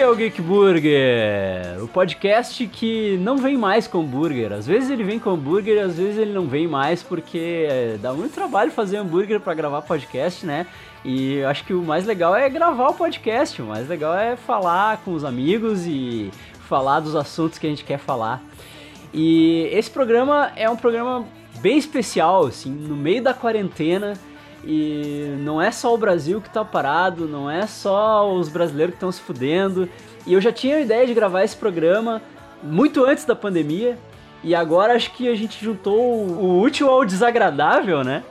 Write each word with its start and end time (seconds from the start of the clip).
É 0.00 0.08
o 0.08 0.16
Geek 0.16 0.40
Burger, 0.40 1.84
o 1.84 1.86
podcast 1.86 2.66
que 2.68 3.18
não 3.18 3.36
vem 3.36 3.58
mais 3.58 3.86
com 3.86 4.00
hambúrguer. 4.00 4.50
Às 4.50 4.66
vezes 4.66 4.88
ele 4.88 5.04
vem 5.04 5.18
com 5.18 5.28
hambúrguer, 5.28 5.84
às 5.84 5.98
vezes 5.98 6.16
ele 6.16 6.32
não 6.32 6.46
vem 6.46 6.66
mais 6.66 7.02
porque 7.02 7.66
é, 7.68 7.98
dá 8.00 8.10
muito 8.14 8.32
trabalho 8.32 8.70
fazer 8.70 8.96
hambúrguer 8.96 9.38
para 9.40 9.52
gravar 9.52 9.82
podcast, 9.82 10.46
né? 10.46 10.66
E 11.04 11.34
eu 11.34 11.48
acho 11.50 11.64
que 11.66 11.74
o 11.74 11.82
mais 11.82 12.06
legal 12.06 12.34
é 12.34 12.48
gravar 12.48 12.88
o 12.88 12.94
podcast, 12.94 13.60
o 13.60 13.66
mais 13.66 13.86
legal 13.90 14.16
é 14.16 14.36
falar 14.36 15.02
com 15.04 15.12
os 15.12 15.22
amigos 15.22 15.84
e 15.86 16.30
falar 16.66 17.00
dos 17.00 17.14
assuntos 17.14 17.58
que 17.58 17.66
a 17.66 17.70
gente 17.70 17.84
quer 17.84 17.98
falar. 17.98 18.42
E 19.12 19.68
esse 19.70 19.90
programa 19.90 20.50
é 20.56 20.68
um 20.70 20.76
programa 20.76 21.26
bem 21.60 21.76
especial, 21.76 22.46
assim, 22.46 22.70
no 22.70 22.96
meio 22.96 23.22
da 23.22 23.34
quarentena 23.34 24.14
e 24.64 25.34
não 25.40 25.60
é 25.60 25.70
só 25.70 25.94
o 25.94 25.98
Brasil 25.98 26.40
que 26.40 26.50
tá 26.50 26.64
parado, 26.64 27.26
não 27.26 27.50
é 27.50 27.66
só 27.66 28.30
os 28.32 28.48
brasileiros 28.48 28.92
que 28.92 28.96
estão 28.96 29.12
se 29.12 29.20
fudendo. 29.20 29.88
E 30.26 30.32
eu 30.32 30.40
já 30.40 30.52
tinha 30.52 30.76
a 30.76 30.80
ideia 30.80 31.06
de 31.06 31.14
gravar 31.14 31.42
esse 31.42 31.56
programa 31.56 32.20
muito 32.62 33.04
antes 33.04 33.24
da 33.24 33.34
pandemia. 33.34 33.98
E 34.42 34.54
agora 34.54 34.94
acho 34.94 35.12
que 35.12 35.28
a 35.28 35.34
gente 35.34 35.62
juntou 35.62 35.98
o 35.98 36.60
útil 36.60 36.88
ao 36.88 37.04
desagradável, 37.04 38.02
né? 38.02 38.22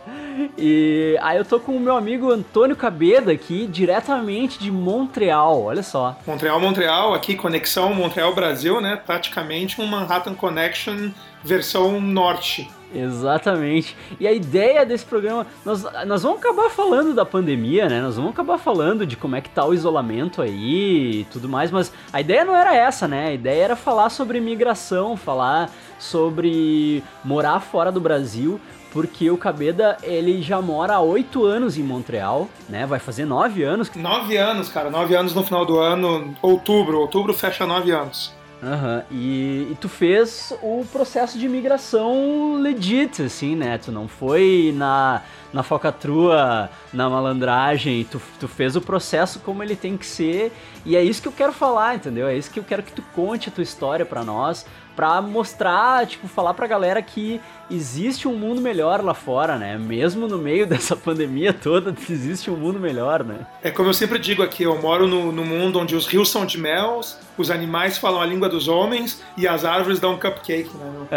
E 0.57 1.17
aí 1.21 1.37
eu 1.37 1.45
tô 1.45 1.59
com 1.59 1.75
o 1.75 1.79
meu 1.79 1.95
amigo 1.95 2.31
Antônio 2.31 2.75
Cabeda 2.75 3.31
aqui, 3.31 3.67
diretamente 3.67 4.57
de 4.57 4.71
Montreal, 4.71 5.63
olha 5.63 5.83
só. 5.83 6.17
Montreal, 6.25 6.59
Montreal, 6.59 7.13
aqui 7.13 7.35
conexão 7.35 7.93
Montreal-Brasil, 7.93 8.79
né? 8.79 8.95
Praticamente 8.95 9.81
um 9.81 9.85
Manhattan 9.85 10.33
Connection 10.33 11.11
versão 11.43 11.99
norte. 11.99 12.69
Exatamente. 12.93 13.95
E 14.19 14.27
a 14.27 14.31
ideia 14.31 14.85
desse 14.85 15.05
programa, 15.05 15.45
nós, 15.63 15.85
nós 16.07 16.23
vamos 16.23 16.39
acabar 16.39 16.69
falando 16.69 17.13
da 17.13 17.25
pandemia, 17.25 17.87
né? 17.87 18.01
Nós 18.01 18.15
vamos 18.15 18.31
acabar 18.31 18.57
falando 18.57 19.05
de 19.05 19.15
como 19.15 19.35
é 19.35 19.41
que 19.41 19.49
tá 19.49 19.65
o 19.65 19.73
isolamento 19.73 20.41
aí 20.41 21.21
e 21.21 21.27
tudo 21.31 21.47
mais, 21.47 21.71
mas 21.71 21.91
a 22.11 22.19
ideia 22.19 22.43
não 22.43 22.55
era 22.55 22.75
essa, 22.75 23.07
né? 23.07 23.27
A 23.27 23.33
ideia 23.33 23.65
era 23.65 23.75
falar 23.75 24.09
sobre 24.09 24.39
migração, 24.39 25.15
falar 25.15 25.69
sobre 25.99 27.03
morar 27.23 27.59
fora 27.59 27.91
do 27.91 27.99
Brasil, 27.99 28.59
porque 28.91 29.29
o 29.29 29.37
Cabeda, 29.37 29.97
ele 30.01 30.41
já 30.41 30.61
mora 30.61 30.95
há 30.95 30.99
oito 30.99 31.45
anos 31.45 31.77
em 31.77 31.83
Montreal, 31.83 32.47
né? 32.67 32.85
Vai 32.87 32.99
fazer 32.99 33.25
nove 33.25 33.61
anos. 33.61 33.91
Nove 33.95 34.35
anos, 34.35 34.69
cara. 34.69 34.89
Nove 34.89 35.15
anos 35.15 35.35
no 35.35 35.43
final 35.43 35.65
do 35.65 35.77
ano, 35.77 36.33
outubro. 36.41 36.99
Outubro 36.99 37.33
fecha 37.33 37.67
nove 37.67 37.91
anos. 37.91 38.33
Aham, 38.61 38.97
uhum. 39.09 39.17
e, 39.17 39.67
e, 39.71 39.77
tu 39.79 39.87
fez 39.87 40.53
o 40.61 40.85
processo 40.91 41.39
de 41.39 41.45
imigração 41.45 42.57
legit, 42.61 43.23
assim, 43.23 43.55
né? 43.55 43.77
Tu 43.77 43.89
não 43.89 44.05
foi 44.05 44.73
na, 44.75 45.21
na 45.53 45.63
falcatrua, 45.63 46.69
na 46.91 47.09
malandragem, 47.09 48.03
tu, 48.03 48.21
tu 48.37 48.49
fez 48.49 48.75
o 48.75 48.81
processo 48.81 49.39
como 49.39 49.63
ele 49.63 49.77
tem 49.77 49.95
que 49.95 50.05
ser, 50.05 50.51
e 50.85 50.97
é 50.97 51.01
isso 51.01 51.21
que 51.21 51.29
eu 51.29 51.31
quero 51.31 51.53
falar, 51.53 51.95
entendeu? 51.95 52.27
É 52.27 52.35
isso 52.35 52.51
que 52.51 52.59
eu 52.59 52.63
quero 52.63 52.83
que 52.83 52.91
tu 52.91 53.01
conte 53.15 53.47
a 53.47 53.51
tua 53.51 53.63
história 53.63 54.05
para 54.05 54.25
nós, 54.25 54.65
pra 54.99 55.21
mostrar, 55.21 56.05
tipo, 56.05 56.27
falar 56.27 56.53
pra 56.53 56.67
galera 56.67 57.01
que 57.01 57.39
existe 57.71 58.27
um 58.27 58.35
mundo 58.35 58.59
melhor 58.59 59.01
lá 59.01 59.13
fora, 59.13 59.57
né? 59.57 59.77
Mesmo 59.77 60.27
no 60.27 60.37
meio 60.37 60.67
dessa 60.75 60.93
pandemia 60.93 61.53
toda, 61.53 61.95
existe 62.09 62.51
um 62.51 62.57
mundo 62.57 62.81
melhor, 62.81 63.23
né? 63.23 63.47
É 63.63 63.71
como 63.71 63.87
eu 63.87 63.93
sempre 63.93 64.19
digo 64.19 64.43
aqui, 64.43 64.63
eu 64.63 64.77
moro 64.81 65.07
no, 65.07 65.31
no 65.31 65.45
mundo 65.45 65.79
onde 65.79 65.95
os 65.95 66.05
rios 66.05 66.29
são 66.29 66.45
de 66.45 66.57
mel, 66.57 66.99
os 67.37 67.49
animais 67.49 67.97
falam 67.97 68.19
a 68.19 68.25
língua 68.25 68.49
dos 68.49 68.67
homens 68.67 69.23
e 69.37 69.47
as 69.47 69.63
árvores 69.63 70.01
dão 70.01 70.15
um 70.15 70.19
cupcake, 70.19 70.69
né? 70.75 71.07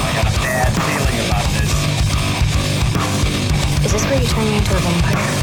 I 0.00 0.12
got 0.16 0.26
a 0.26 0.38
bad 0.40 0.72
feeling 0.72 1.20
about 1.28 1.44
this. 1.52 1.72
Is 3.84 3.92
this 3.92 4.04
where 4.06 4.18
you 4.18 4.28
turn 4.28 4.46
me 4.46 4.56
into 4.56 4.74
a 4.74 4.78
vampire? 4.78 5.40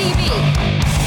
Oh, 0.00 0.97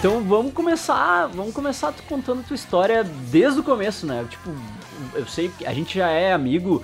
Então 0.00 0.22
vamos 0.22 0.54
começar, 0.54 1.26
vamos 1.26 1.52
começar 1.52 1.92
contando 2.08 2.40
a 2.40 2.42
tua 2.42 2.54
história 2.54 3.04
desde 3.30 3.60
o 3.60 3.62
começo, 3.62 4.06
né? 4.06 4.26
Tipo, 4.30 4.50
eu 5.14 5.26
sei 5.26 5.50
que 5.50 5.66
a 5.66 5.74
gente 5.74 5.98
já 5.98 6.08
é 6.08 6.32
amigo 6.32 6.82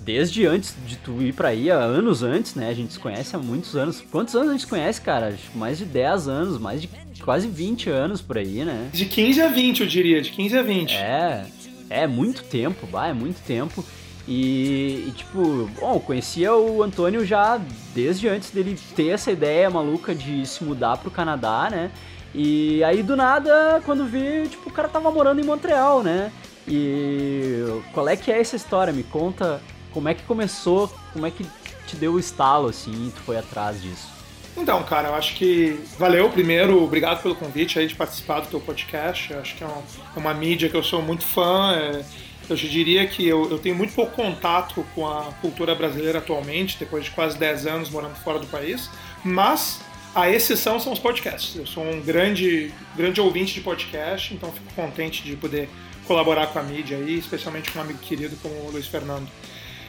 desde 0.00 0.44
antes 0.44 0.76
de 0.86 0.96
tu 0.96 1.22
ir 1.22 1.32
pra 1.32 1.48
aí, 1.48 1.70
há 1.70 1.76
anos 1.76 2.22
antes, 2.22 2.54
né? 2.54 2.68
A 2.68 2.74
gente 2.74 2.92
se 2.92 2.98
conhece 2.98 3.34
há 3.34 3.38
muitos 3.38 3.74
anos. 3.76 4.02
Quantos 4.12 4.34
anos 4.36 4.50
a 4.50 4.52
gente 4.52 4.60
se 4.60 4.66
conhece, 4.66 5.00
cara? 5.00 5.34
Mais 5.54 5.78
de 5.78 5.86
10 5.86 6.28
anos, 6.28 6.58
mais 6.58 6.82
de 6.82 6.90
quase 7.24 7.48
20 7.48 7.88
anos 7.88 8.20
por 8.20 8.36
aí, 8.36 8.62
né? 8.62 8.90
De 8.92 9.06
15 9.06 9.40
a 9.40 9.48
20, 9.48 9.80
eu 9.80 9.86
diria, 9.86 10.20
de 10.20 10.30
15 10.30 10.58
a 10.58 10.62
20. 10.62 10.94
É, 10.96 11.46
é 11.88 12.06
muito 12.06 12.42
tempo, 12.44 12.86
bah, 12.86 13.08
é 13.08 13.14
muito 13.14 13.40
tempo. 13.42 13.82
E, 14.28 15.06
e, 15.08 15.12
tipo, 15.16 15.70
bom, 15.80 15.98
conhecia 15.98 16.54
o 16.54 16.82
Antônio 16.82 17.24
já 17.24 17.58
desde 17.94 18.28
antes 18.28 18.50
dele 18.50 18.78
ter 18.94 19.08
essa 19.08 19.32
ideia 19.32 19.70
maluca 19.70 20.14
de 20.14 20.44
se 20.44 20.62
mudar 20.62 20.98
pro 20.98 21.10
Canadá, 21.10 21.70
né? 21.70 21.90
E 22.34 22.82
aí 22.84 23.02
do 23.02 23.16
nada, 23.16 23.82
quando 23.84 24.04
vi, 24.04 24.48
tipo, 24.48 24.68
o 24.68 24.72
cara 24.72 24.88
tava 24.88 25.10
morando 25.10 25.40
em 25.40 25.44
Montreal, 25.44 26.02
né? 26.02 26.30
E 26.68 27.64
qual 27.92 28.08
é 28.08 28.16
que 28.16 28.30
é 28.30 28.40
essa 28.40 28.56
história? 28.56 28.92
Me 28.92 29.02
conta 29.02 29.60
como 29.92 30.08
é 30.08 30.14
que 30.14 30.22
começou, 30.22 30.88
como 31.12 31.26
é 31.26 31.30
que 31.30 31.44
te 31.86 31.96
deu 31.96 32.14
o 32.14 32.18
estalo 32.18 32.68
assim, 32.68 33.08
e 33.08 33.10
tu 33.10 33.20
foi 33.22 33.36
atrás 33.36 33.82
disso. 33.82 34.08
Então, 34.56 34.82
cara, 34.84 35.08
eu 35.08 35.14
acho 35.14 35.34
que 35.34 35.80
valeu 35.98 36.28
primeiro, 36.28 36.82
obrigado 36.82 37.22
pelo 37.22 37.34
convite 37.34 37.78
aí 37.78 37.86
de 37.86 37.94
participar 37.94 38.40
do 38.40 38.48
teu 38.48 38.60
podcast. 38.60 39.32
Eu 39.32 39.40
acho 39.40 39.56
que 39.56 39.64
é 39.64 39.66
uma, 39.66 39.82
é 40.16 40.18
uma 40.18 40.34
mídia 40.34 40.68
que 40.68 40.76
eu 40.76 40.82
sou 40.82 41.00
muito 41.00 41.24
fã. 41.24 41.72
É, 41.74 42.04
eu 42.48 42.56
te 42.56 42.68
diria 42.68 43.06
que 43.06 43.26
eu, 43.26 43.48
eu, 43.50 43.58
tenho 43.58 43.76
muito 43.76 43.94
pouco 43.94 44.12
contato 44.12 44.84
com 44.94 45.06
a 45.06 45.32
cultura 45.40 45.74
brasileira 45.74 46.18
atualmente, 46.18 46.76
depois 46.78 47.04
de 47.04 47.10
quase 47.12 47.38
10 47.38 47.66
anos 47.66 47.90
morando 47.90 48.16
fora 48.16 48.40
do 48.40 48.46
país, 48.48 48.90
mas 49.24 49.80
a 50.14 50.30
exceção 50.30 50.80
são 50.80 50.92
os 50.92 50.98
podcasts. 50.98 51.56
Eu 51.56 51.66
sou 51.66 51.84
um 51.84 52.00
grande, 52.00 52.72
grande 52.96 53.20
ouvinte 53.20 53.54
de 53.54 53.60
podcast, 53.60 54.34
então 54.34 54.52
fico 54.52 54.72
contente 54.74 55.22
de 55.22 55.36
poder 55.36 55.68
colaborar 56.06 56.48
com 56.48 56.58
a 56.58 56.62
mídia 56.62 56.96
aí, 56.96 57.18
especialmente 57.18 57.70
com 57.70 57.78
um 57.78 57.82
amigo 57.82 57.98
querido 58.00 58.36
como 58.42 58.54
o 58.66 58.70
Luiz 58.70 58.86
Fernando. 58.86 59.28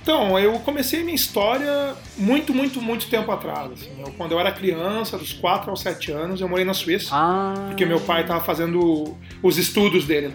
Então, 0.02 0.38
eu 0.40 0.54
comecei 0.60 1.04
minha 1.04 1.16
história 1.16 1.96
muito, 2.18 2.54
muito, 2.54 2.82
muito 2.82 3.08
tempo 3.08 3.32
atrás. 3.32 3.72
Assim. 3.72 3.92
Eu, 4.00 4.12
quando 4.14 4.32
eu 4.32 4.40
era 4.40 4.52
criança, 4.52 5.18
dos 5.18 5.32
4 5.34 5.70
aos 5.70 5.82
7 5.82 6.12
anos, 6.12 6.42
eu 6.42 6.50
morei 6.50 6.66
na 6.66 6.74
Suíça. 6.74 7.10
Ah. 7.12 7.54
Porque 7.68 7.86
meu 7.86 8.00
pai 8.00 8.22
estava 8.22 8.44
fazendo 8.44 9.16
os 9.44 9.58
estudos 9.60 10.06
dele 10.06 10.30
lá. 10.30 10.34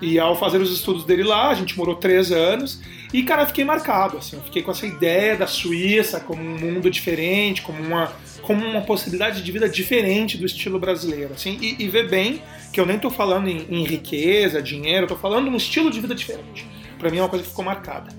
E 0.00 0.18
ao 0.18 0.36
fazer 0.36 0.58
os 0.58 0.72
estudos 0.72 1.04
dele 1.04 1.22
lá, 1.22 1.50
a 1.50 1.54
gente 1.54 1.76
morou 1.76 1.94
três 1.94 2.32
anos. 2.32 2.80
E, 3.12 3.22
cara, 3.22 3.42
eu 3.42 3.46
fiquei 3.46 3.64
marcado. 3.64 4.16
Assim, 4.16 4.36
eu 4.36 4.42
fiquei 4.42 4.62
com 4.62 4.70
essa 4.70 4.86
ideia 4.86 5.36
da 5.36 5.46
Suíça 5.46 6.18
como 6.18 6.42
um 6.42 6.58
mundo 6.58 6.90
diferente, 6.90 7.60
como 7.60 7.82
uma, 7.82 8.10
como 8.44 8.64
uma 8.64 8.82
possibilidade 8.82 9.42
de 9.42 9.52
vida 9.52 9.68
diferente 9.68 10.36
do 10.36 10.44
estilo 10.44 10.78
brasileiro. 10.78 11.32
Assim, 11.34 11.58
e, 11.60 11.82
e 11.82 11.88
ver 11.88 12.08
bem 12.08 12.42
que 12.72 12.80
eu 12.80 12.86
nem 12.86 12.96
estou 12.96 13.10
falando 13.10 13.48
em, 13.48 13.66
em, 13.68 13.84
riqueza, 13.84 14.62
dinheiro, 14.62 15.06
tô 15.06 15.16
falando 15.16 15.48
um 15.48 15.56
estilo 15.56 15.90
de 15.90 16.00
vida 16.00 16.14
diferente. 16.14 16.66
Para 16.98 17.10
mim 17.10 17.18
é 17.18 17.22
uma 17.22 17.28
coisa 17.28 17.42
que 17.42 17.50
ficou 17.50 17.64
marcada. 17.64 18.10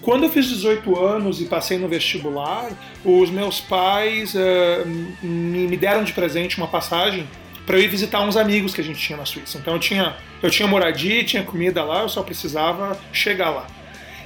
Quando 0.00 0.24
eu 0.24 0.30
fiz 0.30 0.46
18 0.46 0.98
anos 0.98 1.40
e 1.40 1.46
passei 1.46 1.78
no 1.78 1.88
vestibular, 1.88 2.70
os 3.04 3.30
meus 3.30 3.60
pais 3.60 4.34
uh, 4.34 4.86
me, 5.22 5.66
me 5.66 5.76
deram 5.76 6.04
de 6.04 6.12
presente 6.12 6.56
uma 6.56 6.68
passagem 6.68 7.26
para 7.66 7.76
eu 7.76 7.82
ir 7.82 7.88
visitar 7.88 8.20
uns 8.20 8.36
amigos 8.36 8.74
que 8.74 8.80
a 8.80 8.84
gente 8.84 8.98
tinha 8.98 9.16
na 9.16 9.26
Suíça. 9.26 9.58
Então 9.58 9.74
eu 9.74 9.80
tinha, 9.80 10.16
eu 10.42 10.50
tinha 10.50 10.66
moradia, 10.66 11.24
tinha 11.24 11.42
comida 11.42 11.84
lá, 11.84 12.02
eu 12.02 12.08
só 12.08 12.22
precisava 12.22 12.98
chegar 13.12 13.50
lá. 13.50 13.66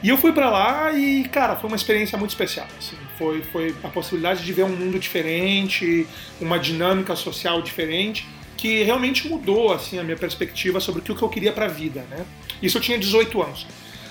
E 0.03 0.09
eu 0.09 0.17
fui 0.17 0.33
para 0.33 0.51
lá 0.51 0.93
e, 0.93 1.25
cara, 1.25 1.57
foi 1.57 1.69
uma 1.69 1.77
experiência 1.77 2.17
muito 2.19 2.31
especial. 2.31 2.67
Assim. 2.79 2.97
Foi, 3.19 3.43
foi 3.43 3.75
a 3.83 3.89
possibilidade 3.89 4.45
de 4.45 4.53
ver 4.53 4.65
um 4.65 4.77
mundo 4.77 4.99
diferente, 4.99 6.07
uma 6.41 6.59
dinâmica 6.59 7.15
social 7.15 7.63
diferente 7.63 8.27
que 8.57 8.83
realmente 8.83 9.29
mudou 9.29 9.73
assim 9.73 9.99
a 9.99 10.03
minha 10.03 10.17
perspectiva 10.17 10.81
sobre 10.81 11.01
o 11.01 11.05
que 11.05 11.23
eu 11.23 11.29
queria 11.29 11.53
para 11.53 11.67
a 11.67 11.69
vida, 11.69 12.07
né? 12.09 12.25
Isso 12.63 12.79
eu 12.79 12.81
tinha 12.81 12.99
18 12.99 13.43
anos. 13.43 13.67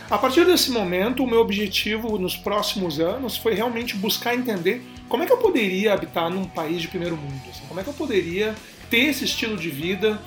A 0.09 0.17
partir 0.17 0.45
desse 0.45 0.69
momento, 0.69 1.23
o 1.23 1.27
meu 1.27 1.39
objetivo 1.39 2.19
nos 2.19 2.38
próximos 2.38 3.00
anos 3.00 3.35
foi 3.35 3.55
realmente 3.55 3.95
buscar 3.95 4.35
entender 4.35 4.81
como 5.09 5.23
é 5.23 5.25
que 5.25 5.33
eu 5.33 5.38
poderia 5.38 5.94
habitar 5.94 6.29
num 6.29 6.45
país 6.45 6.81
de 6.81 6.88
primeiro 6.88 7.17
mundo, 7.17 7.41
assim, 7.49 7.65
como 7.67 7.79
é 7.79 7.83
que 7.83 7.89
eu 7.89 7.94
poderia 7.94 8.53
ter 8.91 9.06
esse 9.06 9.25
estilo 9.25 9.57
de 9.57 9.69
vida 9.69 10.21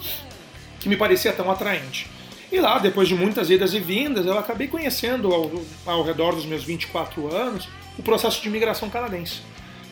que 0.81 0.89
me 0.89 0.97
parecia 0.97 1.33
tão 1.33 1.49
atraente. 1.49 2.09
E 2.51 2.59
lá, 2.59 2.79
depois 2.79 3.07
de 3.07 3.15
muitas 3.15 3.51
idas 3.51 3.75
e 3.75 3.81
vindas, 3.81 4.27
eu 4.27 4.39
acabei 4.39 4.67
conhecendo 4.67 5.33
ao, 5.33 5.51
ao 5.85 6.03
redor 6.03 6.35
dos 6.35 6.47
meus 6.47 6.65
24 6.65 7.33
anos 7.33 7.69
o 7.99 8.03
processo 8.03 8.41
de 8.43 8.49
imigração 8.49 8.89
canadense. 8.91 9.41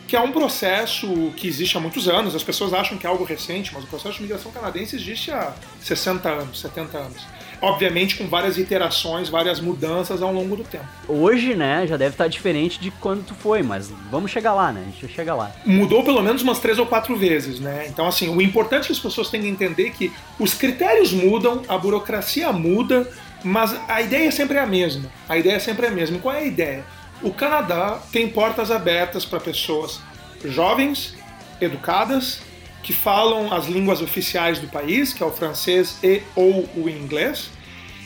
que 0.07 0.15
é 0.15 0.21
um 0.21 0.31
processo 0.31 1.33
que 1.35 1.47
existe 1.47 1.75
há 1.75 1.79
muitos 1.79 2.07
anos. 2.07 2.35
As 2.35 2.43
pessoas 2.43 2.73
acham 2.75 2.95
que 2.95 3.07
é 3.07 3.09
algo 3.09 3.23
recente, 3.23 3.73
mas 3.73 3.83
o 3.83 3.87
processo 3.87 4.17
de 4.17 4.21
migração 4.21 4.51
canadense 4.51 4.95
existe 4.95 5.31
há 5.31 5.51
60 5.81 6.29
anos, 6.29 6.59
70 6.61 6.95
anos. 6.95 7.25
Obviamente 7.59 8.15
com 8.15 8.27
várias 8.27 8.55
iterações, 8.59 9.29
várias 9.29 9.59
mudanças 9.59 10.21
ao 10.21 10.31
longo 10.31 10.55
do 10.57 10.63
tempo. 10.63 10.85
Hoje, 11.07 11.55
né, 11.55 11.87
já 11.87 11.97
deve 11.97 12.13
estar 12.13 12.27
diferente 12.27 12.79
de 12.79 12.91
quando 12.91 13.25
tu 13.25 13.33
foi, 13.33 13.63
mas 13.63 13.91
vamos 14.11 14.29
chegar 14.29 14.53
lá, 14.53 14.71
né? 14.71 14.83
A 14.87 14.91
gente 14.91 15.11
chega 15.11 15.33
lá. 15.33 15.51
Mudou 15.65 16.03
pelo 16.03 16.21
menos 16.21 16.43
umas 16.43 16.59
três 16.59 16.77
ou 16.77 16.85
quatro 16.85 17.15
vezes, 17.15 17.59
né? 17.59 17.87
Então, 17.89 18.05
assim, 18.05 18.29
o 18.29 18.39
importante 18.39 18.83
é 18.83 18.85
que 18.87 18.93
as 18.93 18.99
pessoas 18.99 19.29
têm 19.31 19.41
que 19.41 19.47
entender 19.47 19.89
que 19.89 20.13
os 20.39 20.53
critérios 20.53 21.11
mudam, 21.13 21.63
a 21.67 21.79
burocracia 21.79 22.51
muda, 22.51 23.09
mas 23.43 23.75
a 23.87 24.01
ideia 24.03 24.31
sempre 24.31 24.57
é 24.57 24.61
a 24.61 24.67
mesma. 24.67 25.09
A 25.27 25.35
ideia 25.35 25.59
sempre 25.59 25.87
é 25.87 25.89
a 25.89 25.91
mesma. 25.91 26.19
Qual 26.19 26.35
é 26.35 26.41
a 26.41 26.45
ideia? 26.45 26.85
O 27.21 27.31
Canadá 27.31 27.99
tem 28.11 28.29
portas 28.29 28.69
abertas 28.69 29.25
para 29.25 29.39
pessoas 29.39 29.99
jovens, 30.43 31.15
educadas, 31.59 32.41
que 32.83 32.93
falam 32.93 33.51
as 33.51 33.65
línguas 33.65 34.01
oficiais 34.01 34.59
do 34.59 34.67
país, 34.67 35.13
que 35.13 35.23
é 35.23 35.25
o 35.25 35.31
francês 35.31 35.97
e 36.03 36.21
ou 36.35 36.69
o 36.75 36.87
inglês, 36.87 37.49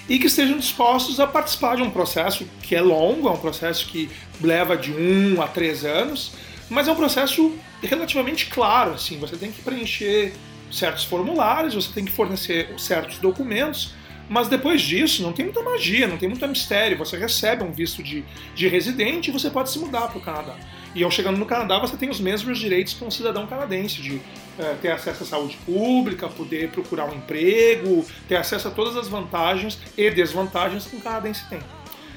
e 0.08 0.18
que 0.18 0.28
estejam 0.28 0.58
dispostos 0.58 1.20
a 1.20 1.28
participar 1.28 1.76
de 1.76 1.84
um 1.84 1.90
processo 1.90 2.48
que 2.62 2.76
é 2.76 2.82
longo, 2.82 3.28
é 3.28 3.32
um 3.32 3.38
processo 3.38 3.88
que 3.88 4.10
leva 4.42 4.78
de 4.78 4.92
um 4.92 5.42
a 5.42 5.48
três 5.48 5.84
anos, 5.84 6.32
mas 6.70 6.88
é 6.88 6.92
um 6.92 6.96
processo 6.96 7.54
relativamente 7.84 8.46
claro. 8.46 8.94
Assim, 8.94 9.18
você 9.20 9.36
tem 9.36 9.52
que 9.52 9.62
preencher 9.62 10.34
certos 10.72 11.04
formulários, 11.04 11.74
você 11.74 11.92
tem 11.92 12.06
que 12.06 12.12
fornecer 12.12 12.74
certos 12.78 13.18
documentos, 13.18 13.94
mas 14.30 14.48
depois 14.48 14.82
disso 14.82 15.24
não 15.24 15.34
tem 15.34 15.46
muita 15.46 15.64
magia, 15.64 16.08
não 16.08 16.18
tem 16.18 16.30
muito 16.30 16.48
mistério. 16.48 16.98
Você 17.00 17.18
recebe 17.18 17.64
um 17.64 17.72
visto 17.72 18.04
de, 18.04 18.24
de 18.54 18.68
residente 18.68 19.30
e 19.30 19.34
você 19.34 19.50
pode 19.50 19.72
se 19.72 19.80
mudar 19.80 20.08
para 20.08 20.18
o 20.20 20.22
Canadá. 20.22 20.56
E 20.94 21.04
ao 21.04 21.12
chegando 21.12 21.38
no 21.38 21.46
Canadá, 21.46 21.80
você 21.80 21.98
tem 21.98 22.10
os 22.10 22.20
mesmos 22.20 22.58
direitos 22.58 22.94
que 22.94 23.04
um 23.04 23.12
cidadão 23.12 23.46
canadense, 23.46 24.02
de 24.02 24.22
é, 24.58 24.76
ter 24.82 24.92
acesso 24.92 25.24
à 25.24 25.26
saúde 25.26 25.58
pública, 25.66 26.28
poder 26.28 26.70
procurar 26.70 27.06
um 27.06 27.16
emprego, 27.16 28.06
ter 28.28 28.36
acesso 28.36 28.68
a 28.68 28.72
todas 28.72 28.96
as 28.96 29.08
vantagens 29.08 29.80
e 29.98 30.10
desvantagens 30.10 30.86
que 30.86 30.96
um 30.96 31.00
canadense 31.00 31.48
tem. 31.50 31.60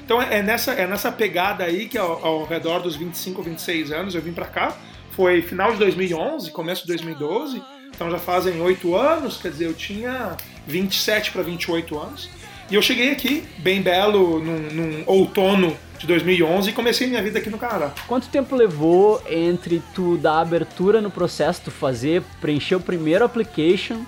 Então 0.03 0.21
é 0.21 0.41
nessa, 0.41 0.73
é 0.73 0.85
nessa 0.85 1.11
pegada 1.11 1.63
aí 1.63 1.87
que 1.87 1.97
ao, 1.97 2.25
ao 2.25 2.45
redor 2.45 2.79
dos 2.79 2.95
25, 2.95 3.41
26 3.41 3.91
anos 3.91 4.15
eu 4.15 4.21
vim 4.21 4.33
para 4.33 4.45
cá. 4.45 4.77
Foi 5.11 5.41
final 5.41 5.71
de 5.71 5.77
2011, 5.77 6.51
começo 6.51 6.81
de 6.81 6.87
2012, 6.87 7.61
então 8.03 8.11
já 8.11 8.19
fazem 8.19 8.59
oito 8.59 8.97
anos, 8.97 9.37
quer 9.37 9.49
dizer, 9.49 9.65
eu 9.65 9.73
tinha 9.73 10.35
27 10.67 11.31
para 11.31 11.41
28 11.41 11.97
anos. 11.97 12.29
E 12.69 12.75
eu 12.75 12.81
cheguei 12.81 13.11
aqui, 13.11 13.45
bem 13.59 13.81
belo, 13.81 14.39
num, 14.39 14.59
num, 14.73 15.03
outono 15.05 15.77
de 15.97 16.05
2011 16.07 16.69
e 16.69 16.73
comecei 16.73 17.07
minha 17.07 17.23
vida 17.23 17.39
aqui 17.39 17.49
no 17.49 17.57
Canadá. 17.57 17.93
Quanto 18.05 18.27
tempo 18.27 18.57
levou 18.57 19.21
entre 19.29 19.81
tu 19.95 20.17
dar 20.17 20.41
abertura 20.41 21.01
no 21.01 21.09
processo, 21.09 21.61
tu 21.63 21.71
fazer, 21.71 22.21
preencher 22.41 22.75
o 22.75 22.79
primeiro 22.81 23.23
application 23.23 24.01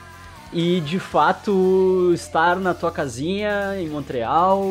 e 0.55 0.79
de 0.79 0.99
fato 0.99 2.11
estar 2.13 2.55
na 2.55 2.73
tua 2.73 2.89
casinha 2.89 3.75
em 3.77 3.89
Montreal 3.89 4.63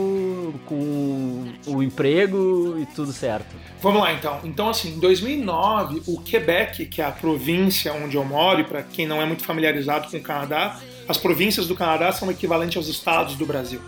com 0.65 1.53
o 1.67 1.83
emprego 1.83 2.75
e 2.81 2.87
tudo 2.87 3.13
certo? 3.13 3.55
Vamos 3.83 4.01
lá 4.01 4.15
então. 4.15 4.41
Então 4.45 4.71
assim, 4.71 4.95
em 4.97 4.99
2009, 4.99 6.03
o 6.07 6.19
Quebec, 6.23 6.87
que 6.87 7.03
é 7.03 7.05
a 7.05 7.11
província 7.13 7.93
onde 7.93 8.17
eu 8.17 8.25
moro, 8.25 8.63
e 8.63 8.65
para 8.65 8.83
quem 8.83 9.07
não 9.07 9.21
é 9.21 9.27
muito 9.27 9.45
familiarizado 9.45 10.11
com 10.11 10.17
o 10.17 10.23
Canadá, 10.23 10.81
as 11.07 11.19
províncias 11.19 11.67
do 11.67 11.75
Canadá 11.75 12.11
são 12.13 12.31
equivalentes 12.31 12.79
aos 12.79 12.89
estados 12.89 13.37
do 13.37 13.45
Brasil. 13.45 13.83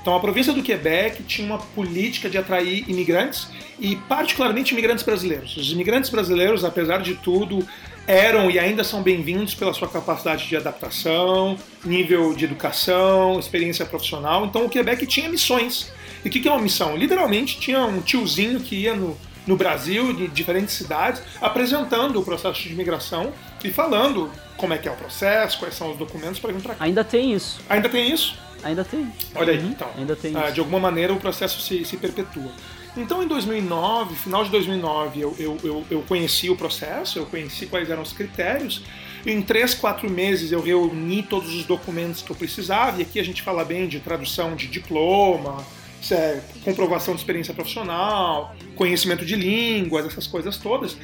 Então, 0.00 0.16
a 0.16 0.20
província 0.20 0.52
do 0.52 0.62
Quebec 0.62 1.22
tinha 1.22 1.46
uma 1.46 1.58
política 1.58 2.28
de 2.28 2.36
atrair 2.36 2.84
imigrantes 2.88 3.46
e, 3.78 3.94
particularmente, 3.94 4.72
imigrantes 4.72 5.04
brasileiros. 5.04 5.56
Os 5.56 5.70
imigrantes 5.70 6.10
brasileiros, 6.10 6.64
apesar 6.64 7.02
de 7.02 7.14
tudo, 7.14 7.64
eram 8.06 8.50
e 8.50 8.58
ainda 8.58 8.82
são 8.82 9.02
bem-vindos 9.02 9.54
pela 9.54 9.72
sua 9.72 9.88
capacidade 9.88 10.46
de 10.46 10.56
adaptação, 10.56 11.56
nível 11.84 12.34
de 12.34 12.44
educação, 12.44 13.38
experiência 13.38 13.84
profissional. 13.84 14.44
Então, 14.46 14.64
o 14.64 14.68
Quebec 14.68 15.06
tinha 15.06 15.28
missões. 15.28 15.92
E 16.24 16.28
o 16.28 16.30
que 16.30 16.46
é 16.46 16.50
uma 16.50 16.60
missão? 16.60 16.96
Literalmente, 16.96 17.58
tinha 17.58 17.84
um 17.84 18.00
tiozinho 18.00 18.60
que 18.60 18.76
ia 18.76 18.94
no, 18.94 19.16
no 19.46 19.56
Brasil, 19.56 20.12
de 20.12 20.28
diferentes 20.28 20.74
cidades, 20.74 21.22
apresentando 21.40 22.20
o 22.20 22.24
processo 22.24 22.62
de 22.62 22.72
imigração 22.72 23.32
e 23.62 23.70
falando 23.70 24.30
como 24.56 24.72
é 24.72 24.78
que 24.78 24.88
é 24.88 24.92
o 24.92 24.96
processo, 24.96 25.58
quais 25.58 25.74
são 25.74 25.92
os 25.92 25.98
documentos 25.98 26.38
para 26.38 26.52
vir 26.52 26.62
para 26.62 26.74
cá. 26.74 26.84
Ainda 26.84 27.02
tem 27.02 27.32
isso. 27.32 27.60
Ainda 27.68 27.88
tem 27.88 28.12
isso? 28.12 28.38
Ainda 28.62 28.84
tem. 28.84 29.12
Olha 29.34 29.52
aí, 29.52 29.58
uhum. 29.58 29.70
então. 29.70 29.88
Ainda 29.98 30.14
tem. 30.14 30.36
Ah, 30.36 30.50
de 30.50 30.60
alguma 30.60 30.78
maneira 30.78 31.12
o 31.12 31.18
processo 31.18 31.60
se, 31.60 31.84
se 31.84 31.96
perpetua. 31.96 32.50
Então, 32.96 33.22
em 33.22 33.26
2009, 33.26 34.14
final 34.14 34.44
de 34.44 34.50
2009, 34.50 35.20
eu, 35.20 35.34
eu, 35.38 35.58
eu, 35.64 35.86
eu, 35.90 36.02
conheci 36.02 36.50
o 36.50 36.56
processo, 36.56 37.18
eu 37.18 37.26
conheci 37.26 37.66
quais 37.66 37.88
eram 37.88 38.02
os 38.02 38.12
critérios. 38.12 38.82
Em 39.24 39.40
três, 39.40 39.74
quatro 39.74 40.10
meses, 40.10 40.52
eu 40.52 40.60
reuni 40.60 41.22
todos 41.22 41.54
os 41.54 41.64
documentos 41.64 42.20
que 42.20 42.30
eu 42.30 42.36
precisava. 42.36 42.98
E 42.98 43.02
aqui 43.02 43.18
a 43.18 43.24
gente 43.24 43.40
fala 43.40 43.64
bem 43.64 43.88
de 43.88 43.98
tradução 43.98 44.54
de 44.54 44.66
diploma, 44.66 45.64
é, 46.10 46.40
comprovação 46.64 47.14
de 47.14 47.20
experiência 47.20 47.54
profissional, 47.54 48.54
conhecimento 48.74 49.24
de 49.24 49.36
línguas, 49.36 50.04
essas 50.04 50.26
coisas 50.26 50.58
todas. 50.58 50.96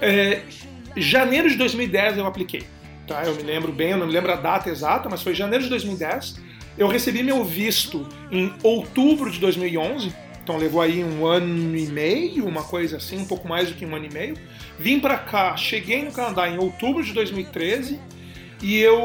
É, 0.00 0.42
janeiro 0.96 1.48
de 1.48 1.56
2010 1.56 2.18
eu 2.18 2.26
apliquei. 2.26 2.62
Tá? 3.06 3.24
Eu 3.24 3.34
me 3.34 3.42
lembro 3.42 3.72
bem, 3.72 3.90
eu 3.90 3.98
não 3.98 4.06
me 4.06 4.12
lembro 4.12 4.32
a 4.32 4.36
data 4.36 4.70
exata, 4.70 5.08
mas 5.08 5.22
foi 5.22 5.34
janeiro 5.34 5.64
de 5.64 5.70
2010. 5.70 6.40
Eu 6.78 6.88
recebi 6.88 7.22
meu 7.22 7.44
visto 7.44 8.06
em 8.30 8.52
outubro 8.62 9.30
de 9.30 9.38
2011, 9.38 10.14
então 10.42 10.56
levou 10.56 10.80
aí 10.80 11.04
um 11.04 11.24
ano 11.24 11.76
e 11.76 11.86
meio, 11.86 12.46
uma 12.46 12.64
coisa 12.64 12.96
assim, 12.96 13.18
um 13.18 13.24
pouco 13.24 13.48
mais 13.48 13.68
do 13.68 13.74
que 13.74 13.86
um 13.86 13.94
ano 13.94 14.06
e 14.06 14.12
meio. 14.12 14.36
Vim 14.78 14.98
para 14.98 15.16
cá, 15.16 15.56
cheguei 15.56 16.02
no 16.04 16.10
Canadá 16.10 16.48
em 16.48 16.58
outubro 16.58 17.02
de 17.02 17.12
2013 17.12 18.00
e 18.60 18.78
eu 18.80 18.98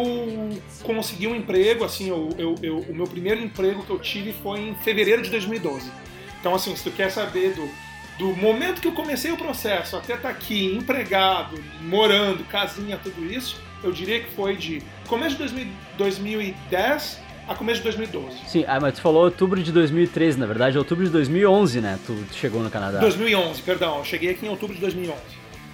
consegui 0.84 1.28
um 1.28 1.36
emprego, 1.36 1.84
assim, 1.84 2.10
eu, 2.10 2.30
eu, 2.38 2.56
eu, 2.62 2.80
o 2.80 2.96
meu 2.96 3.06
primeiro 3.06 3.42
emprego 3.42 3.84
que 3.84 3.90
eu 3.90 4.00
tive 4.00 4.34
foi 4.34 4.60
em 4.60 4.76
fevereiro 4.76 5.22
de 5.22 5.30
2012. 5.30 5.92
Então, 6.40 6.56
assim, 6.56 6.76
se 6.76 6.84
tu 6.84 6.92
quer 6.92 7.12
saber 7.12 7.54
do, 7.54 7.70
do 8.18 8.36
momento 8.36 8.82
que 8.82 8.88
eu 8.88 8.94
comecei 8.94 9.32
o 9.32 9.38
processo 9.38 9.96
até 9.96 10.16
estar 10.16 10.30
tá 10.30 10.34
aqui, 10.34 10.76
empregado, 10.76 11.64
morando, 11.82 12.44
casinha, 12.46 12.98
tudo 12.98 13.26
isso, 13.32 13.62
eu 13.84 13.92
diria 13.92 14.22
que 14.22 14.32
foi 14.32 14.56
de 14.56 14.82
começo 15.08 15.36
de 15.36 15.44
2000, 15.44 15.68
2010 15.98 17.27
a 17.48 17.56
começo 17.56 17.78
de 17.78 17.84
2012. 17.84 18.38
Sim, 18.48 18.66
ah, 18.68 18.80
mas 18.80 18.96
tu 18.96 19.02
falou 19.02 19.24
outubro 19.24 19.62
de 19.62 19.72
2013, 19.72 20.38
na 20.38 20.46
verdade, 20.46 20.76
é 20.76 20.80
outubro 20.80 21.06
de 21.06 21.12
2011, 21.12 21.82
né? 21.82 21.98
Tu, 22.06 22.14
tu 22.30 22.36
chegou 22.36 22.62
no 22.62 22.70
Canadá. 22.70 23.00
2011, 23.00 23.62
perdão, 23.62 24.00
eu 24.00 24.04
cheguei 24.04 24.32
aqui 24.32 24.46
em 24.46 24.50
outubro 24.50 24.76
de 24.76 24.82
2011. 24.82 25.20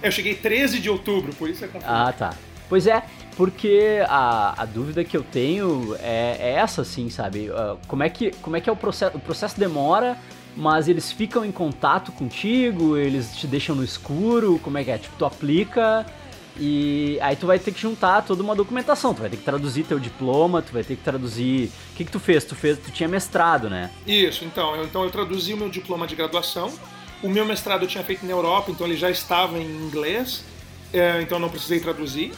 Eu 0.02 0.12
cheguei 0.12 0.34
13 0.34 0.78
de 0.78 0.90
outubro, 0.90 1.34
por 1.34 1.48
isso 1.48 1.64
é 1.64 1.68
confuso. 1.68 1.92
Ah, 1.92 2.12
tá. 2.12 2.34
Pois 2.68 2.86
é, 2.86 3.02
porque 3.36 4.02
a, 4.08 4.62
a 4.62 4.64
dúvida 4.64 5.04
que 5.04 5.16
eu 5.16 5.22
tenho 5.22 5.96
é, 6.00 6.36
é 6.38 6.52
essa, 6.52 6.82
assim, 6.82 7.10
sabe? 7.10 7.50
Uh, 7.50 7.78
como, 7.86 8.02
é 8.02 8.08
que, 8.08 8.30
como 8.42 8.56
é 8.56 8.60
que 8.60 8.68
é 8.68 8.72
o 8.72 8.76
processo? 8.76 9.16
O 9.16 9.20
processo 9.20 9.58
demora, 9.58 10.16
mas 10.56 10.88
eles 10.88 11.10
ficam 11.10 11.44
em 11.44 11.52
contato 11.52 12.12
contigo, 12.12 12.96
eles 12.96 13.36
te 13.36 13.46
deixam 13.46 13.74
no 13.74 13.84
escuro, 13.84 14.58
como 14.62 14.78
é 14.78 14.84
que 14.84 14.90
é? 14.90 14.98
Tipo, 14.98 15.16
tu 15.18 15.24
aplica 15.24 16.06
e 16.56 17.18
aí 17.20 17.34
tu 17.34 17.46
vai 17.46 17.58
ter 17.58 17.72
que 17.72 17.80
juntar 17.80 18.22
toda 18.22 18.42
uma 18.42 18.54
documentação, 18.54 19.12
tu 19.12 19.20
vai 19.20 19.30
ter 19.30 19.36
que 19.36 19.42
traduzir 19.42 19.84
teu 19.84 19.98
diploma, 19.98 20.62
tu 20.62 20.72
vai 20.72 20.84
ter 20.84 20.96
que 20.96 21.02
traduzir. 21.02 21.70
O 21.92 21.96
que, 21.96 22.04
que 22.04 22.12
tu 22.12 22.20
fez? 22.20 22.44
Tu 22.44 22.54
fez, 22.54 22.78
tu 22.78 22.90
tinha 22.90 23.08
mestrado, 23.08 23.68
né? 23.68 23.90
Isso, 24.06 24.44
então, 24.44 24.76
eu, 24.76 24.84
então 24.84 25.02
eu 25.04 25.10
traduzi 25.10 25.52
o 25.52 25.56
meu 25.56 25.68
diploma 25.68 26.06
de 26.06 26.14
graduação. 26.14 26.72
O 27.22 27.28
meu 27.28 27.44
mestrado 27.44 27.82
eu 27.82 27.88
tinha 27.88 28.04
feito 28.04 28.24
na 28.24 28.32
Europa, 28.32 28.70
então 28.70 28.86
ele 28.86 28.96
já 28.96 29.10
estava 29.10 29.58
em 29.58 29.66
inglês, 29.66 30.44
é, 30.92 31.20
então 31.22 31.38
não 31.38 31.48
precisei 31.48 31.80
traduzir. 31.80 32.32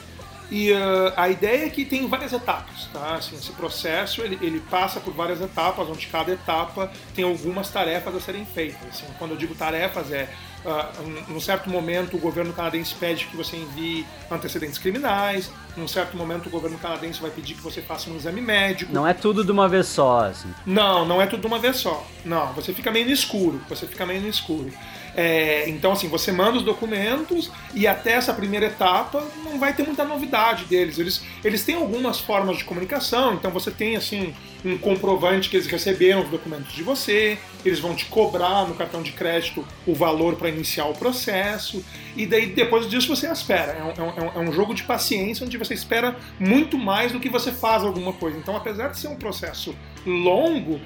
E 0.50 0.70
uh, 0.70 1.12
a 1.16 1.28
ideia 1.28 1.66
é 1.66 1.70
que 1.70 1.84
tem 1.84 2.06
várias 2.06 2.32
etapas, 2.32 2.88
tá? 2.92 3.16
Assim, 3.16 3.34
esse 3.34 3.50
processo 3.52 4.22
ele, 4.22 4.38
ele 4.40 4.60
passa 4.60 5.00
por 5.00 5.12
várias 5.12 5.40
etapas, 5.40 5.88
onde 5.88 6.06
cada 6.06 6.32
etapa 6.32 6.90
tem 7.14 7.24
algumas 7.24 7.68
tarefas 7.68 8.14
a 8.14 8.20
serem 8.20 8.46
feitas. 8.46 8.78
Assim, 8.88 9.06
quando 9.18 9.32
eu 9.32 9.36
digo 9.36 9.56
tarefas 9.56 10.12
é 10.12 10.32
uh, 10.66 11.30
num 11.32 11.40
certo 11.40 11.70
momento 11.70 12.16
o 12.16 12.20
governo 12.20 12.52
canadense 12.52 12.94
pede 12.94 13.26
que 13.26 13.36
você 13.36 13.56
envie 13.56 14.06
antecedentes 14.30 14.78
criminais, 14.78 15.50
num 15.76 15.88
certo 15.88 16.16
momento 16.16 16.46
o 16.46 16.50
governo 16.50 16.76
canadense 16.78 17.20
vai 17.20 17.30
pedir 17.30 17.54
que 17.54 17.62
você 17.62 17.80
faça 17.80 18.10
um 18.10 18.16
exame 18.16 18.40
médico. 18.40 18.92
Não 18.92 19.06
é 19.06 19.14
tudo 19.14 19.44
de 19.44 19.52
uma 19.52 19.68
vez 19.68 19.86
só, 19.86 20.26
assim. 20.26 20.52
Não, 20.66 21.04
não 21.04 21.22
é 21.22 21.26
tudo 21.26 21.40
de 21.40 21.46
uma 21.46 21.58
vez 21.58 21.76
só. 21.76 22.04
Não, 22.24 22.52
você 22.52 22.72
fica 22.72 22.90
meio 22.90 23.06
no 23.06 23.12
escuro, 23.12 23.60
você 23.68 23.86
fica 23.86 24.04
meio 24.04 24.20
no 24.20 24.28
escuro. 24.28 24.70
É, 25.16 25.66
então, 25.70 25.92
assim, 25.92 26.08
você 26.08 26.30
manda 26.30 26.58
os 26.58 26.62
documentos 26.62 27.50
e 27.74 27.86
até 27.86 28.12
essa 28.12 28.34
primeira 28.34 28.66
etapa 28.66 29.26
não 29.42 29.58
vai 29.58 29.72
ter 29.72 29.82
muita 29.82 30.04
novidade 30.04 30.66
deles. 30.66 30.98
Eles, 30.98 31.24
eles 31.42 31.64
têm 31.64 31.74
algumas 31.74 32.20
formas 32.20 32.58
de 32.58 32.64
comunicação, 32.64 33.32
então 33.32 33.50
você 33.50 33.70
tem, 33.70 33.96
assim, 33.96 34.34
um 34.62 34.76
comprovante 34.76 35.48
que 35.48 35.56
eles 35.56 35.66
receberam 35.66 36.22
os 36.22 36.28
documentos 36.28 36.70
de 36.74 36.82
você, 36.82 37.38
eles 37.64 37.78
vão 37.78 37.94
te 37.94 38.04
cobrar 38.04 38.68
no 38.68 38.74
cartão 38.74 39.02
de 39.02 39.12
crédito 39.12 39.64
o 39.86 39.94
valor 39.94 40.36
para 40.36 40.50
iniciar 40.50 40.84
o 40.84 40.92
processo, 40.92 41.82
e 42.14 42.26
daí 42.26 42.46
depois 42.46 42.86
disso 42.86 43.08
você 43.08 43.26
espera. 43.26 43.72
É, 43.72 43.98
é 43.98 44.02
um, 44.02 44.42
é 44.44 44.48
um, 44.50 44.52
jogo 44.52 44.74
de 44.74 44.82
paciência 44.82 45.46
onde 45.46 45.56
você 45.56 45.72
espera 45.72 46.14
muito 46.38 46.76
mais 46.76 47.12
do 47.12 47.18
que 47.20 47.30
você 47.30 47.50
faz 47.52 47.82
alguma 47.82 48.12
coisa. 48.12 48.36
Então, 48.36 48.54
apesar 48.54 48.88
de 48.88 48.98
ser 48.98 49.08
um 49.08 49.16
processo 49.16 49.74
longo, 50.04 50.78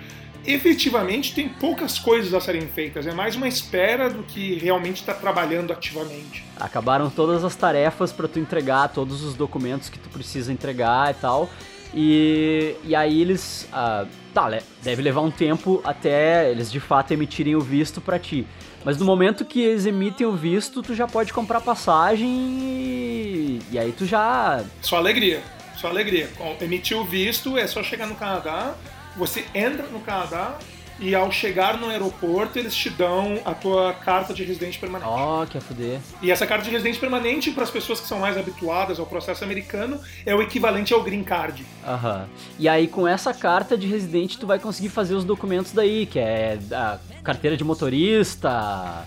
efetivamente 0.47 1.35
tem 1.35 1.49
poucas 1.49 1.99
coisas 1.99 2.32
a 2.35 2.40
serem 2.40 2.66
feitas. 2.68 3.06
É 3.06 3.12
mais 3.12 3.37
uma 3.37 3.49
espera 3.49 4.09
do 4.09 4.23
que 4.23 4.54
realmente 4.54 4.97
está 4.97 5.14
trabalhando 5.14 5.73
ativamente. 5.73 6.44
Acabaram 6.59 7.11
todas 7.11 7.44
as 7.44 7.54
tarefas 7.54 8.12
para 8.12 8.28
tu 8.28 8.38
entregar 8.38 8.88
todos 8.88 9.23
os 9.23 9.35
documentos 9.35 9.88
que 9.88 9.99
tu 9.99 10.09
precisa 10.09 10.52
entregar 10.52 11.11
e 11.11 11.14
tal. 11.14 11.50
E, 11.92 12.76
e 12.85 12.94
aí 12.94 13.20
eles. 13.20 13.68
Ah, 13.73 14.06
tá, 14.32 14.49
deve 14.82 15.02
levar 15.02 15.23
um 15.23 15.30
tempo 15.30 15.80
até 15.85 16.50
eles 16.50 16.70
de 16.70 16.78
fato 16.78 17.12
emitirem 17.12 17.56
o 17.56 17.61
visto 17.61 18.00
para 18.00 18.18
ti. 18.18 18.47
Mas 18.85 18.97
no 18.97 19.04
momento 19.04 19.44
que 19.44 19.61
eles 19.61 19.85
emitem 19.85 20.26
o 20.26 20.32
visto, 20.32 20.82
tu 20.82 20.94
já 20.94 21.06
pode 21.06 21.32
comprar 21.32 21.61
passagem 21.61 22.28
e, 22.28 23.61
e 23.70 23.78
aí 23.78 23.92
tu 23.92 24.06
já. 24.06 24.64
Só 24.80 24.97
alegria, 24.97 25.42
só 25.76 25.88
alegria. 25.88 26.30
Emitiu 26.61 27.00
o 27.00 27.04
visto, 27.04 27.59
é 27.59 27.66
só 27.66 27.82
chegar 27.82 28.06
no 28.06 28.14
Canadá, 28.14 28.75
você 29.20 29.44
entra 29.54 29.86
no 29.88 30.00
Canadá, 30.00 30.58
e 30.98 31.14
ao 31.14 31.30
chegar 31.32 31.78
no 31.78 31.88
aeroporto 31.88 32.58
eles 32.58 32.74
te 32.74 32.90
dão 32.90 33.38
a 33.44 33.54
tua 33.54 33.94
carta 33.94 34.34
de 34.34 34.44
residente 34.44 34.78
permanente. 34.78 35.10
Ó, 35.10 35.42
oh, 35.42 35.46
que 35.46 35.58
fuder. 35.58 35.98
E 36.20 36.30
essa 36.30 36.46
carta 36.46 36.64
de 36.64 36.70
residente 36.70 36.98
permanente, 36.98 37.50
para 37.50 37.64
as 37.64 37.70
pessoas 37.70 38.00
que 38.00 38.06
são 38.06 38.18
mais 38.18 38.36
habituadas 38.36 38.98
ao 38.98 39.06
processo 39.06 39.42
americano, 39.42 39.98
é 40.26 40.34
o 40.34 40.42
equivalente 40.42 40.92
ao 40.92 41.02
green 41.02 41.24
card. 41.24 41.64
Aham. 41.86 42.28
E 42.58 42.68
aí 42.68 42.86
com 42.86 43.08
essa 43.08 43.32
carta 43.32 43.78
de 43.78 43.86
residente 43.86 44.38
tu 44.38 44.46
vai 44.46 44.58
conseguir 44.58 44.90
fazer 44.90 45.14
os 45.14 45.24
documentos 45.24 45.72
daí, 45.72 46.04
que 46.04 46.18
é 46.18 46.58
a 46.70 46.98
carteira 47.22 47.56
de 47.56 47.64
motorista. 47.64 49.06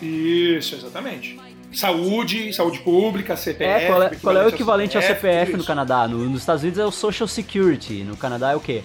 Isso, 0.00 0.76
exatamente. 0.76 1.38
Saúde, 1.72 2.52
saúde 2.52 2.78
pública, 2.78 3.36
CPF. 3.36 3.84
É, 3.84 3.86
qual 3.88 4.02
é, 4.02 4.10
qual 4.14 4.36
é 4.36 4.44
o 4.46 4.48
equivalente 4.48 4.96
ao 4.96 5.02
CPF, 5.02 5.26
ao 5.26 5.34
CPF 5.34 5.56
no 5.58 5.64
Canadá? 5.64 6.06
No, 6.06 6.18
nos 6.18 6.40
Estados 6.40 6.62
Unidos 6.62 6.78
é 6.78 6.84
o 6.84 6.92
Social 6.92 7.26
Security, 7.26 8.04
no 8.04 8.16
Canadá 8.16 8.52
é 8.52 8.56
o 8.56 8.60
quê? 8.60 8.84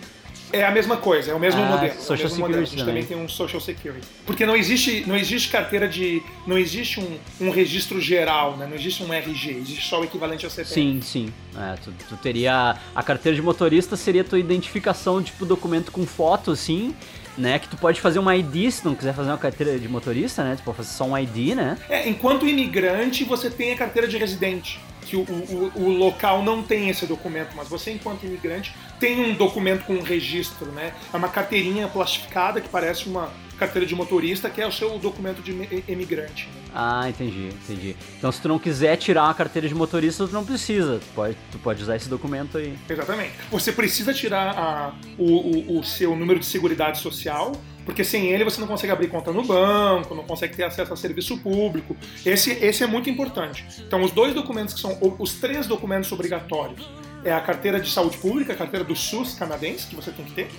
É 0.53 0.65
a 0.65 0.71
mesma 0.71 0.97
coisa, 0.97 1.31
é 1.31 1.33
o 1.33 1.39
mesmo 1.39 1.61
ah, 1.61 1.65
modelo. 1.65 1.93
Social 1.95 2.17
é 2.17 2.23
mesmo 2.23 2.39
modelo. 2.39 2.61
A 2.61 2.65
gente 2.65 2.85
também. 2.85 3.05
tem 3.05 3.17
um 3.17 3.27
Social 3.27 3.61
Security. 3.61 4.07
Porque 4.25 4.45
não 4.45 4.55
existe, 4.55 5.03
não 5.07 5.15
existe 5.15 5.49
carteira 5.49 5.87
de. 5.87 6.21
Não 6.45 6.57
existe 6.57 6.99
um, 6.99 7.17
um 7.39 7.49
registro 7.49 8.01
geral, 8.01 8.57
né? 8.57 8.67
Não 8.67 8.75
existe 8.75 9.03
um 9.03 9.13
RG, 9.13 9.51
existe 9.51 9.87
só 9.87 10.01
o 10.01 10.03
equivalente 10.03 10.45
ao 10.45 10.51
CPF. 10.51 10.73
Sim, 10.73 10.99
sim. 11.01 11.33
É, 11.55 11.75
tu, 11.77 11.93
tu, 12.09 12.17
teria. 12.17 12.75
A 12.95 13.03
carteira 13.03 13.35
de 13.35 13.41
motorista 13.41 13.95
seria 13.95 14.21
a 14.21 14.25
tua 14.25 14.39
identificação, 14.39 15.21
tipo, 15.21 15.45
documento 15.45 15.91
com 15.91 16.05
foto, 16.05 16.51
assim. 16.51 16.95
Né, 17.37 17.57
que 17.59 17.69
tu 17.69 17.77
pode 17.77 18.01
fazer 18.01 18.19
um 18.19 18.29
ID 18.29 18.69
se 18.69 18.83
não 18.83 18.93
quiser 18.93 19.13
fazer 19.13 19.29
uma 19.29 19.37
carteira 19.37 19.79
de 19.79 19.87
motorista, 19.87 20.43
né? 20.43 20.57
Tu 20.57 20.63
pode 20.63 20.75
fazer 20.75 20.89
só 20.89 21.05
um 21.05 21.17
ID, 21.17 21.55
né? 21.55 21.77
É, 21.89 22.07
enquanto 22.09 22.45
imigrante, 22.45 23.23
você 23.23 23.49
tem 23.49 23.71
a 23.71 23.77
carteira 23.77 24.05
de 24.05 24.17
residente 24.17 24.77
que 25.11 25.17
o, 25.17 25.23
o, 25.23 25.71
o, 25.75 25.89
local 25.89 26.41
não 26.41 26.63
tem 26.63 26.87
esse 26.87 27.05
documento, 27.05 27.49
mas 27.53 27.67
você, 27.67 27.91
enquanto 27.91 28.23
imigrante, 28.23 28.73
tem 28.97 29.19
um 29.19 29.33
documento 29.33 29.83
com 29.83 29.95
um 29.95 30.01
registro, 30.01 30.71
né? 30.71 30.93
É 31.13 31.17
uma 31.17 31.27
carteirinha 31.27 31.85
plastificada 31.89 32.61
que 32.61 32.69
parece 32.69 33.09
uma 33.09 33.29
carteira 33.59 33.85
de 33.85 33.93
motorista, 33.93 34.49
que 34.49 34.61
é 34.61 34.65
o 34.65 34.71
seu 34.71 34.97
documento 34.97 35.41
de 35.41 35.51
imigrante. 35.87 36.47
Né? 36.47 36.61
Ah, 36.73 37.09
entendi, 37.09 37.49
entendi. 37.49 37.95
Então, 38.17 38.31
se 38.31 38.41
tu 38.41 38.47
não 38.47 38.57
quiser 38.57 38.95
tirar 38.95 39.25
uma 39.25 39.33
carteira 39.33 39.67
de 39.67 39.75
motorista, 39.75 40.25
tu 40.25 40.33
não 40.33 40.45
precisa. 40.45 40.99
Tu 40.99 41.13
pode, 41.13 41.37
tu 41.51 41.59
pode 41.59 41.83
usar 41.83 41.97
esse 41.97 42.07
documento 42.09 42.57
aí. 42.57 42.73
Exatamente. 42.89 43.33
Você 43.51 43.71
precisa 43.73 44.13
tirar 44.13 44.57
a, 44.57 44.93
o, 45.17 45.75
o, 45.75 45.79
o 45.79 45.83
seu 45.83 46.15
número 46.15 46.39
de 46.39 46.45
seguridade 46.45 46.99
social, 46.99 47.51
porque 47.85 48.03
sem 48.03 48.31
ele 48.31 48.43
você 48.43 48.59
não 48.59 48.67
consegue 48.67 48.91
abrir 48.91 49.07
conta 49.07 49.31
no 49.31 49.43
banco, 49.43 50.13
não 50.15 50.23
consegue 50.23 50.55
ter 50.55 50.63
acesso 50.63 50.93
a 50.93 50.95
serviço 50.95 51.37
público. 51.37 51.95
Esse, 52.25 52.51
esse 52.51 52.83
é 52.83 52.87
muito 52.87 53.09
importante. 53.09 53.65
Então, 53.79 54.03
os 54.03 54.11
dois 54.11 54.33
documentos 54.33 54.73
que 54.73 54.79
são 54.79 54.97
os 55.19 55.33
três 55.33 55.67
documentos 55.67 56.11
obrigatórios 56.11 56.89
é 57.23 57.31
a 57.31 57.39
carteira 57.39 57.79
de 57.79 57.89
saúde 57.89 58.17
pública, 58.17 58.53
a 58.53 58.55
carteira 58.55 58.83
do 58.83 58.95
SUS 58.95 59.35
canadense, 59.35 59.87
que 59.87 59.95
você 59.95 60.11
tem 60.11 60.25
que 60.25 60.31
ter, 60.31 60.49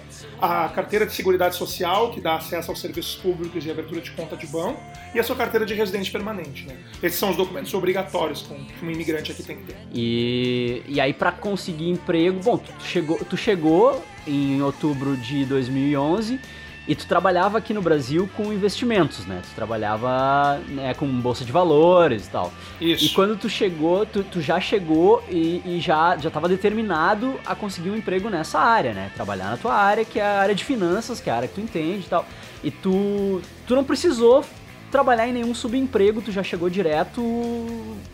a 0.41 0.69
carteira 0.69 1.05
de 1.05 1.13
seguridade 1.13 1.57
social, 1.57 2.11
que 2.11 2.21
dá 2.21 2.37
acesso 2.37 2.71
aos 2.71 2.81
serviços 2.81 3.17
públicos 3.17 3.65
e 3.67 3.71
abertura 3.71 4.01
de 4.01 4.11
conta 4.13 4.37
de 4.37 4.47
banco, 4.47 4.81
e 5.15 5.19
a 5.19 5.25
sua 5.25 5.37
carteira 5.37 5.67
de 5.67 5.75
residente 5.75 6.11
permanente. 6.11 6.67
Né? 6.67 6.77
Esses 7.03 7.19
são 7.19 7.31
os 7.31 7.37
documentos 7.37 7.73
obrigatórios 7.75 8.43
que 8.43 8.85
um 8.85 8.91
imigrante 8.91 9.33
aqui 9.33 9.43
tem 9.43 9.57
que 9.57 9.65
ter. 9.65 9.77
E, 9.93 10.83
e 10.87 11.01
aí, 11.01 11.13
para 11.13 11.33
conseguir 11.33 11.89
emprego, 11.89 12.41
bom, 12.41 12.59
tu 12.59 12.73
chegou, 12.85 13.19
tu 13.19 13.37
chegou 13.37 14.03
em 14.27 14.63
outubro 14.63 15.17
de 15.17 15.45
2011 15.45 16.39
e 16.87 16.95
tu 16.95 17.07
trabalhava 17.07 17.59
aqui 17.59 17.73
no 17.73 17.81
Brasil 17.81 18.29
com 18.37 18.53
investimentos, 18.53 19.25
né? 19.25 19.41
Tu 19.43 19.55
trabalhava 19.55 20.61
né, 20.69 20.95
com 20.95 21.07
bolsa 21.21 21.45
de 21.45 21.53
valores 21.53 22.27
e 22.27 22.31
tal. 22.31 22.53
Isso. 22.81 23.05
E 23.05 23.09
quando 23.11 23.37
tu 23.37 23.49
chegou, 23.49 24.05
tu, 24.05 24.25
tu 24.25 24.41
já 24.41 24.61
chegou 24.61 25.23
e, 25.31 25.63
e 25.65 25.81
já 25.81 26.17
já 26.17 26.29
estava 26.29 26.49
determinado 26.49 27.39
a 27.47 27.55
conseguir 27.55 27.91
um 27.91 27.97
emprego 27.97 28.29
nessa 28.29 28.59
área, 28.59 28.93
né? 28.93 29.11
Trabalhar 29.15 29.51
na 29.51 29.57
tua 29.57 29.75
área, 29.75 30.05
que 30.05 30.19
é 30.19 30.25
a 30.25 30.41
área 30.41 30.55
de 30.55 30.65
finanças, 30.65 31.21
que 31.21 31.31
é 31.31 31.33
a 31.33 31.37
área 31.37 31.49
que 31.49 31.55
tu 31.55 31.61
entende 31.61 32.07
e 32.07 32.09
tal. 32.09 32.27
E 32.65 32.71
tu, 32.71 33.41
tu 33.67 33.75
não 33.77 33.85
precisou 33.85 34.45
trabalhar 34.93 35.27
em 35.27 35.33
nenhum 35.33 35.55
subemprego, 35.55 36.21
tu 36.21 36.31
já 36.31 36.43
chegou 36.43 36.69
direto 36.69 37.23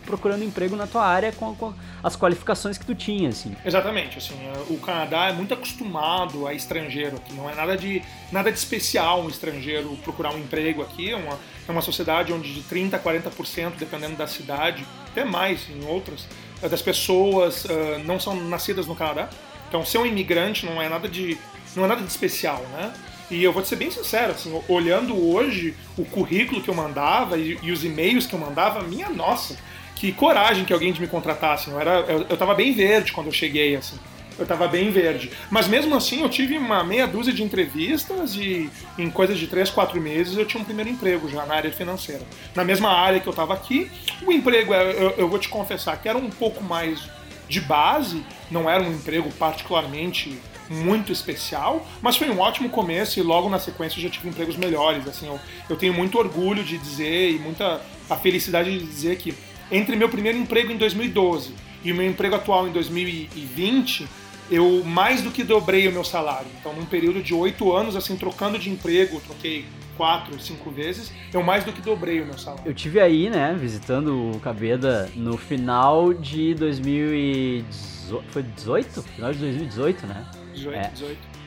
procurando 0.05 0.43
emprego 0.45 0.77
na 0.77 0.87
tua 0.87 1.05
área 1.05 1.31
com, 1.33 1.53
com, 1.53 1.73
as 2.01 2.15
qualificações 2.15 2.77
que 2.77 2.85
tu 2.85 2.95
tinha, 2.95 3.29
assim. 3.29 3.53
Exatamente, 3.65 4.17
assim, 4.17 4.33
o 4.69 4.77
Canadá 4.77 5.27
é 5.27 5.33
muito 5.33 5.53
acostumado 5.53 6.47
a 6.47 6.53
estrangeiro 6.53 7.17
aqui, 7.17 7.33
não 7.33 7.49
é 7.49 7.53
nada 7.53 7.77
de, 7.77 8.01
nada 8.31 8.49
de 8.49 8.57
especial 8.57 9.21
um 9.21 9.27
estrangeiro 9.27 9.95
procurar 10.03 10.33
um 10.33 10.39
emprego 10.39 10.81
aqui, 10.81 11.11
é 11.11 11.15
uma, 11.17 11.37
é 11.67 11.71
uma 11.71 11.81
sociedade 11.81 12.31
onde 12.31 12.53
de 12.53 12.61
30% 12.61 12.93
a 12.93 12.99
40%, 12.99 13.73
dependendo 13.77 14.15
da 14.15 14.25
cidade, 14.25 14.85
até 15.11 15.25
mais 15.25 15.69
em 15.69 15.85
outras, 15.85 16.25
das 16.61 16.81
pessoas 16.81 17.65
uh, 17.65 17.99
não 18.05 18.19
são 18.19 18.35
nascidas 18.35 18.87
no 18.87 18.95
Canadá, 18.95 19.29
então 19.67 19.85
ser 19.85 19.97
um 19.97 20.05
imigrante 20.05 20.65
não 20.65 20.81
é 20.81 20.87
nada 20.87 21.09
de, 21.09 21.37
não 21.75 21.83
é 21.83 21.87
nada 21.87 22.01
de 22.01 22.07
especial, 22.07 22.63
né? 22.71 22.93
E 23.29 23.43
eu 23.43 23.53
vou 23.53 23.63
ser 23.63 23.75
bem 23.75 23.91
sincero, 23.91 24.31
assim, 24.31 24.51
olhando 24.67 25.15
hoje 25.15 25.75
o 25.97 26.03
currículo 26.03 26.61
que 26.61 26.69
eu 26.69 26.73
mandava 26.73 27.37
e, 27.37 27.59
e 27.61 27.71
os 27.71 27.83
e-mails 27.83 28.25
que 28.25 28.33
eu 28.33 28.39
mandava, 28.39 28.81
minha 28.81 29.09
nossa, 29.09 29.55
que 29.95 30.11
coragem 30.11 30.65
que 30.65 30.73
alguém 30.73 30.91
de 30.91 30.99
me 30.99 31.07
contratasse. 31.07 31.69
Eu, 31.69 31.79
era, 31.79 31.99
eu, 32.07 32.25
eu 32.29 32.37
tava 32.37 32.55
bem 32.55 32.73
verde 32.73 33.11
quando 33.11 33.27
eu 33.27 33.33
cheguei, 33.33 33.75
assim. 33.75 33.97
Eu 34.39 34.45
tava 34.45 34.67
bem 34.67 34.89
verde. 34.89 35.29
Mas 35.51 35.67
mesmo 35.67 35.93
assim, 35.95 36.21
eu 36.21 36.29
tive 36.29 36.57
uma 36.57 36.81
meia 36.83 37.05
dúzia 37.05 37.33
de 37.33 37.43
entrevistas 37.43 38.35
e 38.35 38.69
em 38.97 39.09
coisas 39.11 39.37
de 39.37 39.47
três, 39.47 39.69
quatro 39.69 39.99
meses 39.99 40.37
eu 40.37 40.45
tinha 40.45 40.61
um 40.61 40.63
primeiro 40.63 40.89
emprego 40.89 41.29
já 41.29 41.45
na 41.45 41.55
área 41.55 41.71
financeira. 41.71 42.21
Na 42.55 42.63
mesma 42.63 42.89
área 42.89 43.19
que 43.19 43.27
eu 43.27 43.33
tava 43.33 43.53
aqui, 43.53 43.91
o 44.25 44.31
emprego, 44.31 44.73
eu, 44.73 45.09
eu 45.17 45.27
vou 45.29 45.37
te 45.37 45.49
confessar, 45.49 46.01
que 46.01 46.07
era 46.07 46.17
um 46.17 46.29
pouco 46.29 46.63
mais 46.63 47.09
de 47.49 47.59
base, 47.59 48.23
não 48.49 48.69
era 48.69 48.81
um 48.81 48.93
emprego 48.93 49.29
particularmente 49.33 50.39
muito 50.69 51.11
especial, 51.11 51.85
mas 52.01 52.15
foi 52.15 52.29
um 52.29 52.39
ótimo 52.39 52.69
começo 52.69 53.19
e 53.19 53.23
logo 53.23 53.49
na 53.49 53.59
sequência 53.59 53.97
eu 53.97 54.03
já 54.03 54.09
tive 54.09 54.29
empregos 54.29 54.55
melhores. 54.55 55.07
Assim, 55.07 55.27
eu, 55.27 55.39
eu 55.69 55.75
tenho 55.75 55.93
muito 55.93 56.17
orgulho 56.17 56.63
de 56.63 56.77
dizer 56.77 57.31
e 57.31 57.39
muita 57.39 57.81
a 58.09 58.15
felicidade 58.15 58.77
de 58.77 58.85
dizer 58.85 59.17
que 59.17 59.33
entre 59.71 59.95
meu 59.95 60.09
primeiro 60.09 60.37
emprego 60.37 60.71
em 60.71 60.77
2012 60.77 61.53
e 61.83 61.91
o 61.91 61.95
meu 61.95 62.07
emprego 62.07 62.35
atual 62.35 62.67
em 62.67 62.71
2020, 62.71 64.07
eu 64.49 64.83
mais 64.83 65.21
do 65.21 65.31
que 65.31 65.43
dobrei 65.43 65.87
o 65.87 65.91
meu 65.91 66.03
salário. 66.03 66.47
Então, 66.59 66.73
num 66.73 66.85
período 66.85 67.21
de 67.21 67.33
oito 67.33 67.71
anos, 67.71 67.95
assim, 67.95 68.15
trocando 68.15 68.57
de 68.57 68.69
emprego, 68.69 69.21
troquei 69.21 69.65
quatro, 69.95 70.39
cinco 70.39 70.71
vezes, 70.71 71.11
eu 71.33 71.43
mais 71.43 71.63
do 71.63 71.71
que 71.73 71.81
dobrei 71.81 72.21
o 72.21 72.25
meu 72.25 72.37
salário. 72.37 72.63
Eu 72.65 72.73
tive 72.73 72.99
aí, 72.99 73.29
né, 73.29 73.55
visitando 73.59 74.31
o 74.31 74.39
Cabeda 74.39 75.09
no 75.15 75.37
final 75.37 76.13
de 76.13 76.55
2018. 76.55 78.25
Foi 78.29 78.41
18? 78.41 79.03
Final 79.03 79.33
de 79.33 79.39
2018, 79.39 80.07
né? 80.07 80.25
18, 80.59 80.77
é. 80.77 80.89
18. 80.89 81.39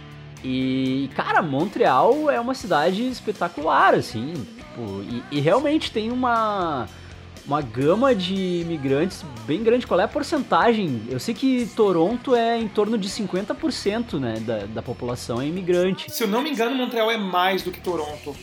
E, 0.45 1.09
cara, 1.15 1.41
Montreal 1.41 2.29
é 2.31 2.41
uma 2.41 2.55
cidade 2.55 3.07
espetacular, 3.07 3.95
assim. 3.95 4.35
Tipo, 4.35 5.03
e, 5.03 5.39
e, 5.39 5.41
realmente 5.41 5.91
tem 5.93 6.11
uma, 6.11 6.89
uma 7.47 7.63
gama 7.63 8.15
de 8.15 8.61
imigrantes 8.61 9.25
bem 9.47 9.63
grande. 9.63 9.87
Qual 9.87 10.01
é 10.01 10.05
a 10.05 10.09
porcentagem? 10.09 11.03
Eu 11.09 11.21
sei 11.21 11.33
que 11.35 11.67
Toronto 11.77 12.35
é 12.35 12.59
em 12.59 12.67
torno 12.67 12.99
de 12.99 13.09
50% 13.09 14.19
né, 14.19 14.41
da, 14.41 14.67
da 14.67 14.83
população 14.83 15.41
é 15.41 15.47
imigrante. 15.47 16.11
Se 16.11 16.25
eu 16.25 16.29
não 16.29 16.43
me 16.43 16.51
engano, 16.51 16.75
Montreal 16.75 17.11
é 17.11 17.17
mais 17.17 17.63
do 17.63 17.71
que 17.71 17.81
Toronto. 17.81 18.35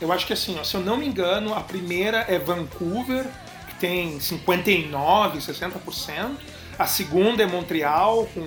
Eu 0.00 0.12
acho 0.12 0.26
que 0.26 0.32
assim, 0.32 0.56
ó, 0.58 0.64
se 0.64 0.74
eu 0.74 0.80
não 0.80 0.96
me 0.96 1.06
engano, 1.06 1.54
a 1.54 1.60
primeira 1.60 2.24
é 2.28 2.36
Vancouver, 2.36 3.26
que 3.68 3.76
tem 3.76 4.18
59, 4.18 5.38
60%. 5.38 6.30
A 6.76 6.86
segunda 6.86 7.44
é 7.44 7.46
Montreal, 7.46 8.28
com 8.34 8.44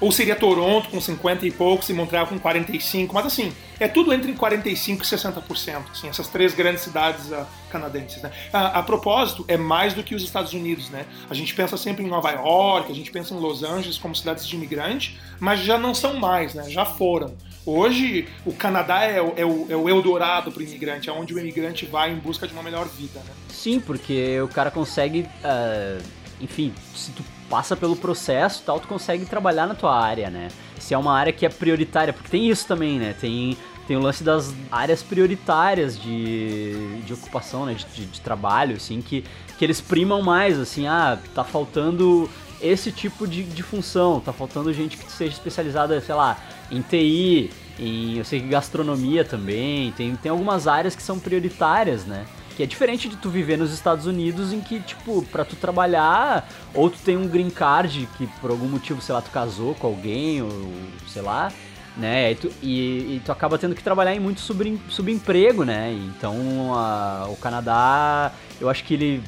ou 0.00 0.12
seria 0.12 0.36
Toronto 0.36 0.88
com 0.88 1.00
50 1.00 1.46
e 1.46 1.50
poucos 1.50 1.88
e 1.88 1.92
Montreal 1.92 2.26
com 2.26 2.38
45, 2.38 3.14
mas 3.14 3.26
assim, 3.26 3.52
é 3.80 3.88
tudo 3.88 4.12
entre 4.12 4.32
45 4.32 5.02
e 5.02 5.06
60%, 5.06 5.82
assim, 5.90 6.08
essas 6.08 6.28
três 6.28 6.54
grandes 6.54 6.82
cidades 6.82 7.30
uh, 7.30 7.46
canadenses, 7.70 8.22
né? 8.22 8.30
A, 8.52 8.78
a, 8.78 8.82
propósito, 8.82 9.44
é 9.48 9.56
mais 9.56 9.94
do 9.94 10.02
que 10.02 10.14
os 10.14 10.22
Estados 10.22 10.52
Unidos, 10.52 10.90
né? 10.90 11.06
A 11.28 11.34
gente 11.34 11.54
pensa 11.54 11.76
sempre 11.76 12.04
em 12.04 12.08
Nova 12.08 12.30
York, 12.30 12.90
a 12.90 12.94
gente 12.94 13.10
pensa 13.10 13.34
em 13.34 13.38
Los 13.38 13.62
Angeles 13.62 13.98
como 13.98 14.14
cidades 14.14 14.46
de 14.46 14.56
imigrante, 14.56 15.18
mas 15.40 15.60
já 15.60 15.78
não 15.78 15.94
são 15.94 16.14
mais, 16.14 16.54
né? 16.54 16.68
Já 16.68 16.84
foram. 16.84 17.34
Hoje, 17.64 18.28
o 18.44 18.52
Canadá 18.52 19.02
é, 19.02 19.20
o, 19.20 19.34
é 19.36 19.44
o, 19.44 19.66
é 19.68 19.76
o 19.76 19.88
Eldorado 19.88 20.52
para 20.52 20.60
o 20.60 20.62
imigrante, 20.62 21.08
é 21.08 21.12
onde 21.12 21.34
o 21.34 21.38
imigrante 21.38 21.84
vai 21.84 22.12
em 22.12 22.16
busca 22.16 22.46
de 22.46 22.52
uma 22.52 22.62
melhor 22.62 22.86
vida, 22.86 23.18
né? 23.20 23.32
Sim, 23.48 23.80
porque 23.80 24.40
o 24.40 24.48
cara 24.48 24.70
consegue, 24.70 25.22
uh, 25.22 26.02
enfim, 26.40 26.72
se 26.94 27.10
tu 27.10 27.24
passa 27.48 27.76
pelo 27.76 27.96
processo 27.96 28.62
tal, 28.64 28.80
tu 28.80 28.88
consegue 28.88 29.24
trabalhar 29.24 29.66
na 29.66 29.74
tua 29.74 29.98
área, 29.98 30.30
né? 30.30 30.48
Se 30.78 30.94
é 30.94 30.98
uma 30.98 31.16
área 31.16 31.32
que 31.32 31.46
é 31.46 31.48
prioritária, 31.48 32.12
porque 32.12 32.28
tem 32.28 32.48
isso 32.48 32.66
também, 32.66 32.98
né? 32.98 33.14
Tem, 33.20 33.56
tem 33.86 33.96
o 33.96 34.00
lance 34.00 34.22
das 34.22 34.54
áreas 34.70 35.02
prioritárias 35.02 35.98
de, 35.98 37.00
de 37.02 37.12
ocupação, 37.12 37.66
né? 37.66 37.74
De, 37.74 37.84
de, 37.86 38.06
de 38.06 38.20
trabalho, 38.20 38.76
assim, 38.76 39.00
que, 39.00 39.24
que 39.58 39.64
eles 39.64 39.80
primam 39.80 40.22
mais, 40.22 40.58
assim, 40.58 40.86
ah, 40.86 41.18
tá 41.34 41.44
faltando 41.44 42.28
esse 42.60 42.90
tipo 42.90 43.26
de, 43.26 43.42
de 43.42 43.62
função, 43.62 44.20
tá 44.20 44.32
faltando 44.32 44.72
gente 44.72 44.96
que 44.96 45.10
seja 45.10 45.32
especializada, 45.32 46.00
sei 46.00 46.14
lá, 46.14 46.38
em 46.70 46.80
TI, 46.80 47.50
em, 47.78 48.16
eu 48.16 48.24
sei 48.24 48.40
que 48.40 48.48
gastronomia 48.48 49.24
também, 49.24 49.92
tem, 49.92 50.16
tem 50.16 50.30
algumas 50.30 50.66
áreas 50.66 50.96
que 50.96 51.02
são 51.02 51.18
prioritárias, 51.18 52.04
né? 52.04 52.24
Que 52.56 52.62
é 52.62 52.66
diferente 52.66 53.08
de 53.08 53.16
tu 53.16 53.28
viver 53.28 53.58
nos 53.58 53.72
Estados 53.72 54.06
Unidos 54.06 54.52
em 54.52 54.60
que, 54.60 54.80
tipo, 54.80 55.22
pra 55.30 55.44
tu 55.44 55.54
trabalhar, 55.56 56.48
ou 56.72 56.88
tu 56.88 56.98
tem 56.98 57.16
um 57.16 57.28
green 57.28 57.50
card 57.50 58.08
que 58.16 58.26
por 58.40 58.50
algum 58.50 58.66
motivo, 58.66 59.00
sei 59.02 59.14
lá, 59.14 59.20
tu 59.20 59.30
casou 59.30 59.74
com 59.74 59.86
alguém, 59.86 60.40
ou 60.40 60.72
sei 61.06 61.20
lá, 61.20 61.52
né? 61.96 62.32
E 62.32 62.34
tu, 62.34 62.52
e, 62.62 63.16
e 63.16 63.22
tu 63.24 63.30
acaba 63.30 63.58
tendo 63.58 63.74
que 63.74 63.82
trabalhar 63.82 64.14
em 64.14 64.20
muito 64.20 64.40
sub, 64.40 64.80
subemprego, 64.88 65.64
né? 65.64 65.92
Então 65.92 66.74
a, 66.74 67.26
o 67.28 67.36
Canadá, 67.36 68.32
eu 68.60 68.68
acho 68.70 68.84
que 68.84 68.94
ele 68.94 69.22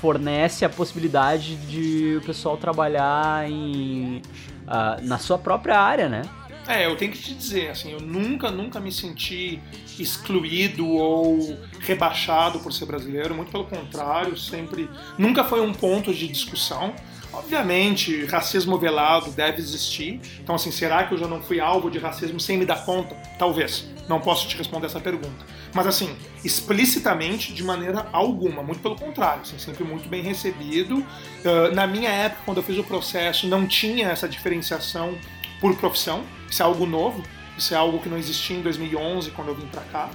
fornece 0.00 0.64
a 0.64 0.68
possibilidade 0.68 1.56
de 1.56 2.18
o 2.22 2.24
pessoal 2.24 2.56
trabalhar 2.56 3.50
em, 3.50 4.22
uh, 4.66 5.02
na 5.02 5.18
sua 5.18 5.38
própria 5.38 5.80
área, 5.80 6.08
né? 6.08 6.22
É, 6.68 6.84
eu 6.84 6.94
tenho 6.96 7.10
que 7.10 7.18
te 7.18 7.32
dizer, 7.32 7.70
assim, 7.70 7.92
eu 7.92 8.00
nunca, 8.00 8.50
nunca 8.50 8.78
me 8.78 8.92
senti 8.92 9.58
excluído 9.98 10.86
ou 10.86 11.58
rebaixado 11.80 12.60
por 12.60 12.74
ser 12.74 12.84
brasileiro, 12.84 13.34
muito 13.34 13.50
pelo 13.50 13.64
contrário, 13.64 14.36
sempre, 14.36 14.86
nunca 15.16 15.42
foi 15.44 15.62
um 15.62 15.72
ponto 15.72 16.12
de 16.12 16.28
discussão. 16.28 16.94
Obviamente, 17.32 18.26
racismo 18.26 18.78
velado 18.78 19.30
deve 19.30 19.58
existir. 19.58 20.20
Então, 20.40 20.54
assim, 20.54 20.70
será 20.70 21.04
que 21.04 21.14
eu 21.14 21.18
já 21.18 21.26
não 21.26 21.42
fui 21.42 21.58
alvo 21.60 21.90
de 21.90 21.98
racismo 21.98 22.38
sem 22.38 22.58
me 22.58 22.66
dar 22.66 22.84
conta? 22.84 23.14
Talvez. 23.38 23.86
Não 24.08 24.18
posso 24.18 24.48
te 24.48 24.56
responder 24.56 24.86
essa 24.86 24.98
pergunta. 24.98 25.46
Mas, 25.74 25.86
assim, 25.86 26.16
explicitamente, 26.42 27.52
de 27.52 27.62
maneira 27.62 28.08
alguma. 28.12 28.62
Muito 28.62 28.80
pelo 28.80 28.96
contrário. 28.96 29.42
Assim, 29.42 29.58
sempre 29.58 29.84
muito 29.84 30.08
bem 30.08 30.22
recebido. 30.22 30.96
Uh, 30.96 31.74
na 31.74 31.86
minha 31.86 32.08
época, 32.08 32.42
quando 32.46 32.56
eu 32.56 32.62
fiz 32.62 32.78
o 32.78 32.84
processo, 32.84 33.46
não 33.46 33.66
tinha 33.66 34.08
essa 34.08 34.26
diferenciação 34.26 35.14
por 35.60 35.74
profissão. 35.76 36.24
Isso 36.50 36.62
é 36.62 36.64
algo 36.64 36.86
novo, 36.86 37.22
isso 37.56 37.74
é 37.74 37.76
algo 37.76 37.98
que 37.98 38.08
não 38.08 38.16
existia 38.16 38.56
em 38.56 38.62
2011 38.62 39.30
quando 39.32 39.48
eu 39.48 39.54
vim 39.54 39.66
para 39.66 39.82
cá. 39.82 40.10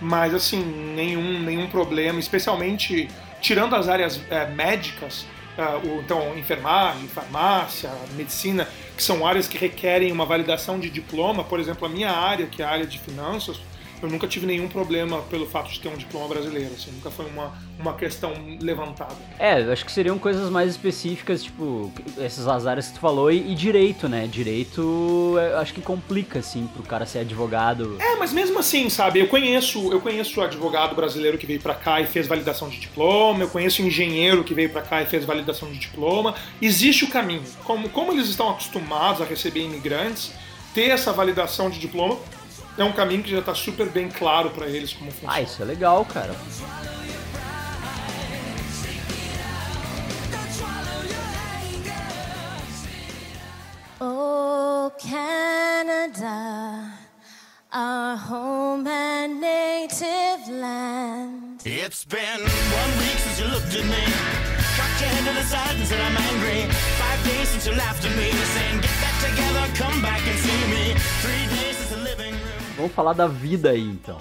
Mas 0.00 0.34
assim, 0.34 0.62
nenhum, 0.94 1.40
nenhum 1.40 1.68
problema, 1.68 2.18
especialmente 2.18 3.08
tirando 3.40 3.74
as 3.76 3.88
áreas 3.88 4.20
é, 4.30 4.46
médicas, 4.46 5.26
uh, 5.58 6.00
então 6.00 6.36
enfermagem, 6.36 7.06
farmácia, 7.08 7.90
medicina, 8.16 8.68
que 8.96 9.02
são 9.02 9.26
áreas 9.26 9.46
que 9.46 9.58
requerem 9.58 10.10
uma 10.12 10.24
validação 10.24 10.78
de 10.78 10.90
diploma. 10.90 11.44
Por 11.44 11.60
exemplo, 11.60 11.86
a 11.86 11.88
minha 11.88 12.10
área, 12.10 12.46
que 12.46 12.62
é 12.62 12.64
a 12.64 12.70
área 12.70 12.86
de 12.86 12.98
finanças, 12.98 13.60
eu 14.02 14.08
nunca 14.08 14.26
tive 14.26 14.46
nenhum 14.46 14.68
problema 14.68 15.22
pelo 15.22 15.46
fato 15.46 15.70
de 15.70 15.80
ter 15.80 15.88
um 15.88 15.96
diploma 15.96 16.28
brasileiro, 16.28 16.74
assim, 16.74 16.90
nunca 16.92 17.10
foi 17.10 17.26
uma, 17.26 17.52
uma 17.78 17.94
questão 17.94 18.32
levantada. 18.60 19.14
É, 19.38 19.62
eu 19.62 19.72
acho 19.72 19.84
que 19.84 19.92
seriam 19.92 20.18
coisas 20.18 20.50
mais 20.50 20.70
específicas, 20.70 21.42
tipo, 21.42 21.92
essas 22.18 22.66
áreas 22.66 22.88
que 22.88 22.94
tu 22.94 23.00
falou, 23.00 23.30
e, 23.30 23.52
e 23.52 23.54
direito, 23.54 24.08
né? 24.08 24.26
Direito, 24.26 25.36
acho 25.58 25.72
que 25.72 25.80
complica, 25.80 26.38
assim, 26.38 26.66
pro 26.66 26.82
cara 26.82 27.06
ser 27.06 27.20
advogado. 27.20 27.96
É, 28.00 28.16
mas 28.16 28.32
mesmo 28.32 28.58
assim, 28.58 28.88
sabe, 28.90 29.20
eu 29.20 29.28
conheço, 29.28 29.92
eu 29.92 30.00
conheço 30.00 30.40
advogado 30.40 30.94
brasileiro 30.94 31.38
que 31.38 31.46
veio 31.46 31.60
para 31.60 31.74
cá 31.74 32.00
e 32.00 32.06
fez 32.06 32.26
validação 32.26 32.68
de 32.68 32.78
diploma, 32.78 33.44
eu 33.44 33.48
conheço 33.48 33.82
engenheiro 33.82 34.44
que 34.44 34.54
veio 34.54 34.70
para 34.70 34.82
cá 34.82 35.02
e 35.02 35.06
fez 35.06 35.24
validação 35.24 35.70
de 35.70 35.78
diploma. 35.78 36.34
Existe 36.60 37.04
o 37.04 37.08
caminho. 37.08 37.42
Como, 37.64 37.88
como 37.88 38.12
eles 38.12 38.28
estão 38.28 38.50
acostumados 38.50 39.22
a 39.22 39.24
receber 39.24 39.60
imigrantes, 39.60 40.32
ter 40.74 40.90
essa 40.90 41.12
validação 41.12 41.70
de 41.70 41.78
diploma 41.78 42.18
é 42.76 42.84
um 42.84 42.92
caminho 42.92 43.22
que 43.22 43.30
já 43.30 43.38
está 43.38 43.54
super 43.54 43.88
bem 43.88 44.08
claro 44.08 44.50
para 44.50 44.66
eles 44.66 44.92
como 44.92 45.10
funciona. 45.10 45.34
Ah, 45.34 45.42
isso 45.42 45.62
é 45.62 45.64
legal, 45.64 46.04
cara. 46.04 46.34
Oh, 54.00 54.90
Canada, 54.98 56.92
our 57.72 58.16
home 58.16 58.86
and 58.86 59.40
native 59.40 60.50
land. 60.50 61.62
It's 61.64 62.04
been 62.04 62.20
one 62.20 62.98
week 62.98 63.18
since 63.18 63.40
you 63.40 63.46
looked 63.46 63.74
at 63.74 63.84
me. 63.86 64.04
Cocked 64.76 65.00
your 65.00 65.10
head 65.10 65.24
to 65.24 65.32
the 65.32 65.46
side 65.46 65.76
and 65.76 65.86
said 65.86 66.00
I'm 66.00 66.16
angry. 66.16 66.70
Five 66.98 67.24
days 67.24 67.48
since 67.48 67.66
you 67.66 67.74
laughed 67.74 68.04
at 68.04 68.16
me, 68.16 68.30
saying 68.30 68.80
get 68.80 69.00
back 69.00 69.16
together, 69.22 69.72
come 69.74 70.02
back 70.02 70.20
and 70.26 70.38
see 70.38 70.66
me. 70.68 70.94
Three 71.22 71.46
days 71.56 71.76
since 71.76 71.90
the 71.90 72.02
living 72.02 72.34
room. 72.34 72.53
Vamos 72.76 72.92
falar 72.92 73.12
da 73.12 73.26
vida 73.26 73.70
aí, 73.70 73.82
então. 73.82 74.18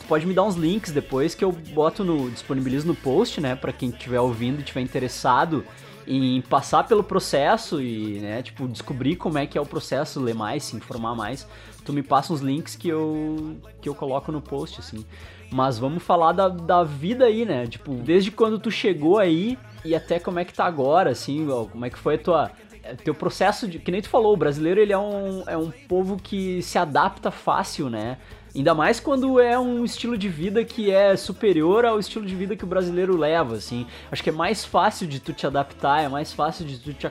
Tu 0.00 0.06
pode 0.06 0.26
me 0.26 0.32
dar 0.32 0.44
uns 0.44 0.54
links 0.54 0.92
depois 0.92 1.34
que 1.34 1.44
eu 1.44 1.50
boto 1.50 2.04
no 2.04 2.30
disponibilizo 2.30 2.86
no 2.86 2.94
post, 2.94 3.40
né, 3.40 3.56
para 3.56 3.72
quem 3.72 3.90
estiver 3.90 4.20
ouvindo 4.20 4.58
e 4.58 4.60
estiver 4.60 4.80
interessado 4.80 5.64
em 6.06 6.40
passar 6.42 6.84
pelo 6.84 7.02
processo 7.02 7.82
e, 7.82 8.20
né, 8.20 8.40
tipo, 8.42 8.68
descobrir 8.68 9.16
como 9.16 9.38
é 9.38 9.46
que 9.46 9.58
é 9.58 9.60
o 9.60 9.66
processo, 9.66 10.20
ler 10.20 10.34
mais, 10.34 10.62
se 10.62 10.76
informar 10.76 11.16
mais. 11.16 11.48
Tu 11.84 11.92
me 11.92 12.02
passa 12.02 12.32
uns 12.32 12.40
links 12.40 12.76
que 12.76 12.88
eu 12.88 13.56
que 13.80 13.88
eu 13.88 13.94
coloco 13.94 14.30
no 14.30 14.40
post 14.40 14.80
assim. 14.80 15.04
Mas 15.50 15.78
vamos 15.78 16.02
falar 16.02 16.32
da, 16.32 16.48
da 16.48 16.84
vida 16.84 17.24
aí, 17.24 17.44
né? 17.44 17.66
Tipo, 17.66 17.94
desde 17.94 18.30
quando 18.30 18.58
tu 18.58 18.70
chegou 18.70 19.18
aí 19.18 19.58
e 19.84 19.94
até 19.94 20.18
como 20.18 20.38
é 20.38 20.44
que 20.44 20.52
tá 20.52 20.64
agora, 20.64 21.10
assim, 21.10 21.46
como 21.70 21.84
é 21.84 21.90
que 21.90 21.98
foi 21.98 22.16
a 22.16 22.18
tua 22.18 22.50
teu 22.94 23.14
processo 23.14 23.66
de. 23.66 23.78
Que 23.78 23.90
nem 23.90 24.00
tu 24.00 24.08
falou, 24.08 24.34
o 24.34 24.36
brasileiro 24.36 24.80
ele 24.80 24.92
é 24.92 24.98
um, 24.98 25.42
é 25.46 25.56
um 25.56 25.70
povo 25.70 26.16
que 26.16 26.62
se 26.62 26.78
adapta 26.78 27.30
fácil, 27.30 27.90
né? 27.90 28.18
Ainda 28.54 28.74
mais 28.74 28.98
quando 28.98 29.38
é 29.38 29.58
um 29.58 29.84
estilo 29.84 30.16
de 30.16 30.28
vida 30.28 30.64
que 30.64 30.90
é 30.90 31.14
superior 31.14 31.84
ao 31.84 31.98
estilo 31.98 32.24
de 32.24 32.34
vida 32.34 32.56
que 32.56 32.64
o 32.64 32.66
brasileiro 32.66 33.14
leva, 33.14 33.54
assim. 33.54 33.86
Acho 34.10 34.22
que 34.22 34.30
é 34.30 34.32
mais 34.32 34.64
fácil 34.64 35.06
de 35.06 35.20
tu 35.20 35.32
te 35.34 35.46
adaptar, 35.46 36.02
é 36.02 36.08
mais 36.08 36.32
fácil 36.32 36.64
de 36.64 36.78
tu 36.78 36.94
te, 36.94 37.06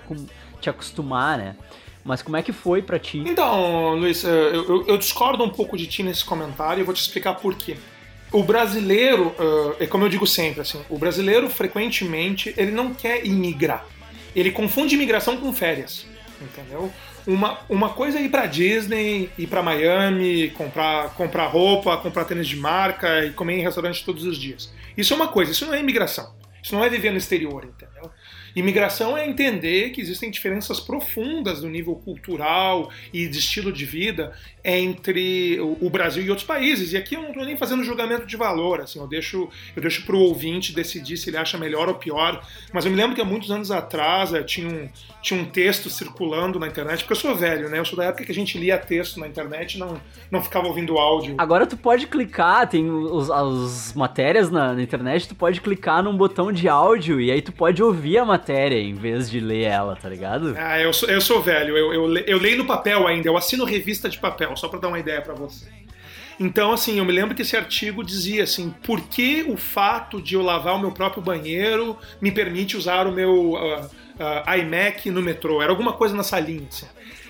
te 0.60 0.70
acostumar, 0.70 1.38
né? 1.38 1.56
Mas 2.04 2.22
como 2.24 2.36
é 2.38 2.42
que 2.42 2.52
foi 2.52 2.82
para 2.82 2.98
ti? 2.98 3.24
Então, 3.26 3.96
Luiz, 3.96 4.24
eu, 4.24 4.32
eu, 4.32 4.88
eu, 4.88 4.98
discordo 4.98 5.44
um 5.44 5.50
pouco 5.50 5.78
de 5.78 5.86
ti 5.86 6.02
nesse 6.02 6.26
comentário 6.26 6.82
e 6.82 6.84
vou 6.84 6.94
te 6.94 7.02
explicar 7.02 7.36
por 7.36 7.56
quê. 7.56 7.78
O 8.32 8.44
brasileiro, 8.44 9.28
uh, 9.40 9.76
é 9.80 9.86
como 9.88 10.04
eu 10.04 10.10
digo 10.10 10.26
sempre, 10.26 10.62
assim, 10.62 10.82
o 10.90 10.98
brasileiro 10.98 11.50
frequentemente 11.50 12.54
ele 12.58 12.72
não 12.72 12.94
quer 12.94 13.26
imigrar 13.26 13.86
ele 14.36 14.52
confunde 14.52 14.96
imigração 14.96 15.38
com 15.38 15.54
férias, 15.54 16.06
entendeu? 16.42 16.92
Uma, 17.26 17.60
uma 17.68 17.90
coisa 17.90 18.20
é 18.20 18.22
ir 18.22 18.30
pra 18.30 18.46
Disney, 18.46 19.32
ir 19.38 19.48
pra 19.48 19.64
Miami, 19.64 20.52
comprar, 20.52 21.10
comprar 21.16 21.48
roupa, 21.48 21.98
comprar 21.98 22.26
tênis 22.26 22.48
de 22.48 22.56
marca 22.56 23.26
e 23.26 23.32
comer 23.32 23.58
em 23.58 23.64
restaurante 23.64 24.06
todos 24.06 24.24
os 24.26 24.38
dias. 24.38 24.72
Isso 24.96 25.14
é 25.14 25.16
uma 25.16 25.28
coisa, 25.28 25.52
isso 25.52 25.66
não 25.66 25.74
é 25.74 25.80
imigração. 25.80 26.36
Isso 26.62 26.74
não 26.74 26.84
é 26.84 26.90
viver 26.90 27.12
no 27.12 27.18
exterior, 27.18 27.64
entendeu? 27.64 28.12
Imigração 28.56 29.18
é 29.18 29.28
entender 29.28 29.90
que 29.90 30.00
existem 30.00 30.32
diferenças 30.32 30.80
profundas 30.80 31.62
no 31.62 31.70
nível 31.70 31.96
cultural 31.96 32.90
e 33.12 33.28
de 33.28 33.38
estilo 33.38 33.72
de 33.72 33.86
vida 33.86 34.34
entre 34.64 35.60
o 35.60 35.90
Brasil 35.90 36.24
e 36.24 36.30
outros 36.30 36.48
países. 36.48 36.94
E 36.94 36.98
aqui 36.98 37.16
eu 37.16 37.22
não 37.22 37.30
estou 37.30 37.46
nem 37.46 37.58
fazendo 37.58 37.84
julgamento 37.84 38.26
de 38.26 38.38
valor, 38.38 38.82
assim, 38.82 39.00
eu 39.00 39.08
deixo 39.08 39.50
eu 39.76 39.82
deixo 39.82 40.06
para 40.06 40.16
o 40.16 40.20
ouvinte 40.20 40.74
decidir 40.74 41.18
se 41.18 41.30
ele 41.30 41.38
acha 41.38 41.58
melhor 41.58 41.90
ou 41.90 41.96
pior. 41.96 42.42
Mas 42.74 42.86
eu 42.86 42.92
me 42.92 42.98
lembro 42.98 43.14
que 43.14 43.22
há 43.22 43.26
muitos 43.26 43.52
anos 43.52 43.70
atrás 43.70 44.34
eh, 44.34 44.42
tinha 44.42 44.68
um, 44.68 44.90
tinha 45.22 45.40
um 45.40 45.46
texto 45.46 45.90
circulando 45.90 46.58
na 46.58 46.68
internet, 46.68 47.00
porque 47.00 47.14
eu 47.14 47.18
sou 47.18 47.36
velho, 47.36 47.70
né? 47.70 47.80
Eu 47.80 47.86
sou 47.86 47.98
da 47.98 48.06
época 48.06 48.24
que 48.24 48.32
a 48.32 48.36
gente 48.36 48.58
lia 48.58 48.78
texto 48.78 49.20
na 49.20 49.28
internet 49.28 49.76
e 49.76 49.80
não, 49.80 50.02
não 50.32 50.42
ficava 50.42 50.68
ouvindo 50.68 50.98
áudio. 50.98 51.36
Agora 51.38 51.68
tu 51.68 51.76
pode 51.78 52.08
clicar, 52.08 52.68
tem 52.68 52.90
os, 52.90 53.30
as 53.30 53.94
matérias 53.94 54.50
na, 54.50 54.74
na 54.74 54.82
internet, 54.82 55.28
tu 55.28 55.36
pode 55.36 55.60
clicar 55.62 56.02
num 56.02 56.16
botão 56.16 56.52
de 56.52 56.68
áudio 56.68 57.20
e 57.20 57.32
aí 57.32 57.42
tu 57.42 57.52
pode 57.52 57.84
ouvir 57.84 58.18
a 58.18 58.26
matéria 58.26 58.45
em 58.54 58.94
vez 58.94 59.30
de 59.30 59.40
ler 59.40 59.64
ela, 59.64 59.96
tá 59.96 60.10
ligado? 60.10 60.56
Ah, 60.58 60.80
eu 60.80 60.94
sou, 60.94 61.10
eu 61.10 61.22
sou 61.22 61.42
velho, 61.42 61.78
eu, 61.78 61.94
eu, 61.94 62.18
eu 62.18 62.38
leio 62.38 62.58
no 62.58 62.66
papel 62.66 63.08
ainda, 63.08 63.28
eu 63.28 63.38
assino 63.38 63.66
revista 63.66 64.10
de 64.10 64.18
papel, 64.18 64.56
só 64.56 64.68
pra 64.68 64.80
dar 64.80 64.88
uma 64.88 65.00
ideia 65.00 65.22
para 65.22 65.34
você. 65.34 65.66
Então, 66.40 66.72
assim, 66.72 66.98
eu 66.98 67.06
me 67.06 67.14
lembro 67.14 67.34
que 67.34 67.42
esse 67.42 67.56
artigo 67.56 68.04
dizia 68.04 68.44
assim: 68.44 68.74
por 68.84 69.02
que 69.02 69.44
o 69.48 69.56
fato 69.56 70.22
de 70.22 70.36
eu 70.36 70.42
lavar 70.42 70.76
o 70.76 70.80
meu 70.80 70.92
próprio 70.92 71.24
banheiro 71.24 71.98
me 72.20 72.32
permite 72.32 72.76
usar 72.76 73.08
o 73.08 73.12
meu 73.12 73.54
uh, 73.54 73.86
uh, 73.86 74.60
iMac 74.60 75.10
no 75.10 75.22
metrô? 75.22 75.62
Era 75.62 75.72
alguma 75.72 75.94
coisa 75.94 76.16
nessa 76.16 76.40
linha, 76.40 76.68
assim. 76.68 76.88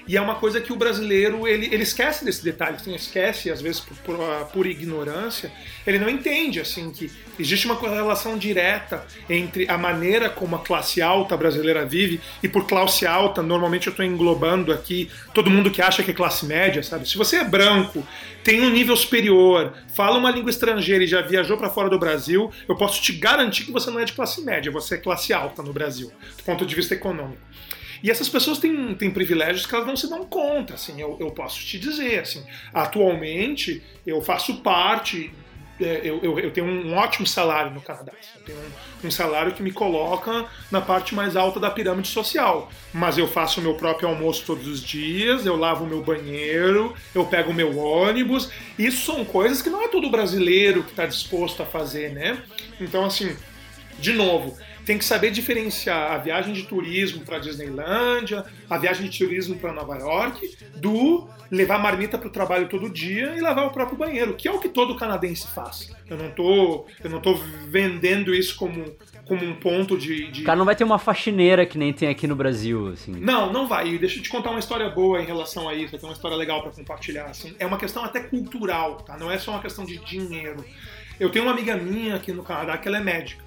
E 0.07 0.15
é 0.15 0.21
uma 0.21 0.35
coisa 0.35 0.61
que 0.61 0.71
o 0.71 0.75
brasileiro 0.75 1.47
ele, 1.47 1.65
ele 1.65 1.81
esquece 1.81 2.23
desse 2.23 2.43
detalhe, 2.43 2.75
assim, 2.75 2.93
esquece 2.93 3.49
às 3.49 3.59
vezes 3.59 3.79
por, 3.79 3.97
por, 3.97 4.17
por, 4.53 4.65
ignorância. 4.67 5.51
Ele 5.85 5.97
não 5.97 6.07
entende 6.07 6.59
assim 6.59 6.91
que 6.91 7.11
existe 7.39 7.65
uma 7.65 7.75
correlação 7.75 8.37
direta 8.37 9.05
entre 9.27 9.67
a 9.67 9.77
maneira 9.77 10.29
como 10.29 10.55
a 10.55 10.59
classe 10.59 11.01
alta 11.01 11.35
brasileira 11.35 11.85
vive 11.85 12.21
e 12.43 12.47
por 12.47 12.67
classe 12.67 13.07
alta 13.07 13.41
normalmente 13.41 13.87
eu 13.87 13.91
estou 13.91 14.05
englobando 14.05 14.71
aqui 14.71 15.09
todo 15.33 15.49
mundo 15.49 15.71
que 15.71 15.81
acha 15.81 16.03
que 16.03 16.11
é 16.11 16.13
classe 16.13 16.45
média, 16.45 16.83
sabe? 16.83 17.09
Se 17.09 17.17
você 17.17 17.37
é 17.37 17.43
branco, 17.43 18.05
tem 18.43 18.61
um 18.61 18.69
nível 18.69 18.95
superior, 18.95 19.73
fala 19.95 20.19
uma 20.19 20.29
língua 20.29 20.51
estrangeira 20.51 21.03
e 21.03 21.07
já 21.07 21.21
viajou 21.21 21.57
para 21.57 21.69
fora 21.69 21.89
do 21.89 21.97
Brasil, 21.97 22.51
eu 22.67 22.75
posso 22.75 23.01
te 23.01 23.11
garantir 23.13 23.65
que 23.65 23.71
você 23.71 23.89
não 23.89 23.99
é 23.99 24.05
de 24.05 24.13
classe 24.13 24.41
média, 24.41 24.71
você 24.71 24.95
é 24.95 24.97
classe 24.97 25.33
alta 25.33 25.63
no 25.63 25.73
Brasil, 25.73 26.11
do 26.37 26.43
ponto 26.43 26.63
de 26.63 26.75
vista 26.75 26.93
econômico. 26.93 27.41
E 28.05 28.11
essas 28.11 28.29
pessoas 28.29 28.59
têm, 28.59 28.93
têm 28.93 29.09
privilégios 29.09 29.65
que 29.65 29.73
elas 29.73 29.87
não 29.87 29.97
se 29.97 30.07
dão 30.07 30.23
conta, 30.25 30.75
assim, 30.75 31.01
eu, 31.01 31.17
eu 31.19 31.31
posso 31.31 31.59
te 31.65 31.79
dizer, 31.79 32.19
assim, 32.19 32.45
atualmente 32.71 33.81
eu 34.05 34.21
faço 34.21 34.57
parte 34.57 35.33
é, 35.81 36.01
eu, 36.03 36.19
eu, 36.21 36.39
eu, 36.39 36.51
tenho 36.51 36.67
um 36.67 36.95
ótimo 36.95 37.27
salário 37.27 37.71
no 37.71 37.81
Canadá. 37.81 38.13
Eu 38.35 38.41
tenho 38.43 38.57
um, 38.59 39.07
um, 39.07 39.11
salário 39.11 39.51
que 39.53 39.61
me 39.61 39.73
coloca 39.73 40.45
na 40.71 40.79
parte 40.79 41.13
mais 41.13 41.35
alta 41.35 41.59
da 41.59 41.69
pirâmide 41.69 42.07
social. 42.07 42.71
Mas 42.93 43.17
eu 43.17 43.27
faço 43.27 43.59
o 43.59 43.63
meu 43.63 43.73
próprio 43.73 44.07
almoço 44.07 44.45
todos 44.45 44.67
os 44.67 44.81
dias, 44.81 45.45
eu 45.45 45.57
lavo 45.57 45.83
o 45.83 45.87
meu 45.87 46.01
banheiro, 46.01 46.93
eu 47.13 47.25
pego 47.25 47.51
o 47.51 47.53
meu 47.53 47.77
ônibus. 47.77 48.49
Isso 48.79 49.05
são 49.11 49.25
coisas 49.25 49.61
que 49.61 49.69
não 49.69 49.83
é 49.83 49.89
todo 49.89 50.09
brasileiro 50.09 50.81
que 50.81 50.91
está 50.91 51.05
disposto 51.05 51.61
a 51.61 51.65
fazer, 51.65 52.13
né? 52.13 52.41
Então, 52.79 53.03
assim, 53.03 53.35
de 53.99 54.13
novo, 54.13 54.57
tem 54.85 54.97
que 54.97 55.03
saber 55.05 55.31
diferenciar 55.31 56.11
a 56.11 56.17
viagem 56.17 56.53
de 56.53 56.63
turismo 56.63 57.21
para 57.25 57.39
Disneylândia, 57.39 58.45
a 58.69 58.77
viagem 58.77 59.09
de 59.09 59.17
turismo 59.17 59.55
para 59.55 59.73
Nova 59.73 59.97
York, 59.97 60.57
do 60.75 61.27
levar 61.49 61.79
marmita 61.79 62.17
para 62.17 62.27
o 62.27 62.31
trabalho 62.31 62.67
todo 62.67 62.89
dia 62.89 63.35
e 63.35 63.41
lavar 63.41 63.65
o 63.65 63.71
próprio 63.71 63.97
banheiro, 63.97 64.35
que 64.35 64.47
é 64.47 64.51
o 64.51 64.59
que 64.59 64.69
todo 64.69 64.95
canadense 64.95 65.47
faz. 65.47 65.91
Eu 66.07 66.17
não 66.17 66.29
tô, 66.31 66.85
eu 67.03 67.09
não 67.09 67.19
tô 67.19 67.35
vendendo 67.67 68.33
isso 68.33 68.55
como, 68.55 68.95
como 69.25 69.43
um 69.43 69.55
ponto 69.55 69.97
de, 69.97 70.27
de... 70.31 70.41
O 70.41 70.45
cara 70.45 70.57
não 70.57 70.65
vai 70.65 70.75
ter 70.75 70.83
uma 70.83 70.99
faxineira 70.99 71.65
que 71.65 71.77
nem 71.77 71.91
tem 71.91 72.09
aqui 72.09 72.27
no 72.27 72.35
Brasil, 72.35 72.89
assim. 72.89 73.11
Não, 73.11 73.51
não 73.51 73.67
vai. 73.67 73.89
E 73.89 73.97
deixa 73.97 74.19
eu 74.19 74.23
te 74.23 74.29
contar 74.29 74.51
uma 74.51 74.59
história 74.59 74.89
boa 74.89 75.21
em 75.21 75.25
relação 75.25 75.67
a 75.67 75.73
isso, 75.73 75.97
tem 75.97 76.07
uma 76.07 76.13
história 76.13 76.37
legal 76.37 76.61
para 76.61 76.71
compartilhar, 76.71 77.25
assim. 77.25 77.55
É 77.57 77.65
uma 77.65 77.77
questão 77.77 78.03
até 78.03 78.19
cultural, 78.19 78.97
tá? 78.97 79.17
Não 79.17 79.31
é 79.31 79.39
só 79.39 79.51
uma 79.51 79.61
questão 79.61 79.83
de 79.83 79.97
dinheiro. 79.97 80.63
Eu 81.19 81.29
tenho 81.29 81.45
uma 81.45 81.53
amiga 81.53 81.75
minha 81.75 82.15
aqui 82.15 82.31
no 82.31 82.43
Canadá 82.43 82.77
que 82.77 82.87
ela 82.87 82.97
é 82.97 83.01
médica. 83.01 83.43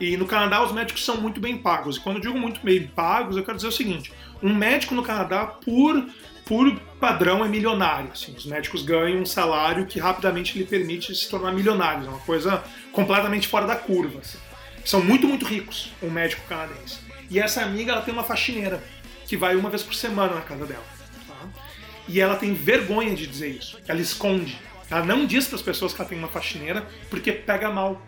E 0.00 0.16
no 0.16 0.26
Canadá 0.26 0.62
os 0.62 0.72
médicos 0.72 1.04
são 1.04 1.16
muito 1.16 1.40
bem 1.40 1.56
pagos. 1.56 1.96
E 1.96 2.00
quando 2.00 2.16
eu 2.16 2.22
digo 2.22 2.38
muito 2.38 2.60
bem 2.60 2.86
pagos, 2.86 3.36
eu 3.36 3.42
quero 3.42 3.56
dizer 3.56 3.68
o 3.68 3.72
seguinte: 3.72 4.12
um 4.42 4.54
médico 4.54 4.94
no 4.94 5.02
Canadá, 5.02 5.46
por, 5.46 6.06
por 6.44 6.78
padrão, 7.00 7.44
é 7.44 7.48
milionário. 7.48 8.10
Assim, 8.12 8.32
os 8.36 8.46
médicos 8.46 8.82
ganham 8.82 9.20
um 9.20 9.26
salário 9.26 9.86
que 9.86 9.98
rapidamente 9.98 10.56
lhe 10.56 10.64
permite 10.64 11.14
se 11.14 11.28
tornar 11.28 11.52
milionários. 11.52 12.06
É 12.06 12.10
uma 12.10 12.20
coisa 12.20 12.62
completamente 12.92 13.48
fora 13.48 13.66
da 13.66 13.76
curva. 13.76 14.20
Assim. 14.20 14.38
São 14.84 15.02
muito, 15.02 15.26
muito 15.26 15.44
ricos, 15.44 15.92
um 16.02 16.10
médico 16.10 16.42
canadense. 16.48 17.00
E 17.30 17.38
essa 17.38 17.62
amiga 17.62 17.92
ela 17.92 18.02
tem 18.02 18.14
uma 18.14 18.24
faxineira 18.24 18.82
que 19.26 19.36
vai 19.36 19.56
uma 19.56 19.68
vez 19.68 19.82
por 19.82 19.94
semana 19.94 20.34
na 20.34 20.40
casa 20.40 20.64
dela. 20.64 20.84
Tá? 21.26 21.48
E 22.08 22.20
ela 22.20 22.36
tem 22.36 22.54
vergonha 22.54 23.14
de 23.14 23.26
dizer 23.26 23.48
isso. 23.48 23.78
Ela 23.86 24.00
esconde. 24.00 24.58
Ela 24.90 25.04
não 25.04 25.26
diz 25.26 25.46
para 25.46 25.56
as 25.56 25.62
pessoas 25.62 25.92
que 25.92 26.00
ela 26.00 26.08
tem 26.08 26.18
uma 26.18 26.28
faxineira 26.28 26.86
porque 27.10 27.30
pega 27.32 27.68
mal 27.68 28.00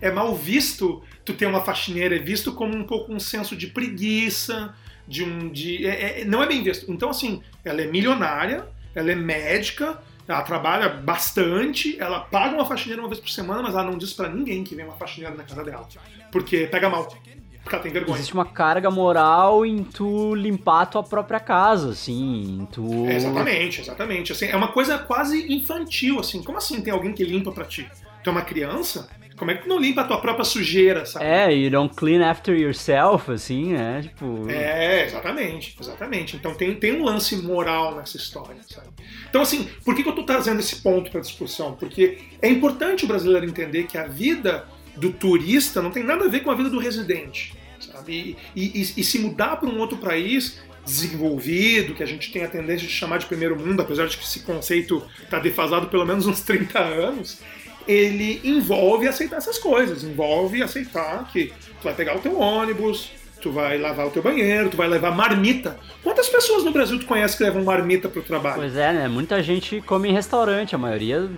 é 0.00 0.10
mal 0.10 0.34
visto 0.34 1.02
tu 1.24 1.34
ter 1.34 1.46
uma 1.46 1.60
faxineira, 1.60 2.16
é 2.16 2.18
visto 2.18 2.52
como 2.52 2.76
um 2.76 2.84
pouco 2.84 3.12
um 3.12 3.20
senso 3.20 3.56
de 3.56 3.66
preguiça, 3.66 4.74
de 5.06 5.24
um. 5.24 5.48
De, 5.48 5.86
é, 5.86 6.20
é, 6.20 6.24
não 6.24 6.42
é 6.42 6.46
bem 6.46 6.62
visto. 6.62 6.90
Então, 6.90 7.10
assim, 7.10 7.42
ela 7.64 7.80
é 7.80 7.86
milionária, 7.86 8.66
ela 8.94 9.10
é 9.10 9.14
médica, 9.14 9.98
ela 10.26 10.42
trabalha 10.42 10.88
bastante, 10.88 11.98
ela 11.98 12.20
paga 12.20 12.54
uma 12.54 12.66
faxineira 12.66 13.00
uma 13.00 13.08
vez 13.08 13.20
por 13.20 13.30
semana, 13.30 13.62
mas 13.62 13.74
ela 13.74 13.84
não 13.84 13.96
diz 13.96 14.12
para 14.12 14.28
ninguém 14.28 14.62
que 14.62 14.74
vem 14.74 14.84
uma 14.84 14.96
faxineira 14.96 15.34
na 15.34 15.44
casa 15.44 15.64
dela. 15.64 15.88
Porque 16.30 16.66
pega 16.66 16.90
mal. 16.90 17.08
Porque 17.62 17.74
ela 17.74 17.82
tem 17.82 17.92
vergonha. 17.92 18.16
Existe 18.16 18.34
uma 18.34 18.44
carga 18.44 18.90
moral 18.90 19.64
em 19.64 19.82
tu 19.82 20.34
limpar 20.34 20.82
a 20.82 20.86
tua 20.86 21.02
própria 21.02 21.40
casa, 21.40 21.90
assim, 21.90 22.60
em 22.60 22.66
tu... 22.66 23.06
exatamente, 23.06 23.80
exatamente. 23.80 24.32
Assim, 24.32 24.46
é 24.46 24.56
uma 24.56 24.68
coisa 24.68 24.98
quase 24.98 25.52
infantil, 25.52 26.20
assim. 26.20 26.42
Como 26.42 26.56
assim 26.56 26.80
tem 26.80 26.92
alguém 26.92 27.12
que 27.12 27.24
limpa 27.24 27.52
para 27.52 27.64
ti? 27.64 27.90
Tu 28.22 28.30
é 28.30 28.32
uma 28.32 28.42
criança? 28.42 29.08
Como 29.38 29.50
é 29.50 29.54
que 29.54 29.62
tu 29.62 29.68
não 29.68 29.78
limpa 29.78 30.00
a 30.00 30.04
tua 30.04 30.20
própria 30.20 30.44
sujeira, 30.44 31.06
sabe? 31.06 31.24
É, 31.24 31.54
you 31.54 31.70
don't 31.70 31.94
clean 31.94 32.28
after 32.28 32.58
yourself, 32.58 33.30
assim, 33.30 33.72
né? 33.72 34.02
Tipo. 34.02 34.50
É, 34.50 35.06
exatamente, 35.06 35.76
exatamente. 35.80 36.36
Então 36.36 36.54
tem, 36.54 36.74
tem 36.74 37.00
um 37.00 37.04
lance 37.04 37.36
moral 37.36 37.94
nessa 37.94 38.16
história, 38.16 38.60
sabe? 38.68 38.88
Então, 39.30 39.40
assim, 39.40 39.68
por 39.84 39.94
que, 39.94 40.02
que 40.02 40.08
eu 40.08 40.14
tô 40.14 40.24
trazendo 40.24 40.58
esse 40.58 40.76
ponto 40.76 41.10
pra 41.10 41.20
discussão? 41.20 41.74
Porque 41.74 42.18
é 42.42 42.48
importante 42.48 43.04
o 43.04 43.08
brasileiro 43.08 43.46
entender 43.46 43.84
que 43.84 43.96
a 43.96 44.06
vida 44.06 44.66
do 44.96 45.12
turista 45.12 45.80
não 45.80 45.90
tem 45.90 46.02
nada 46.02 46.24
a 46.24 46.28
ver 46.28 46.40
com 46.40 46.50
a 46.50 46.54
vida 46.54 46.68
do 46.68 46.78
residente, 46.78 47.54
sabe? 47.80 48.36
E, 48.56 48.80
e, 48.80 49.00
e 49.00 49.04
se 49.04 49.18
mudar 49.20 49.56
para 49.56 49.68
um 49.68 49.78
outro 49.78 49.98
país 49.98 50.60
desenvolvido, 50.84 51.94
que 51.94 52.02
a 52.02 52.06
gente 52.06 52.32
tem 52.32 52.42
a 52.42 52.48
tendência 52.48 52.86
de 52.86 52.92
chamar 52.92 53.18
de 53.18 53.26
primeiro 53.26 53.58
mundo, 53.58 53.82
apesar 53.82 54.06
de 54.06 54.16
que 54.16 54.24
esse 54.24 54.40
conceito 54.40 55.02
está 55.22 55.38
defasado 55.38 55.88
pelo 55.88 56.06
menos 56.06 56.26
uns 56.26 56.40
30 56.40 56.78
anos, 56.78 57.40
ele 57.88 58.40
envolve 58.44 59.08
aceitar 59.08 59.38
essas 59.38 59.58
coisas, 59.58 60.04
envolve 60.04 60.62
aceitar 60.62 61.26
que 61.32 61.46
tu 61.46 61.84
vai 61.84 61.94
pegar 61.94 62.16
o 62.16 62.20
teu 62.20 62.38
ônibus, 62.38 63.10
tu 63.40 63.50
vai 63.50 63.78
lavar 63.78 64.06
o 64.06 64.10
teu 64.10 64.22
banheiro, 64.22 64.68
tu 64.68 64.76
vai 64.76 64.88
levar 64.88 65.10
marmita. 65.10 65.78
Quantas 66.02 66.28
pessoas 66.28 66.64
no 66.64 66.70
Brasil 66.70 66.98
tu 66.98 67.06
conhece 67.06 67.36
que 67.36 67.42
levam 67.42 67.64
marmita 67.64 68.08
pro 68.08 68.22
trabalho? 68.22 68.56
Pois 68.56 68.76
é, 68.76 68.92
né? 68.92 69.08
Muita 69.08 69.42
gente 69.42 69.80
come 69.80 70.08
em 70.08 70.12
restaurante, 70.12 70.74
a 70.74 70.78
maioria 70.78 71.30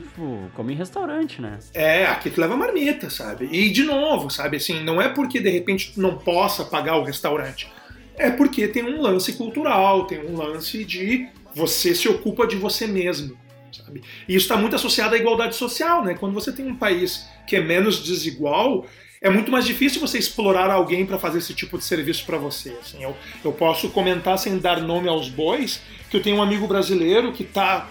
come 0.55 0.73
em 0.73 0.77
restaurante, 0.77 1.41
né? 1.41 1.59
É, 1.73 2.07
aqui 2.07 2.31
tu 2.31 2.41
leva 2.41 2.57
marmita, 2.57 3.09
sabe? 3.09 3.49
E 3.53 3.71
de 3.71 3.85
novo, 3.85 4.29
sabe, 4.29 4.57
assim, 4.57 4.83
não 4.83 5.01
é 5.01 5.09
porque 5.09 5.41
de 5.41 5.51
repente 5.51 5.93
tu 5.95 6.01
não 6.01 6.19
possa 6.19 6.65
pagar 6.65 6.97
o 6.97 7.05
restaurante. 7.05 7.71
É 8.17 8.31
porque 8.31 8.67
tem 8.67 8.83
um 8.83 9.01
lance 9.01 9.35
cultural, 9.35 10.05
tem 10.05 10.19
um 10.19 10.37
lance 10.37 10.85
de 10.85 11.29
você 11.55 11.95
se 11.95 12.09
ocupa 12.09 12.47
de 12.47 12.57
você 12.57 12.87
mesmo. 12.87 13.39
Sabe? 13.73 14.03
E 14.29 14.35
isso 14.35 14.45
está 14.45 14.57
muito 14.57 14.77
associado 14.77 15.15
à 15.15 15.19
igualdade 15.19 15.55
social, 15.55 16.05
né? 16.05 16.15
Quando 16.15 16.35
você 16.35 16.53
tem 16.53 16.67
um 16.67 16.77
país 16.77 17.29
que 17.47 17.57
é 17.57 17.61
menos 17.61 18.03
desigual, 18.03 18.87
é 19.21 19.29
muito 19.29 19.51
mais 19.51 19.65
difícil 19.65 20.01
você 20.01 20.19
explorar 20.19 20.71
alguém 20.71 21.05
para 21.05 21.19
fazer 21.19 21.39
esse 21.39 21.55
tipo 21.55 21.77
de 21.79 21.85
serviço 21.85 22.25
para 22.25 22.39
você. 22.39 22.71
Assim, 22.81 23.03
eu, 23.03 23.17
eu 23.45 23.53
posso 23.53 23.91
comentar 23.91 24.39
sem 24.39 24.59
dar 24.59 24.81
nome 24.81 25.09
aos 25.09 25.29
bois 25.29 25.83
que 26.09 26.17
eu 26.17 26.23
tenho 26.23 26.37
um 26.37 26.43
amigo 26.43 26.67
brasileiro 26.67 27.33
que 27.33 27.43
está 27.43 27.89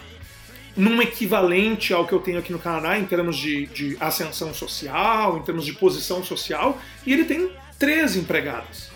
num 0.75 1.01
equivalente 1.01 1.93
ao 1.93 2.05
que 2.05 2.13
eu 2.13 2.19
tenho 2.19 2.39
aqui 2.39 2.51
no 2.51 2.59
Canadá 2.59 2.97
em 2.97 3.05
termos 3.05 3.37
de, 3.37 3.67
de 3.67 3.97
ascensão 3.99 4.53
social, 4.53 5.37
em 5.37 5.41
termos 5.41 5.65
de 5.65 5.73
posição 5.73 6.23
social, 6.23 6.79
e 7.05 7.13
ele 7.13 7.25
tem 7.25 7.51
três 7.77 8.15
empregadas 8.15 8.89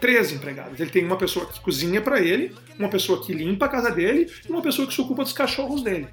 três 0.00 0.32
empregados. 0.32 0.78
Ele 0.80 0.90
tem 0.90 1.04
uma 1.04 1.16
pessoa 1.16 1.46
que 1.46 1.60
cozinha 1.60 2.00
para 2.00 2.20
ele, 2.20 2.54
uma 2.78 2.88
pessoa 2.88 3.22
que 3.22 3.32
limpa 3.32 3.66
a 3.66 3.68
casa 3.68 3.90
dele 3.90 4.30
e 4.46 4.50
uma 4.50 4.62
pessoa 4.62 4.86
que 4.86 4.94
se 4.94 5.00
ocupa 5.00 5.22
dos 5.22 5.32
cachorros 5.32 5.82
dele. 5.82 6.08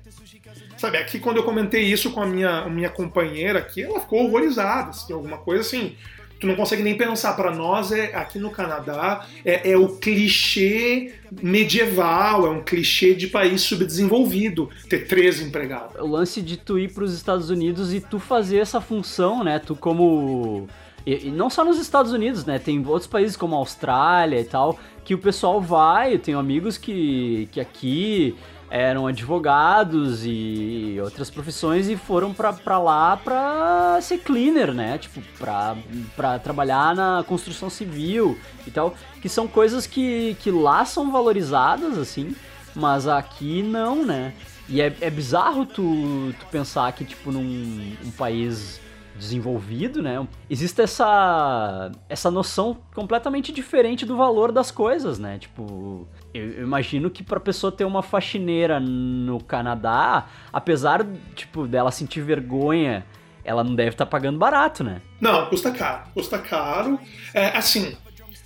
Sabe, 0.77 0.97
aqui 0.97 1.19
quando 1.19 1.37
eu 1.37 1.43
comentei 1.43 1.83
isso 1.83 2.11
com 2.11 2.21
a 2.21 2.25
minha, 2.25 2.59
a 2.61 2.69
minha 2.69 2.89
companheira 2.89 3.59
aqui, 3.59 3.81
ela 3.81 3.99
ficou 3.99 4.25
horrorizada, 4.25 4.89
assim, 4.89 5.13
alguma 5.13 5.37
coisa 5.37 5.61
assim. 5.61 5.95
Tu 6.39 6.45
não 6.45 6.55
consegue 6.55 6.83
nem 6.83 6.97
pensar. 6.97 7.33
Para 7.33 7.55
nós, 7.55 7.91
é 7.91 8.13
aqui 8.13 8.37
no 8.37 8.51
Canadá, 8.51 9.25
é, 9.43 9.71
é, 9.71 9.77
o 9.77 9.95
clichê 9.95 11.13
medieval, 11.41 12.45
é 12.45 12.49
um 12.49 12.61
clichê 12.61 13.15
de 13.15 13.27
país 13.27 13.61
subdesenvolvido 13.61 14.69
ter 14.89 15.07
três 15.07 15.41
empregados. 15.41 15.95
O 15.99 16.07
lance 16.07 16.41
de 16.41 16.57
tu 16.57 16.77
ir 16.77 16.91
para 16.91 17.05
os 17.05 17.13
Estados 17.13 17.49
Unidos 17.49 17.93
e 17.93 18.01
tu 18.01 18.19
fazer 18.19 18.57
essa 18.57 18.81
função, 18.81 19.43
né? 19.43 19.59
Tu 19.59 19.75
como 19.75 20.67
e, 21.05 21.27
e, 21.27 21.31
não 21.31 21.49
só 21.49 21.63
nos 21.63 21.77
Estados 21.77 22.11
Unidos, 22.11 22.45
né? 22.45 22.57
Tem 22.57 22.83
outros 22.85 23.07
países 23.07 23.37
como 23.37 23.55
a 23.55 23.59
Austrália 23.59 24.39
e 24.39 24.45
tal, 24.45 24.79
que 25.03 25.13
o 25.13 25.17
pessoal 25.17 25.61
vai. 25.61 26.15
Eu 26.15 26.19
tenho 26.19 26.39
amigos 26.39 26.77
que, 26.77 27.47
que 27.51 27.61
aqui 27.61 28.35
eram 28.69 29.05
advogados 29.05 30.25
e 30.25 30.97
outras 31.01 31.29
profissões 31.29 31.87
e 31.87 31.95
foram 31.95 32.33
pra, 32.33 32.79
lá 32.79 33.15
pra 33.15 33.99
ser 34.01 34.17
cleaner, 34.17 34.73
né? 34.73 34.97
Tipo, 34.97 35.21
pra 35.37 36.39
trabalhar 36.39 36.95
na 36.95 37.23
construção 37.27 37.69
civil 37.69 38.37
e 38.65 38.71
tal. 38.71 38.95
Que 39.21 39.29
são 39.29 39.47
coisas 39.47 39.85
que, 39.85 40.35
que 40.39 40.49
lá 40.49 40.83
são 40.85 41.11
valorizadas, 41.11 41.97
assim, 41.97 42.35
mas 42.73 43.07
aqui 43.07 43.61
não, 43.61 44.03
né? 44.03 44.33
E 44.67 44.81
é, 44.81 44.91
é 44.99 45.09
bizarro 45.11 45.65
tu, 45.67 46.33
tu 46.39 46.45
pensar 46.47 46.91
que, 46.93 47.05
tipo, 47.05 47.31
num 47.31 47.95
um 48.03 48.11
país 48.11 48.81
desenvolvido, 49.17 50.01
né? 50.01 50.25
Existe 50.49 50.81
essa 50.81 51.91
essa 52.09 52.29
noção 52.29 52.77
completamente 52.93 53.51
diferente 53.51 54.05
do 54.05 54.17
valor 54.17 54.51
das 54.51 54.71
coisas, 54.71 55.17
né? 55.17 55.39
Tipo, 55.39 56.07
eu, 56.33 56.63
imagino 56.63 57.09
que 57.09 57.23
para 57.23 57.39
pessoa 57.39 57.71
ter 57.71 57.85
uma 57.85 58.03
faxineira 58.03 58.79
no 58.79 59.41
Canadá, 59.43 60.27
apesar 60.51 61.05
tipo 61.35 61.67
dela 61.67 61.91
sentir 61.91 62.21
vergonha, 62.21 63.05
ela 63.43 63.63
não 63.63 63.75
deve 63.75 63.91
estar 63.91 64.05
tá 64.05 64.11
pagando 64.11 64.37
barato, 64.37 64.83
né? 64.83 65.01
Não, 65.19 65.45
custa 65.47 65.71
caro, 65.71 66.09
custa 66.13 66.37
caro. 66.37 66.99
É, 67.33 67.47
assim, 67.57 67.95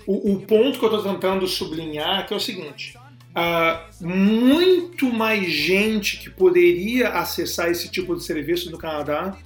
o, 0.06 0.34
o 0.34 0.42
ponto 0.42 0.78
que 0.78 0.86
eu 0.86 0.96
estou 0.96 1.14
tentando 1.14 1.48
sublinhar 1.48 2.26
é 2.30 2.34
é 2.34 2.38
o 2.38 2.40
seguinte. 2.40 2.98
Uh, 3.30 4.06
muito 4.06 5.14
mais 5.14 5.52
gente 5.52 6.18
que 6.18 6.30
poderia 6.32 7.10
acessar 7.10 7.70
esse 7.70 7.90
tipo 7.90 8.16
de 8.16 8.24
serviço 8.24 8.72
no 8.72 8.78
Canadá 8.78 9.38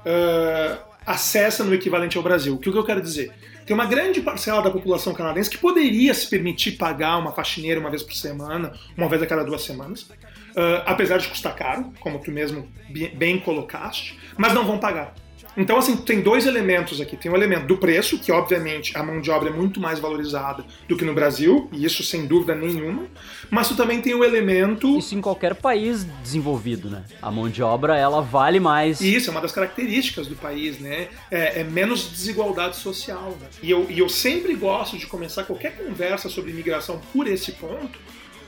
uh, 0.00 0.78
acessa 1.06 1.64
no 1.64 1.74
equivalente 1.74 2.16
ao 2.16 2.22
Brasil. 2.22 2.54
O 2.54 2.58
que 2.58 2.68
eu 2.68 2.84
quero 2.84 3.00
dizer? 3.00 3.32
Tem 3.66 3.74
uma 3.74 3.86
grande 3.86 4.20
parcela 4.22 4.62
da 4.62 4.70
população 4.70 5.12
canadense 5.12 5.50
que 5.50 5.58
poderia 5.58 6.14
se 6.14 6.26
permitir 6.28 6.72
pagar 6.72 7.18
uma 7.18 7.32
faxineira 7.32 7.78
uma 7.78 7.90
vez 7.90 8.02
por 8.02 8.14
semana, 8.14 8.72
uma 8.96 9.08
vez 9.08 9.22
a 9.22 9.26
cada 9.26 9.44
duas 9.44 9.62
semanas, 9.62 10.02
uh, 10.02 10.82
apesar 10.86 11.18
de 11.18 11.28
custar 11.28 11.54
caro, 11.54 11.92
como 12.00 12.18
tu 12.18 12.30
mesmo 12.30 12.66
bem 13.14 13.38
colocaste, 13.38 14.18
mas 14.36 14.54
não 14.54 14.66
vão 14.66 14.78
pagar. 14.78 15.14
Então, 15.58 15.76
assim, 15.76 15.96
tem 15.96 16.20
dois 16.20 16.46
elementos 16.46 17.00
aqui. 17.00 17.16
Tem 17.16 17.32
o 17.32 17.34
elemento 17.34 17.66
do 17.66 17.76
preço, 17.76 18.16
que 18.16 18.30
obviamente 18.30 18.96
a 18.96 19.02
mão 19.02 19.20
de 19.20 19.28
obra 19.28 19.50
é 19.50 19.52
muito 19.52 19.80
mais 19.80 19.98
valorizada 19.98 20.64
do 20.88 20.96
que 20.96 21.04
no 21.04 21.12
Brasil, 21.12 21.68
e 21.72 21.84
isso 21.84 22.04
sem 22.04 22.26
dúvida 22.26 22.54
nenhuma. 22.54 23.06
Mas 23.50 23.66
tu 23.66 23.74
também 23.74 24.00
tem 24.00 24.14
o 24.14 24.22
elemento. 24.22 24.96
Isso 24.96 25.16
em 25.16 25.20
qualquer 25.20 25.56
país 25.56 26.06
desenvolvido, 26.22 26.88
né? 26.88 27.02
A 27.20 27.28
mão 27.28 27.48
de 27.48 27.60
obra, 27.60 27.96
ela 27.96 28.22
vale 28.22 28.60
mais. 28.60 29.00
E 29.00 29.12
isso 29.12 29.30
é 29.30 29.32
uma 29.32 29.40
das 29.40 29.50
características 29.50 30.28
do 30.28 30.36
país, 30.36 30.78
né? 30.78 31.08
É, 31.28 31.62
é 31.62 31.64
menos 31.64 32.08
desigualdade 32.08 32.76
social. 32.76 33.36
Né? 33.40 33.48
E, 33.60 33.68
eu, 33.68 33.84
e 33.90 33.98
eu 33.98 34.08
sempre 34.08 34.54
gosto 34.54 34.96
de 34.96 35.08
começar 35.08 35.42
qualquer 35.42 35.76
conversa 35.76 36.28
sobre 36.28 36.52
imigração 36.52 37.00
por 37.12 37.26
esse 37.26 37.50
ponto, 37.50 37.98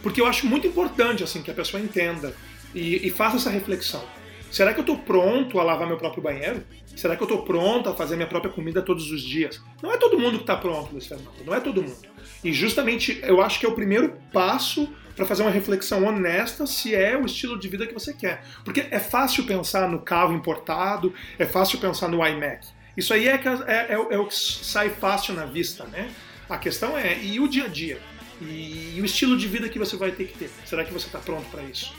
porque 0.00 0.20
eu 0.20 0.26
acho 0.26 0.46
muito 0.46 0.64
importante 0.64 1.24
assim 1.24 1.42
que 1.42 1.50
a 1.50 1.54
pessoa 1.54 1.82
entenda 1.82 2.32
e, 2.72 3.08
e 3.08 3.10
faça 3.10 3.36
essa 3.36 3.50
reflexão. 3.50 4.04
Será 4.50 4.72
que 4.72 4.80
eu 4.80 4.82
estou 4.82 4.98
pronto 4.98 5.60
a 5.60 5.62
lavar 5.62 5.86
meu 5.86 5.96
próprio 5.96 6.22
banheiro? 6.22 6.64
Será 6.96 7.16
que 7.16 7.22
eu 7.22 7.26
estou 7.26 7.42
pronto 7.42 7.88
a 7.88 7.94
fazer 7.94 8.16
minha 8.16 8.26
própria 8.26 8.52
comida 8.52 8.82
todos 8.82 9.10
os 9.10 9.22
dias? 9.22 9.62
Não 9.80 9.92
é 9.92 9.96
todo 9.96 10.18
mundo 10.18 10.38
que 10.38 10.42
está 10.42 10.56
pronto, 10.56 10.92
Luiz 10.92 11.06
Fernando. 11.06 11.44
Não 11.46 11.54
é 11.54 11.60
todo 11.60 11.82
mundo. 11.82 11.96
E 12.42 12.52
justamente 12.52 13.20
eu 13.22 13.40
acho 13.40 13.60
que 13.60 13.66
é 13.66 13.68
o 13.68 13.74
primeiro 13.74 14.18
passo 14.32 14.92
para 15.14 15.24
fazer 15.24 15.42
uma 15.42 15.50
reflexão 15.50 16.04
honesta 16.04 16.66
se 16.66 16.94
é 16.94 17.16
o 17.16 17.26
estilo 17.26 17.58
de 17.58 17.68
vida 17.68 17.86
que 17.86 17.94
você 17.94 18.12
quer. 18.12 18.42
Porque 18.64 18.86
é 18.90 18.98
fácil 18.98 19.44
pensar 19.44 19.88
no 19.88 20.00
carro 20.00 20.34
importado, 20.34 21.14
é 21.38 21.46
fácil 21.46 21.78
pensar 21.78 22.08
no 22.08 22.26
iMac. 22.26 22.66
Isso 22.96 23.14
aí 23.14 23.28
é, 23.28 23.40
é, 23.66 23.74
é, 23.74 23.92
é 23.94 24.18
o 24.18 24.26
que 24.26 24.34
sai 24.34 24.90
fácil 24.90 25.34
na 25.34 25.46
vista, 25.46 25.84
né? 25.84 26.10
A 26.48 26.58
questão 26.58 26.98
é, 26.98 27.22
e 27.22 27.38
o 27.38 27.46
dia 27.46 27.64
a 27.64 27.68
dia? 27.68 28.00
E, 28.40 28.94
e 28.96 29.00
o 29.00 29.04
estilo 29.04 29.36
de 29.36 29.46
vida 29.46 29.68
que 29.68 29.78
você 29.78 29.96
vai 29.96 30.10
ter 30.10 30.26
que 30.26 30.36
ter? 30.36 30.50
Será 30.64 30.84
que 30.84 30.92
você 30.92 31.06
está 31.06 31.18
pronto 31.18 31.48
para 31.50 31.62
isso? 31.62 31.94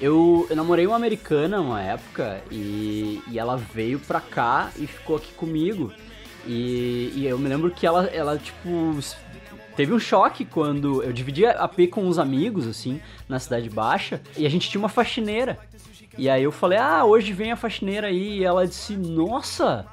Eu, 0.00 0.46
eu, 0.50 0.56
namorei 0.56 0.86
uma 0.86 0.96
americana 0.96 1.60
uma 1.60 1.82
época 1.82 2.42
e, 2.50 3.22
e 3.30 3.38
ela 3.38 3.56
veio 3.56 3.98
pra 3.98 4.20
cá 4.20 4.70
e 4.76 4.86
ficou 4.86 5.16
aqui 5.16 5.32
comigo. 5.32 5.92
E, 6.46 7.12
e 7.14 7.26
eu 7.26 7.38
me 7.38 7.48
lembro 7.48 7.70
que 7.70 7.86
ela, 7.86 8.04
ela, 8.06 8.38
tipo, 8.38 8.68
teve 9.74 9.92
um 9.92 9.98
choque 9.98 10.44
quando 10.44 11.02
eu 11.02 11.12
dividia 11.12 11.52
a 11.52 11.66
P 11.66 11.86
com 11.86 12.04
uns 12.04 12.18
amigos, 12.18 12.66
assim, 12.66 13.00
na 13.28 13.38
Cidade 13.38 13.70
Baixa, 13.70 14.20
e 14.36 14.46
a 14.46 14.48
gente 14.48 14.68
tinha 14.68 14.80
uma 14.80 14.88
faxineira. 14.88 15.58
E 16.18 16.28
aí 16.30 16.42
eu 16.42 16.52
falei, 16.52 16.78
ah, 16.78 17.04
hoje 17.04 17.32
vem 17.32 17.52
a 17.52 17.56
faxineira 17.56 18.06
aí. 18.06 18.38
E 18.38 18.44
ela 18.44 18.66
disse, 18.66 18.96
nossa, 18.96 19.86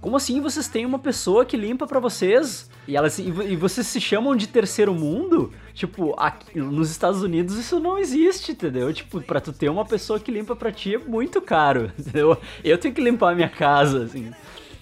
como 0.00 0.16
assim 0.16 0.40
vocês 0.40 0.68
têm 0.68 0.86
uma 0.86 0.98
pessoa 0.98 1.44
que 1.44 1.56
limpa 1.56 1.86
para 1.86 2.00
vocês? 2.00 2.67
E, 2.88 2.96
elas, 2.96 3.18
e 3.18 3.54
vocês 3.54 3.86
se 3.86 4.00
chamam 4.00 4.34
de 4.34 4.46
terceiro 4.46 4.94
mundo? 4.94 5.52
Tipo, 5.74 6.14
aqui, 6.18 6.58
nos 6.58 6.90
Estados 6.90 7.22
Unidos 7.22 7.58
isso 7.58 7.78
não 7.78 7.98
existe, 7.98 8.52
entendeu? 8.52 8.90
Tipo, 8.94 9.20
pra 9.20 9.42
tu 9.42 9.52
ter 9.52 9.68
uma 9.68 9.84
pessoa 9.84 10.18
que 10.18 10.30
limpa 10.30 10.56
pra 10.56 10.72
ti 10.72 10.94
é 10.94 10.98
muito 10.98 11.42
caro, 11.42 11.92
entendeu? 12.00 12.38
Eu 12.64 12.78
tenho 12.78 12.94
que 12.94 13.02
limpar 13.02 13.32
a 13.32 13.34
minha 13.34 13.48
casa, 13.50 14.04
assim. 14.04 14.32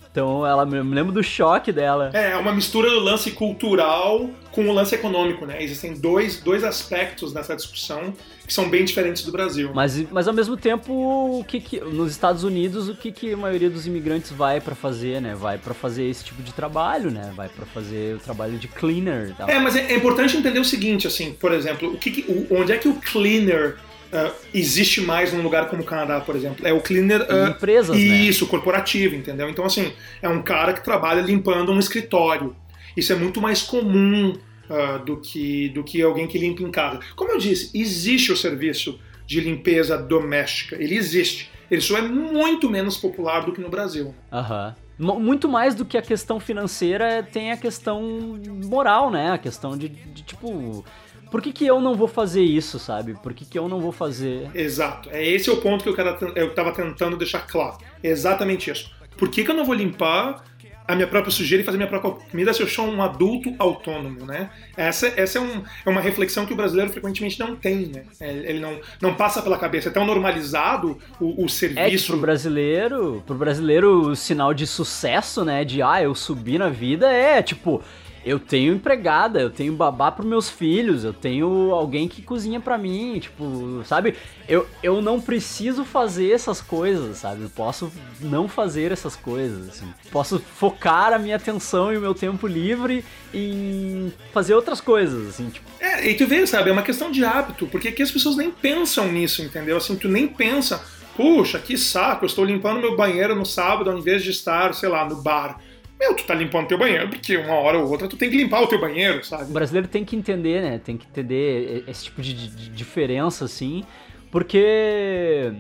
Então 0.08 0.46
ela 0.46 0.64
me 0.64 0.80
lembro 0.94 1.12
do 1.12 1.22
choque 1.22 1.72
dela. 1.72 2.12
É, 2.14 2.30
é 2.30 2.36
uma 2.36 2.52
mistura 2.52 2.88
do 2.88 3.00
lance 3.00 3.32
cultural 3.32 4.30
com 4.52 4.68
o 4.68 4.72
lance 4.72 4.94
econômico, 4.94 5.44
né? 5.44 5.60
Existem 5.60 5.92
dois, 5.92 6.40
dois 6.40 6.62
aspectos 6.62 7.34
nessa 7.34 7.56
discussão 7.56 8.14
que 8.46 8.52
são 8.52 8.68
bem 8.68 8.84
diferentes 8.84 9.24
do 9.24 9.32
Brasil. 9.32 9.72
Mas, 9.74 10.00
mas 10.10 10.28
ao 10.28 10.34
mesmo 10.34 10.56
tempo, 10.56 10.92
o 11.40 11.44
que, 11.44 11.60
que 11.60 11.80
nos 11.80 12.12
Estados 12.12 12.44
Unidos, 12.44 12.88
o 12.88 12.94
que, 12.94 13.10
que 13.10 13.32
a 13.32 13.36
maioria 13.36 13.68
dos 13.68 13.86
imigrantes 13.86 14.30
vai 14.30 14.60
para 14.60 14.74
fazer, 14.74 15.20
né? 15.20 15.34
Vai 15.34 15.58
para 15.58 15.74
fazer 15.74 16.04
esse 16.04 16.24
tipo 16.24 16.42
de 16.42 16.52
trabalho, 16.52 17.10
né? 17.10 17.32
Vai 17.34 17.48
para 17.48 17.66
fazer 17.66 18.14
o 18.16 18.18
trabalho 18.18 18.56
de 18.56 18.68
cleaner. 18.68 19.34
Tal. 19.36 19.48
É, 19.48 19.58
mas 19.58 19.74
é, 19.74 19.92
é, 19.92 19.96
importante 19.96 20.36
entender 20.36 20.60
o 20.60 20.64
seguinte, 20.64 21.06
assim, 21.06 21.32
por 21.32 21.52
exemplo, 21.52 21.92
o 21.92 21.98
que, 21.98 22.10
que 22.10 22.30
o, 22.30 22.46
onde 22.60 22.72
é 22.72 22.78
que 22.78 22.88
o 22.88 22.94
cleaner 22.94 23.76
Uh, 24.06 24.32
existe 24.54 25.00
mais 25.00 25.32
num 25.32 25.42
lugar 25.42 25.68
como 25.68 25.82
o 25.82 25.84
Canadá, 25.84 26.20
por 26.20 26.36
exemplo. 26.36 26.64
É 26.64 26.72
o 26.72 26.80
cleaner. 26.80 27.22
Uh, 27.22 27.48
Empresas, 27.48 27.96
isso, 27.98 28.44
né? 28.44 28.50
corporativo, 28.52 29.16
entendeu? 29.16 29.50
Então, 29.50 29.64
assim, 29.64 29.92
é 30.22 30.28
um 30.28 30.40
cara 30.42 30.72
que 30.72 30.82
trabalha 30.82 31.20
limpando 31.20 31.72
um 31.72 31.78
escritório. 31.78 32.54
Isso 32.96 33.12
é 33.12 33.16
muito 33.16 33.40
mais 33.40 33.62
comum 33.62 34.38
uh, 34.70 35.04
do, 35.04 35.18
que, 35.18 35.68
do 35.70 35.82
que 35.82 36.02
alguém 36.02 36.26
que 36.26 36.38
limpa 36.38 36.62
em 36.62 36.70
casa. 36.70 37.00
Como 37.14 37.32
eu 37.32 37.38
disse, 37.38 37.70
existe 37.78 38.32
o 38.32 38.36
serviço 38.36 38.98
de 39.26 39.40
limpeza 39.40 39.98
doméstica. 39.98 40.76
Ele 40.76 40.96
existe. 40.96 41.50
Ele 41.70 41.80
só 41.80 41.98
é 41.98 42.02
muito 42.02 42.70
menos 42.70 42.96
popular 42.96 43.44
do 43.44 43.52
que 43.52 43.60
no 43.60 43.68
Brasil. 43.68 44.14
Aham. 44.32 44.74
Uhum. 44.76 44.86
Muito 45.20 45.46
mais 45.46 45.74
do 45.74 45.84
que 45.84 45.98
a 45.98 46.02
questão 46.02 46.40
financeira, 46.40 47.22
tem 47.22 47.52
a 47.52 47.56
questão 47.56 48.38
moral, 48.64 49.10
né? 49.10 49.30
A 49.30 49.36
questão 49.36 49.76
de, 49.76 49.90
de 49.90 50.22
tipo 50.22 50.82
por 51.30 51.42
que, 51.42 51.52
que 51.52 51.66
eu 51.66 51.80
não 51.80 51.94
vou 51.94 52.08
fazer 52.08 52.42
isso, 52.42 52.78
sabe? 52.78 53.14
Por 53.14 53.34
que, 53.34 53.44
que 53.44 53.58
eu 53.58 53.68
não 53.68 53.80
vou 53.80 53.92
fazer. 53.92 54.48
Exato. 54.54 55.10
É 55.10 55.22
esse 55.26 55.50
é 55.50 55.52
o 55.52 55.58
ponto 55.58 55.82
que 55.82 55.88
eu, 55.88 55.94
quero, 55.94 56.32
eu 56.34 56.54
tava 56.54 56.72
tentando 56.72 57.16
deixar 57.16 57.40
claro. 57.40 57.78
É 58.02 58.08
exatamente 58.08 58.70
isso. 58.70 58.90
Por 59.16 59.28
que, 59.28 59.44
que 59.44 59.50
eu 59.50 59.54
não 59.54 59.64
vou 59.64 59.74
limpar 59.74 60.44
a 60.86 60.94
minha 60.94 61.06
própria 61.06 61.30
sujeira 61.30 61.62
e 61.62 61.64
fazer 61.64 61.78
minha 61.78 61.88
própria 61.88 62.12
comida 62.12 62.52
se 62.52 62.62
eu 62.62 62.68
sou 62.68 62.86
um 62.86 63.02
adulto 63.02 63.54
autônomo, 63.58 64.24
né? 64.24 64.50
Essa, 64.76 65.12
essa 65.16 65.38
é, 65.38 65.40
um, 65.40 65.62
é 65.84 65.90
uma 65.90 66.00
reflexão 66.00 66.46
que 66.46 66.52
o 66.52 66.56
brasileiro 66.56 66.90
frequentemente 66.90 67.38
não 67.40 67.56
tem, 67.56 67.86
né? 67.86 68.04
É, 68.20 68.30
ele 68.30 68.60
não, 68.60 68.78
não 69.00 69.14
passa 69.14 69.42
pela 69.42 69.58
cabeça. 69.58 69.88
É 69.88 69.92
tão 69.92 70.04
normalizado 70.04 70.98
o, 71.20 71.44
o 71.44 71.48
serviço. 71.48 71.80
É 71.80 71.90
que 71.90 72.02
pro 72.06 72.18
brasileiro, 72.18 73.22
pro 73.26 73.34
brasileiro, 73.34 74.10
o 74.10 74.16
sinal 74.16 74.54
de 74.54 74.66
sucesso, 74.66 75.44
né? 75.44 75.64
De 75.64 75.82
ah, 75.82 76.02
eu 76.02 76.14
subi 76.14 76.58
na 76.58 76.68
vida 76.68 77.10
é 77.10 77.42
tipo 77.42 77.82
eu 78.26 78.40
tenho 78.40 78.74
empregada, 78.74 79.40
eu 79.40 79.50
tenho 79.50 79.72
babá 79.72 80.10
pros 80.10 80.26
meus 80.26 80.50
filhos, 80.50 81.04
eu 81.04 81.12
tenho 81.12 81.70
alguém 81.70 82.08
que 82.08 82.20
cozinha 82.20 82.58
para 82.58 82.76
mim, 82.76 83.20
tipo, 83.20 83.84
sabe? 83.84 84.16
Eu, 84.48 84.66
eu 84.82 85.00
não 85.00 85.20
preciso 85.20 85.84
fazer 85.84 86.32
essas 86.32 86.60
coisas, 86.60 87.18
sabe? 87.18 87.42
Eu 87.44 87.50
posso 87.50 87.90
não 88.20 88.48
fazer 88.48 88.90
essas 88.90 89.14
coisas, 89.14 89.68
assim. 89.68 89.86
Posso 90.10 90.40
focar 90.40 91.12
a 91.12 91.20
minha 91.20 91.36
atenção 91.36 91.92
e 91.92 91.96
o 91.96 92.00
meu 92.00 92.14
tempo 92.14 92.48
livre 92.48 93.04
em 93.32 94.12
fazer 94.32 94.54
outras 94.54 94.80
coisas, 94.80 95.28
assim, 95.28 95.48
tipo. 95.48 95.70
É, 95.78 96.10
e 96.10 96.14
tu 96.14 96.26
vê, 96.26 96.44
sabe? 96.48 96.68
É 96.68 96.72
uma 96.72 96.82
questão 96.82 97.12
de 97.12 97.24
hábito, 97.24 97.68
porque 97.68 97.88
aqui 97.88 98.02
as 98.02 98.10
pessoas 98.10 98.36
nem 98.36 98.50
pensam 98.50 99.06
nisso, 99.06 99.40
entendeu? 99.40 99.76
Assim, 99.76 99.94
tu 99.94 100.08
nem 100.08 100.26
pensa, 100.26 100.84
puxa, 101.16 101.60
que 101.60 101.78
saco, 101.78 102.24
eu 102.24 102.26
estou 102.26 102.44
limpando 102.44 102.80
meu 102.80 102.96
banheiro 102.96 103.36
no 103.36 103.46
sábado 103.46 103.88
ao 103.88 103.96
invés 103.96 104.24
de 104.24 104.30
estar, 104.30 104.74
sei 104.74 104.88
lá, 104.88 105.08
no 105.08 105.22
bar. 105.22 105.60
Meu, 105.98 106.14
tu 106.14 106.24
tá 106.24 106.34
limpando 106.34 106.68
teu 106.68 106.78
banheiro, 106.78 107.08
porque 107.08 107.36
uma 107.36 107.54
hora 107.54 107.78
ou 107.78 107.90
outra 107.90 108.06
tu 108.06 108.16
tem 108.16 108.30
que 108.30 108.36
limpar 108.36 108.62
o 108.62 108.66
teu 108.66 108.78
banheiro, 108.78 109.24
sabe? 109.24 109.44
O 109.44 109.54
brasileiro 109.54 109.88
tem 109.88 110.04
que 110.04 110.14
entender, 110.14 110.60
né? 110.60 110.78
Tem 110.78 110.96
que 110.96 111.06
entender 111.06 111.84
esse 111.88 112.04
tipo 112.04 112.20
de, 112.20 112.34
de 112.34 112.68
diferença, 112.68 113.46
assim, 113.46 113.82
porque 114.30 115.52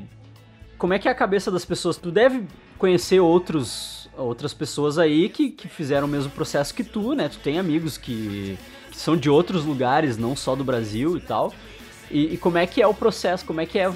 como 0.76 0.92
é 0.92 0.98
que 0.98 1.08
é 1.08 1.10
a 1.10 1.14
cabeça 1.14 1.50
das 1.50 1.64
pessoas? 1.64 1.96
Tu 1.96 2.10
deve 2.10 2.44
conhecer 2.76 3.18
outros, 3.18 4.10
outras 4.16 4.52
pessoas 4.52 4.98
aí 4.98 5.30
que, 5.30 5.50
que 5.50 5.68
fizeram 5.68 6.06
o 6.06 6.10
mesmo 6.10 6.30
processo 6.30 6.74
que 6.74 6.84
tu, 6.84 7.14
né? 7.14 7.30
Tu 7.30 7.38
tem 7.38 7.58
amigos 7.58 7.96
que, 7.96 8.58
que 8.90 8.96
são 8.96 9.16
de 9.16 9.30
outros 9.30 9.64
lugares, 9.64 10.18
não 10.18 10.36
só 10.36 10.54
do 10.54 10.62
Brasil 10.62 11.16
e 11.16 11.20
tal. 11.20 11.54
E, 12.10 12.34
e 12.34 12.36
como 12.36 12.58
é 12.58 12.66
que 12.66 12.82
é 12.82 12.86
o 12.86 12.94
processo? 12.94 13.44
Como 13.44 13.60
é 13.60 13.66
que 13.66 13.78
é 13.78 13.88
uh, 13.88 13.94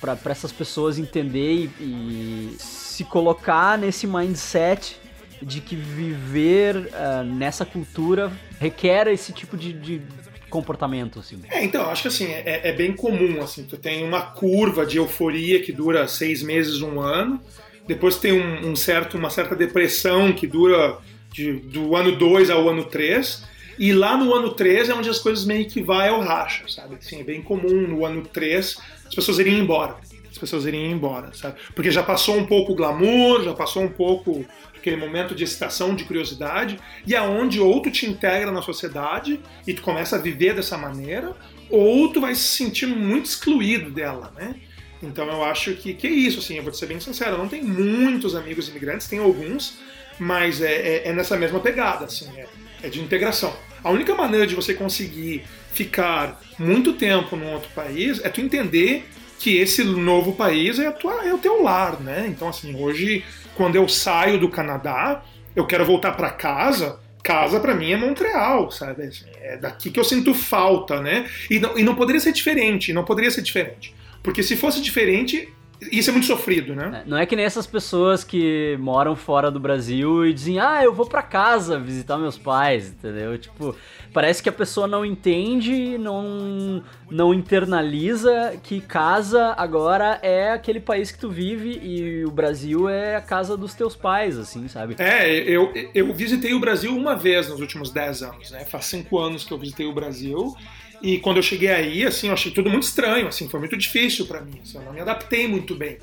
para 0.00 0.18
essas 0.32 0.50
pessoas 0.50 0.98
entender 0.98 1.70
e, 1.78 1.84
e 1.84 2.56
se 2.58 3.04
colocar 3.04 3.78
nesse 3.78 4.06
mindset 4.06 4.98
de 5.42 5.60
que 5.60 5.76
viver 5.76 6.76
uh, 6.76 7.24
nessa 7.24 7.64
cultura 7.64 8.32
requer 8.58 9.06
esse 9.08 9.32
tipo 9.32 9.56
de, 9.56 9.72
de 9.72 10.02
comportamento, 10.48 11.18
assim. 11.18 11.40
É, 11.50 11.64
então, 11.64 11.90
acho 11.90 12.02
que 12.02 12.08
assim, 12.08 12.26
é, 12.26 12.68
é, 12.68 12.72
bem 12.72 12.94
comum, 12.94 13.42
assim, 13.42 13.64
tu 13.64 13.76
tem 13.76 14.04
uma 14.04 14.22
curva 14.22 14.86
de 14.86 14.96
euforia 14.96 15.60
que 15.60 15.72
dura 15.72 16.08
seis 16.08 16.42
meses, 16.42 16.80
um 16.80 17.00
ano, 17.00 17.40
depois 17.86 18.16
tem 18.16 18.32
um, 18.32 18.70
um 18.70 18.76
certo, 18.76 19.16
uma 19.16 19.30
certa 19.30 19.54
depressão 19.54 20.32
que 20.32 20.46
dura 20.46 20.98
de, 21.30 21.52
do 21.54 21.94
ano 21.94 22.12
2 22.16 22.50
ao 22.50 22.68
ano 22.68 22.84
3, 22.84 23.44
e 23.78 23.92
lá 23.92 24.16
no 24.16 24.34
ano 24.34 24.54
3 24.54 24.88
é 24.88 24.94
onde 24.94 25.10
as 25.10 25.18
coisas 25.18 25.44
meio 25.44 25.66
que 25.68 25.82
vai 25.82 26.08
ao 26.08 26.20
racha, 26.20 26.64
sabe? 26.68 26.96
Assim, 26.96 27.20
é 27.20 27.24
bem 27.24 27.42
comum 27.42 27.86
no 27.86 28.06
ano 28.06 28.22
3 28.22 28.78
as 29.06 29.14
pessoas 29.14 29.38
irem 29.38 29.58
embora. 29.58 29.96
As 30.30 30.38
pessoas 30.38 30.66
irem 30.66 30.90
embora, 30.90 31.32
sabe? 31.34 31.56
Porque 31.74 31.90
já 31.90 32.02
passou 32.02 32.36
um 32.36 32.46
pouco 32.46 32.72
o 32.72 32.74
glamour, 32.74 33.42
já 33.42 33.54
passou 33.54 33.82
um 33.82 33.88
pouco 33.88 34.44
aquele 34.86 34.96
momento 34.96 35.34
de 35.34 35.42
excitação, 35.42 35.96
de 35.96 36.04
curiosidade, 36.04 36.78
e 37.04 37.16
aonde 37.16 37.58
ou 37.58 37.82
tu 37.82 37.90
te 37.90 38.06
integra 38.06 38.52
na 38.52 38.62
sociedade 38.62 39.40
e 39.66 39.74
tu 39.74 39.82
começa 39.82 40.14
a 40.14 40.18
viver 40.18 40.54
dessa 40.54 40.78
maneira, 40.78 41.34
ou 41.68 42.12
tu 42.12 42.20
vai 42.20 42.36
se 42.36 42.56
sentir 42.56 42.86
muito 42.86 43.26
excluído 43.26 43.90
dela, 43.90 44.32
né? 44.36 44.54
Então 45.02 45.26
eu 45.26 45.42
acho 45.42 45.74
que, 45.74 45.92
que 45.92 46.06
é 46.06 46.10
isso, 46.10 46.38
assim, 46.38 46.56
eu 46.56 46.62
vou 46.62 46.70
te 46.70 46.78
ser 46.78 46.86
bem 46.86 47.00
sincero, 47.00 47.32
eu 47.32 47.38
não 47.38 47.48
tenho 47.48 47.66
muitos 47.66 48.36
amigos 48.36 48.68
imigrantes, 48.68 49.08
tenho 49.08 49.24
alguns, 49.24 49.78
mas 50.20 50.62
é, 50.62 50.72
é, 50.72 51.08
é 51.08 51.12
nessa 51.12 51.36
mesma 51.36 51.58
pegada, 51.58 52.04
assim, 52.04 52.30
é, 52.36 52.46
é 52.84 52.88
de 52.88 53.00
integração. 53.00 53.54
A 53.82 53.90
única 53.90 54.14
maneira 54.14 54.46
de 54.46 54.54
você 54.54 54.72
conseguir 54.72 55.42
ficar 55.72 56.40
muito 56.58 56.92
tempo 56.92 57.34
num 57.34 57.52
outro 57.52 57.68
país 57.74 58.24
é 58.24 58.28
tu 58.28 58.40
entender 58.40 59.04
que 59.38 59.58
esse 59.58 59.84
novo 59.84 60.32
país 60.32 60.78
é, 60.78 60.90
tua, 60.92 61.26
é 61.26 61.34
o 61.34 61.38
teu 61.38 61.62
lar, 61.62 62.00
né? 62.00 62.24
Então, 62.28 62.48
assim, 62.48 62.74
hoje 62.74 63.22
quando 63.56 63.76
eu 63.76 63.88
saio 63.88 64.38
do 64.38 64.48
Canadá, 64.48 65.22
eu 65.54 65.66
quero 65.66 65.84
voltar 65.84 66.12
para 66.12 66.30
casa. 66.30 66.98
Casa 67.22 67.58
para 67.58 67.74
mim 67.74 67.90
é 67.90 67.96
Montreal, 67.96 68.70
sabe? 68.70 69.04
Assim, 69.04 69.24
é 69.40 69.56
daqui 69.56 69.90
que 69.90 69.98
eu 69.98 70.04
sinto 70.04 70.32
falta, 70.32 71.00
né? 71.00 71.28
E 71.50 71.58
não, 71.58 71.76
e 71.76 71.82
não 71.82 71.96
poderia 71.96 72.20
ser 72.20 72.32
diferente, 72.32 72.92
não 72.92 73.04
poderia 73.04 73.30
ser 73.30 73.42
diferente. 73.42 73.92
Porque 74.22 74.42
se 74.42 74.56
fosse 74.56 74.80
diferente, 74.80 75.48
isso 75.80 76.10
é 76.10 76.12
muito 76.12 76.26
sofrido, 76.26 76.74
né? 76.74 77.02
É, 77.04 77.08
não 77.08 77.16
é 77.16 77.26
que 77.26 77.36
nem 77.36 77.44
essas 77.44 77.66
pessoas 77.66 78.24
que 78.24 78.76
moram 78.80 79.14
fora 79.14 79.50
do 79.50 79.60
Brasil 79.60 80.26
e 80.26 80.32
dizem, 80.32 80.58
ah, 80.58 80.82
eu 80.82 80.92
vou 80.92 81.06
para 81.06 81.22
casa 81.22 81.78
visitar 81.78 82.16
meus 82.16 82.38
pais, 82.38 82.88
entendeu? 82.88 83.36
Tipo, 83.36 83.76
parece 84.12 84.42
que 84.42 84.48
a 84.48 84.52
pessoa 84.52 84.86
não 84.86 85.04
entende, 85.04 85.98
não, 85.98 86.82
não 87.10 87.34
internaliza 87.34 88.58
que 88.62 88.80
casa 88.80 89.54
agora 89.56 90.18
é 90.22 90.52
aquele 90.52 90.80
país 90.80 91.10
que 91.10 91.18
tu 91.18 91.28
vive 91.28 91.78
e 91.82 92.24
o 92.24 92.30
Brasil 92.30 92.88
é 92.88 93.16
a 93.16 93.20
casa 93.20 93.56
dos 93.56 93.74
teus 93.74 93.94
pais, 93.94 94.38
assim, 94.38 94.68
sabe? 94.68 94.96
É, 94.98 95.28
eu, 95.28 95.72
eu 95.94 96.12
visitei 96.14 96.54
o 96.54 96.60
Brasil 96.60 96.96
uma 96.96 97.14
vez 97.14 97.48
nos 97.48 97.60
últimos 97.60 97.90
10 97.90 98.22
anos, 98.22 98.50
né? 98.50 98.64
Faz 98.64 98.86
5 98.86 99.18
anos 99.18 99.44
que 99.44 99.52
eu 99.52 99.58
visitei 99.58 99.86
o 99.86 99.92
Brasil. 99.92 100.54
E 101.02 101.18
quando 101.18 101.36
eu 101.36 101.42
cheguei 101.42 101.68
aí, 101.68 102.04
assim, 102.04 102.28
eu 102.28 102.34
achei 102.34 102.50
tudo 102.52 102.70
muito 102.70 102.84
estranho, 102.84 103.28
assim, 103.28 103.48
foi 103.48 103.60
muito 103.60 103.76
difícil 103.76 104.26
para 104.26 104.40
mim, 104.40 104.58
assim, 104.62 104.78
eu 104.78 104.84
não 104.84 104.92
me 104.92 105.00
adaptei 105.00 105.46
muito 105.46 105.74
bem. 105.74 105.98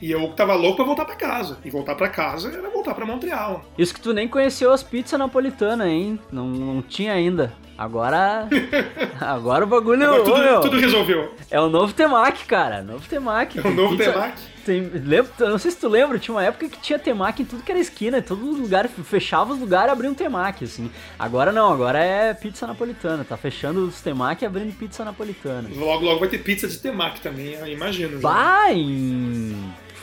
E 0.00 0.10
eu 0.10 0.28
tava 0.34 0.54
louco 0.54 0.76
pra 0.76 0.84
voltar 0.84 1.04
para 1.04 1.16
casa. 1.16 1.58
E 1.64 1.70
voltar 1.70 1.94
para 1.94 2.08
casa 2.08 2.50
era 2.50 2.68
voltar 2.68 2.94
para 2.94 3.06
Montreal. 3.06 3.64
Isso 3.78 3.94
que 3.94 4.00
tu 4.00 4.12
nem 4.12 4.28
conheceu 4.28 4.72
as 4.72 4.82
pizzas 4.82 5.18
napolitanas, 5.18 5.88
hein? 5.88 6.18
Não, 6.30 6.46
não 6.46 6.82
tinha 6.82 7.12
ainda. 7.12 7.54
Agora. 7.76 8.48
Agora 9.20 9.64
o 9.64 9.68
bagulho. 9.68 10.04
Agora 10.04 10.24
tudo, 10.24 10.60
tudo, 10.62 10.80
resolveu. 10.80 11.34
É 11.50 11.60
o 11.60 11.68
novo 11.68 11.92
Temac, 11.92 12.44
cara. 12.46 12.82
Novo 12.82 13.06
Temac. 13.08 13.58
É 13.58 13.62
o 13.66 13.74
novo 13.74 13.96
pizza... 13.96 14.12
Temac. 14.12 14.56
Tem, 14.66 14.80
lembra, 14.80 15.30
não 15.38 15.58
sei 15.58 15.70
se 15.70 15.76
tu 15.76 15.88
lembra, 15.88 16.18
tinha 16.18 16.34
uma 16.34 16.42
época 16.42 16.68
que 16.68 16.80
tinha 16.80 16.98
temaki 16.98 17.42
em 17.42 17.44
tudo 17.44 17.62
que 17.62 17.70
era 17.70 17.78
esquina, 17.80 18.18
em 18.18 18.22
todo 18.22 18.44
lugar, 18.44 18.88
fechava 18.88 19.52
os 19.52 19.60
lugares 19.60 19.90
e 19.90 19.92
abria 19.92 20.10
um 20.10 20.14
temaki, 20.14 20.64
assim. 20.64 20.90
Agora 21.16 21.52
não, 21.52 21.72
agora 21.72 22.00
é 22.00 22.34
pizza 22.34 22.66
napolitana, 22.66 23.24
tá 23.24 23.36
fechando 23.36 23.86
os 23.86 24.00
temaki 24.00 24.44
e 24.44 24.46
abrindo 24.46 24.76
pizza 24.76 25.04
napolitana. 25.04 25.68
Logo, 25.72 26.04
logo 26.04 26.18
vai 26.18 26.28
ter 26.28 26.38
pizza 26.38 26.66
de 26.66 26.78
temaki 26.78 27.20
também, 27.20 27.56
imagino. 27.70 28.18
Vai! 28.18 28.74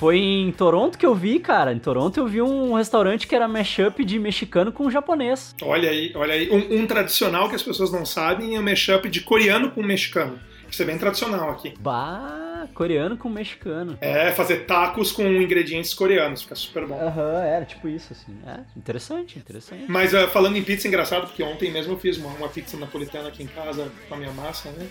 Foi 0.03 0.17
em 0.17 0.51
Toronto 0.51 0.97
que 0.97 1.05
eu 1.05 1.15
vi, 1.15 1.39
cara. 1.39 1.71
Em 1.71 1.79
Toronto 1.79 2.19
eu 2.19 2.27
vi 2.27 2.41
um 2.41 2.73
restaurante 2.73 3.25
que 3.25 3.33
era 3.33 3.47
mashup 3.47 4.03
de 4.03 4.19
mexicano 4.19 4.69
com 4.69 4.91
japonês. 4.91 5.55
Olha 5.61 5.89
aí, 5.89 6.11
olha 6.13 6.33
aí. 6.33 6.49
Um, 6.51 6.81
um 6.81 6.85
tradicional 6.85 7.47
que 7.47 7.55
as 7.55 7.63
pessoas 7.63 7.89
não 7.89 8.05
sabem 8.05 8.57
é 8.57 8.59
o 8.59 8.61
mashup 8.61 9.09
de 9.09 9.21
coreano 9.21 9.71
com 9.71 9.81
mexicano. 9.81 10.37
Isso 10.69 10.81
é 10.81 10.85
bem 10.85 10.97
tradicional 10.97 11.51
aqui. 11.51 11.73
Bah, 11.79 12.67
coreano 12.73 13.15
com 13.15 13.29
mexicano. 13.29 13.97
É, 14.01 14.29
fazer 14.33 14.65
tacos 14.65 15.09
com 15.09 15.23
ingredientes 15.23 15.93
coreanos, 15.93 16.41
fica 16.41 16.55
super 16.55 16.85
bom. 16.85 16.99
Aham, 16.99 17.21
uhum, 17.21 17.37
era 17.37 17.63
tipo 17.63 17.87
isso, 17.87 18.11
assim. 18.11 18.35
É, 18.45 18.59
interessante, 18.75 19.39
interessante. 19.39 19.85
Mas 19.87 20.13
uh, 20.13 20.27
falando 20.27 20.57
em 20.57 20.63
pizza, 20.63 20.85
é 20.85 20.89
engraçado, 20.89 21.27
porque 21.27 21.43
ontem 21.43 21.71
mesmo 21.71 21.93
eu 21.93 21.97
fiz 21.97 22.17
uma, 22.17 22.29
uma 22.31 22.49
pizza 22.49 22.75
napolitana 22.75 23.29
aqui 23.29 23.43
em 23.43 23.47
casa 23.47 23.89
com 24.09 24.15
a 24.15 24.17
minha 24.17 24.33
massa, 24.33 24.69
né? 24.71 24.85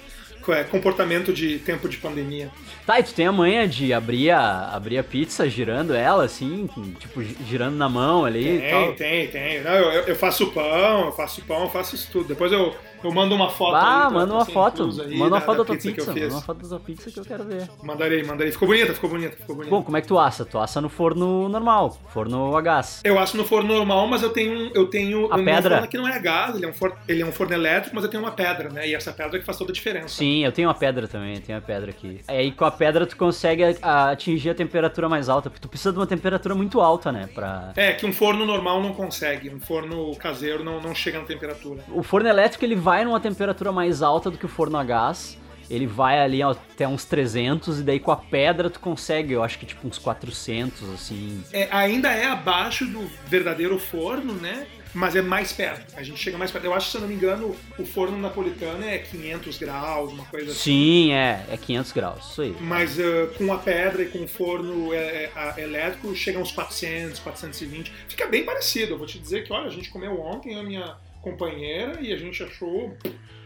É, 0.51 0.65
comportamento 0.65 1.33
de 1.33 1.59
tempo 1.59 1.89
de 1.89 1.99
pandemia. 1.99 2.51
Tá, 2.87 2.99
e 2.99 3.03
tu 3.03 3.13
tem 3.13 3.27
a 3.27 3.33
manha 3.33 3.69
de 3.69 3.93
abrir 3.93 4.31
a, 4.31 4.71
abrir 4.75 4.99
a 4.99 5.05
pizza 5.05 5.49
girando 5.49 5.95
ela, 5.95 6.25
assim, 6.25 6.69
tipo, 6.99 7.23
girando 7.47 7.77
na 7.77 7.89
mão 7.89 8.25
ali 8.25 8.61
tem? 8.61 8.95
Tem, 8.95 9.29
tem, 9.29 9.63
Não, 9.63 9.73
eu, 9.73 10.03
eu 10.05 10.17
faço 10.17 10.47
pão, 10.49 11.07
eu 11.07 11.13
faço 11.13 11.43
pão, 11.43 11.63
eu 11.65 11.71
faço 11.71 11.95
isso 11.95 12.09
tudo. 12.11 12.29
Depois 12.29 12.51
eu, 12.51 12.75
eu 13.07 13.13
mando 13.13 13.35
uma 13.35 13.49
foto. 13.49 13.75
Ah, 13.77 14.07
aí, 14.07 14.13
manda 14.13 14.33
uma 14.35 14.45
foto. 14.45 14.83
Aí, 15.03 15.17
manda 15.17 15.35
uma 15.35 15.41
foto 15.41 15.59
da, 15.59 15.65
tua 15.65 15.75
pizza. 15.77 15.93
pizza 15.93 16.13
manda 16.13 16.29
uma 16.29 16.43
foto 16.43 16.63
da 16.63 16.69
tua 16.69 16.81
pizza 16.81 17.11
que 17.11 17.21
eu 17.21 17.25
quero 17.25 17.45
ver. 17.45 17.69
Mandarei, 17.83 18.23
mandarei. 18.23 18.53
Ficou 18.53 18.69
bonita, 18.69 18.95
ficou 18.95 19.11
bonita, 19.11 19.37
ficou 19.37 19.57
bonita. 19.57 19.71
Bom, 19.71 19.83
como 19.83 19.97
é 19.97 20.01
que 20.01 20.09
tu 20.09 20.19
assa? 20.19 20.45
Tu 20.45 20.59
assa 20.59 20.81
no 20.81 20.89
forno 20.89 21.49
normal, 21.49 21.99
forno 22.09 22.57
a 22.57 22.61
gás. 22.61 23.01
Eu 23.05 23.19
asso 23.19 23.37
no 23.37 23.45
forno 23.45 23.75
normal, 23.75 24.07
mas 24.07 24.23
eu 24.23 24.31
tenho. 24.31 24.71
Eu 24.75 24.87
tenho 24.87 25.33
a 25.33 25.37
um 25.37 25.45
pedra. 25.45 25.77
forno 25.77 25.89
que 25.89 25.99
não 25.99 26.09
é 26.09 26.17
a 26.17 26.19
gás, 26.19 26.57
ele 26.57 26.67
é, 26.67 26.69
um 26.69 26.73
forno, 26.73 26.97
ele 27.09 27.23
é 27.23 27.27
um 27.27 27.33
forno 27.33 27.55
elétrico, 27.55 27.95
mas 27.95 28.05
eu 28.05 28.11
tenho 28.11 28.23
uma 28.23 28.33
pedra, 28.33 28.69
né? 28.69 28.89
E 28.89 28.95
essa 28.95 29.13
pedra 29.13 29.37
é 29.37 29.41
que 29.41 29.47
faz 29.47 29.59
toda 29.59 29.73
a 29.73 29.75
diferença. 29.75 30.09
Sim, 30.09 30.45
eu 30.45 30.53
tenho 30.53 30.69
uma 30.69 30.75
pedra 30.75 31.09
também, 31.09 31.41
tenho 31.41 31.59
uma 31.59 31.65
pedra 31.65 31.91
aqui. 31.91 32.21
Aí 32.29 32.53
com 32.53 32.65
a 32.65 32.71
pedra 32.71 33.07
tu 33.07 33.17
consegue 33.17 33.63
atingir 33.83 34.51
a 34.51 34.55
temperatura 34.55 35.09
mais 35.09 35.29
alta, 35.29 35.51
porque 35.51 35.61
tu 35.61 35.69
precisa 35.69 35.93
de 35.93 35.99
uma 35.99 36.07
temperatura 36.07 36.55
muito 36.55 36.81
alta, 36.81 37.11
né? 37.11 37.29
Pra... 37.35 37.73
É, 37.77 37.93
que 37.93 38.07
um 38.07 38.13
forno 38.13 38.45
normal 38.45 38.83
não 38.83 38.93
consegue. 38.93 39.51
Um 39.51 39.61
forno 39.61 40.15
caseiro 40.17 40.65
não, 40.65 40.81
não 40.81 40.95
chega 40.95 41.19
na 41.19 41.25
temperatura. 41.25 41.85
O 41.91 42.03
forno 42.03 42.29
elétrico 42.29 42.65
ele 42.65 42.77
vai 42.77 42.92
numa 43.05 43.21
temperatura 43.21 43.73
mais 43.73 44.03
alta 44.03 44.31
do 44.31 44.39
que 44.39 44.47
o 44.47 44.49
forno 44.49 44.77
a 44.77 44.85
gás. 44.85 45.39
Ele 45.71 45.87
vai 45.87 46.21
ali 46.21 46.43
até 46.43 46.87
uns 46.87 47.05
300 47.05 47.81
e 47.81 47.83
daí 47.83 47.99
com 47.99 48.11
a 48.11 48.17
pedra 48.17 48.69
tu 48.69 48.79
consegue, 48.79 49.33
eu 49.33 49.43
acho 49.43 49.59
que 49.59 49.65
tipo 49.65 49.87
uns 49.89 49.97
400, 49.97 50.91
assim. 50.91 51.43
É, 51.53 51.67
ainda 51.71 52.11
é 52.11 52.27
abaixo 52.27 52.85
do 52.85 53.11
verdadeiro 53.27 53.79
forno, 53.79 54.35
né? 54.35 54.67
Mas 54.95 55.17
é 55.17 55.23
mais 55.23 55.53
perto. 55.53 55.95
A 55.97 56.03
gente 56.03 56.21
chega 56.21 56.37
mais 56.37 56.51
perto. 56.51 56.67
Eu 56.67 56.75
acho, 56.75 56.91
se 56.91 56.97
eu 56.97 57.01
não 57.01 57.09
me 57.09 57.15
engano, 57.15 57.57
o 57.79 57.85
forno 57.87 58.19
napolitano 58.19 58.85
é 58.85 58.99
500 58.99 59.57
graus, 59.57 60.13
uma 60.13 60.25
coisa 60.27 60.51
assim. 60.51 60.61
Sim, 60.61 61.13
é. 61.13 61.47
É 61.51 61.57
500 61.57 61.93
graus, 61.93 62.31
isso 62.31 62.43
aí. 62.43 62.57
Mas 62.61 62.99
uh, 62.99 63.29
com 63.39 63.51
a 63.53 63.59
pedra 63.59 64.03
e 64.03 64.09
com 64.09 64.23
o 64.25 64.29
forno 64.29 64.93
é, 64.93 65.31
é, 65.35 65.63
elétrico, 65.63 66.15
chega 66.15 66.39
uns 66.39 66.53
400, 66.53 67.19
420. 67.21 67.91
Fica 68.09 68.27
bem 68.27 68.45
parecido. 68.45 68.93
Eu 68.93 68.99
vou 68.99 69.07
te 69.07 69.19
dizer 69.19 69.45
que, 69.45 69.53
olha, 69.53 69.67
a 69.67 69.71
gente 69.71 69.89
comeu 69.89 70.21
ontem, 70.21 70.59
a 70.59 70.63
minha 70.63 70.97
companheira, 71.23 72.01
e 72.01 72.13
a 72.13 72.17
gente 72.17 72.43
achou 72.43 72.95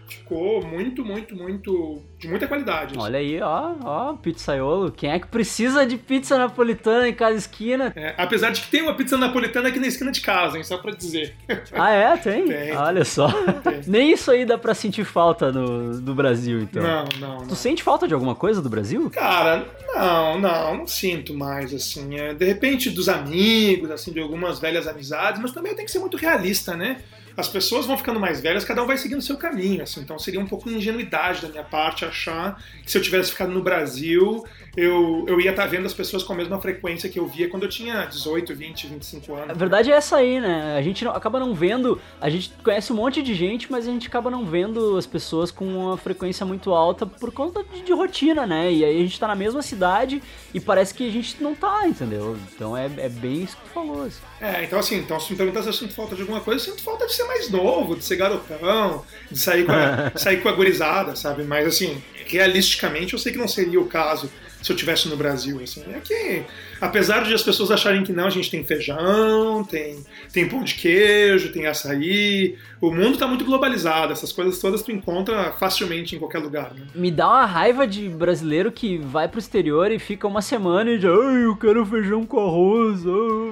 ficou 0.09 0.65
muito, 0.65 1.05
muito, 1.05 1.37
muito. 1.37 2.03
de 2.19 2.29
muita 2.29 2.47
qualidade. 2.47 2.93
Assim. 2.93 3.01
Olha 3.01 3.19
aí, 3.19 3.41
ó, 3.41 3.75
ó, 3.83 4.13
pizzaiolo. 4.15 4.91
Quem 4.93 5.11
é 5.11 5.19
que 5.19 5.27
precisa 5.27 5.85
de 5.85 5.97
pizza 5.97 6.39
napolitana 6.39 7.09
em 7.09 7.15
cada 7.15 7.35
esquina? 7.35 7.93
É, 7.97 8.15
apesar 8.17 8.51
de 8.51 8.61
que 8.61 8.71
tem 8.71 8.83
uma 8.83 8.95
pizza 8.95 9.17
napolitana 9.17 9.69
aqui 9.69 9.79
na 9.79 9.87
esquina 9.87 10.11
de 10.13 10.21
casa, 10.21 10.57
hein, 10.57 10.65
só 10.65 10.79
pra 10.79 10.93
dizer. 10.93 11.35
Ah, 11.73 11.91
é? 11.91 12.17
Tem? 12.17 12.47
tem. 12.47 12.73
Olha 12.77 13.05
só. 13.05 13.29
Tem. 13.29 13.81
Nem 13.87 14.13
isso 14.13 14.31
aí 14.31 14.45
dá 14.45 14.57
pra 14.57 14.73
sentir 14.73 15.05
falta 15.05 15.51
no, 15.53 16.01
do 16.01 16.15
Brasil, 16.15 16.61
então. 16.61 16.83
Não, 16.83 17.05
não. 17.19 17.39
Tu 17.39 17.49
não. 17.49 17.57
sente 17.57 17.83
falta 17.83 18.07
de 18.07 18.15
alguma 18.15 18.35
coisa 18.35 18.63
do 18.63 18.69
Brasil? 18.69 19.11
Cara, 19.11 19.67
não, 19.95 20.39
não, 20.39 20.79
não 20.79 20.87
sinto 20.87 21.35
mais, 21.35 21.75
assim. 21.75 22.19
É, 22.19 22.35
de 22.35 22.45
repente, 22.45 22.89
dos 22.89 23.09
amigos, 23.09 23.91
assim, 23.91 24.13
de 24.13 24.21
algumas 24.21 24.59
velhas 24.59 24.87
amizades, 24.87 25.41
mas 25.41 25.53
também 25.53 25.75
tem 25.75 25.85
que 25.85 25.91
ser 25.91 25.99
muito 25.99 26.17
realista, 26.17 26.77
né? 26.77 26.99
As 27.37 27.49
pessoas 27.49 27.87
vão 27.87 27.99
ficando 27.99 28.19
mais 28.19 28.41
velhas, 28.41 28.65
cada 28.65 28.83
um 28.83 28.87
vai 28.87 28.97
seguindo 28.97 29.19
o 29.19 29.23
seu 29.23 29.37
caminho, 29.37 29.83
assim. 29.83 30.01
Então 30.01 30.19
seria 30.19 30.41
um 30.41 30.47
pouco 30.47 30.69
de 30.69 30.77
ingenuidade 30.77 31.43
da 31.43 31.49
minha 31.49 31.65
parte 31.65 32.05
achar 32.05 32.63
que 32.83 32.91
se 32.91 32.97
eu 32.97 33.03
tivesse 33.03 33.33
ficado 33.33 33.53
no 33.53 33.63
Brasil, 33.63 34.45
eu, 34.77 35.25
eu 35.27 35.41
ia 35.41 35.51
estar 35.51 35.63
tá 35.63 35.69
vendo 35.69 35.87
as 35.87 35.95
pessoas 35.95 36.23
com 36.23 36.35
a 36.35 36.37
mesma 36.37 36.61
frequência 36.61 37.09
que 37.09 37.19
eu 37.19 37.27
via 37.27 37.49
quando 37.49 37.63
eu 37.63 37.69
tinha 37.69 38.05
18, 38.05 38.55
20, 38.55 38.87
25 38.89 39.35
anos. 39.35 39.51
A 39.51 39.55
verdade 39.55 39.91
é 39.91 39.95
essa 39.95 40.17
aí, 40.17 40.39
né? 40.39 40.77
A 40.77 40.83
gente 40.83 41.03
não, 41.05 41.13
acaba 41.13 41.41
não 41.41 41.55
vendo, 41.55 41.99
a 42.21 42.29
gente 42.29 42.53
conhece 42.63 42.93
um 42.93 42.97
monte 42.97 43.23
de 43.23 43.35
gente, 43.35 43.73
mas 43.73 43.89
a 43.89 43.91
gente 43.91 44.07
acaba 44.07 44.31
não 44.31 44.45
vendo 44.45 44.99
as 44.99 45.07
pessoas 45.07 45.51
com 45.51 45.65
uma 45.65 45.97
frequência 45.97 46.45
muito 46.45 46.75
alta 46.75 47.07
por 47.07 47.33
conta 47.33 47.65
de, 47.65 47.83
de 47.83 47.93
rotina, 47.93 48.47
né? 48.47 48.71
E 48.71 48.85
aí 48.85 49.01
a 49.01 49.03
gente 49.03 49.19
tá 49.19 49.27
na 49.27 49.35
mesma 49.35 49.63
cidade 49.63 50.23
e 50.53 50.61
parece 50.61 50.93
que 50.93 51.09
a 51.09 51.11
gente 51.11 51.43
não 51.43 51.55
tá, 51.55 51.89
entendeu? 51.89 52.37
Então 52.55 52.77
é, 52.77 52.85
é 52.99 53.09
bem 53.09 53.45
isso 53.45 53.57
que 53.57 53.63
tu 53.63 53.71
falou. 53.71 54.03
Assim. 54.03 54.21
É, 54.43 54.65
então 54.65 54.79
assim, 54.79 54.99
então 54.99 55.19
se 55.19 55.33
me 55.33 55.39
perguntar 55.39 55.63
se 55.63 55.69
eu 55.69 55.73
sinto 55.73 55.95
falta 55.95 56.15
de 56.15 56.21
alguma 56.21 56.41
coisa, 56.41 56.61
eu 56.61 56.73
sinto 56.73 56.83
falta 56.83 57.07
de 57.07 57.15
ser 57.15 57.25
mais 57.25 57.49
novo, 57.51 57.97
de 57.97 58.05
ser 58.05 58.17
garotão, 58.17 59.05
de 59.31 59.39
sair 59.39 59.65
com 59.65 59.73
a, 59.73 60.13
sair 60.19 60.43
com 60.43 60.51
a 60.51 60.53
gurizada, 60.53 61.17
sabe? 61.17 61.45
Mas 61.45 61.67
assim, 61.67 62.03
realisticamente 62.27 63.15
eu 63.15 63.19
sei 63.19 63.33
que 63.33 63.39
não 63.39 63.49
seria 63.49 63.81
o 63.81 63.87
caso 63.87 64.31
se 64.67 64.73
eu 64.73 64.77
tivesse 64.77 65.09
no 65.09 65.17
Brasil. 65.17 65.61
Assim. 65.63 65.85
É 65.95 66.01
que, 66.01 66.43
apesar 66.81 67.23
de 67.23 67.33
as 67.33 67.43
pessoas 67.43 67.71
acharem 67.71 68.03
que 68.03 68.13
não, 68.13 68.27
a 68.27 68.31
gente 68.31 68.51
tem 68.51 68.65
feijão, 68.65 69.63
tem, 69.63 70.05
tem 70.33 70.49
pão 70.49 70.65
de 70.65 70.75
queijo, 70.75 71.53
tem 71.53 71.67
açaí. 71.67 72.59
O 72.81 72.91
mundo 72.91 73.13
está 73.13 73.29
muito 73.29 73.45
globalizado, 73.45 74.13
essas 74.13 74.33
coisas 74.33 74.59
todas 74.59 74.83
tu 74.83 74.91
encontra 74.91 75.53
facilmente 75.53 76.17
em 76.17 76.19
qualquer 76.19 76.41
lugar. 76.41 76.75
Né? 76.75 76.83
Me 76.97 77.13
dá 77.13 77.29
uma 77.29 77.47
raiva 77.47 77.87
de 77.87 78.09
brasileiro 78.09 78.73
que 78.73 78.99
vai 78.99 79.29
pro 79.29 79.39
exterior 79.39 79.93
e 79.93 80.01
fica 80.01 80.27
uma 80.27 80.43
semana 80.43 80.91
e 80.91 80.99
diz, 80.99 81.09
ai, 81.09 81.45
eu 81.45 81.57
quero 81.57 81.87
feijão 81.87 82.27
com 82.27 82.41
arroz. 82.41 83.05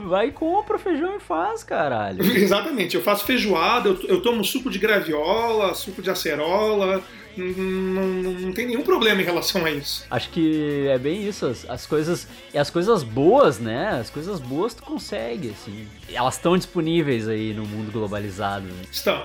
Vai 0.06 0.28
e 0.28 0.32
compra 0.32 0.80
feijão 0.80 1.16
e 1.16 1.20
faz, 1.20 1.62
caralho. 1.62 2.24
Exatamente, 2.34 2.96
eu 2.96 3.02
faço 3.02 3.24
feijoada, 3.24 3.88
eu, 3.88 4.00
eu 4.08 4.20
tomo 4.20 4.44
suco 4.44 4.68
de 4.68 4.80
graviola, 4.80 5.74
suco 5.74 6.02
de 6.02 6.10
acerola 6.10 7.00
não, 7.36 8.32
não, 8.32 8.52
tem 8.52 8.66
nenhum 8.66 8.82
problema 8.82 9.20
em 9.20 9.24
relação 9.24 9.64
a 9.64 9.70
isso. 9.70 10.06
Acho 10.10 10.30
que 10.30 10.86
é 10.88 10.98
bem 10.98 11.26
isso. 11.26 11.46
As, 11.46 11.68
as 11.68 11.86
coisas. 11.86 12.26
E 12.52 12.58
as 12.58 12.70
coisas 12.70 13.02
boas, 13.02 13.58
né? 13.58 13.98
As 14.00 14.10
coisas 14.10 14.40
boas 14.40 14.74
tu 14.74 14.82
consegue, 14.82 15.50
assim. 15.50 15.86
Elas 16.12 16.34
estão 16.34 16.56
disponíveis 16.56 17.28
aí 17.28 17.52
no 17.52 17.64
mundo 17.64 17.90
globalizado. 17.90 18.66
Né? 18.66 18.82
Estão. 18.90 19.22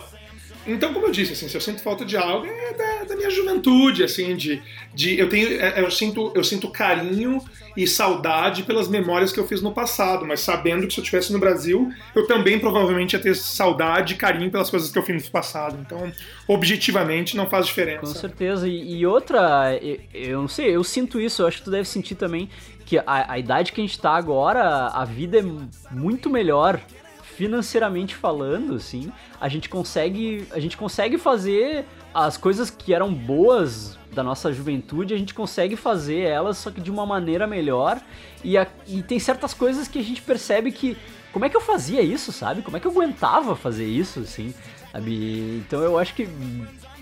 Então, 0.67 0.93
como 0.93 1.07
eu 1.07 1.11
disse, 1.11 1.33
assim, 1.33 1.47
se 1.47 1.55
eu 1.55 1.61
sinto 1.61 1.81
falta 1.81 2.05
de 2.05 2.17
algo, 2.17 2.45
é 2.45 2.73
da, 2.73 3.03
da 3.05 3.15
minha 3.15 3.29
juventude, 3.29 4.03
assim, 4.03 4.35
de, 4.35 4.61
de 4.93 5.17
eu 5.17 5.29
tenho, 5.29 5.59
é, 5.59 5.81
eu 5.81 5.89
sinto, 5.89 6.31
eu 6.35 6.43
sinto 6.43 6.69
carinho 6.69 7.43
e 7.79 7.87
saudade 7.87 8.63
pelas 8.63 8.89
memórias 8.89 9.31
que 9.31 9.39
eu 9.39 9.47
fiz 9.47 9.61
no 9.61 9.71
passado, 9.71 10.25
mas 10.25 10.41
sabendo 10.41 10.85
que 10.85 10.93
se 10.93 10.99
eu 10.99 11.03
estivesse 11.03 11.31
no 11.31 11.39
Brasil, 11.39 11.89
eu 12.13 12.27
também 12.27 12.59
provavelmente 12.59 13.13
ia 13.13 13.19
ter 13.19 13.33
saudade 13.35 14.13
e 14.15 14.17
carinho 14.17 14.51
pelas 14.51 14.69
coisas 14.69 14.91
que 14.91 14.97
eu 14.97 15.03
fiz 15.03 15.25
no 15.25 15.31
passado. 15.31 15.77
Então, 15.79 16.11
objetivamente, 16.47 17.37
não 17.37 17.47
faz 17.47 17.67
diferença. 17.67 18.01
Com 18.01 18.07
certeza. 18.07 18.67
E, 18.67 18.97
e 18.97 19.05
outra, 19.05 19.79
eu, 20.13 20.41
não 20.41 20.47
sei, 20.47 20.75
eu 20.75 20.83
sinto 20.83 21.21
isso, 21.21 21.41
eu 21.41 21.47
acho 21.47 21.59
que 21.59 21.63
tu 21.63 21.71
deve 21.71 21.87
sentir 21.87 22.15
também 22.15 22.49
que 22.85 22.97
a, 22.97 23.03
a 23.05 23.37
idade 23.37 23.71
que 23.71 23.79
a 23.79 23.83
gente 23.83 23.99
tá 23.99 24.11
agora, 24.11 24.87
a 24.87 25.05
vida 25.05 25.39
é 25.39 25.43
muito 25.91 26.29
melhor 26.29 26.81
financeiramente 27.21 28.15
falando, 28.15 28.75
assim, 28.75 29.11
a 29.39 29.47
gente 29.47 29.69
consegue, 29.69 30.45
a 30.51 30.59
gente 30.59 30.75
consegue 30.75 31.17
fazer 31.17 31.85
as 32.13 32.35
coisas 32.35 32.69
que 32.69 32.93
eram 32.93 33.13
boas 33.13 33.98
da 34.13 34.23
nossa 34.23 34.51
juventude, 34.51 35.13
a 35.13 35.17
gente 35.17 35.33
consegue 35.33 35.75
fazer 35.75 36.19
elas, 36.19 36.57
só 36.57 36.71
que 36.71 36.81
de 36.81 36.91
uma 36.91 37.05
maneira 37.05 37.45
melhor. 37.45 38.01
E, 38.43 38.57
a, 38.57 38.67
e 38.87 39.03
tem 39.03 39.19
certas 39.19 39.53
coisas 39.53 39.87
que 39.87 39.99
a 39.99 40.03
gente 40.03 40.21
percebe 40.21 40.71
que. 40.71 40.97
Como 41.31 41.45
é 41.45 41.49
que 41.49 41.55
eu 41.55 41.61
fazia 41.61 42.01
isso, 42.01 42.31
sabe? 42.31 42.63
Como 42.63 42.75
é 42.75 42.79
que 42.79 42.87
eu 42.87 42.91
aguentava 42.91 43.55
fazer 43.55 43.85
isso, 43.85 44.21
assim? 44.21 44.53
Sabe? 44.91 45.61
Então 45.65 45.81
eu 45.83 45.97
acho 45.97 46.15
que 46.15 46.27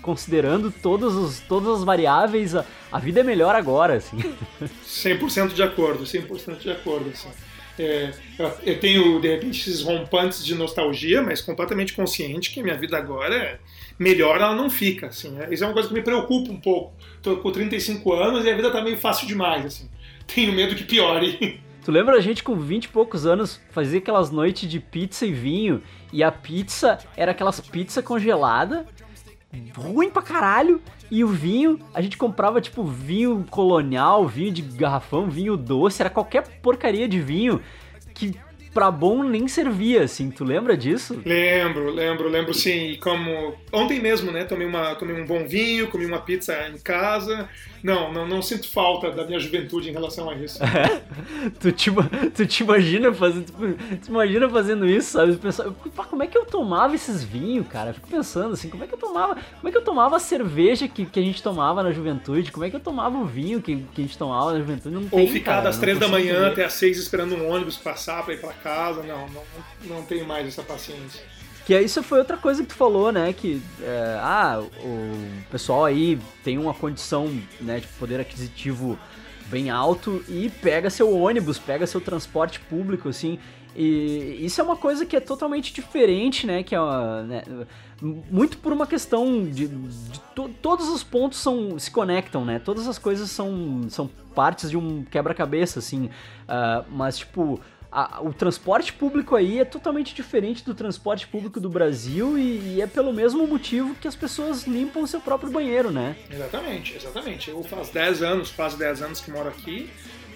considerando 0.02 0.70
todos 0.70 1.14
os, 1.14 1.40
todas 1.40 1.78
as 1.78 1.84
variáveis, 1.84 2.54
a, 2.54 2.64
a 2.92 2.98
vida 2.98 3.20
é 3.20 3.22
melhor 3.22 3.54
agora, 3.54 3.94
assim. 3.94 4.18
100% 4.86 5.54
de 5.54 5.62
acordo, 5.62 6.04
100% 6.04 6.58
de 6.58 6.70
acordo, 6.70 7.08
assim. 7.10 7.28
É, 7.78 8.12
eu 8.64 8.80
tenho, 8.80 9.20
de 9.20 9.28
repente, 9.28 9.60
esses 9.60 9.82
rompantes 9.82 10.44
de 10.44 10.54
nostalgia, 10.54 11.22
mas 11.22 11.40
completamente 11.40 11.92
consciente 11.92 12.50
que 12.50 12.62
minha 12.62 12.76
vida 12.76 12.96
agora 12.96 13.34
é 13.36 13.58
melhor 13.98 14.40
ela 14.40 14.54
não 14.54 14.70
fica, 14.70 15.08
assim. 15.08 15.30
Né? 15.30 15.48
Isso 15.50 15.64
é 15.64 15.66
uma 15.66 15.72
coisa 15.72 15.88
que 15.88 15.94
me 15.94 16.02
preocupa 16.02 16.52
um 16.52 16.60
pouco. 16.60 16.92
Tô 17.22 17.36
com 17.38 17.50
35 17.50 18.12
anos 18.12 18.44
e 18.44 18.50
a 18.50 18.54
vida 18.54 18.70
tá 18.70 18.82
meio 18.82 18.96
fácil 18.96 19.26
demais, 19.26 19.66
assim. 19.66 19.88
Tenho 20.26 20.52
medo 20.52 20.74
que 20.74 20.84
piore. 20.84 21.60
Tu 21.84 21.92
lembra 21.92 22.16
a 22.16 22.20
gente 22.20 22.42
com 22.42 22.54
20 22.54 22.84
e 22.84 22.88
poucos 22.88 23.24
anos 23.24 23.58
fazer 23.70 23.98
aquelas 23.98 24.30
noites 24.30 24.68
de 24.68 24.78
pizza 24.78 25.24
e 25.24 25.32
vinho 25.32 25.82
e 26.12 26.22
a 26.22 26.30
pizza 26.30 26.98
era 27.16 27.30
aquelas 27.30 27.60
pizza 27.60 28.02
congelada, 28.02 28.84
ruim 29.74 30.10
pra 30.10 30.20
caralho, 30.20 30.82
e 31.10 31.24
o 31.24 31.28
vinho, 31.28 31.78
a 31.94 32.02
gente 32.02 32.18
comprava 32.18 32.60
tipo 32.60 32.84
vinho 32.84 33.46
colonial, 33.48 34.28
vinho 34.28 34.52
de 34.52 34.60
garrafão, 34.60 35.30
vinho 35.30 35.56
doce, 35.56 36.02
era 36.02 36.10
qualquer 36.10 36.60
porcaria 36.60 37.08
de 37.08 37.20
vinho 37.20 37.62
que 38.12 38.34
pra 38.72 38.90
bom 38.90 39.22
nem 39.22 39.48
servia, 39.48 40.04
assim. 40.04 40.30
Tu 40.30 40.44
lembra 40.44 40.76
disso? 40.76 41.20
Lembro, 41.24 41.90
lembro, 41.90 42.28
lembro 42.28 42.54
sim. 42.54 42.96
Como 43.00 43.54
ontem 43.72 44.00
mesmo, 44.00 44.30
né? 44.30 44.44
Tomei, 44.44 44.66
uma, 44.66 44.94
tomei 44.94 45.20
um 45.20 45.26
bom 45.26 45.46
vinho, 45.46 45.88
comi 45.88 46.06
uma 46.06 46.20
pizza 46.20 46.54
em 46.68 46.78
casa. 46.78 47.48
Não, 47.82 48.12
não, 48.12 48.26
não 48.26 48.42
sinto 48.42 48.68
falta 48.68 49.10
da 49.10 49.24
minha 49.24 49.38
juventude 49.38 49.88
em 49.88 49.92
relação 49.92 50.28
a 50.28 50.34
isso. 50.34 50.58
tu, 51.60 51.70
te, 51.70 51.90
tu 52.34 52.46
te 52.46 52.62
imagina 52.62 53.12
fazendo, 53.12 53.46
tu 53.52 54.08
imagina 54.08 54.48
fazendo 54.48 54.86
isso, 54.86 55.12
sabe? 55.12 55.36
Pensar, 55.36 55.70
como 56.08 56.22
é 56.22 56.26
que 56.26 56.36
eu 56.36 56.44
tomava 56.44 56.94
esses 56.94 57.22
vinhos, 57.22 57.66
cara? 57.68 57.90
Eu 57.90 57.94
fico 57.94 58.08
pensando 58.08 58.54
assim, 58.54 58.68
como 58.68 58.82
é 58.82 58.86
que 58.86 58.94
eu 58.94 58.98
tomava, 58.98 59.34
como 59.34 59.68
é 59.68 59.70
que 59.70 59.78
eu 59.78 59.84
tomava 59.84 60.16
a 60.16 60.20
cerveja 60.20 60.88
que, 60.88 61.06
que 61.06 61.20
a 61.20 61.22
gente 61.22 61.42
tomava 61.42 61.82
na 61.82 61.92
juventude? 61.92 62.50
Como 62.50 62.64
é 62.64 62.70
que 62.70 62.76
eu 62.76 62.80
tomava 62.80 63.16
o 63.16 63.24
vinho 63.24 63.62
que, 63.62 63.76
que 63.94 64.00
a 64.00 64.04
gente 64.04 64.18
tomava 64.18 64.52
na 64.52 64.58
juventude? 64.58 64.94
Não 64.94 65.02
Ou 65.02 65.08
tem, 65.08 65.28
ficar 65.28 65.52
cara, 65.52 65.64
das 65.64 65.78
três 65.78 65.98
da 65.98 66.08
manhã 66.08 66.48
até 66.48 66.64
as 66.64 66.72
seis 66.72 66.98
esperando 66.98 67.36
um 67.36 67.48
ônibus 67.48 67.76
passar 67.76 68.24
para 68.24 68.34
ir 68.34 68.40
para 68.40 68.52
casa. 68.58 69.02
Não, 69.02 69.28
não, 69.28 69.42
não 69.84 70.02
tenho 70.02 70.26
mais 70.26 70.46
essa 70.46 70.62
paciência. 70.62 71.22
Que 71.68 71.78
isso 71.78 72.02
foi 72.02 72.18
outra 72.18 72.38
coisa 72.38 72.62
que 72.62 72.68
tu 72.70 72.74
falou, 72.74 73.12
né? 73.12 73.30
Que 73.32 73.60
é, 73.82 74.18
ah, 74.22 74.58
o 74.82 75.50
pessoal 75.50 75.84
aí 75.84 76.18
tem 76.42 76.56
uma 76.56 76.72
condição 76.72 77.28
né, 77.60 77.78
de 77.80 77.86
poder 77.88 78.18
aquisitivo 78.18 78.98
bem 79.48 79.68
alto 79.68 80.24
e 80.28 80.48
pega 80.48 80.88
seu 80.88 81.14
ônibus, 81.14 81.58
pega 81.58 81.86
seu 81.86 82.00
transporte 82.00 82.58
público, 82.58 83.10
assim. 83.10 83.38
E 83.76 84.38
isso 84.40 84.60
é 84.60 84.64
uma 84.64 84.76
coisa 84.76 85.04
que 85.04 85.14
é 85.14 85.20
totalmente 85.20 85.72
diferente, 85.72 86.46
né? 86.46 86.62
Que 86.62 86.74
é 86.74 86.80
uma, 86.80 87.22
né, 87.22 87.42
muito 88.00 88.56
por 88.58 88.72
uma 88.72 88.86
questão 88.86 89.44
de, 89.44 89.68
de 89.68 90.20
to, 90.34 90.48
todos 90.62 90.88
os 90.88 91.04
pontos 91.04 91.38
são 91.38 91.78
se 91.78 91.90
conectam, 91.90 92.44
né? 92.44 92.58
Todas 92.58 92.88
as 92.88 92.98
coisas 92.98 93.30
são, 93.30 93.82
são 93.90 94.08
partes 94.34 94.70
de 94.70 94.76
um 94.76 95.04
quebra-cabeça, 95.04 95.80
assim. 95.80 96.06
Uh, 96.06 96.84
mas 96.90 97.18
tipo 97.18 97.60
a, 97.90 98.20
o 98.22 98.32
transporte 98.32 98.92
público 98.92 99.34
aí 99.34 99.58
é 99.58 99.64
totalmente 99.64 100.14
diferente 100.14 100.64
do 100.64 100.74
transporte 100.74 101.26
público 101.26 101.58
do 101.58 101.70
Brasil 101.70 102.38
e, 102.38 102.74
e, 102.76 102.82
é 102.82 102.86
pelo 102.86 103.12
mesmo 103.12 103.46
motivo 103.46 103.94
que 103.94 104.06
as 104.06 104.14
pessoas 104.14 104.66
limpam 104.66 105.02
o 105.02 105.06
seu 105.06 105.20
próprio 105.20 105.50
banheiro, 105.50 105.90
né? 105.90 106.16
Exatamente, 106.30 106.96
exatamente. 106.96 107.50
Eu 107.50 107.62
faz 107.62 107.88
10 107.88 108.22
anos, 108.22 108.50
quase 108.50 108.78
10 108.78 109.02
anos 109.02 109.20
que 109.20 109.30
moro 109.30 109.48
aqui, 109.48 109.88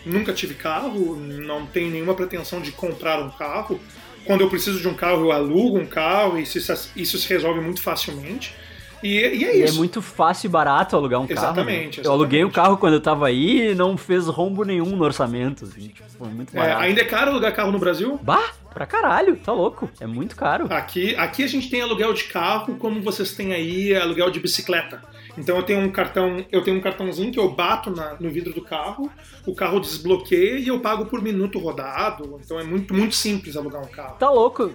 nunca 0.06 0.32
tive 0.32 0.54
carro, 0.54 1.16
não 1.16 1.66
tenho 1.66 1.90
nenhuma 1.90 2.14
pretensão 2.14 2.60
de 2.60 2.72
comprar 2.72 3.22
um 3.22 3.30
carro. 3.30 3.78
Quando 4.24 4.40
eu 4.40 4.48
preciso 4.48 4.80
de 4.80 4.88
um 4.88 4.94
carro, 4.94 5.22
eu 5.22 5.32
alugo 5.32 5.78
um 5.78 5.86
carro 5.86 6.38
e 6.38 6.42
isso, 6.42 6.58
isso 6.96 7.18
se 7.18 7.28
resolve 7.28 7.60
muito 7.60 7.82
facilmente. 7.82 8.54
E, 9.02 9.08
e 9.08 9.44
é 9.44 9.56
isso. 9.56 9.74
E 9.74 9.76
é 9.76 9.78
muito 9.78 10.00
fácil 10.00 10.46
e 10.46 10.50
barato 10.50 10.96
alugar 10.96 11.20
um 11.20 11.24
exatamente, 11.24 11.36
carro. 11.36 11.56
Né? 11.56 11.72
Exatamente. 11.72 12.04
Eu 12.04 12.12
aluguei 12.12 12.44
um 12.44 12.50
carro 12.50 12.76
quando 12.76 12.94
eu 12.94 13.00
tava 13.00 13.26
aí 13.26 13.70
e 13.70 13.74
não 13.74 13.96
fez 13.96 14.26
rombo 14.26 14.64
nenhum 14.64 14.96
no 14.96 15.04
orçamento. 15.04 15.64
Assim, 15.64 15.88
tipo, 15.88 16.08
foi 16.18 16.28
muito 16.28 16.56
é, 16.56 16.60
barato. 16.60 16.82
É, 16.82 16.84
ainda 16.86 17.00
é 17.00 17.04
caro 17.04 17.30
alugar 17.30 17.54
carro 17.54 17.72
no 17.72 17.78
Brasil? 17.78 18.18
Bah! 18.22 18.52
Pra 18.72 18.86
caralho, 18.86 19.36
tá 19.36 19.52
louco. 19.52 19.90
É 20.00 20.06
muito 20.06 20.34
caro. 20.34 20.66
Aqui, 20.70 21.14
aqui 21.16 21.44
a 21.44 21.46
gente 21.46 21.68
tem 21.68 21.82
aluguel 21.82 22.14
de 22.14 22.24
carro, 22.24 22.76
como 22.76 23.02
vocês 23.02 23.34
têm 23.34 23.52
aí 23.52 23.94
aluguel 23.94 24.30
de 24.30 24.40
bicicleta. 24.40 25.02
Então 25.36 25.56
eu 25.56 25.62
tenho 25.62 25.80
um 25.80 25.90
cartão, 25.90 26.44
eu 26.50 26.62
tenho 26.62 26.78
um 26.78 26.80
cartãozinho 26.80 27.32
que 27.32 27.38
eu 27.38 27.50
bato 27.50 27.90
na, 27.90 28.16
no 28.18 28.30
vidro 28.30 28.52
do 28.52 28.62
carro, 28.62 29.10
o 29.46 29.54
carro 29.54 29.80
desbloqueia 29.80 30.58
e 30.58 30.68
eu 30.68 30.80
pago 30.80 31.06
por 31.06 31.22
minuto 31.22 31.58
rodado. 31.58 32.40
Então 32.42 32.58
é 32.58 32.64
muito, 32.64 32.94
muito 32.94 33.14
simples 33.14 33.56
alugar 33.56 33.82
um 33.82 33.88
carro. 33.88 34.16
Tá 34.18 34.30
louco. 34.30 34.70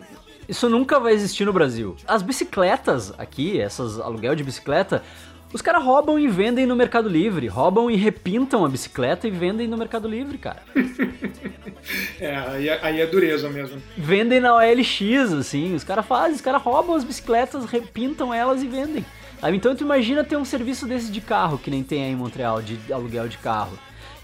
Isso 0.47 0.69
nunca 0.69 0.99
vai 0.99 1.13
existir 1.13 1.45
no 1.45 1.51
Brasil. 1.51 1.95
As 2.07 2.21
bicicletas 2.21 3.13
aqui, 3.17 3.59
essas 3.59 3.99
aluguel 3.99 4.35
de 4.35 4.43
bicicleta, 4.43 5.03
os 5.51 5.61
caras 5.61 5.83
roubam 5.83 6.19
e 6.19 6.27
vendem 6.27 6.65
no 6.65 6.75
Mercado 6.75 7.07
Livre. 7.07 7.47
Roubam 7.47 7.89
e 7.89 7.95
repintam 7.95 8.65
a 8.65 8.69
bicicleta 8.69 9.27
e 9.27 9.31
vendem 9.31 9.67
no 9.67 9.77
Mercado 9.77 10.07
Livre, 10.07 10.37
cara. 10.37 10.61
é, 12.19 12.35
aí, 12.35 12.69
é, 12.69 12.79
aí 12.81 13.01
é 13.01 13.05
dureza 13.05 13.49
mesmo. 13.49 13.81
Vendem 13.97 14.39
na 14.39 14.55
OLX, 14.55 15.33
assim. 15.37 15.73
Os 15.73 15.83
caras 15.83 16.05
fazem, 16.05 16.35
os 16.35 16.41
caras 16.41 16.61
roubam 16.61 16.95
as 16.95 17.03
bicicletas, 17.03 17.65
repintam 17.65 18.33
elas 18.33 18.61
e 18.61 18.67
vendem. 18.67 19.05
Então 19.53 19.75
tu 19.75 19.83
imagina 19.83 20.23
ter 20.23 20.35
um 20.35 20.45
serviço 20.45 20.87
desse 20.87 21.11
de 21.11 21.21
carro, 21.21 21.59
que 21.59 21.69
nem 21.69 21.83
tem 21.83 22.03
aí 22.03 22.11
em 22.11 22.15
Montreal, 22.15 22.61
de 22.61 22.91
aluguel 22.91 23.27
de 23.27 23.37
carro. 23.37 23.77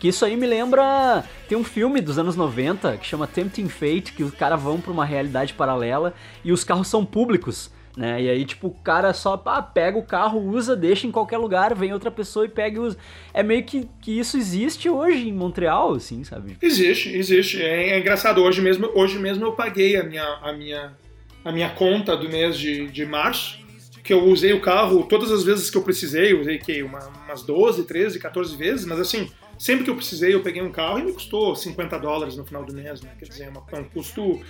Que 0.04 0.10
isso 0.10 0.26
aí 0.26 0.36
me 0.36 0.45
lembra. 0.45 1.24
Tem 1.47 1.58
um 1.58 1.64
filme 1.64 2.01
dos 2.01 2.20
anos 2.20 2.36
90 2.36 2.97
que 2.97 3.08
chama 3.08 3.26
Tempting 3.26 3.70
Fate, 3.70 4.12
que 4.12 4.22
os 4.22 4.34
caras 4.34 4.62
vão 4.62 4.82
pra 4.82 4.91
uma 4.91 5.06
realidade 5.06 5.54
paralela 5.54 6.14
e 6.43 6.51
os 6.51 6.62
carros 6.62 6.89
são 6.89 7.06
públicos. 7.06 7.72
Né? 7.95 8.24
E 8.24 8.30
aí, 8.30 8.43
tipo, 8.43 8.68
o 8.68 8.72
cara 8.72 9.14
só 9.14 9.41
ah, 9.45 9.62
pega 9.62 9.97
o 9.97 10.04
carro, 10.04 10.41
usa, 10.41 10.76
deixa 10.76 11.08
em 11.08 11.12
qualquer 11.12 11.38
lugar, 11.38 11.74
vem 11.74 11.93
outra 11.93 12.12
pessoa 12.12 12.43
e 12.45 12.49
pega 12.49 12.76
e 12.76 12.80
usa. 12.82 12.97
É 13.34 13.41
meio 13.41 13.64
que, 13.64 13.88
que 14.01 14.20
isso 14.20 14.36
existe 14.36 14.89
hoje 14.89 15.30
em 15.30 15.32
Montreal, 15.32 15.93
assim, 15.93 16.22
sabe? 16.26 16.58
Existe, 16.62 17.08
existe. 17.16 17.62
É, 17.62 17.91
é 17.91 17.97
engraçado. 17.97 18.43
Hoje 18.43 18.60
mesmo, 18.60 18.91
hoje 18.93 19.18
mesmo 19.18 19.45
eu 19.45 19.54
paguei 19.54 19.95
a 19.95 20.04
minha, 20.04 20.26
a 20.41 20.51
minha, 20.51 20.97
a 21.45 21.51
minha 21.54 21.70
conta 21.70 22.18
do 22.18 22.28
mês 22.28 22.58
de, 22.58 22.88
de 22.88 23.06
março, 23.06 23.58
que 24.04 24.12
eu 24.12 24.26
usei 24.26 24.51
o 24.51 24.60
carro 24.60 25.04
todas 25.04 25.32
as 25.32 25.45
vezes 25.45 25.72
que 25.72 25.78
eu 25.78 25.82
precisei, 25.82 26.34
usei 26.34 26.58
que 26.58 26.84
uma, 26.84 26.99
umas 27.26 27.41
12, 27.43 27.86
13, 27.86 28.20
14 28.20 28.58
vezes, 28.58 28.86
mas 28.86 28.99
assim, 28.99 29.32
sempre 29.58 29.84
que 29.84 29.89
eu 29.89 29.95
precisei, 29.95 30.34
eu 30.34 30.41
peguei 30.41 30.62
um 30.62 30.72
carro 30.72 30.99
e 30.99 31.04
me 31.04 31.14
custou 31.14 31.56
50 31.56 31.97
dólares 31.99 32.36
no 32.38 32.45
final 32.45 32.64
do 32.64 32.74
mês, 32.74 33.01
né? 33.01 33.12
Quer 33.18 33.26
dizer, 33.26 33.43
é, 33.43 33.76
é 33.76 33.80
um 33.80 33.84
custo 33.86 34.41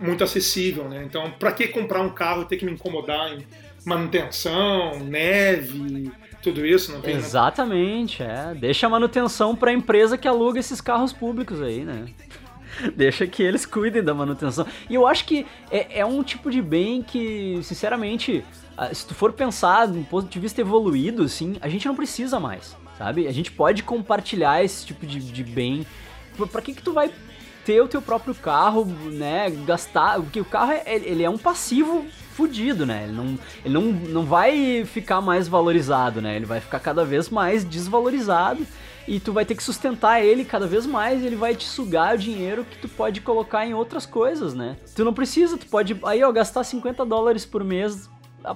muito 0.00 0.22
acessível, 0.22 0.88
né? 0.88 1.02
Então, 1.04 1.30
para 1.32 1.52
que 1.52 1.68
comprar 1.68 2.00
um 2.00 2.10
carro 2.10 2.42
e 2.42 2.44
ter 2.44 2.56
que 2.56 2.64
me 2.64 2.72
incomodar 2.72 3.32
em 3.32 3.46
manutenção, 3.84 5.00
neve, 5.00 6.12
tudo 6.42 6.64
isso? 6.64 6.92
Não 6.92 7.00
tem, 7.00 7.14
né? 7.14 7.20
Exatamente, 7.20 8.22
né? 8.22 8.52
é. 8.52 8.54
Deixa 8.54 8.86
a 8.86 8.90
manutenção 8.90 9.56
para 9.56 9.70
a 9.70 9.74
empresa 9.74 10.16
que 10.16 10.28
aluga 10.28 10.60
esses 10.60 10.80
carros 10.80 11.12
públicos 11.12 11.60
aí, 11.60 11.84
né? 11.84 12.06
Deixa 12.94 13.26
que 13.26 13.42
eles 13.42 13.66
cuidem 13.66 14.02
da 14.02 14.14
manutenção. 14.14 14.66
E 14.88 14.94
eu 14.94 15.06
acho 15.06 15.24
que 15.24 15.46
é, 15.70 16.00
é 16.00 16.06
um 16.06 16.22
tipo 16.22 16.50
de 16.50 16.62
bem 16.62 17.02
que, 17.02 17.58
sinceramente, 17.62 18.44
ah, 18.76 18.92
se 18.94 19.06
tu 19.06 19.14
for 19.14 19.32
pensar 19.32 19.86
do 19.86 20.04
ponto 20.04 20.28
de 20.28 20.38
vista 20.38 20.60
evoluído, 20.60 21.24
assim, 21.24 21.56
a 21.60 21.68
gente 21.68 21.86
não 21.88 21.96
precisa 21.96 22.38
mais 22.38 22.76
sabe? 22.98 23.26
A 23.26 23.32
gente 23.32 23.50
pode 23.52 23.82
compartilhar 23.82 24.62
esse 24.62 24.84
tipo 24.84 25.06
de, 25.06 25.20
de 25.20 25.44
bem. 25.44 25.86
Pra 26.52 26.60
que 26.60 26.74
que 26.74 26.82
tu 26.82 26.92
vai 26.92 27.10
ter 27.64 27.80
o 27.80 27.88
teu 27.88 28.02
próprio 28.02 28.34
carro, 28.34 28.84
né? 28.84 29.50
Gastar. 29.64 30.20
Porque 30.20 30.40
o 30.40 30.44
carro 30.44 30.72
é, 30.72 30.82
ele 30.86 31.22
é 31.22 31.30
um 31.30 31.38
passivo 31.38 32.04
fudido, 32.32 32.84
né? 32.84 33.04
Ele, 33.04 33.12
não, 33.12 33.38
ele 33.64 33.74
não, 33.74 33.82
não 33.82 34.24
vai 34.24 34.84
ficar 34.84 35.20
mais 35.20 35.48
valorizado, 35.48 36.20
né? 36.20 36.36
Ele 36.36 36.46
vai 36.46 36.60
ficar 36.60 36.80
cada 36.80 37.04
vez 37.04 37.28
mais 37.28 37.64
desvalorizado 37.64 38.66
e 39.08 39.18
tu 39.18 39.32
vai 39.32 39.44
ter 39.44 39.54
que 39.54 39.62
sustentar 39.62 40.22
ele 40.22 40.44
cada 40.44 40.66
vez 40.66 40.86
mais, 40.86 41.22
e 41.22 41.26
ele 41.26 41.34
vai 41.34 41.56
te 41.56 41.64
sugar 41.64 42.14
o 42.14 42.18
dinheiro 42.18 42.62
que 42.62 42.76
tu 42.76 42.88
pode 42.90 43.22
colocar 43.22 43.66
em 43.66 43.72
outras 43.72 44.04
coisas, 44.04 44.52
né? 44.52 44.76
Tu 44.94 45.02
não 45.02 45.14
precisa, 45.14 45.56
tu 45.56 45.66
pode 45.66 45.98
aí 46.04 46.22
ó, 46.22 46.30
gastar 46.30 46.62
50 46.62 47.06
dólares 47.06 47.46
por 47.46 47.64
mês 47.64 48.08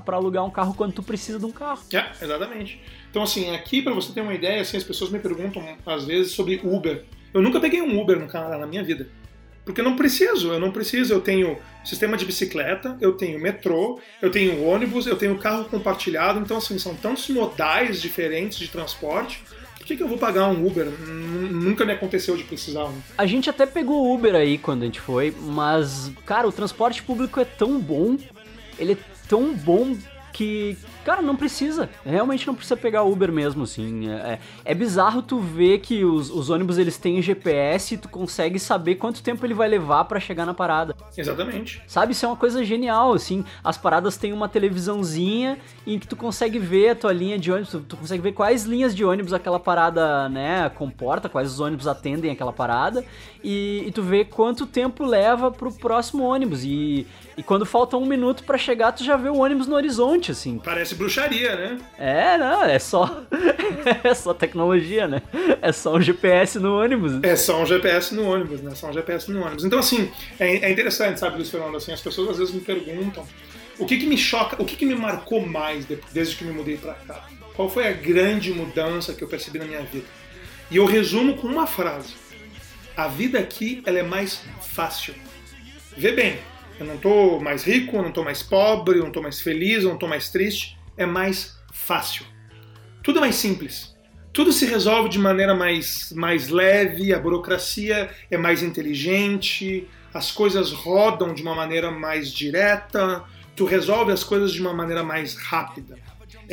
para 0.05 0.16
alugar 0.16 0.45
um 0.45 0.51
carro 0.51 0.74
quando 0.74 0.93
tu 0.93 1.03
precisa 1.03 1.38
de 1.38 1.47
um 1.47 1.51
carro. 1.51 1.80
É, 1.93 2.07
exatamente. 2.22 2.82
Então, 3.13 3.23
assim, 3.23 3.55
aqui, 3.55 3.83
para 3.83 3.93
você 3.93 4.11
ter 4.11 4.23
uma 4.23 4.33
ideia, 4.33 4.63
assim, 4.63 4.79
as 4.79 4.83
pessoas 4.83 5.11
me 5.11 5.19
perguntam, 5.19 5.63
às 5.85 6.07
vezes, 6.07 6.33
sobre 6.33 6.61
Uber. 6.65 7.05
Eu 7.35 7.43
nunca 7.43 7.61
peguei 7.61 7.83
um 7.83 8.01
Uber 8.01 8.19
no 8.19 8.27
Canadá 8.27 8.57
na 8.57 8.67
minha 8.67 8.83
vida. 8.83 9.07
Porque 9.67 9.83
eu 9.83 9.85
não 9.85 9.97
preciso, 9.97 10.51
eu 10.51 10.59
não 10.59 10.73
preciso. 10.73 11.13
Eu 11.13 11.21
tenho 11.21 11.59
sistema 11.85 12.17
de 12.17 12.25
bicicleta, 12.25 12.97
eu 13.03 13.13
tenho 13.13 13.39
metrô, 13.39 14.01
eu 14.23 14.31
tenho 14.31 14.65
ônibus, 14.65 15.07
eu 15.07 15.17
tenho 15.17 15.37
carro 15.37 15.67
compartilhado. 15.67 16.41
Então, 16.41 16.57
assim, 16.57 16.79
são 16.79 16.95
tantos 16.97 17.29
modais 17.29 18.01
diferentes 18.01 18.59
de 18.59 18.69
transporte 18.69 19.45
por 19.83 19.87
que, 19.87 19.97
que 19.97 20.03
eu 20.05 20.07
vou 20.07 20.17
pagar 20.17 20.47
um 20.47 20.65
Uber? 20.65 20.87
Nunca 20.87 21.85
me 21.85 21.93
aconteceu 21.93 22.37
de 22.37 22.45
precisar 22.45 22.85
um. 22.85 22.95
A 23.19 23.27
gente 23.27 23.51
até 23.51 23.67
pegou 23.67 24.15
Uber 24.15 24.33
aí 24.33 24.57
quando 24.57 24.83
a 24.83 24.85
gente 24.85 25.01
foi, 25.01 25.35
mas, 25.37 26.13
cara, 26.25 26.47
o 26.47 26.53
transporte 26.53 27.03
público 27.03 27.41
é 27.41 27.45
tão 27.45 27.81
bom, 27.81 28.17
ele 28.79 28.93
é 28.93 28.97
tão 29.29 29.53
bom 29.53 29.97
que, 30.33 30.79
cara, 31.05 31.23
não 31.23 31.37
precisa. 31.37 31.89
Realmente 32.05 32.47
não 32.47 32.55
precisa 32.55 32.77
pegar 32.77 33.03
Uber 33.03 33.33
mesmo, 33.33 33.65
assim. 33.65 34.11
É, 34.11 34.15
é, 34.15 34.39
é 34.65 34.75
bizarro 34.75 35.23
tu 35.23 35.39
ver 35.39 35.79
que 35.79 36.05
os, 36.05 36.31
os, 36.31 36.51
ônibus 36.51 36.79
eles 36.79 36.99
têm 36.99 37.21
GPS 37.21 37.95
e 37.95 37.99
tu 37.99 38.09
consegue 38.09 38.59
saber 38.59 38.97
quanto 38.97 39.23
tempo 39.23 39.45
ele 39.45 39.55
vai 39.55 39.69
levar 39.69 40.05
para 40.05 40.21
chegar 40.21 40.47
na 40.47 40.55
parada. 40.55 40.97
Exatamente. 41.17 41.83
Sabe, 41.87 42.13
isso 42.13 42.25
é 42.25 42.29
uma 42.29 42.37
coisa 42.37 42.65
genial, 42.65 43.13
assim. 43.13 43.45
As 43.63 43.77
paradas 43.77 44.17
têm 44.17 44.33
uma 44.33 44.49
televisãozinha 44.49 45.59
em 45.87 45.99
que 45.99 46.07
tu 46.07 46.17
consegue 46.17 46.59
ver 46.59 46.91
a 46.91 46.95
tua 46.95 47.13
linha 47.13 47.39
de 47.39 47.51
ônibus, 47.51 47.71
tu, 47.71 47.81
tu 47.81 47.97
consegue 47.97 48.23
ver 48.23 48.33
quais 48.33 48.65
linhas 48.65 48.95
de 48.95 49.05
ônibus 49.05 49.33
aquela 49.33 49.59
parada, 49.59 50.29
né, 50.29 50.69
comporta, 50.71 51.29
quais 51.29 51.51
os 51.51 51.61
ônibus 51.61 51.87
atendem 51.87 52.31
aquela 52.31 52.53
parada, 52.53 53.05
e, 53.43 53.85
e 53.87 53.93
tu 53.93 54.03
vê 54.03 54.25
quanto 54.25 54.67
tempo 54.67 55.05
leva 55.05 55.51
pro 55.51 55.73
próximo 55.73 56.25
ônibus. 56.25 56.65
E, 56.65 57.07
e 57.37 57.43
quando 57.43 57.64
falta 57.64 57.97
um 57.97 58.05
minuto 58.05 58.45
para 58.45 58.59
chegar, 58.59 58.93
tu 58.93 59.05
já 59.05 59.16
vê 59.16 59.28
o 59.28 59.39
ônibus 59.39 59.66
no 59.66 59.74
horizonte, 59.74 60.30
assim. 60.30 60.59
Parece 60.59 60.95
bruxaria, 60.95 61.57
né? 61.57 61.78
É, 61.99 62.37
não, 62.37 62.62
é 62.62 62.78
só. 62.78 63.22
é 64.05 64.14
só 64.14 64.35
tecnologia, 64.35 65.09
né? 65.09 65.22
É 65.61 65.72
só 65.72 65.95
um 65.97 66.01
GPS 66.01 66.59
no 66.59 66.78
ônibus. 66.78 67.22
É 67.22 67.35
só 67.37 67.62
um 67.62 67.66
GPS 67.66 68.14
no 68.14 68.30
ônibus, 68.30 68.61
né? 68.61 68.74
Só 68.74 68.91
um 68.91 68.93
GPS 68.93 69.30
no 69.30 69.43
ônibus. 69.43 69.64
Então, 69.64 69.78
assim, 69.78 70.11
é, 70.39 70.66
é 70.66 70.70
interessante, 70.70 71.18
sabe, 71.20 71.37
Luiz 71.37 71.51
Fernando? 71.51 71.76
Assim, 71.76 71.93
as 71.93 72.01
pessoas 72.01 72.30
às 72.30 72.39
vezes 72.39 72.55
me 72.55 72.61
perguntam 72.61 73.24
o 73.78 73.87
que, 73.87 73.97
que 73.97 74.07
me 74.07 74.18
choca, 74.18 74.62
o 74.62 74.66
que, 74.66 74.76
que 74.76 74.87
me 74.87 74.95
marcou 74.95 75.45
mais 75.47 75.87
desde 76.12 76.37
que 76.37 76.45
me 76.45 76.53
mudei 76.53 76.76
para 76.76 76.95
cá? 76.95 77.26
Qual 77.55 77.68
foi 77.68 77.89
a 77.89 77.93
grande 77.93 78.53
mudança 78.53 79.14
que 79.14 79.24
eu 79.24 79.28
percebi 79.28 79.59
na 79.59 79.64
minha 79.64 79.83
vida? 79.83 80.07
E 80.70 80.76
eu 80.76 80.85
resumo 80.85 81.37
com 81.37 81.47
uma 81.47 81.66
frase: 81.66 82.14
a 82.97 83.09
vida 83.09 83.39
aqui 83.39 83.83
ela 83.87 83.99
é 83.99 84.03
mais 84.03 84.43
fácil. 84.62 85.14
Vê 85.97 86.12
bem, 86.12 86.39
eu 86.79 86.87
não 86.87 86.95
estou 86.97 87.41
mais 87.41 87.64
rico, 87.64 87.97
eu 87.97 88.03
não 88.03 88.09
estou 88.09 88.25
mais 88.25 88.43
pobre, 88.43 88.99
eu 88.99 89.03
não 89.03 89.09
estou 89.09 89.23
mais 89.23 89.41
feliz, 89.41 89.83
eu 89.83 89.89
não 89.89 89.95
estou 89.95 90.09
mais 90.09 90.31
triste. 90.31 90.79
É 90.97 91.07
mais 91.07 91.57
fácil. 91.73 92.27
Tudo 93.03 93.18
é 93.18 93.20
mais 93.20 93.37
simples. 93.37 93.97
Tudo 94.33 94.53
se 94.53 94.64
resolve 94.64 95.09
de 95.09 95.18
maneira 95.18 95.55
mais, 95.55 96.12
mais 96.16 96.49
leve, 96.49 97.12
a 97.12 97.18
burocracia 97.18 98.11
é 98.31 98.37
mais 98.39 98.62
inteligente, 98.62 99.87
as 100.14 100.31
coisas 100.31 100.73
rodam 100.73 101.35
de 101.35 101.43
uma 101.43 101.55
maneira 101.55 101.91
mais 101.91 102.33
direta, 102.33 103.25
tu 103.55 103.66
resolve 103.66 104.11
as 104.11 104.25
coisas 104.25 104.53
de 104.53 104.61
uma 104.61 104.73
maneira 104.73 105.03
mais 105.03 105.35
rápida. 105.35 105.99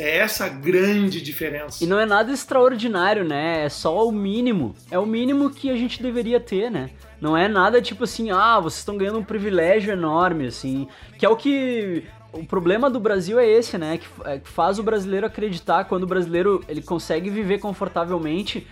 É 0.00 0.16
essa 0.16 0.46
a 0.46 0.48
grande 0.48 1.20
diferença. 1.20 1.84
E 1.84 1.86
não 1.86 2.00
é 2.00 2.06
nada 2.06 2.32
extraordinário, 2.32 3.22
né? 3.22 3.66
É 3.66 3.68
só 3.68 4.08
o 4.08 4.10
mínimo. 4.10 4.74
É 4.90 4.98
o 4.98 5.04
mínimo 5.04 5.50
que 5.50 5.70
a 5.70 5.76
gente 5.76 6.02
deveria 6.02 6.40
ter, 6.40 6.70
né? 6.70 6.88
Não 7.20 7.36
é 7.36 7.46
nada 7.46 7.82
tipo 7.82 8.04
assim, 8.04 8.30
ah, 8.30 8.58
vocês 8.58 8.78
estão 8.78 8.96
ganhando 8.96 9.18
um 9.18 9.24
privilégio 9.24 9.92
enorme, 9.92 10.46
assim. 10.46 10.88
Que 11.18 11.26
é 11.26 11.28
o 11.28 11.36
que 11.36 12.02
o 12.32 12.42
problema 12.46 12.88
do 12.88 12.98
Brasil 12.98 13.38
é 13.38 13.46
esse, 13.46 13.76
né? 13.76 13.98
Que, 13.98 14.06
é, 14.24 14.38
que 14.38 14.48
faz 14.48 14.78
o 14.78 14.82
brasileiro 14.82 15.26
acreditar 15.26 15.84
quando 15.84 16.04
o 16.04 16.06
brasileiro 16.06 16.64
ele 16.66 16.80
consegue 16.80 17.28
viver 17.28 17.58
confortavelmente, 17.58 18.66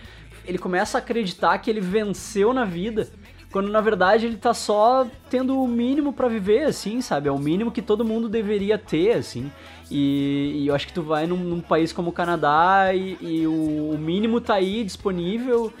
ele 0.47 0.57
começa 0.57 0.97
a 0.97 0.99
acreditar 0.99 1.59
que 1.59 1.69
ele 1.69 1.81
venceu 1.81 2.53
na 2.53 2.65
vida, 2.65 3.07
quando 3.51 3.69
na 3.69 3.81
verdade 3.81 4.25
ele 4.25 4.37
tá 4.37 4.53
só 4.53 5.05
tendo 5.29 5.61
o 5.61 5.67
mínimo 5.67 6.11
para 6.11 6.27
viver, 6.27 6.63
assim, 6.63 7.01
sabe? 7.01 7.29
É 7.29 7.31
o 7.31 7.37
mínimo 7.37 7.71
que 7.71 7.83
todo 7.83 8.03
mundo 8.03 8.27
deveria 8.27 8.79
ter, 8.79 9.13
assim. 9.13 9.51
E, 9.91 10.63
e 10.63 10.67
eu 10.67 10.75
acho 10.75 10.87
que 10.87 10.93
tu 10.93 11.01
vai 11.01 11.25
num, 11.25 11.37
num 11.37 11.61
país 11.61 11.91
como 11.91 12.09
o 12.09 12.13
Canadá 12.13 12.93
e, 12.93 13.17
e 13.19 13.47
o, 13.47 13.91
o 13.91 13.97
mínimo 13.97 14.39
tá 14.39 14.55
aí 14.55 14.83
disponível 14.83 15.73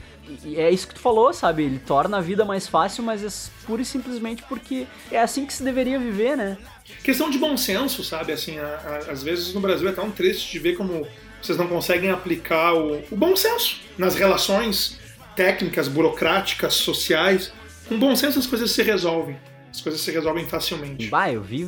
e 0.43 0.57
é 0.57 0.69
isso 0.69 0.87
que 0.87 0.93
tu 0.93 0.99
falou, 0.99 1.33
sabe? 1.33 1.63
Ele 1.63 1.79
torna 1.79 2.17
a 2.17 2.21
vida 2.21 2.45
mais 2.45 2.67
fácil, 2.67 3.03
mas 3.03 3.23
é 3.23 3.65
pura 3.65 3.81
e 3.81 3.85
simplesmente 3.85 4.43
porque 4.43 4.85
é 5.11 5.19
assim 5.19 5.45
que 5.45 5.53
se 5.53 5.63
deveria 5.63 5.97
viver, 5.97 6.37
né? 6.37 6.57
Questão 7.03 7.29
de 7.29 7.37
bom 7.37 7.57
senso, 7.57 8.03
sabe? 8.03 8.31
Assim, 8.31 8.57
a, 8.57 8.65
a, 8.65 9.11
às 9.11 9.23
vezes 9.23 9.53
no 9.53 9.59
Brasil 9.59 9.87
é 9.87 9.91
tão 9.91 10.11
triste 10.11 10.51
de 10.51 10.59
ver 10.59 10.75
como 10.75 11.07
vocês 11.41 11.57
não 11.57 11.67
conseguem 11.67 12.11
aplicar 12.11 12.73
o, 12.73 13.01
o 13.09 13.15
bom 13.15 13.35
senso 13.35 13.81
nas 13.97 14.15
relações 14.15 14.99
técnicas, 15.35 15.87
burocráticas, 15.87 16.75
sociais. 16.75 17.51
Com 17.87 17.97
bom 17.97 18.15
senso 18.15 18.37
as 18.37 18.45
coisas 18.45 18.71
se 18.71 18.83
resolvem. 18.83 19.37
As 19.71 19.81
coisas 19.81 20.01
se 20.01 20.11
resolvem 20.11 20.45
facilmente. 20.47 21.07
Bah, 21.07 21.31
eu 21.31 21.41
vi. 21.41 21.67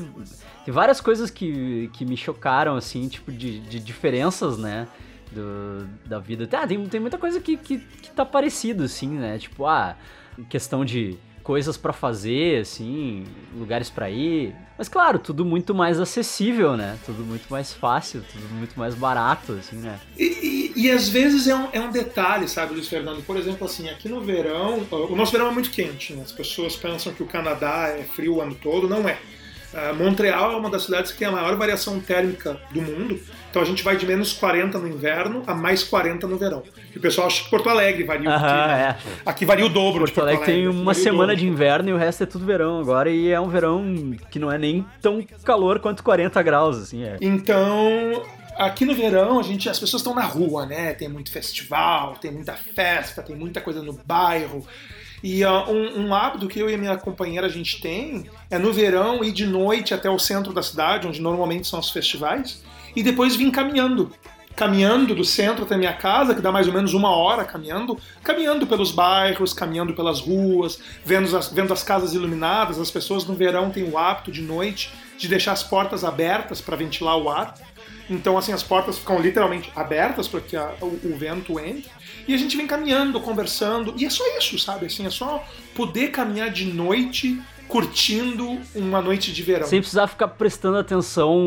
Várias 0.72 1.02
coisas 1.02 1.30
que, 1.30 1.90
que 1.94 2.06
me 2.06 2.18
chocaram, 2.18 2.76
assim, 2.76 3.08
tipo, 3.08 3.32
de, 3.32 3.60
de 3.60 3.80
diferenças, 3.80 4.58
né? 4.58 4.88
do, 5.32 5.88
da 6.06 6.20
vida. 6.20 6.48
Ah, 6.58 6.68
tem, 6.68 6.86
tem 6.88 7.00
muita 7.00 7.18
coisa 7.18 7.40
que, 7.40 7.58
que, 7.58 7.78
que 7.80 8.12
tá 8.12 8.26
parecido, 8.26 8.84
assim, 8.84 9.08
né? 9.08 9.38
Tipo, 9.38 9.66
ah, 9.66 9.96
questão 10.50 10.84
de 10.84 11.18
coisas 11.42 11.76
para 11.76 11.92
fazer, 11.92 12.62
assim, 12.62 13.24
lugares 13.56 13.90
para 13.90 14.10
ir. 14.10 14.54
Mas 14.78 14.88
claro, 14.88 15.18
tudo 15.18 15.44
muito 15.44 15.74
mais 15.74 16.00
acessível, 16.00 16.78
né? 16.78 16.98
Tudo 17.06 17.24
muito 17.24 17.48
mais 17.50 17.74
fácil, 17.74 18.24
tudo 18.32 18.48
muito 18.54 18.78
mais 18.78 18.94
barato, 18.94 19.54
assim, 19.54 19.78
né? 19.78 20.00
E, 20.18 20.72
e, 20.76 20.82
e 20.84 20.92
às 20.92 21.10
vezes 21.10 21.48
é 21.48 21.56
um, 21.56 21.68
é 21.72 21.80
um 21.80 21.92
detalhe, 21.92 22.48
sabe, 22.48 22.74
Luiz 22.74 22.88
Fernando? 22.88 23.24
Por 23.24 23.38
exemplo, 23.38 23.66
assim, 23.66 23.90
aqui 23.90 24.08
no 24.08 24.22
verão, 24.22 24.86
o 24.92 25.16
nosso 25.16 25.32
verão 25.32 25.48
é 25.48 25.52
muito 25.52 25.72
quente, 25.72 26.14
né? 26.14 26.24
As 26.24 26.32
pessoas 26.32 26.76
pensam 26.76 27.14
que 27.14 27.24
o 27.24 27.28
Canadá 27.28 27.88
é 27.88 28.04
frio 28.04 28.36
o 28.36 28.42
ano 28.42 28.56
todo, 28.56 28.88
não 28.88 29.08
é. 29.08 29.18
Uh, 29.74 29.96
Montreal 29.96 30.52
é 30.52 30.56
uma 30.56 30.70
das 30.70 30.84
cidades 30.84 31.12
que 31.12 31.18
tem 31.18 31.28
a 31.28 31.32
maior 31.32 31.56
variação 31.56 32.00
térmica 32.00 32.60
do 32.72 32.82
mundo. 32.82 33.20
Então 33.50 33.62
a 33.62 33.66
gente 33.66 33.84
vai 33.84 33.96
de 33.96 34.06
menos 34.06 34.34
40 34.34 34.78
no 34.78 34.88
inverno 34.88 35.44
a 35.48 35.56
mais 35.56 35.84
40 35.84 36.28
no 36.28 36.38
verão. 36.38 36.64
E 36.94 36.98
o 36.98 37.02
pessoal 37.02 37.28
acha 37.28 37.44
que 37.44 37.50
Porto 37.50 37.70
Alegre 37.70 38.04
varia 38.04 38.30
uh 38.30 38.34
-huh, 38.34 38.36
aqui, 38.36 38.68
né? 38.68 38.98
é. 39.00 39.22
aqui 39.26 39.46
varia 39.46 39.66
o 39.66 39.70
dobro 39.70 40.00
Porto, 40.00 40.08
de 40.08 40.14
Porto 40.14 40.28
Alegre. 40.28 40.46
tem 40.46 40.68
uma 40.68 40.94
semana 40.94 41.36
de 41.36 41.46
inverno 41.48 41.90
e 41.90 41.94
o 41.94 41.98
resto 41.98 42.24
é 42.24 42.26
tudo 42.26 42.46
verão 42.46 42.80
agora. 42.80 43.10
E 43.10 43.30
é 43.30 43.40
um 43.40 43.48
verão 43.48 44.16
que 44.30 44.40
não 44.40 44.52
é 44.52 44.58
nem 44.58 44.86
tão 45.02 45.26
calor 45.44 45.80
quanto 45.80 46.04
40 46.04 46.42
graus, 46.44 46.78
assim. 46.78 47.04
É. 47.04 47.18
Então, 47.22 48.24
aqui 48.58 48.86
no 48.86 48.94
verão 48.94 49.40
a 49.40 49.44
gente 49.44 49.70
as 49.70 49.80
pessoas 49.80 50.02
estão 50.02 50.14
na 50.14 50.24
rua, 50.26 50.66
né? 50.66 50.94
Tem 50.94 51.08
muito 51.08 51.32
festival, 51.32 52.16
tem 52.16 52.32
muita 52.32 52.54
festa, 52.54 53.22
tem 53.22 53.36
muita 53.36 53.62
coisa 53.62 53.82
no 53.82 53.94
bairro. 53.94 54.66
E 55.24 55.46
uh, 55.46 55.70
um, 55.70 56.08
um, 56.08 56.16
hábito 56.16 56.48
que 56.48 56.60
eu 56.60 56.70
e 56.70 56.74
a 56.74 56.78
minha 56.78 56.98
companheira 56.98 57.46
a 57.48 57.50
gente 57.50 57.80
tem 57.80 58.26
é 58.50 58.58
no 58.58 58.74
verão 58.74 59.24
ir 59.24 59.32
de 59.32 59.46
noite 59.46 59.94
até 59.94 60.10
o 60.10 60.18
centro 60.18 60.52
da 60.52 60.64
cidade, 60.64 61.08
onde 61.08 61.22
normalmente 61.22 61.68
são 61.68 61.80
os 61.80 61.92
festivais, 61.92 62.64
e 62.96 63.04
depois 63.04 63.36
vir 63.36 63.52
caminhando. 63.52 64.12
Caminhando 64.56 65.16
do 65.16 65.24
centro 65.24 65.64
até 65.64 65.78
minha 65.78 65.94
casa, 65.94 66.36
que 66.36 66.42
dá 66.42 66.52
mais 66.52 66.68
ou 66.68 66.74
menos 66.74 66.94
uma 66.94 67.10
hora 67.10 67.46
caminhando, 67.46 67.98
caminhando 68.22 68.68
pelos 68.68 68.92
bairros, 68.92 69.54
caminhando 69.54 69.94
pelas 69.94 70.20
ruas, 70.20 70.80
vendo 71.06 71.36
as, 71.38 71.48
vendo 71.48 71.72
as 71.72 71.84
casas 71.84 72.14
iluminadas. 72.14 72.78
As 72.78 72.92
pessoas 72.92 73.26
no 73.26 73.34
verão 73.34 73.70
têm 73.70 73.84
o 73.84 73.98
hábito 73.98 74.32
de 74.32 74.42
noite 74.42 74.92
de 75.18 75.28
deixar 75.28 75.54
as 75.54 75.64
portas 75.64 76.04
abertas 76.04 76.60
para 76.60 76.76
ventilar 76.76 77.18
o 77.18 77.30
ar. 77.30 77.56
Então, 78.10 78.38
assim, 78.38 78.52
as 78.52 78.62
portas 78.62 78.98
ficam 78.98 79.22
literalmente 79.22 79.72
abertas 79.74 80.28
para 80.28 80.42
que 80.42 80.58
a, 80.58 80.74
o, 80.82 81.00
o, 81.06 81.16
vento 81.18 81.58
entre. 81.60 81.90
E 82.28 82.34
a 82.34 82.38
gente 82.38 82.56
vem 82.58 82.68
caminhando, 82.68 83.20
conversando. 83.20 83.94
E 83.98 84.06
é 84.06 84.10
só 84.10 84.24
isso, 84.38 84.58
sabe? 84.60 84.86
Assim, 84.86 85.06
é 85.06 85.10
só 85.10 85.44
poder 85.76 86.10
caminhar 86.10 86.50
de 86.50 86.66
noite 86.66 87.42
curtindo 87.72 88.60
uma 88.76 89.02
noite 89.02 89.32
de 89.32 89.42
verão. 89.42 89.66
Sem 89.66 89.80
precisar 89.80 90.06
ficar 90.08 90.28
prestando 90.28 90.78
atenção 90.78 91.40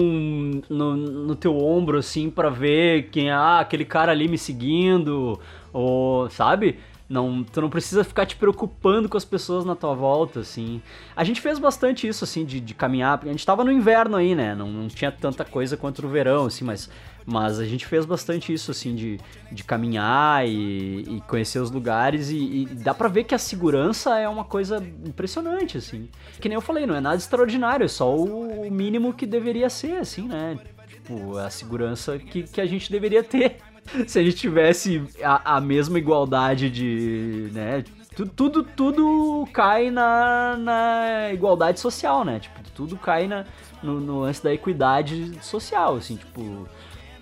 no, 0.70 0.96
no 0.96 1.36
teu 1.36 1.54
ombro, 1.58 1.98
assim, 1.98 2.30
para 2.30 2.48
ver 2.48 3.10
quem 3.10 3.28
é 3.28 3.32
ah, 3.32 3.60
aquele 3.60 3.84
cara 3.84 4.10
ali 4.10 4.26
me 4.26 4.38
seguindo, 4.38 5.38
ou, 5.70 6.30
sabe? 6.30 6.78
Não, 7.06 7.44
tu 7.44 7.60
não 7.60 7.68
precisa 7.68 8.02
ficar 8.02 8.24
te 8.24 8.34
preocupando 8.36 9.06
com 9.06 9.16
as 9.18 9.24
pessoas 9.24 9.66
na 9.66 9.76
tua 9.76 9.94
volta, 9.94 10.40
assim. 10.40 10.80
A 11.14 11.22
gente 11.22 11.42
fez 11.42 11.58
bastante 11.58 12.08
isso, 12.08 12.24
assim, 12.24 12.46
de, 12.46 12.58
de 12.58 12.72
caminhar, 12.72 13.20
a 13.22 13.26
gente 13.26 13.44
tava 13.44 13.62
no 13.62 13.70
inverno 13.70 14.16
aí, 14.16 14.34
né? 14.34 14.54
Não, 14.54 14.68
não 14.68 14.88
tinha 14.88 15.12
tanta 15.12 15.44
coisa 15.44 15.76
quanto 15.76 16.00
no 16.00 16.08
verão, 16.08 16.46
assim, 16.46 16.64
mas, 16.64 16.88
mas 17.26 17.58
a 17.58 17.64
gente 17.64 17.86
fez 17.86 18.04
bastante 18.04 18.52
isso, 18.52 18.70
assim, 18.70 18.94
de, 18.94 19.18
de 19.50 19.64
caminhar 19.64 20.46
e, 20.46 21.16
e 21.16 21.20
conhecer 21.26 21.58
os 21.58 21.70
lugares 21.70 22.30
e, 22.30 22.36
e, 22.36 22.66
dá 22.66 22.92
pra 22.92 23.08
ver 23.08 23.24
que 23.24 23.34
a 23.34 23.38
segurança 23.38 24.18
é 24.18 24.28
uma 24.28 24.44
coisa 24.44 24.84
impressionante, 25.06 25.78
assim. 25.78 26.08
Que 26.40 26.48
nem 26.48 26.56
eu 26.56 26.60
falei, 26.60 26.86
não 26.86 26.94
é 26.94 27.00
nada 27.00 27.16
extraordinário, 27.16 27.84
é 27.84 27.88
só 27.88 28.14
o 28.14 28.70
mínimo 28.70 29.14
que 29.14 29.26
deveria 29.26 29.70
ser, 29.70 29.96
assim, 29.96 30.28
né? 30.28 30.58
Tipo, 30.86 31.38
a 31.38 31.50
segurança 31.50 32.18
que, 32.18 32.42
que 32.42 32.60
a 32.60 32.66
gente 32.66 32.90
deveria 32.90 33.22
ter. 33.22 33.56
se 34.06 34.18
a 34.18 34.22
gente 34.22 34.36
tivesse 34.36 35.02
a, 35.22 35.56
a 35.56 35.60
mesma 35.60 35.98
igualdade 35.98 36.70
de. 36.70 37.50
né? 37.52 37.84
Tudo, 38.14 38.30
tudo, 38.30 38.64
tudo 38.64 39.48
cai 39.52 39.90
na, 39.90 40.56
na 40.56 41.30
igualdade 41.32 41.80
social, 41.80 42.24
né? 42.24 42.38
Tipo, 42.38 42.62
tudo 42.74 42.96
cai 42.96 43.26
na, 43.26 43.44
no, 43.82 44.00
no 44.00 44.20
lance 44.20 44.42
da 44.42 44.52
equidade 44.52 45.38
social, 45.42 45.96
assim, 45.96 46.16
tipo. 46.16 46.68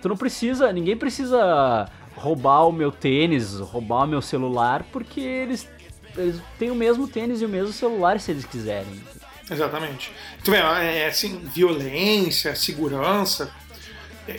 Tu 0.03 0.09
não 0.09 0.17
precisa. 0.17 0.73
Ninguém 0.73 0.97
precisa 0.97 1.89
roubar 2.13 2.67
o 2.67 2.73
meu 2.73 2.91
tênis, 2.91 3.57
roubar 3.59 4.03
o 4.03 4.07
meu 4.07 4.21
celular, 4.21 4.85
porque 4.91 5.21
eles, 5.21 5.65
eles 6.17 6.41
têm 6.59 6.69
o 6.69 6.75
mesmo 6.75 7.07
tênis 7.07 7.41
e 7.41 7.45
o 7.45 7.49
mesmo 7.49 7.71
celular 7.71 8.19
se 8.19 8.31
eles 8.31 8.43
quiserem. 8.43 9.01
Exatamente. 9.49 10.11
Tu 10.43 10.51
vê, 10.51 10.57
é 10.57 11.07
assim, 11.07 11.39
violência, 11.45 12.53
segurança, 12.53 13.49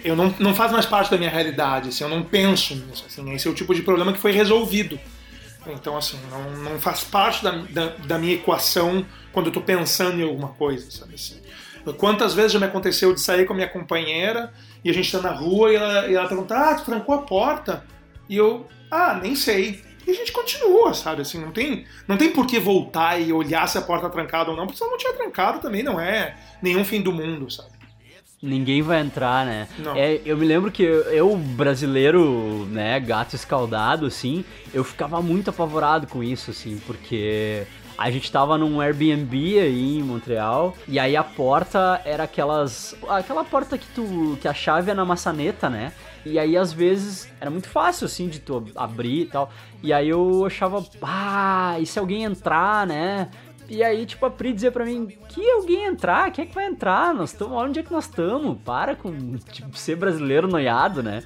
eu 0.05 0.15
não, 0.15 0.35
não 0.39 0.55
faz 0.55 0.71
mais 0.71 0.85
parte 0.85 1.11
da 1.11 1.17
minha 1.17 1.31
realidade, 1.31 1.89
assim, 1.89 2.05
eu 2.05 2.11
não 2.11 2.23
penso 2.23 2.75
nisso. 2.75 3.07
Assim, 3.07 3.33
esse 3.33 3.49
é 3.49 3.51
o 3.51 3.55
tipo 3.55 3.75
de 3.75 3.81
problema 3.81 4.13
que 4.13 4.19
foi 4.19 4.33
resolvido. 4.33 5.01
Então, 5.67 5.97
assim, 5.97 6.19
não, 6.31 6.73
não 6.73 6.79
faz 6.79 7.03
parte 7.03 7.43
da, 7.43 7.53
da, 7.71 7.87
da 8.07 8.19
minha 8.19 8.35
equação 8.35 9.05
quando 9.33 9.47
eu 9.47 9.53
tô 9.53 9.63
pensando 9.63 10.21
em 10.21 10.25
alguma 10.25 10.49
coisa, 10.49 10.91
sabe 10.91 11.15
assim. 11.15 11.41
Quantas 11.97 12.35
vezes 12.35 12.53
já 12.53 12.59
me 12.59 12.67
aconteceu 12.67 13.15
de 13.15 13.21
sair 13.21 13.47
com 13.47 13.55
a 13.55 13.57
minha 13.57 13.69
companheira 13.69 14.53
e 14.85 14.91
a 14.91 14.93
gente 14.93 15.11
tá 15.11 15.21
na 15.21 15.31
rua 15.31 15.73
e 15.73 15.77
ela, 15.77 16.07
e 16.09 16.15
ela 16.15 16.29
pergunta, 16.29 16.55
ah, 16.55 16.75
tu 16.75 16.85
trancou 16.85 17.15
a 17.15 17.23
porta? 17.23 17.85
E 18.29 18.37
eu, 18.37 18.67
ah, 18.91 19.19
nem 19.21 19.35
sei. 19.35 19.83
E 20.07 20.11
a 20.11 20.15
gente 20.15 20.31
continua, 20.33 20.93
sabe? 20.93 21.23
Assim, 21.23 21.41
não 21.41 21.51
tem, 21.51 21.87
não 22.07 22.19
tem 22.19 22.31
por 22.31 22.47
que 22.47 22.59
voltar 22.59 23.19
e 23.19 23.33
olhar 23.33 23.67
se 23.67 23.79
a 23.79 23.83
porta 23.83 24.09
tá 24.09 24.13
trancada 24.13 24.51
ou 24.51 24.57
não, 24.57 24.67
porque 24.67 24.77
se 24.77 24.83
ela 24.83 24.93
não 24.93 24.99
tinha 24.99 25.15
trancado 25.15 25.61
também 25.61 25.83
não 25.83 25.99
é 25.99 26.37
nenhum 26.61 26.85
fim 26.85 27.01
do 27.01 27.13
mundo, 27.13 27.51
sabe? 27.51 27.71
Ninguém 28.43 28.83
vai 28.83 29.01
entrar, 29.01 29.47
né? 29.47 29.67
É, 29.97 30.21
eu 30.23 30.37
me 30.37 30.45
lembro 30.45 30.71
que 30.71 30.83
eu, 30.83 31.35
brasileiro, 31.35 32.67
né, 32.67 33.01
gato 33.01 33.35
escaldado, 33.35 34.05
assim, 34.05 34.45
eu 34.75 34.85
ficava 34.85 35.23
muito 35.23 35.49
apavorado 35.49 36.07
com 36.07 36.23
isso, 36.23 36.51
assim, 36.51 36.79
porque 36.87 37.67
a 37.97 38.11
gente 38.11 38.31
tava 38.31 38.59
num 38.59 38.81
Airbnb 38.81 39.59
aí 39.59 39.99
em 39.99 40.03
Montreal 40.03 40.75
e 40.89 40.99
aí 40.99 41.17
a 41.17 41.25
porta 41.25 42.01
era 42.05 42.25
aquelas. 42.25 42.97
aquela 43.09 43.45
porta 43.45 43.79
que 43.79 43.87
tu. 43.95 44.37
que 44.41 44.49
a 44.49 44.55
chave 44.55 44.91
é 44.91 44.95
na 44.95 45.05
maçaneta, 45.05 45.71
né? 45.71 45.93
E 46.27 46.39
aí, 46.39 46.57
às 46.57 46.73
vezes, 46.73 47.31
era 47.39 47.51
muito 47.51 47.69
fácil, 47.69 48.07
assim, 48.07 48.29
de 48.29 48.39
tu 48.39 48.65
abrir 48.75 49.23
e 49.23 49.27
tal. 49.27 49.51
E 49.83 49.93
aí 49.93 50.09
eu 50.09 50.47
achava, 50.47 50.83
ah, 51.03 51.77
e 51.79 51.85
se 51.85 51.99
alguém 51.99 52.25
entrar, 52.25 52.87
né? 52.87 53.29
E 53.69 53.83
aí, 53.83 54.05
tipo, 54.05 54.25
a 54.27 54.31
Pri 54.31 54.53
dizia 54.53 54.71
pra 54.71 54.85
mim, 54.85 55.07
que 55.29 55.51
alguém 55.51 55.85
entrar? 55.87 56.31
Quem 56.31 56.45
é 56.45 56.47
que 56.47 56.55
vai 56.55 56.67
entrar? 56.67 57.15
Nós 57.15 57.33
estamos, 57.33 57.57
onde 57.57 57.81
é 57.81 57.83
que 57.83 57.93
nós 57.93 58.05
estamos? 58.05 58.59
Para 58.63 58.95
com, 58.95 59.37
tipo, 59.51 59.77
ser 59.77 59.97
brasileiro 59.97 60.47
noiado, 60.47 61.03
né? 61.03 61.23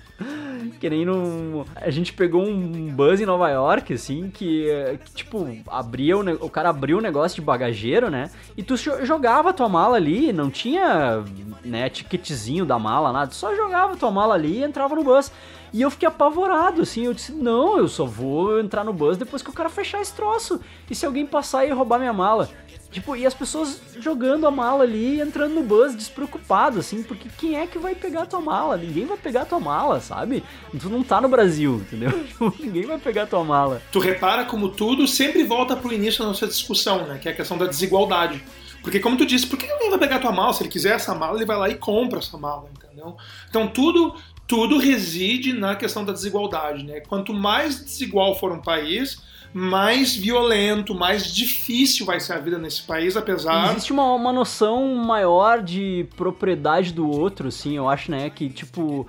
Que 0.81 0.89
nem 0.89 1.05
no... 1.05 1.67
A 1.75 1.91
gente 1.91 2.13
pegou 2.13 2.45
um 2.45 2.93
buzz 2.93 3.21
em 3.21 3.27
Nova 3.27 3.49
York, 3.51 3.93
assim, 3.93 4.31
que, 4.31 4.67
que 5.05 5.13
tipo, 5.13 5.49
abria 5.67 6.17
o, 6.17 6.47
o 6.47 6.51
cara 6.51 6.69
abriu 6.69 6.99
o 6.99 7.03
negócio 7.03 7.37
de 7.37 7.41
bagageiro, 7.41 8.11
né? 8.11 8.31
E 8.57 8.63
tu 8.63 8.77
jogava 8.77 9.53
tua 9.53 9.69
mala 9.69 9.97
ali, 9.97 10.33
não 10.33 10.51
tinha, 10.51 11.25
né, 11.65 11.89
ticketzinho 11.89 12.65
da 12.65 12.79
mala, 12.79 13.13
nada. 13.13 13.33
Só 13.33 13.55
jogava 13.55 13.97
tua 13.97 14.11
mala 14.11 14.35
ali 14.35 14.59
e 14.59 14.63
entrava 14.63 14.95
no 14.95 15.03
bus. 15.03 15.33
E 15.73 15.83
eu 15.83 15.91
fiquei 15.91 16.09
apavorado, 16.09 16.83
assim. 16.83 17.05
Eu 17.05 17.15
disse: 17.15 17.33
não, 17.33 17.79
eu 17.79 17.89
só 17.89 18.05
vou 18.05 18.61
entrar 18.61 18.85
no 18.85 18.93
bus 18.93 19.17
depois 19.17 19.43
que 19.43 19.51
o 19.51 19.53
cara 19.53 19.69
fechar 19.69 20.01
esse 20.01 20.13
troço. 20.13 20.61
E 20.91 20.95
se 20.95 21.05
alguém 21.07 21.27
passar 21.27 21.67
e 21.67 21.71
roubar 21.71 21.99
minha 21.99 22.13
mala? 22.13 22.49
Tipo, 22.91 23.15
e 23.15 23.27
as 23.27 23.35
pessoas 23.35 23.81
jogando 23.99 24.47
a 24.47 24.51
mala 24.51 24.83
ali, 24.83 25.21
entrando 25.21 25.55
no 25.55 25.63
bus, 25.63 25.95
despreocupado, 25.95 26.79
assim, 26.79 27.03
porque 27.03 27.29
quem 27.37 27.59
é 27.59 27.67
que 27.67 27.79
vai 27.79 27.95
pegar 27.95 28.23
a 28.23 28.27
tua 28.27 28.41
mala? 28.41 28.79
Ninguém 28.79 29.05
vai 29.05 29.19
pegar 29.19 29.43
a 29.43 29.45
tua 29.45 29.61
mala, 29.61 30.01
sabe? 30.01 30.43
Tu 30.81 30.89
não 30.89 31.03
tá 31.03 31.21
no 31.21 31.29
Brasil, 31.29 31.77
entendeu? 31.77 32.11
Tipo, 32.25 32.55
ninguém 32.59 32.87
vai 32.87 32.99
pegar 32.99 33.25
a 33.25 33.27
tua 33.27 33.45
mala. 33.45 33.83
Tu 33.93 33.99
repara 33.99 34.47
como 34.47 34.71
tudo 34.71 35.07
sempre 35.07 35.45
volta 35.45 35.77
pro 35.77 35.93
início 35.93 36.21
da 36.21 36.29
nossa 36.29 36.47
discussão, 36.47 37.07
né? 37.07 37.19
Que 37.19 37.29
é 37.29 37.33
a 37.33 37.35
questão 37.35 37.59
da 37.59 37.67
desigualdade. 37.67 38.43
Porque, 38.83 39.01
como 39.01 39.19
tu 39.19 39.27
disse, 39.27 39.47
por 39.47 39.59
que 39.59 39.71
alguém 39.71 39.91
vai 39.91 39.99
pegar 39.99 40.17
a 40.17 40.21
tua 40.21 40.33
mala? 40.33 40.53
Se 40.55 40.63
ele 40.63 40.71
quiser 40.71 40.95
essa 40.95 41.15
mala, 41.15 41.37
ele 41.37 41.45
vai 41.45 41.59
lá 41.59 41.69
e 41.69 41.75
compra 41.75 42.21
essa 42.21 42.39
mala, 42.39 42.71
entendeu? 42.75 43.17
Então, 43.51 43.69
tudo 43.69 44.15
tudo 44.49 44.79
reside 44.79 45.53
na 45.53 45.77
questão 45.77 46.05
da 46.05 46.13
desigualdade. 46.13 46.83
Né? 46.83 47.01
Quanto 47.01 47.35
mais 47.35 47.85
desigual 47.85 48.35
for 48.35 48.51
um 48.51 48.61
país, 48.61 49.23
mais 49.53 50.17
violento, 50.17 50.95
mais 50.95 51.33
difícil 51.33 52.07
vai 52.07 52.19
ser 52.19 52.33
a 52.33 52.39
vida 52.39 52.59
nesse 52.59 52.83
país, 52.83 53.17
apesar. 53.17 53.71
Existe 53.73 53.93
uma, 53.93 54.15
uma 54.15 54.33
noção 54.33 54.95
maior 54.95 55.63
de 55.63 56.09
propriedade 56.17 56.93
do 56.93 57.09
outro, 57.09 57.53
sim, 57.53 57.77
eu 57.77 57.89
acho, 57.89 58.11
né? 58.11 58.31
Que 58.31 58.49
tipo. 58.49 59.07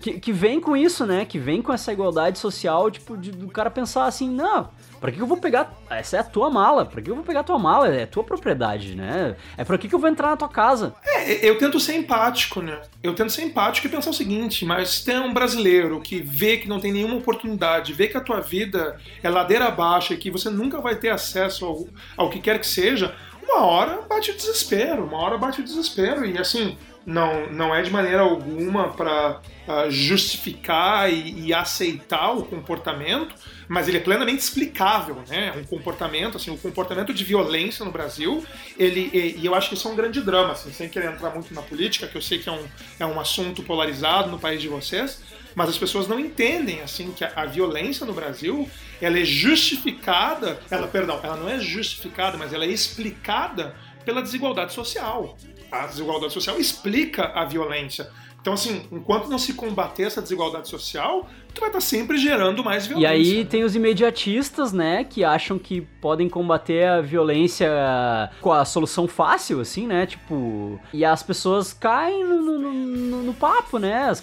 Que, 0.00 0.20
que 0.20 0.32
vem 0.32 0.60
com 0.60 0.76
isso, 0.76 1.04
né? 1.04 1.24
Que 1.24 1.38
vem 1.38 1.60
com 1.60 1.72
essa 1.72 1.92
igualdade 1.92 2.38
social, 2.38 2.90
tipo, 2.90 3.16
de, 3.16 3.32
do 3.32 3.48
cara 3.48 3.70
pensar 3.70 4.04
assim, 4.04 4.30
não, 4.30 4.68
Pra 5.00 5.12
que 5.12 5.20
eu 5.20 5.26
vou 5.26 5.36
pegar. 5.36 5.72
Essa 5.90 6.16
é 6.16 6.20
a 6.20 6.24
tua 6.24 6.50
mala. 6.50 6.84
Pra 6.84 7.00
que 7.00 7.10
eu 7.10 7.14
vou 7.14 7.24
pegar 7.24 7.40
a 7.40 7.44
tua 7.44 7.58
mala? 7.58 7.88
É 7.88 8.06
tua 8.06 8.24
propriedade, 8.24 8.94
né? 8.94 9.36
É 9.56 9.64
pra 9.64 9.78
que 9.78 9.92
eu 9.92 9.98
vou 9.98 10.08
entrar 10.08 10.28
na 10.28 10.36
tua 10.36 10.48
casa? 10.48 10.94
É, 11.04 11.48
eu 11.48 11.58
tento 11.58 11.78
ser 11.78 11.94
empático, 11.94 12.60
né? 12.60 12.80
Eu 13.02 13.14
tento 13.14 13.30
ser 13.30 13.42
empático 13.42 13.86
e 13.86 13.90
pensar 13.90 14.10
o 14.10 14.14
seguinte: 14.14 14.64
mas 14.64 14.90
se 14.90 15.04
tem 15.04 15.18
um 15.18 15.32
brasileiro 15.32 16.00
que 16.00 16.20
vê 16.20 16.56
que 16.56 16.68
não 16.68 16.80
tem 16.80 16.92
nenhuma 16.92 17.16
oportunidade, 17.16 17.92
vê 17.92 18.08
que 18.08 18.16
a 18.16 18.20
tua 18.20 18.40
vida 18.40 18.98
é 19.22 19.28
ladeira 19.28 19.66
abaixo 19.66 20.12
e 20.12 20.16
que 20.16 20.30
você 20.30 20.50
nunca 20.50 20.80
vai 20.80 20.96
ter 20.96 21.10
acesso 21.10 21.64
ao, 21.64 21.86
ao 22.16 22.30
que 22.30 22.40
quer 22.40 22.58
que 22.58 22.66
seja, 22.66 23.14
uma 23.42 23.64
hora 23.64 24.02
bate 24.08 24.30
o 24.30 24.36
desespero, 24.36 25.04
uma 25.04 25.18
hora 25.18 25.38
bate 25.38 25.60
o 25.60 25.64
desespero. 25.64 26.24
E 26.26 26.38
assim, 26.38 26.76
não, 27.08 27.50
não 27.50 27.74
é 27.74 27.80
de 27.80 27.90
maneira 27.90 28.20
alguma 28.20 28.90
para 28.90 29.40
uh, 29.66 29.72
ah, 29.72 29.86
justificar 29.88 31.10
e, 31.10 31.46
e, 31.46 31.54
aceitar 31.54 32.32
o 32.32 32.44
comportamento, 32.44 33.34
mas 33.68 33.86
ele 33.86 33.98
é 33.98 34.00
plenamente 34.00 34.38
explicável, 34.38 35.22
né? 35.28 35.52
Um 35.56 35.64
comportamento, 35.64 36.36
assim, 36.36 36.50
o 36.50 36.56
comportamento 36.56 37.12
de 37.12 37.22
violência 37.22 37.84
no 37.84 37.90
Brasil, 37.90 38.44
ele, 38.78 39.10
e, 39.12 39.40
e, 39.40 39.46
eu 39.46 39.54
acho 39.54 39.68
que 39.68 39.74
isso 39.74 39.86
é 39.86 39.90
um 39.90 39.96
grande 39.96 40.20
drama, 40.20 40.52
assim, 40.52 40.72
sem 40.72 40.88
querer 40.88 41.12
entrar 41.12 41.30
muito 41.30 41.52
na 41.52 41.62
política, 41.62 42.06
que 42.06 42.16
eu 42.16 42.22
sei 42.22 42.38
que 42.38 42.48
é 42.48 42.52
um, 42.52 42.64
é 42.98 43.06
um 43.06 43.20
assunto 43.20 43.62
polarizado 43.62 44.30
no 44.30 44.38
país 44.38 44.60
de 44.60 44.68
vocês, 44.68 45.22
mas 45.54 45.68
as 45.68 45.76
pessoas 45.76 46.08
não 46.08 46.18
entendem, 46.18 46.80
assim, 46.80 47.12
que 47.12 47.22
a, 47.24 47.32
a 47.36 47.44
violência 47.44 48.06
no 48.06 48.14
Brasil, 48.14 48.68
ela 49.00 49.18
é 49.18 49.24
justificada, 49.24 50.58
ela, 50.70 50.88
perdão, 50.88 51.20
ela 51.22 51.36
não 51.36 51.48
é 51.48 51.58
justificada, 51.58 52.38
mas 52.38 52.52
ela 52.52 52.64
é 52.64 52.68
explicada 52.68 53.74
pela 54.04 54.22
desigualdade 54.22 54.72
social 54.72 55.36
a 55.70 55.86
desigualdade 55.86 56.32
social 56.32 56.58
explica 56.58 57.26
a 57.34 57.44
violência. 57.44 58.08
Então, 58.48 58.54
assim, 58.54 58.82
enquanto 58.90 59.28
não 59.28 59.38
se 59.38 59.52
combater 59.52 60.04
essa 60.04 60.22
desigualdade 60.22 60.68
social, 60.68 61.28
tu 61.52 61.60
vai 61.60 61.68
estar 61.68 61.82
sempre 61.82 62.16
gerando 62.16 62.64
mais 62.64 62.86
violência. 62.86 63.14
E 63.14 63.38
aí 63.38 63.44
tem 63.44 63.62
os 63.62 63.76
imediatistas, 63.76 64.72
né, 64.72 65.04
que 65.04 65.22
acham 65.22 65.58
que 65.58 65.82
podem 66.00 66.30
combater 66.30 66.88
a 66.88 67.02
violência 67.02 67.68
com 68.40 68.50
a 68.50 68.64
solução 68.64 69.06
fácil, 69.06 69.60
assim, 69.60 69.86
né, 69.86 70.06
tipo... 70.06 70.80
E 70.94 71.04
as 71.04 71.22
pessoas 71.22 71.74
caem 71.74 72.24
no, 72.24 72.40
no, 72.40 72.72
no, 72.72 73.22
no 73.24 73.34
papo, 73.34 73.78
né, 73.78 74.08
as 74.08 74.18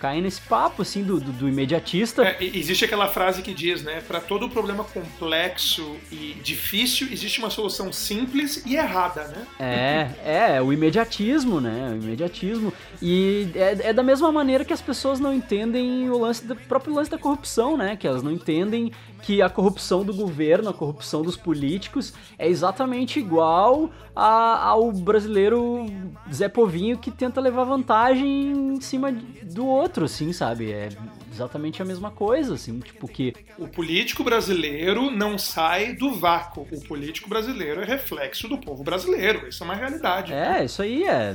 caem 0.00 0.22
nesse 0.22 0.40
papo, 0.40 0.82
assim, 0.82 1.02
do, 1.02 1.20
do, 1.20 1.32
do 1.32 1.48
imediatista. 1.48 2.24
É, 2.24 2.36
existe 2.40 2.84
aquela 2.84 3.08
frase 3.08 3.42
que 3.42 3.52
diz, 3.52 3.82
né? 3.82 4.02
Para 4.06 4.20
todo 4.20 4.48
problema 4.48 4.84
complexo 4.84 5.96
e 6.10 6.36
difícil, 6.42 7.08
existe 7.10 7.38
uma 7.38 7.50
solução 7.50 7.92
simples 7.92 8.62
e 8.64 8.76
errada, 8.76 9.28
né? 9.28 9.46
É, 9.58 10.56
é, 10.56 10.62
o 10.62 10.72
imediatismo, 10.72 11.60
né? 11.60 11.90
O 11.92 12.02
imediatismo. 12.02 12.72
E 13.02 13.48
é, 13.54 13.88
é 13.88 13.92
da 13.92 14.02
mesma 14.02 14.30
maneira 14.30 14.64
que 14.64 14.72
as 14.72 14.80
pessoas 14.80 15.20
não 15.20 15.32
entendem 15.32 16.08
o 16.10 16.18
lance 16.18 16.46
do 16.46 16.54
próprio 16.54 16.94
lance 16.94 17.10
da 17.10 17.18
corrupção, 17.18 17.76
né? 17.76 17.96
Que 17.96 18.06
elas 18.06 18.22
não 18.22 18.32
entendem 18.32 18.92
que 19.22 19.42
a 19.42 19.48
corrupção 19.48 20.04
do 20.04 20.14
governo, 20.14 20.70
a 20.70 20.74
corrupção 20.74 21.22
dos 21.22 21.36
políticos 21.36 22.14
é 22.38 22.48
exatamente 22.48 23.18
igual 23.18 23.90
a, 24.14 24.64
ao 24.68 24.92
brasileiro 24.92 25.86
Zé 26.32 26.48
Povinho 26.48 26.98
que 26.98 27.10
tenta 27.10 27.40
levar 27.40 27.64
vantagem 27.64 28.74
em 28.74 28.80
cima 28.80 29.12
do 29.12 29.66
outro, 29.66 30.04
assim, 30.04 30.32
sabe? 30.32 30.72
É 30.72 30.88
exatamente 31.32 31.80
a 31.80 31.84
mesma 31.84 32.10
coisa, 32.10 32.54
assim, 32.54 32.80
tipo 32.80 33.06
que... 33.06 33.32
O 33.56 33.68
político 33.68 34.24
brasileiro 34.24 35.10
não 35.10 35.38
sai 35.38 35.92
do 35.92 36.12
vácuo. 36.12 36.66
O 36.72 36.80
político 36.80 37.28
brasileiro 37.28 37.80
é 37.80 37.84
reflexo 37.84 38.48
do 38.48 38.58
povo 38.58 38.82
brasileiro. 38.82 39.48
Isso 39.48 39.62
é 39.62 39.64
uma 39.64 39.74
realidade. 39.74 40.32
É, 40.32 40.64
isso 40.64 40.82
aí 40.82 41.04
é... 41.04 41.34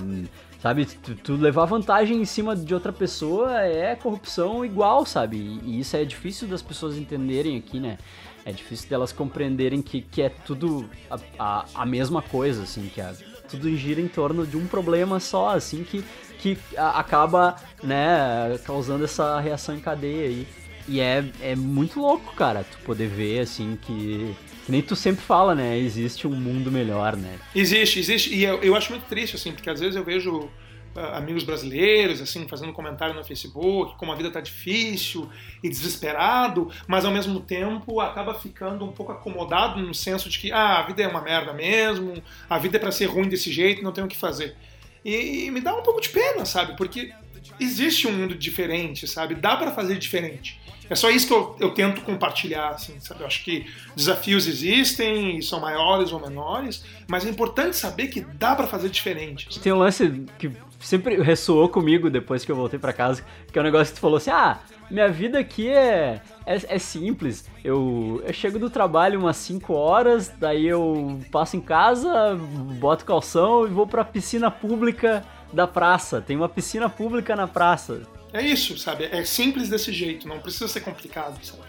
Sabe, 0.61 0.85
tu, 0.85 1.13
tu, 1.15 1.35
levar 1.35 1.65
vantagem 1.65 2.21
em 2.21 2.25
cima 2.25 2.55
de 2.55 2.73
outra 2.73 2.93
pessoa 2.93 3.61
é 3.63 3.97
corrupção 3.97 4.63
igual, 4.63 5.05
sabe? 5.05 5.35
E, 5.35 5.59
e 5.65 5.79
isso 5.81 5.97
é 5.97 6.05
difícil 6.05 6.47
das 6.47 6.61
pessoas 6.61 6.97
entenderem 6.97 7.57
aqui, 7.57 7.81
né? 7.81 7.97
É 8.45 8.51
difícil 8.53 8.89
delas 8.89 9.11
compreenderem 9.11 9.81
que, 9.81 10.01
que 10.01 10.21
é 10.21 10.29
tudo 10.29 10.89
a, 11.11 11.17
a, 11.37 11.65
a 11.75 11.85
mesma 11.85 12.21
coisa, 12.21 12.63
assim, 12.63 12.89
que 12.93 13.01
a, 13.01 13.13
tudo 13.57 13.75
gira 13.77 14.01
em 14.01 14.07
torno 14.07 14.47
de 14.47 14.57
um 14.57 14.65
problema 14.65 15.19
só, 15.19 15.49
assim, 15.49 15.83
que, 15.83 16.03
que 16.39 16.57
acaba, 16.75 17.55
né, 17.83 18.57
causando 18.65 19.03
essa 19.03 19.39
reação 19.39 19.75
em 19.75 19.79
cadeia 19.79 20.27
aí. 20.27 20.47
E 20.87 20.99
é, 20.99 21.23
é 21.39 21.55
muito 21.55 21.99
louco, 21.99 22.35
cara, 22.35 22.65
tu 22.69 22.77
poder 22.79 23.07
ver, 23.07 23.39
assim, 23.39 23.77
que 23.81 24.35
que 24.65 24.71
nem 24.71 24.81
tu 24.81 24.95
sempre 24.95 25.21
fala, 25.21 25.53
né? 25.53 25.77
Existe 25.77 26.25
um 26.25 26.35
mundo 26.35 26.71
melhor, 26.71 27.17
né? 27.17 27.37
Existe, 27.53 27.99
existe. 27.99 28.33
E 28.33 28.45
eu, 28.45 28.61
eu 28.61 28.75
acho 28.77 28.91
muito 28.91 29.05
triste, 29.07 29.35
assim, 29.35 29.51
porque 29.51 29.69
às 29.69 29.79
vezes 29.81 29.95
eu 29.95 30.05
vejo 30.05 30.49
amigos 30.95 31.43
brasileiros, 31.43 32.21
assim, 32.21 32.47
fazendo 32.47 32.73
comentário 32.73 33.15
no 33.15 33.23
Facebook, 33.23 33.97
como 33.97 34.11
a 34.11 34.15
vida 34.15 34.29
tá 34.29 34.39
difícil 34.39 35.29
e 35.63 35.69
desesperado, 35.69 36.69
mas 36.87 37.05
ao 37.05 37.11
mesmo 37.11 37.39
tempo 37.39 37.99
acaba 37.99 38.33
ficando 38.33 38.85
um 38.85 38.91
pouco 38.91 39.11
acomodado 39.11 39.81
no 39.81 39.93
senso 39.93 40.29
de 40.29 40.39
que, 40.39 40.51
ah, 40.51 40.79
a 40.79 40.83
vida 40.83 41.03
é 41.03 41.07
uma 41.07 41.21
merda 41.21 41.53
mesmo, 41.53 42.21
a 42.49 42.57
vida 42.57 42.77
é 42.77 42.79
para 42.79 42.91
ser 42.91 43.05
ruim 43.05 43.27
desse 43.27 43.51
jeito, 43.51 43.83
não 43.83 43.91
tem 43.91 44.03
o 44.03 44.07
que 44.07 44.17
fazer. 44.17 44.55
E, 45.03 45.45
e 45.45 45.51
me 45.51 45.61
dá 45.61 45.75
um 45.75 45.83
pouco 45.83 45.99
de 45.99 46.09
pena, 46.09 46.45
sabe? 46.45 46.77
Porque 46.77 47.13
existe 47.59 48.07
um 48.07 48.13
mundo 48.13 48.35
diferente, 48.35 49.07
sabe? 49.07 49.35
Dá 49.35 49.57
para 49.57 49.71
fazer 49.71 49.97
diferente. 49.97 50.61
É 50.89 50.95
só 50.95 51.09
isso 51.09 51.27
que 51.27 51.33
eu, 51.33 51.55
eu 51.59 51.71
tento 51.71 52.01
compartilhar, 52.01 52.69
assim, 52.69 52.99
sabe? 52.99 53.21
Eu 53.21 53.27
acho 53.27 53.43
que 53.43 53.65
desafios 53.95 54.47
existem 54.47 55.41
são 55.41 55.59
maiores 55.59 56.11
ou 56.11 56.19
menores, 56.19 56.83
mas 57.07 57.25
é 57.25 57.29
importante 57.29 57.75
saber 57.75 58.07
que 58.07 58.21
dá 58.21 58.55
para 58.55 58.67
fazer 58.67 58.89
diferente. 58.89 59.59
Tem 59.59 59.71
um 59.71 59.77
lance 59.77 60.25
que 60.37 60.51
sempre 60.83 61.21
ressoou 61.21 61.69
comigo 61.69 62.09
depois 62.09 62.43
que 62.45 62.51
eu 62.51 62.55
voltei 62.55 62.77
para 62.77 62.93
casa, 62.93 63.23
que 63.51 63.57
é 63.57 63.61
um 63.61 63.65
negócio 63.65 63.93
que 63.93 63.99
tu 63.99 64.01
falou 64.01 64.17
assim, 64.17 64.31
ah, 64.31 64.59
minha 64.89 65.09
vida 65.09 65.39
aqui 65.39 65.69
é, 65.69 66.21
é, 66.45 66.75
é, 66.75 66.79
simples. 66.79 67.45
Eu, 67.63 68.21
eu 68.25 68.33
chego 68.33 68.59
do 68.59 68.69
trabalho 68.69 69.19
umas 69.19 69.37
5 69.37 69.73
horas, 69.73 70.31
daí 70.37 70.67
eu 70.67 71.19
passo 71.31 71.57
em 71.57 71.61
casa, 71.61 72.35
boto 72.79 73.05
calção 73.05 73.65
e 73.65 73.69
vou 73.69 73.87
pra 73.87 74.03
piscina 74.03 74.51
pública 74.51 75.25
da 75.51 75.65
praça. 75.65 76.21
Tem 76.21 76.35
uma 76.35 76.49
piscina 76.49 76.89
pública 76.89 77.35
na 77.35 77.47
praça. 77.47 78.01
É 78.31 78.41
isso, 78.41 78.77
sabe? 78.77 79.05
É 79.05 79.23
simples 79.23 79.69
desse 79.69 79.91
jeito, 79.91 80.27
não 80.27 80.39
precisa 80.39 80.67
ser 80.67 80.81
complicado, 80.81 81.43
sabe? 81.43 81.63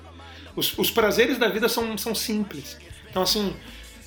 Os, 0.56 0.76
os 0.78 0.90
prazeres 0.90 1.38
da 1.38 1.48
vida 1.48 1.68
são, 1.68 1.96
são 1.98 2.14
simples. 2.14 2.78
Então, 3.10 3.22
assim, 3.22 3.54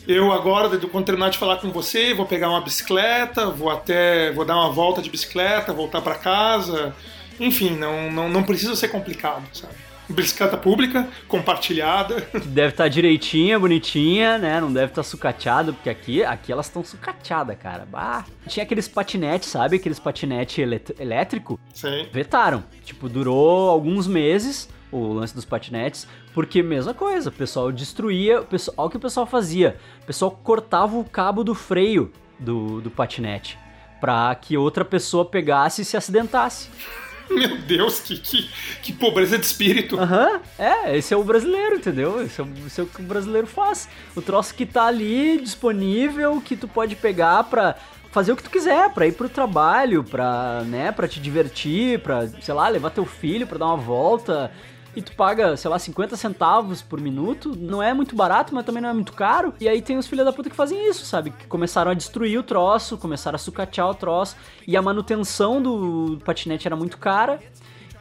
eu 0.08 0.32
agora, 0.32 0.78
quando 0.88 1.06
terminar 1.06 1.30
de 1.30 1.38
falar 1.38 1.58
com 1.58 1.70
você, 1.72 2.14
vou 2.14 2.26
pegar 2.26 2.50
uma 2.50 2.62
bicicleta, 2.62 3.50
vou 3.50 3.70
até, 3.70 4.32
vou 4.32 4.46
dar 4.46 4.56
uma 4.56 4.72
volta 4.72 5.02
de 5.02 5.10
bicicleta, 5.10 5.74
voltar 5.74 6.02
para 6.02 6.16
casa. 6.16 6.96
Enfim, 7.40 7.72
não, 7.72 8.12
não, 8.12 8.30
não 8.30 8.44
precisa 8.44 8.76
ser 8.76 8.88
complicado, 8.88 9.44
sabe? 9.54 9.74
bicicleta 10.10 10.58
pública, 10.58 11.08
compartilhada. 11.28 12.26
Deve 12.46 12.70
estar 12.70 12.86
tá 12.86 12.88
direitinha, 12.88 13.60
bonitinha, 13.60 14.38
né? 14.38 14.62
Não 14.62 14.72
deve 14.72 14.92
estar 14.92 15.04
tá 15.04 15.04
sucateado, 15.04 15.74
porque 15.74 15.90
aqui, 15.90 16.24
aqui 16.24 16.52
elas 16.52 16.68
estão 16.68 16.84
sucateadas, 16.84 17.58
cara. 17.58 17.86
Bah. 17.86 18.26
Tinha 18.48 18.64
aqueles 18.64 18.88
patinetes, 18.88 19.50
sabe? 19.50 19.76
Aqueles 19.76 20.00
patinete 20.00 20.62
elétrico. 20.62 21.60
Sim. 21.74 22.08
Vetaram. 22.12 22.64
Tipo, 22.86 23.10
durou 23.10 23.70
alguns 23.70 24.08
meses 24.08 24.70
o 24.92 25.14
lance 25.14 25.36
dos 25.36 25.46
patinetes, 25.46 26.08
porque 26.34 26.64
mesma 26.64 26.94
coisa, 26.94 27.30
o 27.30 27.34
pessoal 27.34 27.72
destruía, 27.72 28.42
o 28.42 28.46
pessoal, 28.46 28.76
olha 28.78 28.88
o 28.88 28.90
que 28.90 28.98
o 28.98 29.02
pessoal 29.02 29.26
fazia, 29.26 29.78
o 30.04 30.06
pessoal 30.06 30.32
cortava 30.32 30.98
o 30.98 31.04
cabo 31.04 31.44
do 31.44 31.54
freio 31.54 32.12
do, 32.40 32.82
do 32.82 32.90
patinete, 32.90 33.58
pra 34.00 34.34
que 34.36 34.58
outra 34.58 34.86
pessoa 34.86 35.26
pegasse 35.26 35.82
e 35.82 35.86
se 35.86 35.98
acidentasse. 35.98 36.70
Meu 37.30 37.58
Deus, 37.58 38.00
que, 38.00 38.18
que, 38.18 38.50
que 38.82 38.94
pobreza 38.94 39.38
de 39.38 39.46
espírito. 39.46 40.00
Aham, 40.00 40.36
uhum. 40.36 40.40
é, 40.58 40.98
esse 40.98 41.14
é 41.14 41.18
o 41.18 41.24
brasileiro, 41.24 41.76
entendeu? 41.76 42.24
Esse 42.24 42.40
é, 42.40 42.44
o, 42.44 42.48
esse 42.66 42.80
é 42.80 42.84
o 42.84 42.88
que 42.88 43.02
o 43.02 43.04
brasileiro 43.04 43.46
faz. 43.46 43.90
O 44.16 44.22
troço 44.22 44.56
que 44.56 44.66
tá 44.66 44.86
ali 44.86 45.38
disponível, 45.42 46.40
que 46.40 46.56
tu 46.56 46.70
pode 46.70 46.96
pegar 46.96 47.44
pra 47.44 47.76
fazer 48.12 48.32
o 48.32 48.36
que 48.36 48.44
tu 48.44 48.50
quiser, 48.50 48.90
pra 48.94 49.06
ir 49.06 49.12
pro 49.12 49.28
trabalho, 49.28 50.04
pra, 50.04 50.62
né, 50.62 50.92
pra 50.92 51.08
te 51.08 51.20
divertir, 51.20 52.00
pra, 52.00 52.28
sei 52.28 52.54
lá, 52.54 52.70
levar 52.70 52.90
teu 52.92 53.06
filho 53.06 53.46
pra 53.46 53.58
dar 53.58 53.68
uma 53.68 53.78
volta 53.78 54.52
e 54.98 55.02
tu 55.04 55.14
paga, 55.14 55.56
sei 55.56 55.70
lá, 55.70 55.78
50 55.78 56.18
centavos 56.18 56.82
por 56.82 57.00
minuto, 57.00 57.56
não 57.56 57.84
é 57.84 57.94
muito 57.94 58.16
barato, 58.16 58.56
mas 58.56 58.66
também 58.66 58.82
não 58.82 58.90
é 58.90 58.94
muito 58.94 59.14
caro. 59.14 59.54
E 59.62 59.70
aí 59.70 59.80
tem 59.80 59.96
os 59.96 60.08
filhos 60.08 60.26
da 60.26 60.34
puta 60.34 60.50
que 60.50 60.56
fazem 60.56 60.90
isso, 60.90 61.06
sabe? 61.06 61.30
Que 61.30 61.46
começaram 61.46 61.92
a 61.92 61.94
destruir 61.94 62.40
o 62.40 62.42
troço, 62.42 62.98
começaram 62.98 63.36
a 63.36 63.38
sucatear 63.38 63.88
o 63.92 63.94
troço, 63.94 64.36
e 64.66 64.76
a 64.76 64.82
manutenção 64.82 65.62
do 65.62 66.18
patinete 66.26 66.68
era 66.68 66.76
muito 66.76 66.98
cara. 66.98 67.40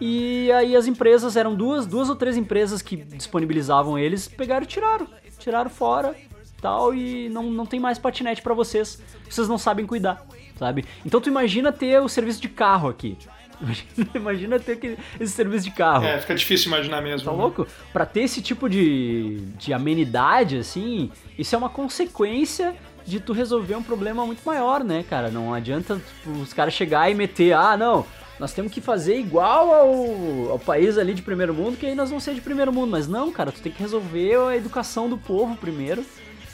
E 0.01 0.51
aí 0.53 0.74
as 0.74 0.86
empresas, 0.86 1.36
eram 1.36 1.55
duas, 1.55 1.84
duas 1.84 2.09
ou 2.09 2.16
três 2.16 2.34
empresas 2.34 2.80
que 2.80 2.97
disponibilizavam 2.97 3.99
eles, 3.99 4.26
pegaram 4.26 4.64
e 4.64 4.66
tiraram. 4.66 5.07
Tiraram 5.38 5.68
fora 5.68 6.16
tal, 6.62 6.94
e 6.94 7.28
não, 7.28 7.42
não 7.42 7.66
tem 7.66 7.78
mais 7.78 7.99
patinete 7.99 8.40
para 8.40 8.55
vocês. 8.55 9.03
Vocês 9.28 9.47
não 9.47 9.59
sabem 9.59 9.84
cuidar, 9.84 10.24
sabe? 10.59 10.86
Então 11.05 11.20
tu 11.20 11.28
imagina 11.28 11.70
ter 11.70 12.01
o 12.01 12.09
serviço 12.09 12.40
de 12.40 12.49
carro 12.49 12.88
aqui. 12.88 13.18
Imagina, 13.61 14.11
imagina 14.14 14.61
ter 14.61 14.76
que, 14.76 14.96
esse 15.18 15.32
serviço 15.32 15.64
de 15.64 15.70
carro. 15.70 16.04
É, 16.04 16.18
fica 16.18 16.34
difícil 16.34 16.68
imaginar 16.68 17.00
mesmo. 17.00 17.24
Tá 17.24 17.36
né? 17.36 17.42
louco? 17.42 17.66
Pra 17.92 18.07
ter 18.07 18.20
esse 18.20 18.40
tipo 18.42 18.68
de, 18.68 19.40
de 19.59 19.72
amenidade, 19.72 20.59
assim, 20.59 21.11
isso 21.38 21.54
é 21.54 21.59
uma 21.59 21.70
consequência 21.70 22.74
de 23.04 23.20
tu 23.20 23.32
resolver 23.32 23.76
um 23.76 23.82
problema 23.82 24.26
muito 24.26 24.42
maior, 24.44 24.82
né, 24.82 25.04
cara? 25.09 25.30
Não 25.30 25.54
adianta 25.54 26.00
os 26.42 26.52
caras 26.52 26.74
chegar 26.74 27.11
e 27.11 27.14
meter, 27.14 27.52
ah, 27.52 27.76
não, 27.76 28.04
nós 28.38 28.52
temos 28.52 28.72
que 28.72 28.80
fazer 28.80 29.16
igual 29.18 29.72
ao, 29.72 30.50
ao 30.52 30.59
país 30.59 30.98
ali 30.98 31.14
de 31.14 31.22
primeiro 31.22 31.54
mundo, 31.54 31.76
que 31.76 31.86
aí 31.86 31.94
nós 31.94 32.11
vamos 32.11 32.24
ser 32.24 32.34
de 32.34 32.40
primeiro 32.40 32.72
mundo. 32.72 32.90
Mas 32.90 33.07
não, 33.07 33.32
cara, 33.32 33.52
tu 33.52 33.61
tem 33.61 33.72
que 33.72 33.80
resolver 33.80 34.36
a 34.48 34.57
educação 34.57 35.09
do 35.09 35.16
povo 35.16 35.57
primeiro, 35.57 36.04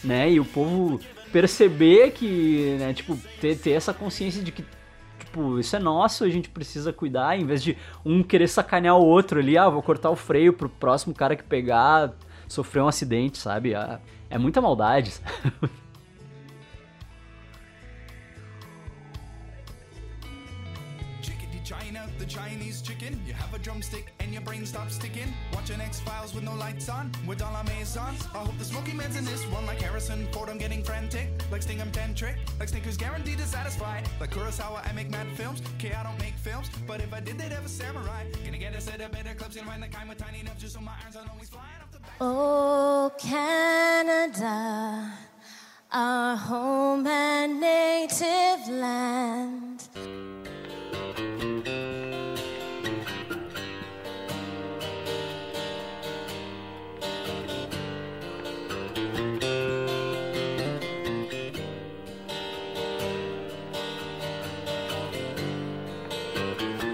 né? 0.04 0.30
E 0.30 0.38
o 0.38 0.44
povo 0.44 1.00
perceber 1.32 2.12
que, 2.12 2.76
né, 2.78 2.92
tipo, 2.92 3.18
ter, 3.40 3.56
ter 3.56 3.70
essa 3.70 3.94
consciência 3.94 4.42
de 4.42 4.52
que 4.52 4.64
tipo, 5.32 5.58
isso 5.58 5.74
é 5.74 5.78
nosso, 5.78 6.24
a 6.24 6.28
gente 6.28 6.50
precisa 6.50 6.92
cuidar, 6.92 7.38
em 7.38 7.46
vez 7.46 7.62
de 7.62 7.76
um 8.04 8.22
querer 8.22 8.46
sacanear 8.48 8.96
o 8.96 9.04
outro 9.04 9.40
ali, 9.40 9.56
ah, 9.56 9.68
vou 9.68 9.82
cortar 9.82 10.10
o 10.10 10.16
freio 10.16 10.52
pro 10.52 10.68
próximo 10.68 11.14
cara 11.14 11.34
que 11.34 11.42
pegar 11.42 12.12
sofrer 12.46 12.82
um 12.82 12.88
acidente, 12.88 13.38
sabe? 13.38 13.74
Ah, 13.74 13.98
é 14.28 14.36
muita 14.36 14.60
maldade. 14.60 15.14
drumstick 23.62 24.12
and 24.20 24.32
your 24.32 24.42
brain 24.42 24.66
stops 24.66 24.96
sticking. 24.96 25.32
Watching 25.52 25.80
X 25.80 26.00
Files 26.00 26.34
with 26.34 26.44
no 26.44 26.54
lights 26.54 26.88
on, 26.88 27.12
with 27.26 27.40
all 27.42 27.54
our 27.54 27.64
maisons. 27.64 28.26
I 28.34 28.38
hope 28.38 28.58
the 28.58 28.64
smoky 28.64 28.92
man's 28.92 29.16
in 29.16 29.24
this 29.24 29.44
one, 29.46 29.64
like 29.66 29.80
Harrison 29.80 30.26
Ford. 30.32 30.48
I'm 30.50 30.58
getting 30.58 30.82
frantic, 30.82 31.28
like 31.50 31.62
Sting, 31.62 31.80
I'm 31.80 31.92
trick, 32.14 32.36
like 32.58 32.68
Snickers 32.68 32.96
guaranteed 32.96 33.38
to 33.38 33.46
satisfy. 33.46 34.02
Like 34.20 34.30
Kurosawa, 34.30 34.86
I 34.88 34.92
make 34.92 35.10
mad 35.10 35.26
films. 35.36 35.62
Okay, 35.76 35.92
I 35.92 36.02
don't 36.02 36.18
make 36.18 36.34
films, 36.34 36.70
but 36.86 37.00
if 37.00 37.14
I 37.14 37.20
did, 37.20 37.38
they'd 37.38 37.52
have 37.52 37.64
a 37.64 37.68
samurai. 37.68 38.24
Gonna 38.44 38.58
get 38.58 38.74
a 38.74 38.80
set 38.80 39.00
of 39.00 39.12
better 39.12 39.34
clips, 39.34 39.56
gonna 39.56 39.68
find 39.68 39.82
the 39.82 39.88
kind 39.88 40.08
with 40.08 40.18
tiny 40.18 40.40
enough 40.40 40.58
just 40.58 40.74
so 40.74 40.80
my 40.80 40.92
irons 41.02 41.16
aren't 41.16 41.30
always 41.30 41.48
flying 41.48 41.80
off 41.82 41.92
the 41.92 42.00
back. 42.00 42.10
Oh, 42.20 43.12
Canada, 43.18 45.12
our 45.92 46.36
home 46.36 47.06
and 47.06 47.60
native 47.60 48.68
land. 48.68 49.88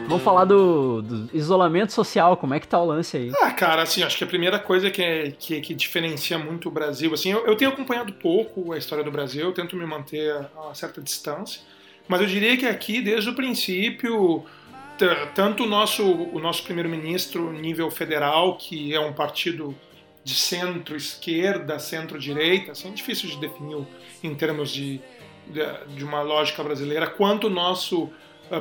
Vamos 0.09 0.25
falar 0.25 0.45
do, 0.45 1.03
do, 1.03 1.37
isolamento 1.37 1.93
social, 1.93 2.37
como 2.37 2.55
é 2.55 2.61
que 2.61 2.67
tá 2.67 2.81
o 2.81 2.87
lance 2.87 3.17
aí? 3.17 3.33
Ah, 3.43 3.51
cara, 3.51 3.83
assim, 3.83 4.03
acho 4.03 4.17
que 4.17 4.25
a 4.25 4.27
primeira 4.27 4.59
coisa 4.59 4.91
que, 4.91 5.03
é, 5.03 5.31
que, 5.31 5.61
que 5.61 5.75
diferencia 5.75 6.39
muito 6.39 6.69
o 6.69 6.73
Brasil, 6.73 7.13
assim, 7.13 7.31
eu, 7.31 7.47
eu, 7.47 7.57
tenho 7.57 7.71
acompanhado 7.71 8.13
pouco 8.15 8.73
a 8.73 8.79
história 8.79 9.05
do 9.05 9.11
Brasil, 9.11 9.45
eu 9.45 9.53
tento 9.53 9.77
me 9.77 9.85
manter 9.85 10.33
a 10.57 10.63
uma 10.63 10.75
certa 10.75 11.01
distância, 11.01 11.61
mas 12.09 12.23
eu 12.23 12.27
diria 12.27 12.57
que 12.57 12.67
aqui, 12.67 13.03
desde 13.03 13.29
o 13.29 13.35
princípio, 13.35 14.45
tanto 15.35 15.65
o 15.65 15.67
nosso, 15.67 16.03
o 16.03 16.41
nosso 16.41 16.63
primeiro-ministro 16.65 17.53
nível 17.53 17.91
federal, 17.91 18.57
que 18.57 18.95
é 18.95 19.01
um 19.01 19.13
partido 19.13 19.77
de 20.25 20.35
centro-esquerda, 20.35 21.79
centro-direita, 21.79 22.73
assim, 22.73 22.89
é 22.89 22.93
difícil 22.93 23.29
de 23.29 23.37
definir 23.39 23.87
em 24.23 24.35
termos 24.35 24.71
de, 24.71 25.01
de, 25.47 25.95
de 25.95 26.05
uma 26.05 26.23
lógica 26.23 26.63
brasileira, 26.63 27.07
quanto 27.07 27.47
o 27.47 27.51
nosso 27.51 28.11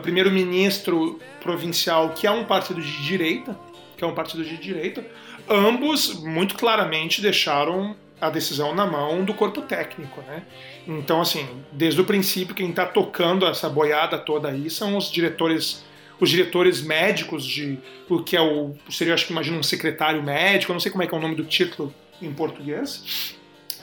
primeiro-ministro 0.02 1.20
provincial, 1.42 2.10
que 2.10 2.28
é 2.28 2.32
um 2.32 2.44
partido 2.44 2.82
de 2.82 3.04
direita, 3.04 3.58
que 3.96 4.04
é 4.04 4.08
um 4.08 4.14
partido 4.14 4.44
de 4.44 4.58
direita, 4.58 5.06
ambos 5.50 6.14
muito 6.22 6.56
claramente 6.56 7.22
deixaram 7.22 7.96
a 8.20 8.30
decisão 8.30 8.74
na 8.74 8.86
mão 8.86 9.24
do 9.24 9.34
corpo 9.34 9.62
técnico, 9.62 10.22
né? 10.22 10.44
Então, 10.88 11.22
assim, 11.22 11.48
desde 11.72 12.02
o 12.02 12.04
princípio, 12.04 12.56
quem 12.56 12.70
está 12.70 12.86
tocando 12.86 13.46
essa 13.46 13.70
boiada 13.70 14.18
toda 14.18 14.50
aí 14.50 14.70
são 14.70 14.98
os 14.98 15.12
diretores, 15.12 15.84
os 16.20 16.30
diretores 16.30 16.82
médicos 16.82 17.46
de 17.46 17.78
o 18.10 18.24
que 18.24 18.36
é 18.36 18.42
o 18.42 18.74
seria, 18.90 19.14
acho 19.14 19.26
que 19.26 19.32
imagina 19.32 19.58
um 19.58 19.64
secretário 19.64 20.22
médico, 20.24 20.74
não 20.74 20.80
sei 20.80 20.92
como 20.92 21.04
é 21.04 21.08
que 21.08 21.14
é 21.14 21.18
o 21.18 21.22
nome 21.22 21.36
do 21.36 21.46
título 21.46 21.94
em 22.22 22.34
português, 22.34 23.36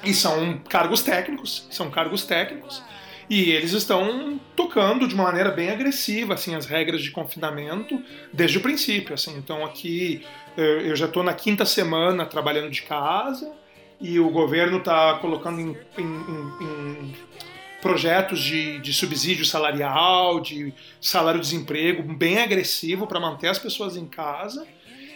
e 0.03 0.13
são 0.13 0.59
cargos 0.69 1.03
técnicos, 1.03 1.67
são 1.71 1.91
cargos 1.91 2.25
técnicos 2.25 2.83
e 3.29 3.51
eles 3.51 3.73
estão 3.73 4.39
tocando 4.55 5.09
de 5.09 5.15
uma 5.15 5.25
maneira 5.25 5.51
bem 5.51 5.71
agressiva 5.71 6.35
assim 6.35 6.55
as 6.55 6.67
regras 6.67 7.03
de 7.03 7.11
confinamento 7.11 8.01
desde 8.33 8.59
o 8.59 8.61
princípio. 8.61 9.15
Assim. 9.15 9.37
Então 9.37 9.65
aqui 9.65 10.23
eh, 10.57 10.83
eu 10.85 10.97
já 10.97 11.07
estou 11.07 11.23
na 11.23 11.33
quinta 11.33 11.65
semana 11.65 12.27
trabalhando 12.27 12.71
de 12.71 12.83
casa 12.83 13.53
e 14.01 14.19
o 14.21 14.29
governo 14.31 14.79
está 14.79 15.15
colocando 15.15 15.61
em, 15.61 15.77
em, 15.99 16.05
em 16.05 17.15
projetos 17.81 18.41
de, 18.41 18.79
de, 18.79 18.93
subsídio 18.93 19.45
salarial, 19.45 20.41
de 20.41 20.73
salário-desemprego 21.01 22.03
bem 22.03 22.39
agressivo 22.39 23.07
para 23.07 23.21
manter 23.21 23.49
as 23.49 23.59
pessoas 23.59 23.97
em 23.97 24.07
casa. 24.07 24.67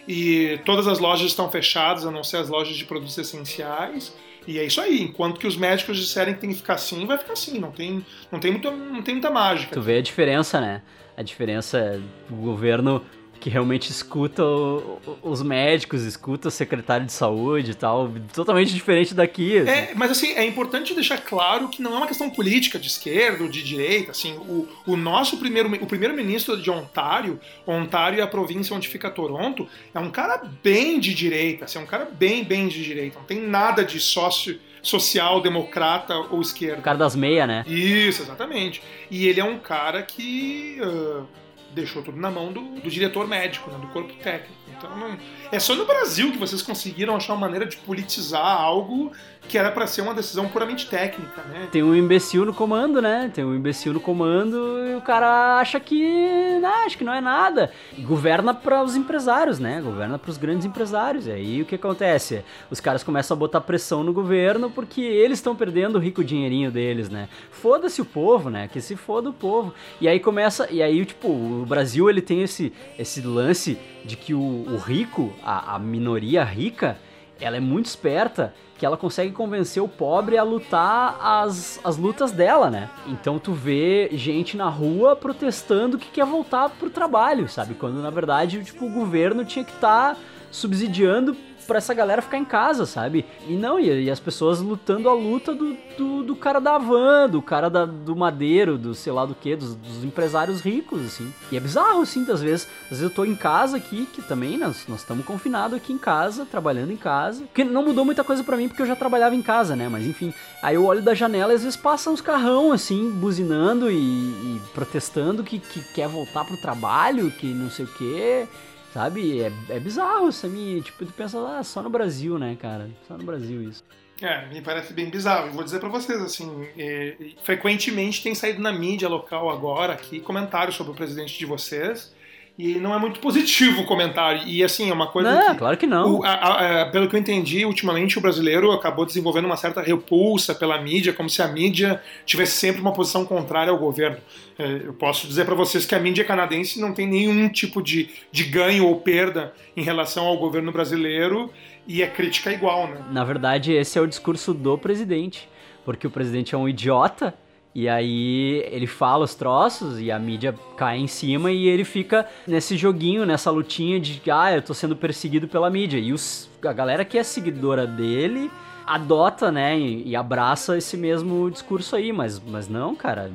E 0.06 0.58
todas 0.64 0.86
as 0.86 0.98
lojas 0.98 1.26
estão 1.26 1.50
fechadas, 1.50 2.06
a 2.06 2.10
não 2.10 2.24
ser 2.24 2.38
as 2.38 2.48
lojas 2.48 2.76
de 2.76 2.84
produtos 2.84 3.16
essenciais. 3.18 4.14
E 4.46 4.58
é 4.58 4.64
isso 4.64 4.80
aí. 4.80 5.02
Enquanto 5.02 5.38
que 5.38 5.46
os 5.46 5.56
médicos 5.56 5.96
disserem 5.96 6.34
que 6.34 6.40
tem 6.40 6.50
que 6.50 6.56
ficar 6.56 6.74
assim, 6.74 7.06
vai 7.06 7.18
ficar 7.18 7.34
assim. 7.34 7.58
Não 7.58 7.70
tem, 7.70 8.04
não 8.30 8.40
tem, 8.40 8.52
muita, 8.52 8.70
não 8.70 9.02
tem 9.02 9.14
muita 9.14 9.30
mágica. 9.30 9.74
Tu 9.74 9.82
vê 9.82 9.98
a 9.98 10.02
diferença, 10.02 10.60
né? 10.60 10.82
A 11.16 11.22
diferença 11.22 11.78
é 11.78 12.00
o 12.30 12.36
governo 12.36 13.04
que 13.38 13.48
realmente 13.48 13.90
escuta 13.90 14.44
o, 14.44 15.00
os 15.22 15.42
médicos, 15.42 16.02
escuta 16.02 16.48
o 16.48 16.50
secretário 16.50 17.06
de 17.06 17.12
saúde 17.12 17.70
e 17.70 17.74
tal, 17.74 18.10
totalmente 18.34 18.74
diferente 18.74 19.14
daqui. 19.14 19.58
Assim. 19.58 19.70
É, 19.70 19.92
mas 19.94 20.10
assim, 20.10 20.32
é 20.32 20.44
importante 20.44 20.94
deixar 20.94 21.18
claro 21.18 21.68
que 21.68 21.80
não 21.80 21.94
é 21.94 21.96
uma 21.98 22.06
questão 22.06 22.28
política 22.28 22.78
de 22.78 22.88
esquerda 22.88 23.44
ou 23.44 23.48
de 23.48 23.62
direita, 23.62 24.10
assim, 24.10 24.34
o, 24.34 24.68
o 24.86 24.96
nosso 24.96 25.38
primeiro, 25.38 25.72
o 25.82 25.86
primeiro 25.86 26.14
ministro 26.14 26.60
de 26.60 26.70
Ontário, 26.70 27.40
Ontário 27.66 28.20
é 28.20 28.22
a 28.22 28.26
província 28.26 28.74
onde 28.74 28.88
fica 28.88 29.10
Toronto, 29.10 29.68
é 29.94 29.98
um 29.98 30.10
cara 30.10 30.42
bem 30.62 30.98
de 30.98 31.14
direita, 31.14 31.64
assim, 31.64 31.78
é 31.78 31.82
um 31.82 31.86
cara 31.86 32.04
bem, 32.10 32.44
bem 32.44 32.68
de 32.68 32.82
direita, 32.82 33.18
não 33.18 33.26
tem 33.26 33.40
nada 33.40 33.84
de 33.84 34.00
sócio 34.00 34.58
social, 34.82 35.40
democrata 35.40 36.14
ou 36.16 36.40
esquerda. 36.40 36.78
O 36.78 36.82
cara 36.82 36.98
das 36.98 37.14
meias, 37.16 37.46
né? 37.46 37.64
Isso, 37.66 38.22
exatamente. 38.22 38.82
E 39.10 39.26
ele 39.26 39.40
é 39.40 39.44
um 39.44 39.58
cara 39.58 40.02
que... 40.02 40.78
Uh, 40.80 41.47
deixou 41.78 42.02
tudo 42.02 42.18
na 42.18 42.30
mão 42.30 42.52
do, 42.52 42.60
do 42.80 42.90
diretor 42.90 43.26
médico, 43.26 43.70
né, 43.70 43.78
do 43.78 43.86
corpo 43.88 44.12
técnico. 44.14 44.54
Então 44.76 44.96
não, 44.96 45.18
é 45.50 45.58
só 45.58 45.74
no 45.74 45.84
Brasil 45.86 46.30
que 46.30 46.38
vocês 46.38 46.62
conseguiram 46.62 47.16
achar 47.16 47.34
uma 47.34 47.40
maneira 47.40 47.66
de 47.66 47.76
politizar 47.78 48.44
algo 48.44 49.12
que 49.46 49.56
era 49.56 49.70
para 49.70 49.86
ser 49.86 50.02
uma 50.02 50.14
decisão 50.14 50.48
puramente 50.48 50.86
técnica, 50.86 51.42
né? 51.42 51.68
Tem 51.72 51.82
um 51.82 51.94
imbecil 51.94 52.44
no 52.44 52.52
comando, 52.52 53.00
né? 53.00 53.30
Tem 53.32 53.44
um 53.44 53.54
imbecil 53.54 53.92
no 53.92 54.00
comando 54.00 54.56
e 54.86 54.94
o 54.94 55.00
cara 55.00 55.58
acha 55.58 55.80
que, 55.80 56.60
acho 56.84 56.98
que 56.98 57.04
não 57.04 57.12
é 57.12 57.20
nada. 57.20 57.70
E 57.96 58.02
governa 58.02 58.52
para 58.52 58.82
os 58.82 58.94
empresários, 58.94 59.58
né? 59.58 59.80
Governa 59.80 60.18
para 60.18 60.30
os 60.30 60.36
grandes 60.36 60.66
empresários. 60.66 61.26
E 61.26 61.30
aí 61.30 61.62
o 61.62 61.64
que 61.64 61.76
acontece? 61.76 62.44
Os 62.70 62.80
caras 62.80 63.02
começam 63.02 63.34
a 63.34 63.38
botar 63.38 63.60
pressão 63.62 64.04
no 64.04 64.12
governo 64.12 64.70
porque 64.70 65.00
eles 65.00 65.38
estão 65.38 65.56
perdendo 65.56 65.96
o 65.96 65.98
rico 65.98 66.22
dinheirinho 66.22 66.70
deles, 66.70 67.08
né? 67.08 67.28
Foda-se 67.50 68.02
o 68.02 68.04
povo, 68.04 68.50
né? 68.50 68.68
Que 68.68 68.80
se 68.80 68.96
foda 68.96 69.30
o 69.30 69.32
povo. 69.32 69.72
E 70.00 70.08
aí 70.08 70.20
começa, 70.20 70.68
e 70.70 70.82
aí 70.82 71.04
tipo, 71.06 71.28
o 71.28 71.64
Brasil 71.66 72.10
ele 72.10 72.20
tem 72.20 72.42
esse 72.42 72.72
esse 72.98 73.20
lance 73.22 73.78
de 74.04 74.16
que 74.16 74.34
o, 74.34 74.38
o 74.40 74.76
rico, 74.76 75.32
a, 75.42 75.76
a 75.76 75.78
minoria 75.78 76.44
rica, 76.44 76.98
ela 77.40 77.56
é 77.56 77.60
muito 77.60 77.86
esperta 77.86 78.54
que 78.78 78.86
ela 78.86 78.96
consegue 78.96 79.32
convencer 79.32 79.82
o 79.82 79.88
pobre 79.88 80.38
a 80.38 80.42
lutar 80.44 81.18
as, 81.20 81.80
as 81.82 81.96
lutas 81.96 82.30
dela, 82.30 82.70
né? 82.70 82.88
Então 83.06 83.38
tu 83.38 83.52
vê 83.52 84.08
gente 84.12 84.56
na 84.56 84.68
rua 84.68 85.16
protestando 85.16 85.98
que 85.98 86.10
quer 86.10 86.24
voltar 86.24 86.70
pro 86.70 86.88
trabalho, 86.88 87.48
sabe? 87.48 87.74
Quando 87.74 88.00
na 88.00 88.10
verdade, 88.10 88.62
tipo, 88.62 88.86
o 88.86 88.90
governo 88.90 89.44
tinha 89.44 89.64
que 89.64 89.72
estar 89.72 90.14
tá 90.14 90.20
subsidiando 90.50 91.36
pra 91.68 91.78
essa 91.78 91.92
galera 91.92 92.22
ficar 92.22 92.38
em 92.38 92.44
casa, 92.46 92.86
sabe? 92.86 93.26
E 93.46 93.52
não, 93.52 93.78
e, 93.78 94.04
e 94.04 94.10
as 94.10 94.18
pessoas 94.18 94.58
lutando 94.60 95.06
a 95.06 95.12
luta 95.12 95.54
do, 95.54 95.76
do, 95.98 96.22
do, 96.22 96.34
cara 96.34 96.58
da 96.58 96.78
van, 96.78 97.28
do 97.28 97.42
cara 97.42 97.68
da, 97.68 97.84
do 97.84 98.16
madeiro, 98.16 98.78
do 98.78 98.94
sei 98.94 99.12
lá 99.12 99.26
do 99.26 99.34
que, 99.34 99.54
dos, 99.54 99.74
dos, 99.74 100.02
empresários 100.02 100.62
ricos, 100.62 101.04
assim. 101.04 101.32
E 101.52 101.58
é 101.58 101.60
bizarro, 101.60 102.00
assim, 102.00 102.28
às 102.30 102.40
vezes. 102.40 102.66
Às 102.84 102.88
vezes 102.98 103.04
eu 103.04 103.10
tô 103.10 103.24
em 103.26 103.36
casa 103.36 103.76
aqui, 103.76 104.06
que 104.06 104.22
também 104.22 104.56
nós 104.56 104.88
estamos 104.88 105.26
confinados 105.26 105.76
aqui 105.76 105.92
em 105.92 105.98
casa, 105.98 106.46
trabalhando 106.46 106.90
em 106.90 106.96
casa. 106.96 107.42
Porque 107.42 107.62
não 107.62 107.84
mudou 107.84 108.04
muita 108.04 108.24
coisa 108.24 108.42
para 108.42 108.56
mim, 108.56 108.66
porque 108.66 108.80
eu 108.80 108.86
já 108.86 108.96
trabalhava 108.96 109.34
em 109.34 109.42
casa, 109.42 109.76
né? 109.76 109.90
Mas 109.90 110.06
enfim. 110.06 110.32
Aí 110.62 110.74
eu 110.74 110.86
olho 110.86 111.02
da 111.02 111.14
janela 111.14 111.52
e 111.52 111.56
às 111.56 111.62
vezes 111.62 111.76
passam 111.76 112.14
uns 112.14 112.22
carrão, 112.22 112.72
assim, 112.72 113.10
buzinando 113.10 113.90
e, 113.90 113.94
e 113.94 114.62
protestando 114.72 115.44
que, 115.44 115.58
que 115.58 115.82
quer 115.92 116.08
voltar 116.08 116.46
pro 116.46 116.56
trabalho, 116.56 117.30
que 117.30 117.46
não 117.46 117.70
sei 117.70 117.84
o 117.84 117.88
quê. 117.88 118.48
Sabe? 118.92 119.40
É, 119.42 119.52
é 119.68 119.80
bizarro, 119.80 120.32
Sami. 120.32 120.80
Tipo, 120.82 121.04
tu 121.04 121.12
pensa, 121.12 121.38
ah, 121.38 121.62
só 121.62 121.82
no 121.82 121.90
Brasil, 121.90 122.38
né, 122.38 122.56
cara? 122.60 122.90
Só 123.06 123.16
no 123.16 123.24
Brasil 123.24 123.62
isso. 123.62 123.84
É, 124.20 124.48
me 124.48 124.60
parece 124.60 124.92
bem 124.92 125.08
bizarro. 125.08 125.52
Vou 125.52 125.62
dizer 125.62 125.78
para 125.78 125.88
vocês, 125.88 126.20
assim, 126.20 126.66
é, 126.76 127.16
frequentemente 127.42 128.22
tem 128.22 128.34
saído 128.34 128.60
na 128.60 128.72
mídia 128.72 129.08
local 129.08 129.48
agora 129.48 129.92
aqui 129.92 130.18
comentários 130.20 130.74
sobre 130.74 130.92
o 130.92 130.96
presidente 130.96 131.38
de 131.38 131.46
vocês 131.46 132.12
e 132.58 132.74
não 132.74 132.92
é 132.92 132.98
muito 132.98 133.20
positivo 133.20 133.82
o 133.82 133.86
comentário. 133.86 134.42
E 134.44 134.64
assim, 134.64 134.90
é 134.90 134.92
uma 134.92 135.06
coisa. 135.06 135.32
Não, 135.32 135.52
que, 135.52 135.58
claro 135.58 135.76
que 135.76 135.86
não. 135.86 136.16
O, 136.16 136.24
a, 136.24 136.82
a, 136.82 136.86
pelo 136.86 137.08
que 137.08 137.14
eu 137.14 137.20
entendi, 137.20 137.64
ultimamente 137.64 138.18
o 138.18 138.20
brasileiro 138.20 138.72
acabou 138.72 139.06
desenvolvendo 139.06 139.44
uma 139.44 139.56
certa 139.56 139.80
repulsa 139.80 140.52
pela 140.52 140.76
mídia, 140.82 141.12
como 141.12 141.30
se 141.30 141.40
a 141.40 141.46
mídia 141.46 142.02
tivesse 142.26 142.56
sempre 142.56 142.80
uma 142.80 142.92
posição 142.92 143.24
contrária 143.24 143.70
ao 143.70 143.78
governo. 143.78 144.16
É, 144.58 144.82
eu 144.86 144.92
posso 144.92 145.28
dizer 145.28 145.44
para 145.44 145.54
vocês 145.54 145.86
que 145.86 145.94
a 145.94 146.00
mídia 146.00 146.24
canadense 146.24 146.80
não 146.80 146.92
tem 146.92 147.06
nenhum 147.06 147.48
tipo 147.48 147.80
de, 147.80 148.10
de 148.32 148.42
ganho 148.42 148.86
ou 148.86 148.96
perda 148.96 149.54
em 149.76 149.82
relação 149.82 150.26
ao 150.26 150.36
governo 150.36 150.72
brasileiro 150.72 151.52
e 151.86 152.02
é 152.02 152.08
crítica 152.08 152.52
igual, 152.52 152.88
né? 152.88 153.04
Na 153.12 153.22
verdade, 153.22 153.72
esse 153.72 153.96
é 153.96 154.02
o 154.02 154.06
discurso 154.06 154.52
do 154.52 154.76
presidente. 154.76 155.48
Porque 155.84 156.06
o 156.06 156.10
presidente 156.10 156.54
é 156.54 156.58
um 156.58 156.68
idiota 156.68 157.32
e 157.78 157.88
aí 157.88 158.66
ele 158.72 158.88
fala 158.88 159.24
os 159.24 159.36
troços 159.36 160.00
e 160.00 160.10
a 160.10 160.18
mídia 160.18 160.52
cai 160.76 160.98
em 160.98 161.06
cima 161.06 161.52
e 161.52 161.68
ele 161.68 161.84
fica 161.84 162.26
nesse 162.44 162.76
joguinho, 162.76 163.24
nessa 163.24 163.52
lutinha 163.52 164.00
de 164.00 164.20
ah, 164.32 164.52
eu 164.52 164.60
tô 164.60 164.74
sendo 164.74 164.96
perseguido 164.96 165.46
pela 165.46 165.70
mídia. 165.70 165.96
E 165.96 166.12
os, 166.12 166.50
a 166.60 166.72
galera 166.72 167.04
que 167.04 167.16
é 167.16 167.22
seguidora 167.22 167.86
dele 167.86 168.50
adota, 168.84 169.52
né, 169.52 169.78
e, 169.78 170.16
abraça 170.16 170.76
esse 170.76 170.96
mesmo 170.96 171.48
discurso 171.50 171.94
aí, 171.94 172.10
mas, 172.10 172.40
mas 172.40 172.68
não, 172.68 172.96
cara. 172.96 173.30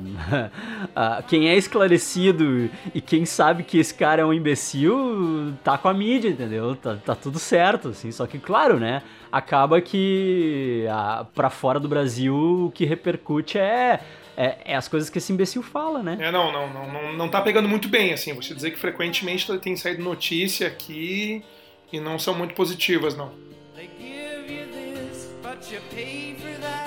quem 1.26 1.48
é 1.48 1.56
esclarecido 1.56 2.68
e 2.92 3.00
quem 3.00 3.24
sabe 3.24 3.62
que 3.62 3.78
esse 3.78 3.94
cara 3.94 4.20
é 4.20 4.24
um 4.26 4.34
imbecil, 4.34 5.54
tá 5.62 5.78
com 5.78 5.88
a 5.88 5.94
mídia, 5.94 6.28
entendeu? 6.28 6.76
Tá, 6.76 6.96
tá 6.96 7.14
tudo 7.14 7.38
certo, 7.38 7.90
assim. 7.90 8.10
Só 8.10 8.26
que, 8.26 8.38
claro, 8.38 8.78
né, 8.78 9.00
acaba 9.32 9.80
que 9.80 10.86
a, 10.90 11.24
pra 11.34 11.48
fora 11.48 11.80
do 11.80 11.88
Brasil 11.88 12.66
o 12.66 12.72
que 12.72 12.84
repercute 12.84 13.56
é 13.56 14.00
é, 14.36 14.58
é, 14.64 14.74
as 14.76 14.88
coisas 14.88 15.08
que 15.08 15.18
esse 15.18 15.32
imbecil 15.32 15.62
fala, 15.62 16.02
né? 16.02 16.16
É, 16.20 16.30
não, 16.30 16.52
não, 16.52 16.72
não, 16.72 16.92
não, 16.92 17.12
não 17.12 17.28
tá 17.28 17.40
pegando 17.40 17.68
muito 17.68 17.88
bem, 17.88 18.12
assim. 18.12 18.32
Você 18.34 18.54
dizer 18.54 18.70
que 18.72 18.78
frequentemente 18.78 19.46
tem 19.58 19.76
saído 19.76 20.02
notícia 20.02 20.66
aqui 20.66 21.44
e 21.92 22.00
não 22.00 22.18
são 22.18 22.34
muito 22.34 22.54
positivas, 22.54 23.16
não. 23.16 23.32
They 23.74 23.88
give 23.98 24.52
you 24.52 24.66
this, 24.66 25.28
but 25.42 25.70
you 25.72 25.80
pay 25.94 26.34
for 26.34 26.60
that. 26.60 26.84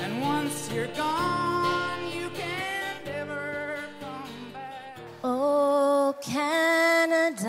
And 0.00 0.20
once 0.20 0.70
you're 0.72 0.90
gone, 0.96 2.10
you 2.12 2.30
can 2.30 3.04
never 3.04 3.78
come 4.00 4.52
back. 4.52 4.98
Oh, 5.22 6.14
Canada, 6.22 7.48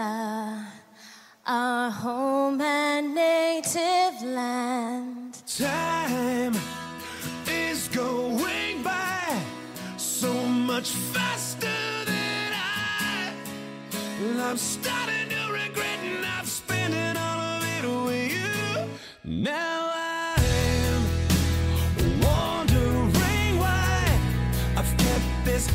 our 1.49 1.89
home 1.89 2.61
and 2.61 3.15
native 3.15 4.21
land. 4.21 5.33
Time 5.47 6.55
is 7.47 7.87
going 7.87 8.83
by 8.83 9.41
so 9.97 10.31
much 10.45 10.91
faster 10.91 12.05
than 12.05 12.53
I. 12.53 13.33
I'm 14.47 14.57
starting 14.57 15.29
to 15.29 15.51
regret 15.51 15.99
not 16.21 16.45
spending 16.45 17.17
all 17.17 17.39
of 17.39 17.63
it 17.65 17.83
with 18.05 18.31
you. 18.31 18.87
Now 19.23 19.91
I'm 19.91 21.01
wondering 22.21 23.57
why 23.57 24.19
I've 24.77 24.95
kept 24.97 25.45
this. 25.45 25.67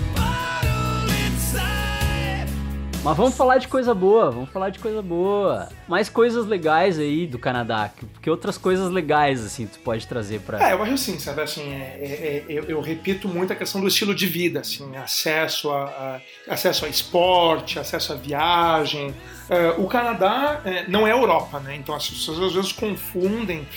Mas 3.05 3.19
vamos 3.19 3.37
falar 3.37 3.59
de 3.59 3.69
coisa 3.69 3.95
boa, 3.95 4.31
vamos 4.31 4.49
falar 4.49 4.71
de 4.71 4.79
coisa 4.79 5.03
boa. 5.03 5.69
Mais 5.87 6.09
coisas 6.09 6.47
legais 6.47 6.99
aí 6.99 7.27
do 7.27 7.39
Canadá. 7.39 7.91
Que 8.23 8.31
outras 8.31 8.57
coisas 8.57 8.91
legais, 8.91 9.45
assim, 9.45 9.67
tu 9.67 9.79
pode 9.81 10.07
trazer 10.07 10.41
pra. 10.41 10.71
É, 10.71 10.73
eu 10.73 10.83
acho 10.83 10.95
assim, 10.95 11.19
sabe, 11.19 11.43
assim, 11.43 11.71
é, 11.71 11.99
é, 12.01 12.07
é, 12.07 12.45
eu, 12.49 12.65
eu, 12.65 12.81
repito 12.81 13.29
muito 13.29 13.53
a 13.53 13.57
questão 13.57 13.79
do 13.79 13.89
estilo 13.89 14.15
de 14.15 14.27
vida, 14.27 14.61
assim, 14.61 14.97
acesso 14.97 15.71
a, 15.71 16.21
a 16.49 16.55
acesso 16.55 16.87
a 16.87 16.89
esporte, 16.89 17.79
acesso 17.79 18.15
a 18.15 18.17
viagem. 18.17 19.15
É, 19.51 19.75
o 19.77 19.87
Canadá 19.87 20.63
é, 20.65 20.89
não 20.89 21.07
é 21.07 21.13
Europa, 21.13 21.61
né? 21.61 21.77
Então 21.77 21.95
as 21.95 22.09
pessoas 22.09 22.41
às 22.41 22.55
vezes 22.55 22.73
confundem 22.73 23.69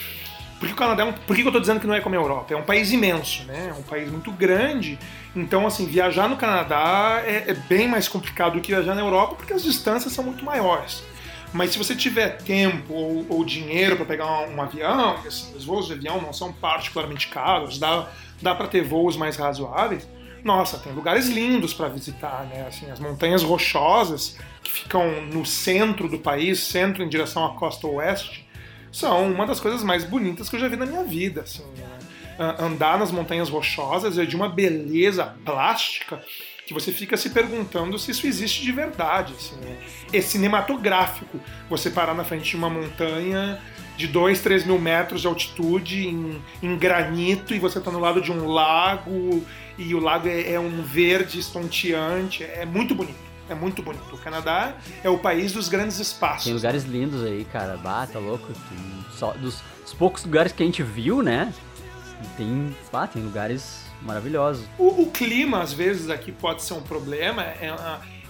porque 0.60 0.74
o 0.74 0.76
Canadá 0.76 1.04
é 1.04 1.06
um, 1.06 1.14
por 1.14 1.36
que 1.36 1.44
eu 1.44 1.48
estou 1.48 1.62
dizendo 1.62 1.80
que 1.80 1.88
não 1.88 1.94
é 1.94 2.02
como 2.02 2.16
a 2.16 2.18
Europa? 2.18 2.54
É 2.54 2.58
um 2.58 2.64
país 2.64 2.92
imenso, 2.92 3.44
né? 3.46 3.68
É 3.70 3.74
um 3.74 3.84
país 3.84 4.12
muito 4.12 4.32
grande. 4.32 4.98
Então, 5.36 5.68
assim, 5.68 5.86
viajar 5.86 6.28
no 6.28 6.36
Canadá 6.36 7.22
é, 7.26 7.52
é 7.52 7.54
bem 7.54 7.88
mais 7.88 8.08
complicado 8.08 8.54
do 8.54 8.62
que 8.62 8.72
viajar 8.72 8.96
na 8.96 9.02
Europa, 9.02 9.36
porque 9.36 9.54
as 9.54 9.64
distâncias 9.64 10.14
são 10.14 10.24
muito 10.24 10.44
maiores. 10.44 11.04
Mas 11.54 11.72
se 11.72 11.78
você 11.78 11.96
tiver 11.96 12.38
tempo 12.38 12.94
ou, 12.94 13.26
ou 13.30 13.46
dinheiro 13.46 13.96
para 13.96 14.06
pegar 14.06 14.26
um, 14.26 14.56
um, 14.56 14.62
avião, 14.62 15.18
assim, 15.26 15.56
os 15.56 15.64
voos 15.64 15.88
de 15.88 15.94
avião 15.94 16.20
não 16.22 16.34
são 16.34 16.52
particularmente 16.52 17.28
caros, 17.28 17.78
dá, 17.78 18.10
dá 18.42 18.56
para 18.56 18.68
ter 18.68 18.84
voos 18.84 19.16
mais 19.16 19.38
razoáveis. 19.38 20.08
Nossa, 20.44 20.78
tem 20.78 20.94
lugares 20.94 21.28
lindos 21.28 21.74
para 21.74 21.88
visitar, 21.88 22.46
né? 22.46 22.66
Assim, 22.68 22.90
as 22.90 23.00
montanhas 23.00 23.44
rochosas 23.44 24.38
que 24.64 24.72
ficam 24.72 25.22
no 25.22 25.46
centro 25.46 26.10
do 26.10 26.18
país, 26.18 26.60
centro 26.60 27.04
em 27.04 27.10
direção 27.10 27.46
à 27.46 27.54
costa 27.56 27.86
oeste, 27.88 28.47
são 28.98 29.32
uma 29.32 29.46
das 29.46 29.60
coisas 29.60 29.84
mais 29.84 30.04
bonitas 30.04 30.50
que 30.50 30.56
eu 30.56 30.60
já 30.60 30.68
vi 30.68 30.76
na 30.76 30.86
minha 30.86 31.04
vida. 31.04 31.42
Assim, 31.42 31.64
né? 31.78 32.56
Andar 32.60 32.98
nas 32.98 33.12
montanhas 33.12 33.48
rochosas 33.48 34.18
é 34.18 34.26
de 34.26 34.36
uma 34.36 34.50
beleza 34.50 35.36
plástica 35.46 36.22
que 36.66 36.74
você 36.74 36.92
fica 36.92 37.16
se 37.16 37.30
perguntando 37.30 37.98
se 37.98 38.12
isso 38.12 38.26
existe 38.26 38.64
de 38.64 38.72
verdade. 38.72 39.34
Assim, 39.38 39.56
né? 39.58 39.78
É 40.12 40.20
cinematográfico 40.20 41.40
você 41.70 41.92
parar 41.92 42.16
na 42.16 42.24
frente 42.24 42.50
de 42.50 42.56
uma 42.56 42.70
montanha 42.70 43.62
de 43.96 44.08
2, 44.08 44.42
3 44.42 44.66
mil 44.66 44.80
metros 44.80 45.22
de 45.22 45.28
altitude 45.28 46.08
em, 46.08 46.42
em 46.62 46.76
granito 46.76 47.54
e 47.54 47.60
você 47.60 47.78
está 47.78 47.92
no 47.92 48.00
lado 48.00 48.20
de 48.20 48.32
um 48.32 48.48
lago 48.48 49.46
e 49.78 49.94
o 49.94 50.00
lago 50.00 50.28
é, 50.28 50.54
é 50.54 50.60
um 50.60 50.82
verde 50.82 51.40
estonteante, 51.40 52.44
é 52.44 52.66
muito 52.66 52.96
bonito. 52.96 53.27
É 53.50 53.56
muito 53.56 53.82
bonito. 53.82 54.14
O 54.14 54.18
Canadá 54.18 54.76
é 55.04 55.10
o 55.10 55.18
país 55.18 55.52
dos 55.52 55.70
grandes 55.70 56.00
espaços. 56.00 56.46
Tem 56.46 56.54
lugares 56.54 56.84
lindos 56.84 57.24
aí, 57.24 57.46
cara. 57.46 57.78
Bah, 57.78 58.08
tá 58.08 58.20
louco. 58.20 58.48
Só, 59.12 59.32
dos, 59.34 59.62
dos 59.82 59.94
poucos 59.94 60.26
lugares 60.26 60.52
que 60.52 60.62
a 60.62 60.66
gente 60.66 60.84
viu, 60.84 61.22
né? 61.22 61.54
Tem, 62.36 62.76
bah, 62.92 63.08
tem 63.08 63.24
lugares 63.24 63.86
maravilhosos. 64.02 64.66
O, 64.78 65.04
o, 65.04 65.12
clima, 65.12 65.62
às 65.62 65.72
vezes, 65.74 66.10
aqui 66.10 66.32
pode 66.32 66.64
ser 66.64 66.74
um 66.74 66.82
problema. 66.82 67.44
É, 67.44 67.74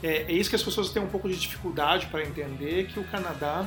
é, 0.03 0.09
é 0.23 0.31
isso 0.31 0.49
que 0.49 0.55
as 0.55 0.63
pessoas 0.63 0.89
têm 0.89 1.01
um 1.01 1.07
pouco 1.07 1.27
de 1.27 1.35
dificuldade 1.35 2.07
para 2.07 2.23
entender, 2.23 2.87
que 2.87 2.99
o 2.99 3.03
Canadá 3.05 3.65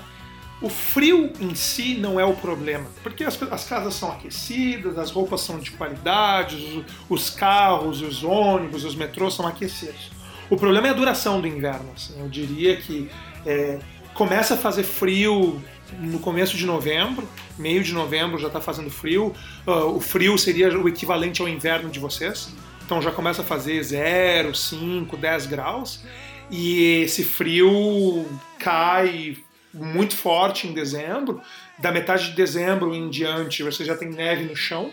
o 0.63 0.69
frio 0.69 1.33
em 1.41 1.55
si 1.55 1.95
não 1.95 2.21
é 2.21 2.25
o 2.25 2.35
problema, 2.37 2.87
porque 3.03 3.25
as, 3.25 3.41
as 3.51 3.65
casas 3.65 3.95
são 3.95 4.13
aquecidas, 4.13 4.99
as 4.99 5.11
roupas 5.11 5.41
são 5.41 5.59
de 5.59 5.71
qualidade, 5.71 6.57
os, 6.57 6.85
os, 7.09 7.31
carros, 7.31 8.03
os 8.03 8.23
ônibus, 8.23 8.85
os 8.85 8.95
metrôs 8.95 9.35
são 9.35 9.47
aquecidos. 9.47 10.11
O 10.51 10.57
problema 10.57 10.89
é 10.89 10.91
a 10.91 10.95
duração 10.95 11.41
do 11.41 11.47
inverno. 11.47 11.93
Assim, 11.95 12.21
eu 12.21 12.29
diria 12.29 12.77
que 12.77 13.09
é, 13.47 13.79
começa 14.13 14.55
a 14.55 14.57
fazer 14.57 14.83
frio 14.83 15.63
no 15.99 16.19
começo 16.19 16.57
de 16.57 16.67
novembro, 16.67 17.27
meio 17.59 17.83
de 17.83 17.93
novembro 17.93 18.39
já 18.39 18.49
está 18.49 18.61
fazendo 18.61 18.91
frio. 18.91 19.35
Uh, 19.67 19.97
o 19.97 20.01
frio 20.01 20.37
seria 20.37 20.69
o 20.79 20.89
equivalente 20.89 21.41
ao 21.41 21.49
inverno 21.49 21.89
de 21.89 21.99
vocês. 21.99 22.53
Então 22.85 23.01
já 23.01 23.13
começa 23.13 23.43
a 23.43 23.45
fazer 23.45 23.81
0, 23.83 24.55
5, 24.55 25.17
10 25.17 25.47
graus. 25.47 26.05
E 26.51 27.03
esse 27.03 27.23
frio 27.23 28.27
cai 28.59 29.37
muito 29.73 30.17
forte 30.17 30.67
em 30.67 30.73
dezembro. 30.73 31.41
Da 31.79 31.93
metade 31.93 32.31
de 32.31 32.37
dezembro 32.37 32.95
em 32.95 33.09
diante, 33.09 33.63
você 33.63 33.85
já 33.85 33.97
tem 33.97 34.11
neve 34.11 34.45
no 34.45 34.57
chão. 34.57 34.91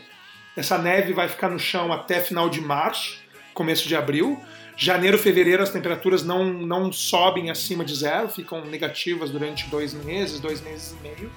Essa 0.55 0.77
neve 0.77 1.13
vai 1.13 1.27
ficar 1.27 1.49
no 1.49 1.59
chão 1.59 1.91
até 1.91 2.19
final 2.21 2.49
de 2.49 2.61
março, 2.61 3.19
começo 3.53 3.87
de 3.87 3.95
abril. 3.95 4.39
Janeiro, 4.79 5.17
fevereiro, 5.17 5.63
as 5.63 5.71
temperaturas 5.71 6.23
não, 6.23 6.53
não 6.53 6.91
sobem 6.91 7.49
acima 7.49 7.83
de 7.83 7.95
zero, 7.95 8.29
ficam 8.29 8.63
negativas 8.63 9.31
durante 9.31 9.67
dois 9.69 9.91
meses, 9.91 10.39
dois 10.39 10.61
meses 10.61 10.95
e 10.99 11.03
meio. 11.03 11.31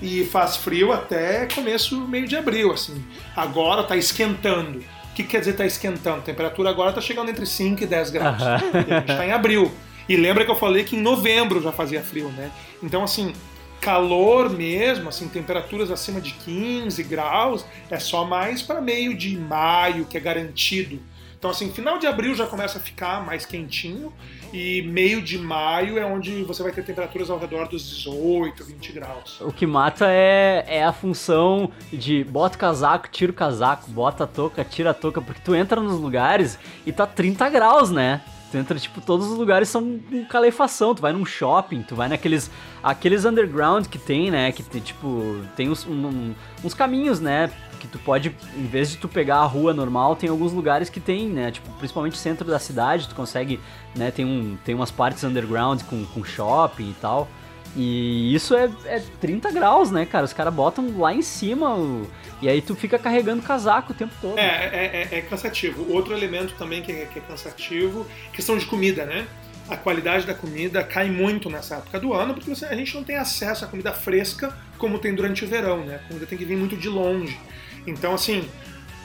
E 0.00 0.24
faz 0.26 0.56
frio 0.56 0.92
até 0.92 1.46
começo, 1.46 2.06
meio 2.06 2.28
de 2.28 2.36
abril, 2.36 2.72
assim. 2.72 3.04
Agora 3.34 3.82
está 3.82 3.96
esquentando. 3.96 4.84
O 5.10 5.14
que 5.16 5.24
quer 5.24 5.40
dizer 5.40 5.52
está 5.52 5.66
esquentando? 5.66 6.18
A 6.18 6.22
temperatura 6.22 6.70
agora 6.70 6.90
está 6.90 7.00
chegando 7.00 7.28
entre 7.28 7.44
5 7.44 7.82
e 7.82 7.86
10 7.86 8.10
graus. 8.10 8.40
Uhum. 8.40 8.48
a 8.48 9.00
gente 9.00 9.10
está 9.10 9.26
em 9.26 9.32
abril. 9.32 9.72
E 10.08 10.16
lembra 10.16 10.44
que 10.44 10.50
eu 10.50 10.56
falei 10.56 10.84
que 10.84 10.94
em 10.94 11.00
novembro 11.00 11.60
já 11.60 11.72
fazia 11.72 12.02
frio, 12.02 12.28
né? 12.28 12.52
Então, 12.80 13.02
assim, 13.02 13.32
calor 13.80 14.48
mesmo, 14.48 15.08
assim, 15.08 15.26
temperaturas 15.26 15.90
acima 15.90 16.20
de 16.20 16.32
15 16.32 17.02
graus, 17.02 17.64
é 17.90 17.98
só 17.98 18.24
mais 18.24 18.62
para 18.62 18.80
meio 18.80 19.16
de 19.16 19.36
maio, 19.36 20.04
que 20.04 20.16
é 20.16 20.20
garantido. 20.20 21.00
Então, 21.46 21.52
assim, 21.52 21.70
final 21.70 21.96
de 21.96 22.08
abril 22.08 22.34
já 22.34 22.44
começa 22.44 22.78
a 22.78 22.80
ficar 22.80 23.24
mais 23.24 23.46
quentinho 23.46 24.12
e 24.52 24.82
meio 24.82 25.22
de 25.22 25.38
maio 25.38 25.96
é 25.96 26.04
onde 26.04 26.42
você 26.42 26.60
vai 26.60 26.72
ter 26.72 26.82
temperaturas 26.82 27.30
ao 27.30 27.38
redor 27.38 27.68
dos 27.68 27.88
18, 27.88 28.64
20 28.64 28.92
graus. 28.92 29.40
O 29.40 29.52
que 29.52 29.64
mata 29.64 30.06
é, 30.08 30.64
é 30.66 30.84
a 30.84 30.92
função 30.92 31.70
de 31.92 32.24
bota 32.24 32.56
o 32.56 32.58
casaco, 32.58 33.08
tira 33.12 33.30
o 33.30 33.34
casaco, 33.34 33.88
bota 33.92 34.24
a 34.24 34.26
touca, 34.26 34.64
tira 34.64 34.90
a 34.90 34.94
touca, 34.94 35.22
porque 35.22 35.40
tu 35.44 35.54
entra 35.54 35.80
nos 35.80 36.00
lugares 36.00 36.58
e 36.84 36.90
tá 36.90 37.06
30 37.06 37.48
graus, 37.48 37.92
né? 37.92 38.22
Tu 38.50 38.56
entra, 38.56 38.78
tipo, 38.78 39.00
todos 39.00 39.26
os 39.26 39.36
lugares 39.36 39.68
são 39.68 39.98
com 39.98 40.24
calefação. 40.26 40.94
Tu 40.94 41.02
vai 41.02 41.12
num 41.12 41.24
shopping, 41.24 41.82
tu 41.82 41.94
vai 41.94 42.08
naqueles 42.08 42.50
aqueles 42.82 43.24
underground 43.24 43.86
que 43.86 43.98
tem, 43.98 44.30
né? 44.30 44.52
Que, 44.52 44.62
tipo, 44.80 45.40
tem 45.56 45.68
uns, 45.68 45.86
um, 45.86 46.32
uns 46.62 46.74
caminhos, 46.74 47.20
né? 47.20 47.50
Que 47.80 47.88
tu 47.88 47.98
pode, 47.98 48.34
em 48.56 48.66
vez 48.66 48.90
de 48.90 48.96
tu 48.96 49.08
pegar 49.08 49.38
a 49.38 49.44
rua 49.44 49.74
normal, 49.74 50.14
tem 50.14 50.30
alguns 50.30 50.52
lugares 50.52 50.88
que 50.88 51.00
tem, 51.00 51.28
né? 51.28 51.50
Tipo, 51.50 51.70
principalmente 51.72 52.16
centro 52.16 52.46
da 52.46 52.58
cidade, 52.58 53.08
tu 53.08 53.14
consegue, 53.14 53.58
né? 53.94 54.10
Tem, 54.10 54.24
um, 54.24 54.56
tem 54.64 54.74
umas 54.74 54.90
partes 54.90 55.24
underground 55.24 55.82
com, 55.82 56.04
com 56.06 56.24
shopping 56.24 56.90
e 56.90 56.94
tal. 57.00 57.28
E 57.76 58.34
isso 58.34 58.54
é, 58.54 58.70
é 58.86 59.02
30 59.20 59.52
graus, 59.52 59.90
né, 59.90 60.06
cara? 60.06 60.24
Os 60.24 60.32
caras 60.32 60.52
botam 60.52 60.98
lá 60.98 61.12
em 61.12 61.20
cima 61.20 61.74
o... 61.74 62.08
e 62.40 62.48
aí 62.48 62.62
tu 62.62 62.74
fica 62.74 62.98
carregando 62.98 63.42
casaco 63.42 63.92
o 63.92 63.94
tempo 63.94 64.14
todo. 64.20 64.38
É, 64.38 64.42
é, 64.42 65.08
é, 65.12 65.18
é 65.18 65.20
cansativo. 65.20 65.86
Outro 65.92 66.14
elemento 66.14 66.54
também 66.54 66.82
que 66.82 66.90
é, 66.90 67.04
que 67.04 67.18
é 67.18 67.22
cansativo, 67.22 68.06
questão 68.32 68.56
de 68.56 68.64
comida, 68.64 69.04
né? 69.04 69.26
a 69.68 69.76
qualidade 69.76 70.26
da 70.26 70.34
comida 70.34 70.82
cai 70.84 71.10
muito 71.10 71.50
nessa 71.50 71.76
época 71.76 71.98
do 71.98 72.14
ano, 72.14 72.34
porque 72.34 72.52
a 72.64 72.74
gente 72.74 72.94
não 72.94 73.02
tem 73.02 73.16
acesso 73.16 73.64
à 73.64 73.68
comida 73.68 73.92
fresca 73.92 74.56
como 74.78 74.98
tem 74.98 75.14
durante 75.14 75.44
o 75.44 75.48
verão, 75.48 75.84
né? 75.84 75.96
A 75.96 76.08
comida 76.08 76.26
tem 76.26 76.38
que 76.38 76.44
vir 76.44 76.56
muito 76.56 76.76
de 76.76 76.88
longe. 76.88 77.38
Então, 77.86 78.14
assim, 78.14 78.48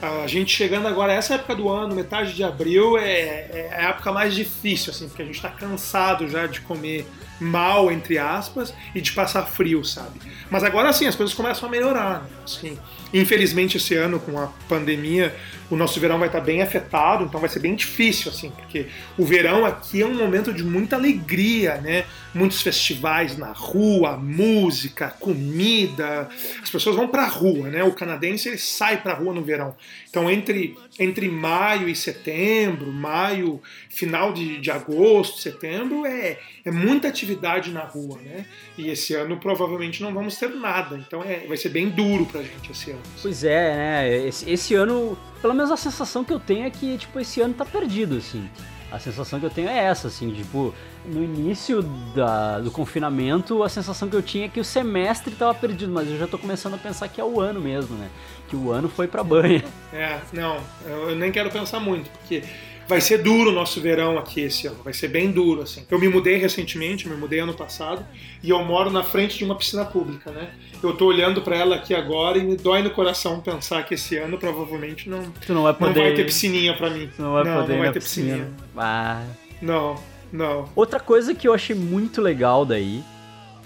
a 0.02 0.28
gente 0.28 0.56
chegando 0.56 0.88
agora, 0.88 1.14
essa 1.14 1.36
época 1.36 1.56
do 1.56 1.70
ano, 1.70 1.96
metade 1.96 2.34
de 2.34 2.44
abril, 2.44 2.98
é, 2.98 3.70
é 3.70 3.70
a 3.72 3.90
época 3.90 4.12
mais 4.12 4.36
difícil, 4.36 4.92
assim, 4.92 5.08
porque 5.08 5.22
a 5.24 5.26
gente 5.26 5.36
está 5.36 5.50
cansado 5.50 6.28
já 6.28 6.46
de 6.46 6.62
comer 6.62 7.08
mal, 7.42 7.92
entre 7.92 8.18
aspas, 8.20 8.74
e 8.94 9.02
de 9.02 9.12
passar 9.12 9.46
frio, 9.46 9.84
sabe? 9.84 10.20
Mas 10.50 10.64
agora 10.64 10.94
sim, 10.94 11.08
as 11.08 11.16
coisas 11.16 11.36
começam 11.36 11.68
a 11.68 11.72
melhorar, 11.72 12.22
né? 12.22 12.30
Assim, 12.46 12.78
infelizmente 13.12 13.78
esse 13.78 13.96
ano, 13.96 14.20
com 14.20 14.40
a 14.40 14.48
pandemia, 14.70 15.36
o 15.72 15.78
nosso 15.78 16.00
verão 16.02 16.20
vai 16.20 16.28
estar 16.28 16.42
bem 16.42 16.62
afetado, 16.62 17.24
então 17.24 17.40
vai 17.40 17.50
ser 17.50 17.60
bem 17.60 17.74
difícil, 17.74 18.30
assim, 18.30 18.52
porque 18.52 18.88
o 19.18 19.24
verão 19.24 19.66
aqui 19.66 20.02
é 20.02 20.06
um 20.06 20.14
momento 20.14 20.54
de 20.54 20.66
muita 20.66 20.98
alegria, 20.98 21.76
né? 21.78 22.04
Muitos 22.34 22.62
festivais 22.62 23.38
na 23.38 23.54
rua, 23.54 24.18
música, 24.18 25.10
comida, 25.20 26.28
as 26.62 26.70
pessoas 26.70 26.98
vão 26.98 27.08
pra 27.08 27.26
rua, 27.26 27.70
né? 27.70 27.84
O 27.86 27.94
canadense 27.94 28.50
ele 28.50 28.58
sai 28.58 29.02
pra 29.02 29.14
rua 29.14 29.34
no 29.34 29.42
verão. 29.42 29.74
Então 30.10 30.30
entre, 30.30 30.76
entre 31.00 31.30
maio 31.30 31.88
e 31.88 31.96
setembro, 31.96 32.92
maio, 32.92 33.62
final 33.90 34.34
de, 34.34 34.60
de 34.60 34.70
agosto, 34.70 35.40
setembro, 35.40 36.06
é, 36.06 36.38
é 36.66 36.72
muita 36.72 37.08
atividade 37.08 37.72
na 37.72 37.82
rua, 37.82 38.20
né? 38.22 38.46
E 38.78 38.90
esse 38.90 39.14
ano 39.14 39.38
provavelmente 39.38 40.04
não 40.04 40.14
vamos 40.14 40.36
ter 40.36 40.50
nada, 40.50 40.98
então 40.98 41.24
é, 41.24 41.46
vai 41.48 41.56
ser 41.56 41.70
bem 41.70 41.90
duro 41.90 42.26
pra 42.26 42.42
gente 42.42 42.72
esse 42.72 42.92
ano. 42.92 43.02
Pois 43.22 43.46
é, 43.46 43.76
né? 43.76 44.28
Esse, 44.28 44.50
esse 44.50 44.76
ano 44.76 45.18
pelo 45.42 45.54
menos 45.54 45.72
a 45.72 45.78
sensação 45.78 46.24
que 46.24 46.32
eu 46.32 46.40
tenho 46.40 46.66
é 46.66 46.70
que, 46.70 46.98
tipo, 46.98 47.20
esse 47.20 47.42
ano 47.42 47.54
tá 47.54 47.66
perdido, 47.66 48.18
assim. 48.18 48.48
A 48.92 49.00
sensação 49.00 49.40
que 49.40 49.46
eu 49.46 49.50
tenho 49.50 49.70
é 49.70 49.78
essa, 49.78 50.10
assim, 50.10 50.32
tipo, 50.34 50.74
no 51.06 51.24
início 51.24 51.82
da, 52.14 52.60
do 52.60 52.70
confinamento, 52.70 53.64
a 53.64 53.70
sensação 53.70 54.10
que 54.10 54.16
eu 54.16 54.22
tinha 54.22 54.46
é 54.46 54.50
que 54.50 54.60
o 54.60 54.66
semestre 54.66 55.34
tava 55.34 55.54
perdido, 55.54 55.92
mas 55.92 56.10
eu 56.10 56.18
já 56.18 56.28
tô 56.28 56.38
começando 56.38 56.74
a 56.74 56.78
pensar 56.78 57.08
que 57.08 57.20
é 57.22 57.24
o 57.24 57.40
ano 57.40 57.62
mesmo, 57.62 57.96
né? 57.98 58.10
Que 58.50 58.56
o 58.56 58.70
ano 58.72 58.90
foi 58.90 59.08
pra 59.08 59.24
banha. 59.24 59.64
É, 59.94 60.20
não, 60.34 60.60
eu 60.86 61.16
nem 61.16 61.32
quero 61.32 61.50
pensar 61.50 61.80
muito, 61.80 62.10
porque 62.10 62.44
vai 62.92 63.00
ser 63.00 63.20
duro 63.20 63.52
o 63.52 63.54
nosso 63.54 63.80
verão 63.80 64.18
aqui 64.18 64.42
esse 64.42 64.68
ano, 64.68 64.84
vai 64.84 64.92
ser 64.92 65.08
bem 65.08 65.32
duro, 65.32 65.62
assim. 65.62 65.86
Eu 65.90 65.98
me 65.98 66.10
mudei 66.10 66.36
recentemente, 66.36 67.08
me 67.08 67.16
mudei 67.16 67.40
ano 67.40 67.54
passado, 67.54 68.06
e 68.44 68.50
eu 68.50 68.62
moro 68.66 68.92
na 68.92 69.02
frente 69.02 69.38
de 69.38 69.46
uma 69.46 69.56
piscina 69.56 69.86
pública, 69.86 70.30
né? 70.30 70.50
Eu 70.84 70.94
tô 70.94 71.06
olhando 71.06 71.42
para 71.42 71.56
ela 71.56 71.78
aqui 71.78 71.96
agora 71.96 72.38
e 72.38 72.44
me 72.44 72.58
dói 72.58 72.84
no 72.84 72.90
coração 72.90 73.40
pensar 73.40 73.84
que 73.84 73.94
esse 73.94 74.18
ano 74.18 74.38
provavelmente 74.38 75.10
não, 75.10 75.32
não, 75.48 75.64
vai, 75.64 75.74
poder... 75.74 75.96
não 75.96 76.04
vai 76.04 76.14
ter 76.16 76.26
piscininha 76.26 76.76
para 76.76 76.90
mim. 76.90 77.10
não 77.18 77.32
vai 77.32 77.44
não, 77.46 77.62
poder 77.62 77.74
não 77.74 77.80
vai 77.80 77.94
ter 77.94 78.02
piscininha. 78.02 78.36
piscininha. 78.36 78.70
Ah. 78.76 79.24
Não, 79.62 79.96
não. 80.30 80.68
Outra 80.76 81.00
coisa 81.00 81.34
que 81.34 81.48
eu 81.48 81.54
achei 81.54 81.76
muito 81.76 82.22
legal 82.22 82.66
daí 82.66 83.02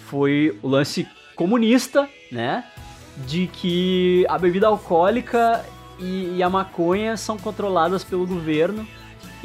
foi 0.07 0.55
o 0.61 0.67
lance 0.67 1.07
comunista, 1.35 2.07
né? 2.31 2.63
De 3.25 3.47
que 3.47 4.23
a 4.29 4.37
bebida 4.37 4.67
alcoólica 4.67 5.65
e 5.97 6.43
a 6.43 6.49
maconha 6.49 7.17
são 7.17 7.39
controladas 7.39 8.03
pelo 8.03 8.27
governo 8.27 8.85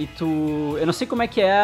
e 0.00 0.06
tu. 0.06 0.78
Eu 0.78 0.86
não 0.86 0.94
sei 0.94 1.06
como 1.06 1.22
é 1.22 1.28
que 1.28 1.42
é 1.42 1.62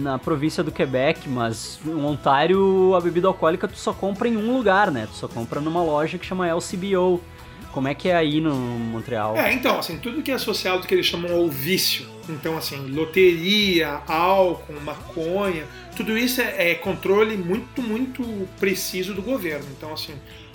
na 0.00 0.18
província 0.18 0.64
do 0.64 0.72
Quebec, 0.72 1.28
mas 1.28 1.78
em 1.84 2.02
Ontário 2.02 2.94
a 2.94 3.00
bebida 3.00 3.28
alcoólica 3.28 3.68
tu 3.68 3.76
só 3.76 3.92
compra 3.92 4.26
em 4.26 4.38
um 4.38 4.56
lugar, 4.56 4.90
né? 4.90 5.06
Tu 5.06 5.16
só 5.16 5.28
compra 5.28 5.60
numa 5.60 5.82
loja 5.82 6.16
que 6.16 6.24
chama 6.24 6.48
LCBO. 6.48 7.22
Como 7.70 7.86
é 7.86 7.94
que 7.94 8.08
é 8.08 8.16
aí 8.16 8.40
no 8.40 8.54
Montreal? 8.54 9.36
É, 9.36 9.52
então, 9.52 9.78
assim, 9.78 9.98
tudo 9.98 10.22
que 10.22 10.30
é 10.30 10.34
associado 10.34 10.86
que 10.86 10.94
eles 10.94 11.04
chamam 11.04 11.30
ao 11.36 11.48
vício. 11.48 12.06
Então, 12.26 12.56
assim, 12.56 12.78
loteria, 12.90 14.00
álcool, 14.08 14.80
maconha, 14.82 15.64
tudo 15.94 16.16
isso 16.16 16.40
é, 16.40 16.70
é 16.70 16.74
controle 16.74 17.36
muito, 17.36 17.82
muito 17.82 18.48
preciso 18.58 19.12
do 19.12 19.20
governo. 19.20 19.66
Então, 19.76 19.92
assim, 19.92 20.14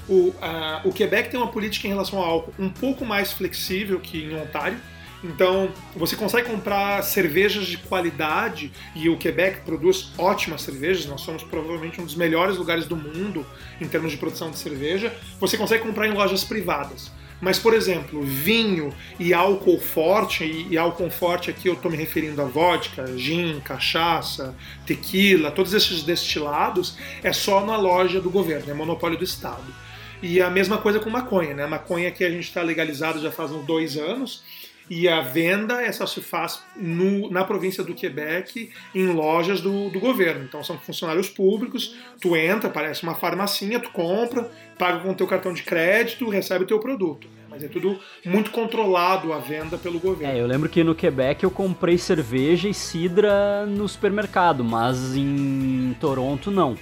o, 0.09 0.34
a, 0.41 0.82
o 0.84 0.91
Quebec 0.91 1.30
tem 1.30 1.39
uma 1.39 1.51
política 1.51 1.86
em 1.88 1.91
relação 1.91 2.18
ao 2.18 2.26
álcool 2.26 2.53
um 2.57 2.70
pouco 2.70 3.05
mais 3.05 3.32
flexível 3.32 3.99
que 3.99 4.24
em 4.24 4.36
Ontário 4.36 4.80
então, 5.24 5.72
você 5.96 6.16
consegue 6.16 6.50
comprar 6.50 7.02
cervejas 7.02 7.66
de 7.66 7.78
qualidade 7.78 8.72
e 8.94 9.08
o 9.08 9.18
Quebec 9.18 9.62
produz 9.62 10.12
ótimas 10.18 10.62
cervejas. 10.62 11.06
Nós 11.06 11.22
somos 11.22 11.44
provavelmente 11.44 12.02
um 12.02 12.06
dos 12.06 12.16
melhores 12.16 12.58
lugares 12.58 12.86
do 12.86 12.98
mundo 12.98 13.46
em 13.80 13.88
termos 13.88 14.12
de 14.12 14.18
produção 14.18 14.52
de 14.52 14.58
cerveja. 14.58 15.16
Você 15.40 15.58
consegue 15.58 15.84
comprar 15.84 16.08
em 16.08 16.12
lojas 16.12 16.44
privadas. 16.44 17.10
Mas, 17.40 17.60
por 17.60 17.74
exemplo, 17.74 18.22
vinho 18.22 18.94
e 19.20 19.34
álcool 19.34 19.80
forte, 19.80 20.46
e, 20.46 20.68
e 20.70 20.78
álcool 20.78 21.10
forte 21.10 21.50
aqui 21.50 21.68
eu 21.68 21.74
estou 21.74 21.92
me 21.92 21.98
referindo 21.98 22.42
a 22.42 22.46
vodka, 22.46 23.18
gin, 23.18 23.60
cachaça, 23.60 24.56
tequila, 24.86 25.52
todos 25.52 25.74
esses 25.74 26.04
destilados, 26.04 26.98
é 27.22 27.34
só 27.34 27.66
na 27.66 27.76
loja 27.76 28.22
do 28.22 28.30
governo, 28.30 28.72
é 28.72 28.74
monopólio 28.74 29.18
do 29.18 29.26
Estado. 29.26 29.74
E 30.22 30.42
a 30.42 30.50
mesma 30.50 30.78
coisa 30.78 31.02
com 31.02 31.10
maconha, 31.10 31.54
né? 31.54 31.64
A 31.64 31.68
maconha 31.68 32.10
que 32.12 32.24
a 32.24 32.30
gente 32.30 32.48
está 32.48 32.62
legalizado 32.62 33.22
já 33.22 33.30
faz 33.30 33.52
uns 33.52 33.66
dois 33.66 33.98
anos, 33.98 34.42
e 34.90 35.08
a 35.08 35.22
venda 35.22 35.82
essa 35.82 36.06
se 36.06 36.22
faz 36.22 36.64
no, 36.76 37.30
na 37.30 37.44
província 37.44 37.84
do 37.84 37.94
Quebec 37.94 38.70
em 38.94 39.08
lojas 39.08 39.62
do, 39.62 39.90
do, 39.90 40.00
governo. 40.00 40.44
Então 40.46 40.64
são 40.64 40.78
funcionários 40.78 41.30
públicos, 41.30 41.96
tu 42.22 42.36
entra, 42.36 42.70
parece 42.70 43.04
uma 43.04 43.16
farmacinha, 43.16 43.80
tu 43.80 43.90
compra, 43.92 44.50
paga 44.78 45.00
com 45.00 45.12
o 45.12 45.16
teu 45.16 45.28
cartão 45.28 45.54
de 45.54 45.64
crédito, 45.64 46.30
recebe 46.30 46.64
o 46.64 46.68
teu 46.68 46.80
produto. 46.80 47.28
Mas 47.50 47.64
é 47.64 47.68
tudo 47.68 48.00
muito 48.26 48.50
controlado 48.50 49.32
a 49.32 49.38
venda 49.38 49.78
pelo 49.78 50.00
governo. 50.00 50.34
É, 50.34 50.42
eu 50.42 50.48
lembro 50.48 50.68
que 50.68 50.84
no 50.84 50.96
Quebec 50.96 51.44
eu 51.44 51.52
comprei 51.52 52.00
cerveja 52.00 52.68
e 52.68 52.74
cidra 52.74 53.66
no 53.68 53.88
supermercado, 53.88 54.64
mas 54.64 55.16
em 55.16 55.96
Toronto 56.00 56.50
não. 56.50 56.76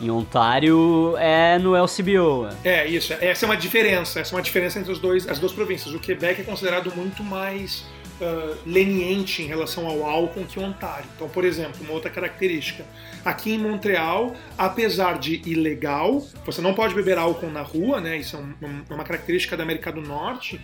Em 0.00 0.10
Ontário 0.10 1.16
é 1.18 1.58
no 1.58 1.74
LCBO. 1.74 2.48
É, 2.62 2.86
isso. 2.86 3.12
Essa 3.14 3.44
é 3.44 3.46
uma 3.46 3.56
diferença. 3.56 4.20
Essa 4.20 4.34
é 4.34 4.36
uma 4.36 4.42
diferença 4.42 4.78
entre 4.78 4.92
os 4.92 4.98
dois, 4.98 5.26
as 5.28 5.38
duas 5.38 5.52
províncias. 5.52 5.92
O 5.94 5.98
Quebec 5.98 6.40
é 6.40 6.44
considerado 6.44 6.94
muito 6.94 7.24
mais 7.24 7.84
uh, 8.20 8.56
leniente 8.64 9.42
em 9.42 9.46
relação 9.46 9.86
ao 9.86 10.04
álcool 10.04 10.44
que 10.44 10.58
o 10.58 10.62
Ontário. 10.62 11.06
Então, 11.16 11.28
por 11.28 11.44
exemplo, 11.44 11.80
uma 11.82 11.92
outra 11.92 12.10
característica. 12.10 12.84
Aqui 13.24 13.52
em 13.52 13.58
Montreal, 13.58 14.34
apesar 14.56 15.18
de 15.18 15.42
ilegal, 15.44 16.24
você 16.44 16.60
não 16.60 16.74
pode 16.74 16.94
beber 16.94 17.18
álcool 17.18 17.50
na 17.50 17.62
rua, 17.62 18.00
né? 18.00 18.16
Isso 18.16 18.36
é 18.36 18.94
uma 18.94 19.04
característica 19.04 19.56
da 19.56 19.62
América 19.62 19.90
do 19.90 20.00
Norte. 20.00 20.60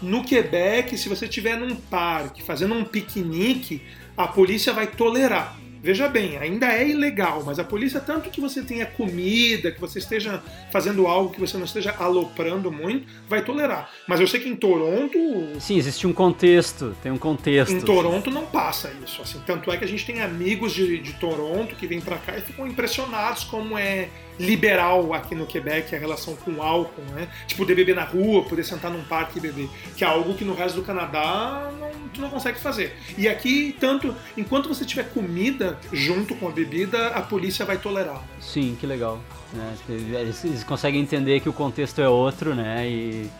No 0.00 0.22
Quebec, 0.22 0.96
se 0.96 1.08
você 1.08 1.24
estiver 1.24 1.56
num 1.56 1.74
parque 1.74 2.42
fazendo 2.42 2.74
um 2.74 2.84
piquenique, 2.84 3.82
a 4.16 4.28
polícia 4.28 4.72
vai 4.72 4.86
tolerar. 4.86 5.56
Veja 5.82 6.08
bem, 6.08 6.36
ainda 6.38 6.66
é 6.66 6.88
ilegal, 6.88 7.42
mas 7.44 7.58
a 7.58 7.64
polícia, 7.64 8.00
tanto 8.00 8.30
que 8.30 8.40
você 8.40 8.62
tenha 8.62 8.86
comida, 8.86 9.70
que 9.70 9.80
você 9.80 9.98
esteja 9.98 10.42
fazendo 10.70 11.06
algo 11.06 11.32
que 11.32 11.40
você 11.40 11.56
não 11.56 11.64
esteja 11.64 11.94
aloprando 11.98 12.70
muito, 12.70 13.06
vai 13.28 13.42
tolerar. 13.42 13.90
Mas 14.06 14.20
eu 14.20 14.26
sei 14.26 14.40
que 14.40 14.48
em 14.48 14.56
Toronto. 14.56 15.18
Sim, 15.60 15.76
existe 15.76 16.06
um 16.06 16.12
contexto, 16.12 16.96
tem 17.02 17.12
um 17.12 17.18
contexto. 17.18 17.74
Em 17.74 17.80
Toronto 17.80 18.30
não 18.30 18.46
passa 18.46 18.92
isso. 19.04 19.22
Assim. 19.22 19.40
Tanto 19.46 19.70
é 19.70 19.76
que 19.76 19.84
a 19.84 19.88
gente 19.88 20.04
tem 20.04 20.20
amigos 20.20 20.72
de, 20.72 20.98
de 20.98 21.12
Toronto 21.14 21.74
que 21.76 21.86
vêm 21.86 22.00
para 22.00 22.16
cá 22.18 22.36
e 22.36 22.40
ficam 22.40 22.66
impressionados 22.66 23.44
como 23.44 23.78
é 23.78 24.08
liberal 24.38 25.12
aqui 25.14 25.34
no 25.34 25.46
Quebec 25.46 25.94
a 25.94 25.98
relação 25.98 26.36
com 26.36 26.52
o 26.52 26.62
álcool, 26.62 27.02
né? 27.14 27.28
Tipo, 27.46 27.62
poder 27.62 27.74
beber 27.74 27.94
na 27.94 28.04
rua, 28.04 28.42
poder 28.44 28.64
sentar 28.64 28.90
num 28.90 29.02
parque 29.04 29.38
e 29.38 29.40
beber, 29.40 29.68
que 29.96 30.04
é 30.04 30.06
algo 30.06 30.34
que 30.34 30.44
no 30.44 30.54
resto 30.54 30.76
do 30.76 30.82
Canadá 30.82 31.70
não, 31.78 32.08
tu 32.08 32.20
não 32.20 32.30
consegue 32.30 32.58
fazer. 32.58 32.96
E 33.16 33.28
aqui, 33.28 33.74
tanto, 33.80 34.14
enquanto 34.36 34.68
você 34.68 34.84
tiver 34.84 35.04
comida 35.10 35.78
junto 35.92 36.34
com 36.36 36.48
a 36.48 36.50
bebida, 36.50 37.08
a 37.08 37.22
polícia 37.22 37.64
vai 37.64 37.78
tolerar. 37.78 38.22
Sim, 38.40 38.76
que 38.78 38.86
legal. 38.86 39.20
Né? 39.52 39.74
Eles, 39.88 40.44
eles 40.44 40.64
conseguem 40.64 41.00
entender 41.00 41.40
que 41.40 41.48
o 41.48 41.52
contexto 41.52 42.00
é 42.00 42.08
outro, 42.08 42.54
né? 42.54 42.88
E 42.88 43.30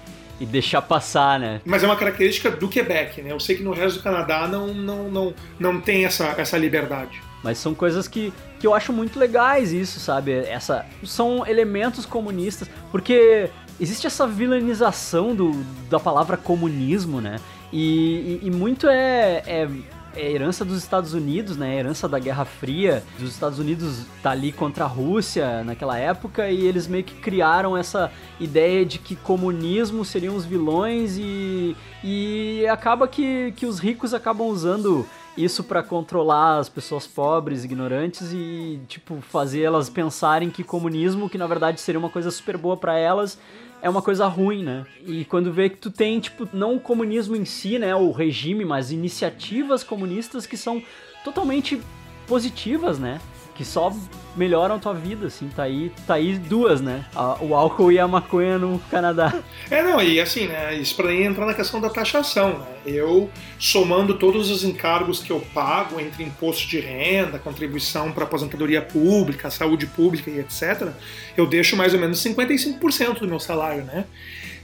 e 0.40 0.44
deixar 0.44 0.82
passar, 0.82 1.40
né? 1.40 1.60
Mas 1.64 1.82
é 1.82 1.86
uma 1.86 1.96
característica 1.96 2.50
do 2.50 2.68
Quebec, 2.68 3.22
né? 3.22 3.32
Eu 3.32 3.40
sei 3.40 3.56
que 3.56 3.62
no 3.62 3.72
resto 3.72 3.98
do 3.98 4.02
Canadá 4.02 4.46
não, 4.46 4.68
não, 4.68 5.10
não, 5.10 5.34
não 5.58 5.80
tem 5.80 6.04
essa, 6.04 6.34
essa 6.36 6.58
liberdade. 6.58 7.22
Mas 7.42 7.58
são 7.58 7.74
coisas 7.74 8.08
que, 8.08 8.32
que 8.66 8.68
eu 8.68 8.74
acho 8.74 8.92
muito 8.92 9.16
legais 9.16 9.72
isso, 9.72 10.00
sabe? 10.00 10.32
Essa, 10.32 10.84
são 11.04 11.46
elementos 11.46 12.04
comunistas, 12.04 12.68
porque 12.90 13.48
existe 13.78 14.08
essa 14.08 14.26
vilanização 14.26 15.36
do, 15.36 15.52
da 15.88 16.00
palavra 16.00 16.36
comunismo, 16.36 17.20
né? 17.20 17.36
E, 17.72 18.40
e, 18.42 18.46
e 18.48 18.50
muito 18.50 18.88
é, 18.88 19.42
é, 19.46 19.68
é, 20.16 20.32
herança 20.32 20.64
dos 20.64 20.78
Estados 20.78 21.14
Unidos, 21.14 21.56
né? 21.56 21.78
Herança 21.78 22.08
da 22.08 22.18
Guerra 22.18 22.44
Fria. 22.44 23.04
Dos 23.20 23.30
Estados 23.30 23.60
Unidos 23.60 24.04
tá 24.20 24.32
ali 24.32 24.50
contra 24.50 24.82
a 24.82 24.88
Rússia 24.88 25.62
naquela 25.62 25.96
época 25.96 26.50
e 26.50 26.66
eles 26.66 26.88
meio 26.88 27.04
que 27.04 27.14
criaram 27.14 27.76
essa 27.76 28.10
ideia 28.40 28.84
de 28.84 28.98
que 28.98 29.14
comunismo 29.14 30.04
seriam 30.04 30.34
os 30.34 30.44
vilões 30.44 31.16
e, 31.16 31.76
e 32.02 32.66
acaba 32.66 33.06
que, 33.06 33.52
que 33.54 33.64
os 33.64 33.78
ricos 33.78 34.12
acabam 34.12 34.48
usando 34.48 35.06
isso 35.36 35.62
para 35.62 35.82
controlar 35.82 36.58
as 36.58 36.68
pessoas 36.68 37.06
pobres, 37.06 37.64
ignorantes 37.64 38.32
e 38.32 38.80
tipo 38.88 39.20
fazer 39.20 39.62
elas 39.62 39.90
pensarem 39.90 40.50
que 40.50 40.64
comunismo, 40.64 41.28
que 41.28 41.36
na 41.38 41.46
verdade 41.46 41.80
seria 41.80 41.98
uma 41.98 42.08
coisa 42.08 42.30
super 42.30 42.56
boa 42.56 42.76
para 42.76 42.98
elas, 42.98 43.38
é 43.82 43.90
uma 43.90 44.00
coisa 44.00 44.26
ruim, 44.26 44.64
né? 44.64 44.86
E 45.04 45.24
quando 45.24 45.52
vê 45.52 45.68
que 45.68 45.76
tu 45.76 45.90
tem 45.90 46.18
tipo 46.18 46.48
não 46.52 46.76
o 46.76 46.80
comunismo 46.80 47.36
em 47.36 47.44
si, 47.44 47.78
né, 47.78 47.94
o 47.94 48.10
regime, 48.10 48.64
mas 48.64 48.90
iniciativas 48.90 49.84
comunistas 49.84 50.46
que 50.46 50.56
são 50.56 50.82
totalmente 51.22 51.80
positivas, 52.26 52.98
né? 52.98 53.20
Que 53.56 53.64
só 53.64 53.92
melhoram 54.36 54.74
a 54.74 54.78
tua 54.78 54.92
vida, 54.92 55.26
assim, 55.26 55.48
tá 55.48 55.62
aí, 55.62 55.90
tá 56.06 56.14
aí 56.14 56.36
duas, 56.38 56.80
né? 56.80 57.06
o 57.40 57.54
álcool 57.54 57.90
e 57.90 57.98
a 57.98 58.06
maconha 58.06 58.58
no 58.58 58.78
Canadá. 58.90 59.42
É, 59.70 59.82
não, 59.82 60.00
e 60.00 60.20
assim, 60.20 60.46
né, 60.46 60.76
isso 60.76 60.94
pra 60.94 61.08
mim 61.08 61.22
entra 61.22 61.44
na 61.44 61.54
questão 61.54 61.80
da 61.80 61.88
taxação, 61.88 62.58
né? 62.58 62.66
Eu, 62.84 63.28
somando 63.58 64.14
todos 64.14 64.50
os 64.50 64.62
encargos 64.62 65.20
que 65.20 65.32
eu 65.32 65.40
pago 65.52 65.98
entre 65.98 66.22
imposto 66.22 66.68
de 66.68 66.78
renda, 66.78 67.38
contribuição 67.38 68.12
para 68.12 68.24
aposentadoria 68.24 68.80
pública, 68.80 69.50
saúde 69.50 69.86
pública 69.86 70.30
e 70.30 70.38
etc., 70.38 70.90
eu 71.36 71.46
deixo 71.46 71.76
mais 71.76 71.94
ou 71.94 72.00
menos 72.00 72.22
55% 72.22 73.20
do 73.20 73.26
meu 73.26 73.40
salário, 73.40 73.82
né? 73.84 74.04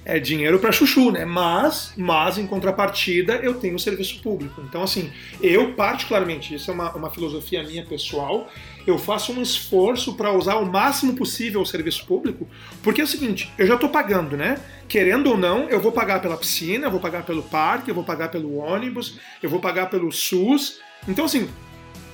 é 0.05 0.19
dinheiro 0.19 0.59
para 0.59 0.73
chuchu, 0.73 1.11
né? 1.13 1.25
Mas, 1.25 1.93
mas 1.97 2.39
em 2.39 2.47
contrapartida 2.47 3.35
eu 3.37 3.55
tenho 3.55 3.79
serviço 3.79 4.21
público. 4.21 4.61
Então, 4.63 4.83
assim, 4.83 5.13
eu 5.41 5.75
particularmente, 5.75 6.55
isso 6.55 6.71
é 6.71 6.75
uma, 6.75 6.93
uma 6.93 7.11
filosofia 7.11 7.63
minha 7.63 7.85
pessoal, 7.85 8.51
eu 8.87 8.99
faço 8.99 9.33
um 9.33 9.43
esforço 9.43 10.15
para 10.15 10.33
usar 10.33 10.57
o 10.57 10.71
máximo 10.71 11.15
possível 11.15 11.61
o 11.61 11.67
serviço 11.67 12.05
público, 12.07 12.49
porque 12.83 13.01
é 13.01 13.05
o 13.05 13.07
seguinte, 13.07 13.53
eu 13.59 13.67
já 13.67 13.75
estou 13.75 13.89
pagando, 13.89 14.37
né? 14.37 14.59
Querendo 14.89 15.31
ou 15.31 15.39
não, 15.39 15.69
eu 15.69 15.81
vou 15.81 15.93
pagar 15.93 16.21
pela 16.21 16.37
piscina, 16.37 16.87
eu 16.87 16.91
vou 16.91 17.01
pagar 17.01 17.25
pelo 17.25 17.43
parque, 17.43 17.91
eu 17.91 17.95
vou 17.95 18.05
pagar 18.05 18.31
pelo 18.31 18.57
ônibus, 18.57 19.19
eu 19.43 19.49
vou 19.49 19.61
pagar 19.61 19.89
pelo 19.89 20.11
SUS. 20.11 20.81
Então, 21.09 21.25
assim, 21.25 21.49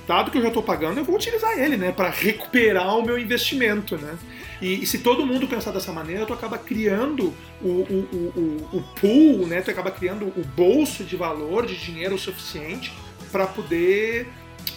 dado 0.07 0.31
que 0.31 0.37
eu 0.37 0.41
já 0.41 0.47
estou 0.47 0.63
pagando, 0.63 0.99
eu 0.99 1.03
vou 1.03 1.15
utilizar 1.15 1.57
ele, 1.57 1.77
né? 1.77 1.91
Para 1.91 2.09
recuperar 2.09 2.97
o 2.97 3.03
meu 3.03 3.17
investimento, 3.17 3.97
né? 3.97 4.17
E, 4.61 4.83
e, 4.83 4.85
se 4.85 4.97
todo 4.97 5.25
mundo 5.25 5.47
pensar 5.47 5.71
dessa 5.71 5.91
maneira, 5.91 6.25
tu 6.25 6.33
acaba 6.33 6.57
criando 6.57 7.33
o, 7.61 7.67
o, 7.67 8.69
o, 8.73 8.77
o 8.77 8.83
pool, 8.99 9.47
né? 9.47 9.61
Tu 9.61 9.71
acaba 9.71 9.91
criando 9.91 10.25
o 10.25 10.43
bolso 10.55 11.03
de 11.03 11.15
valor, 11.15 11.65
de 11.65 11.77
dinheiro 11.77 12.17
suficiente 12.17 12.91
para 13.31 13.45
poder 13.45 14.27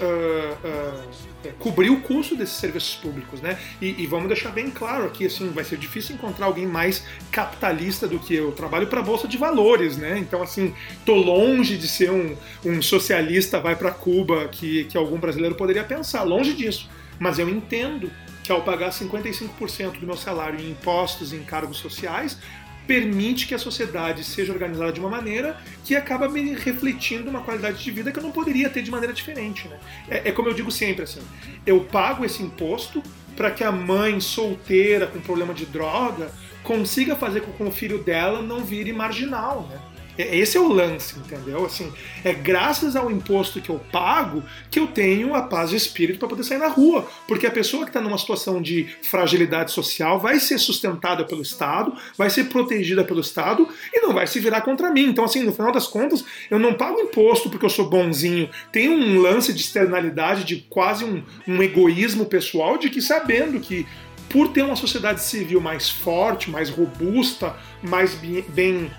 uh, 0.01 1.53
cobrir 1.59 1.91
o 1.91 2.01
custo 2.01 2.37
desses 2.37 2.57
serviços 2.57 2.95
públicos, 2.95 3.41
né? 3.41 3.59
E, 3.81 4.03
e, 4.03 4.07
vamos 4.07 4.29
deixar 4.29 4.51
bem 4.51 4.71
claro 4.71 5.05
aqui, 5.05 5.27
assim, 5.27 5.51
vai 5.51 5.65
ser 5.65 5.77
difícil 5.77 6.15
encontrar 6.15 6.47
alguém 6.47 6.67
mais 6.67 7.05
capitalista 7.31 8.07
do 8.07 8.19
que 8.19 8.35
eu. 8.35 8.53
Trabalho 8.53 8.87
para 8.87 9.01
a 9.01 9.03
bolsa 9.03 9.27
de 9.27 9.37
valores, 9.37 9.97
né? 9.97 10.19
Então, 10.19 10.43
assim, 10.43 10.75
tô 11.05 11.15
longe 11.15 11.77
de 11.77 11.89
ser 11.89 12.11
um, 12.11 12.37
um 12.65 12.81
socialista 12.81 13.61
vai 13.61 13.77
para 13.77 13.91
Cuba 13.91 14.49
que, 14.49 14.85
que 14.85 14.97
algum 14.97 15.19
brasileiro 15.19 15.55
poderia 15.55 15.85
pensar, 15.85 16.23
longe 16.23 16.53
disso. 16.53 16.89
Mas 17.19 17.39
eu 17.39 17.49
entendo 17.49 18.11
que 18.43 18.51
ao 18.51 18.63
pagar 18.63 18.91
55% 18.91 20.01
do 20.01 20.07
meu 20.07 20.17
salário 20.17 20.61
em 20.61 20.71
impostos 20.71 21.33
e 21.33 21.37
em 21.37 21.45
cargos 21.45 21.79
sociais, 21.79 22.39
permite 22.87 23.47
que 23.47 23.55
a 23.55 23.59
sociedade 23.59 24.25
seja 24.25 24.53
organizada 24.53 24.93
de 24.93 25.01
uma 25.01 25.09
maneira 25.09 25.57
que 25.85 25.95
acaba 25.95 26.29
me 26.29 26.55
refletindo 26.55 27.31
uma 27.31 27.43
qualidade 27.43 27.83
de 27.83 27.91
vida 27.91 28.11
que 28.11 28.19
eu 28.19 28.23
não 28.23 28.33
poderia 28.33 28.69
ter 28.69 28.83
de 28.83 28.91
maneira 28.91 29.13
diferente. 29.13 29.69
Né? 29.69 29.79
É, 30.09 30.29
é 30.29 30.33
como 30.33 30.49
eu 30.49 30.55
digo 30.55 30.71
sempre 30.71 31.05
assim: 31.05 31.21
eu 31.67 31.81
pago 31.85 32.25
esse 32.25 32.43
imposto 32.43 33.03
para 33.37 33.51
que 33.51 33.65
a 33.65 33.73
mãe 33.73 34.21
solteira 34.21 35.07
com 35.07 35.21
problema 35.21 35.55
de 35.55 35.67
droga 35.67 36.31
consiga 36.63 37.17
fazer 37.17 37.41
com 37.41 37.53
que 37.53 37.63
o 37.63 37.71
filho 37.71 37.99
dela 37.99 38.43
não 38.43 38.65
vire 38.65 38.93
marginal. 38.93 39.69
Né? 39.71 39.92
É, 40.17 40.37
esse 40.37 40.57
é 40.57 40.61
o 40.61 40.69
lance, 40.69 41.19
entendeu? 41.19 41.65
Assim, 41.65 41.93
é 42.25 42.33
graças 42.33 42.97
ao 42.97 43.11
imposto 43.11 43.61
que 43.61 43.71
eu 43.71 43.81
pago 43.91 44.43
que 44.71 44.79
eu 44.79 44.87
tenho 44.87 45.35
a 45.35 45.43
paz 45.43 45.71
de 45.71 45.77
espírito 45.77 46.19
para 46.19 46.29
poder 46.29 46.45
sair 46.45 46.59
na 46.59 46.69
rua. 46.69 47.07
Porque 47.27 47.47
a 47.47 47.51
pessoa 47.51 47.85
que 47.85 47.91
está 47.91 48.01
numa 48.01 48.19
situação 48.19 48.61
de 48.61 48.89
fragilidade 49.03 49.73
social 49.73 50.19
vai 50.19 50.39
ser 50.39 50.59
sustentada 50.59 51.25
pelo 51.25 51.43
Estado, 51.43 51.95
vai 52.17 52.31
ser 52.31 52.45
protegida 52.45 53.05
pelo 53.05 53.21
Estado 53.21 53.69
e 53.93 54.01
não 54.01 54.13
vai 54.13 54.27
se 54.27 54.39
virar 54.41 54.61
contra 54.63 54.91
mim. 54.91 55.05
Então, 55.05 55.25
assim, 55.25 55.43
no 55.43 55.53
final 55.53 55.73
das 55.73 55.87
contas, 55.87 56.25
eu 56.51 56.59
não 56.59 56.75
pago 56.75 57.01
imposto 57.01 57.49
porque 57.49 57.65
eu 57.65 57.71
sou 57.71 57.89
bonzinho. 57.89 58.49
Tem 58.71 58.89
um 58.89 59.21
lance 59.21 59.53
de 59.53 59.61
externalidade, 59.61 60.45
de 60.45 60.57
quase 60.69 61.05
um, 61.05 61.23
um 61.47 61.63
egoísmo 61.63 62.27
pessoal, 62.27 62.77
de 62.77 62.91
que 62.91 63.01
sabendo 63.01 63.61
que 63.61 63.87
por 64.29 64.49
ter 64.49 64.63
uma 64.63 64.77
sociedade 64.77 65.23
civil 65.23 65.61
mais 65.61 65.91
forte, 65.91 66.51
mais 66.51 66.71
robusta, 66.71 67.55
mais 67.83 68.15
bem 68.15 68.91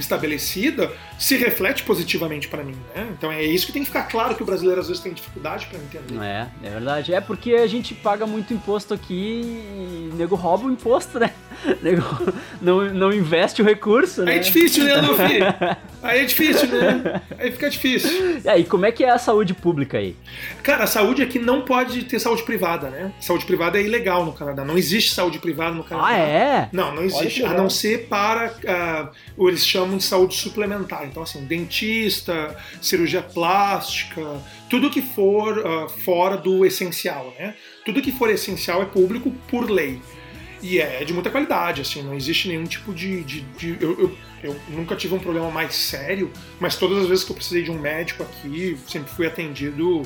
estabelecida 0.00 0.92
se 1.18 1.36
reflete 1.36 1.82
positivamente 1.82 2.48
para 2.48 2.62
mim, 2.64 2.76
né? 2.94 3.08
Então 3.16 3.30
é 3.30 3.42
isso 3.42 3.66
que 3.66 3.72
tem 3.72 3.82
que 3.82 3.88
ficar 3.88 4.04
claro 4.04 4.34
que 4.34 4.42
o 4.42 4.46
brasileiro 4.46 4.80
às 4.80 4.88
vezes 4.88 5.02
tem 5.02 5.12
dificuldade 5.12 5.66
para 5.66 5.78
entender. 5.78 6.22
É, 6.22 6.48
é 6.62 6.70
verdade. 6.70 7.14
É 7.14 7.20
porque 7.20 7.54
a 7.54 7.66
gente 7.66 7.94
paga 7.94 8.26
muito 8.26 8.52
imposto 8.54 8.94
aqui 8.94 9.42
e 9.42 10.10
o 10.12 10.16
nego 10.16 10.34
rouba 10.34 10.66
o 10.66 10.72
imposto, 10.72 11.18
né? 11.18 11.32
não, 12.60 12.92
não 12.92 13.12
investe 13.12 13.60
o 13.62 13.64
recurso, 13.64 14.22
né? 14.22 14.32
Aí 14.32 14.38
é 14.38 14.40
difícil, 14.40 14.84
né, 14.84 14.96
Luffy? 14.96 15.40
Aí 16.02 16.20
é 16.20 16.24
difícil, 16.24 16.68
né? 16.68 17.20
Aí 17.38 17.52
fica 17.52 17.68
difícil. 17.68 18.40
E 18.42 18.48
aí, 18.48 18.64
como 18.64 18.86
é 18.86 18.92
que 18.92 19.04
é 19.04 19.10
a 19.10 19.18
saúde 19.18 19.52
pública 19.52 19.98
aí? 19.98 20.16
Cara, 20.62 20.84
a 20.84 20.86
saúde 20.86 21.22
aqui 21.22 21.38
não 21.38 21.60
pode 21.60 22.04
ter 22.04 22.18
saúde 22.18 22.42
privada, 22.42 22.88
né? 22.88 23.12
Saúde 23.20 23.44
privada 23.44 23.78
é 23.78 23.82
ilegal 23.82 24.24
no 24.24 24.32
Canadá. 24.32 24.64
Não 24.64 24.78
existe 24.78 25.12
saúde 25.12 25.38
privada 25.38 25.74
no 25.74 25.84
Canadá. 25.84 26.08
Ah, 26.08 26.16
é? 26.16 26.68
Não, 26.72 26.94
não 26.94 27.02
existe. 27.02 27.44
A 27.44 27.52
não 27.52 27.68
ser 27.68 28.06
para 28.08 28.54
o 29.36 29.48
eles 29.50 29.66
chamam 29.66 29.98
de 29.98 30.04
saúde 30.04 30.34
suplementar. 30.36 31.04
Então, 31.04 31.22
assim, 31.22 31.44
dentista, 31.44 32.56
cirurgia 32.80 33.20
plástica, 33.20 34.22
tudo 34.70 34.88
que 34.88 35.02
for 35.02 35.66
ah, 35.66 35.86
fora 35.86 36.38
do 36.38 36.64
essencial, 36.64 37.34
né? 37.38 37.54
Tudo 37.84 38.00
que 38.00 38.10
for 38.10 38.30
essencial 38.30 38.80
é 38.80 38.86
público 38.86 39.30
por 39.50 39.70
lei. 39.70 40.00
E 40.62 40.78
é 40.80 41.04
de 41.04 41.12
muita 41.12 41.30
qualidade, 41.30 41.80
assim, 41.80 42.02
não 42.02 42.14
existe 42.14 42.48
nenhum 42.48 42.64
tipo 42.64 42.92
de. 42.92 43.22
de- 43.24 43.40
de- 43.40 43.76
eu, 43.80 43.98
eu- 43.98 44.16
eu 44.42 44.56
nunca 44.70 44.96
tive 44.96 45.14
um 45.14 45.18
problema 45.18 45.50
mais 45.50 45.74
sério, 45.74 46.30
mas 46.58 46.76
todas 46.76 46.98
as 46.98 47.06
vezes 47.06 47.24
que 47.24 47.30
eu 47.32 47.36
precisei 47.36 47.62
de 47.62 47.70
um 47.70 47.78
médico 47.78 48.22
aqui, 48.22 48.76
sempre 48.88 49.10
fui 49.12 49.26
atendido 49.26 50.02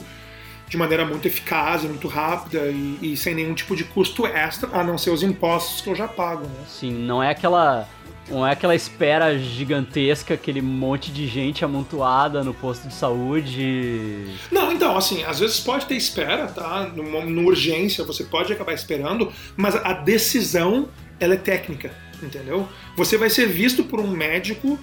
de 0.69 0.77
maneira 0.77 1.05
muito 1.05 1.27
eficaz, 1.29 1.85
muito 1.85 2.09
rápida 2.09 2.67
e, 2.69 2.99
e 3.01 3.17
sem 3.17 3.35
nenhum 3.35 3.55
tipo 3.55 3.77
de 3.77 3.85
custo 3.85 4.27
extra, 4.27 4.69
a 4.73 4.83
não 4.83 4.97
ser 4.99 5.11
os 5.11 5.23
impostos 5.23 5.81
que 5.83 5.89
eu 5.91 5.95
já 5.95 6.09
pago, 6.09 6.45
né? 6.47 6.65
Sim, 6.69 6.93
não 6.93 7.23
é 7.23 7.31
aquela. 7.31 7.89
Não 8.29 8.47
é 8.47 8.53
aquela 8.53 8.75
espera 8.75 9.39
gigantesca, 9.39 10.35
aquele 10.35 10.63
monte 10.63 11.13
de 11.13 11.27
gente 11.27 11.65
amontoada 11.65 12.43
no 12.43 12.55
posto 12.55 12.89
de 12.89 12.95
saúde. 12.95 14.27
Não, 14.51 14.73
então, 14.73 14.97
assim, 14.97 15.23
às 15.25 15.41
vezes 15.41 15.61
pode 15.61 15.87
ter 15.87 15.95
espera, 15.95 16.47
tá? 16.47 16.91
Numa, 16.95 17.21
numa 17.21 17.43
urgência 17.43 18.03
você 18.05 18.25
pode 18.25 18.53
acabar 18.53 18.73
esperando, 18.73 19.31
mas 19.57 19.77
a 19.77 19.93
decisão, 19.93 20.89
ela 21.21 21.35
é 21.35 21.37
técnica, 21.37 21.93
entendeu? 22.23 22.67
Você 22.97 23.19
vai 23.19 23.29
ser 23.29 23.47
visto 23.47 23.85
por 23.85 24.01
um 24.01 24.09
médico 24.09 24.79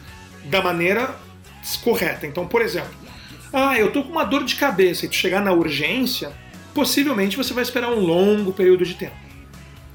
da 0.45 0.61
maneira 0.61 1.15
correta. 1.83 2.27
Então, 2.27 2.47
por 2.47 2.61
exemplo, 2.61 2.91
ah, 3.51 3.77
eu 3.77 3.91
tô 3.91 4.03
com 4.03 4.11
uma 4.11 4.23
dor 4.23 4.43
de 4.43 4.55
cabeça 4.55 5.05
e 5.05 5.09
tu 5.09 5.15
chegar 5.15 5.41
na 5.41 5.51
urgência, 5.51 6.31
possivelmente 6.73 7.37
você 7.37 7.53
vai 7.53 7.63
esperar 7.63 7.89
um 7.89 7.99
longo 7.99 8.53
período 8.53 8.85
de 8.85 8.93
tempo. 8.93 9.30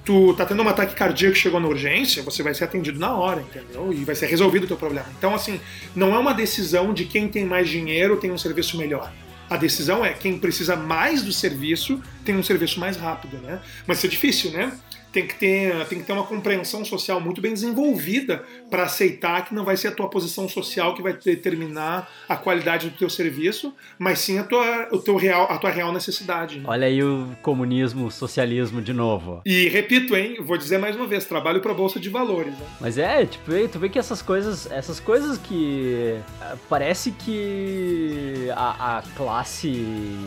Tu 0.06 0.34
tá 0.34 0.46
tendo 0.46 0.62
um 0.62 0.68
ataque 0.68 0.94
cardíaco 0.94 1.34
que 1.34 1.40
chegou 1.40 1.58
na 1.58 1.66
urgência, 1.66 2.22
você 2.22 2.40
vai 2.40 2.54
ser 2.54 2.62
atendido 2.62 2.96
na 2.96 3.12
hora, 3.12 3.40
entendeu? 3.40 3.92
E 3.92 4.04
vai 4.04 4.14
ser 4.14 4.26
resolvido 4.26 4.62
o 4.62 4.66
teu 4.68 4.76
problema. 4.76 5.08
Então, 5.18 5.34
assim, 5.34 5.60
não 5.96 6.14
é 6.14 6.18
uma 6.18 6.32
decisão 6.32 6.94
de 6.94 7.04
quem 7.06 7.28
tem 7.28 7.44
mais 7.44 7.68
dinheiro 7.68 8.16
tem 8.16 8.30
um 8.30 8.38
serviço 8.38 8.78
melhor. 8.78 9.12
A 9.50 9.56
decisão 9.56 10.04
é 10.04 10.12
quem 10.12 10.38
precisa 10.38 10.76
mais 10.76 11.22
do 11.22 11.32
serviço 11.32 12.00
tem 12.24 12.36
um 12.36 12.42
serviço 12.42 12.78
mais 12.78 12.96
rápido, 12.96 13.38
né? 13.38 13.60
Mas 13.84 13.98
isso 13.98 14.06
é 14.06 14.10
difícil, 14.10 14.50
né? 14.52 14.72
Tem 15.16 15.26
que 15.26 15.34
ter, 15.34 15.86
tem 15.86 15.98
que 16.00 16.04
ter 16.04 16.12
uma 16.12 16.24
compreensão 16.24 16.84
social 16.84 17.18
muito 17.18 17.40
bem 17.40 17.54
desenvolvida 17.54 18.44
para 18.68 18.82
aceitar 18.82 19.46
que 19.46 19.54
não 19.54 19.64
vai 19.64 19.74
ser 19.74 19.88
a 19.88 19.90
tua 19.90 20.10
posição 20.10 20.46
social 20.46 20.94
que 20.94 21.00
vai 21.00 21.14
determinar 21.14 22.06
a 22.28 22.36
qualidade 22.36 22.90
do 22.90 22.98
teu 22.98 23.08
serviço, 23.08 23.74
mas 23.98 24.18
sim 24.18 24.38
a 24.38 24.44
tua, 24.44 24.90
o 24.92 24.98
teu 24.98 25.16
real, 25.16 25.50
a 25.50 25.56
tua 25.56 25.70
real 25.70 25.90
necessidade. 25.90 26.58
né? 26.58 26.64
Olha 26.66 26.86
aí 26.86 27.02
o 27.02 27.34
comunismo, 27.40 28.08
o 28.08 28.10
socialismo 28.10 28.82
de 28.82 28.92
novo. 28.92 29.40
E 29.46 29.70
repito, 29.70 30.14
hein, 30.14 30.36
vou 30.38 30.58
dizer 30.58 30.76
mais 30.76 30.94
uma 30.94 31.06
vez, 31.06 31.24
trabalho 31.24 31.62
para 31.62 31.72
bolsa 31.72 31.98
de 31.98 32.10
valores. 32.10 32.52
Né? 32.52 32.66
Mas 32.78 32.98
é, 32.98 33.24
tipo, 33.24 33.50
tu 33.72 33.78
vê 33.78 33.88
que 33.88 33.98
essas 33.98 34.20
coisas, 34.20 34.70
essas 34.70 35.00
coisas 35.00 35.38
que 35.38 36.20
ah, 36.42 36.56
parece 36.68 37.10
que 37.12 38.50
a, 38.54 38.98
a 38.98 39.02
classe 39.16 39.82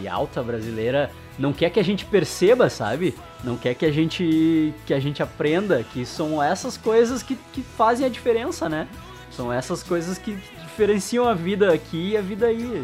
alta 0.09 0.41
brasileira 0.41 1.11
não 1.39 1.53
quer 1.53 1.69
que 1.69 1.79
a 1.79 1.83
gente 1.83 2.05
perceba, 2.05 2.69
sabe? 2.69 3.15
Não 3.43 3.55
quer 3.55 3.73
que 3.73 3.85
a 3.85 3.91
gente 3.91 4.73
que 4.85 4.93
a 4.93 4.99
gente 4.99 5.23
aprenda 5.23 5.83
que 5.83 6.05
são 6.05 6.43
essas 6.43 6.75
coisas 6.75 7.23
que, 7.23 7.35
que 7.53 7.61
fazem 7.61 8.05
a 8.05 8.09
diferença, 8.09 8.67
né? 8.67 8.87
São 9.31 9.51
essas 9.51 9.81
coisas 9.81 10.17
que 10.17 10.37
diferenciam 10.61 11.25
a 11.25 11.33
vida 11.33 11.73
aqui 11.73 12.09
e 12.09 12.17
a 12.17 12.21
vida 12.21 12.47
aí. 12.47 12.83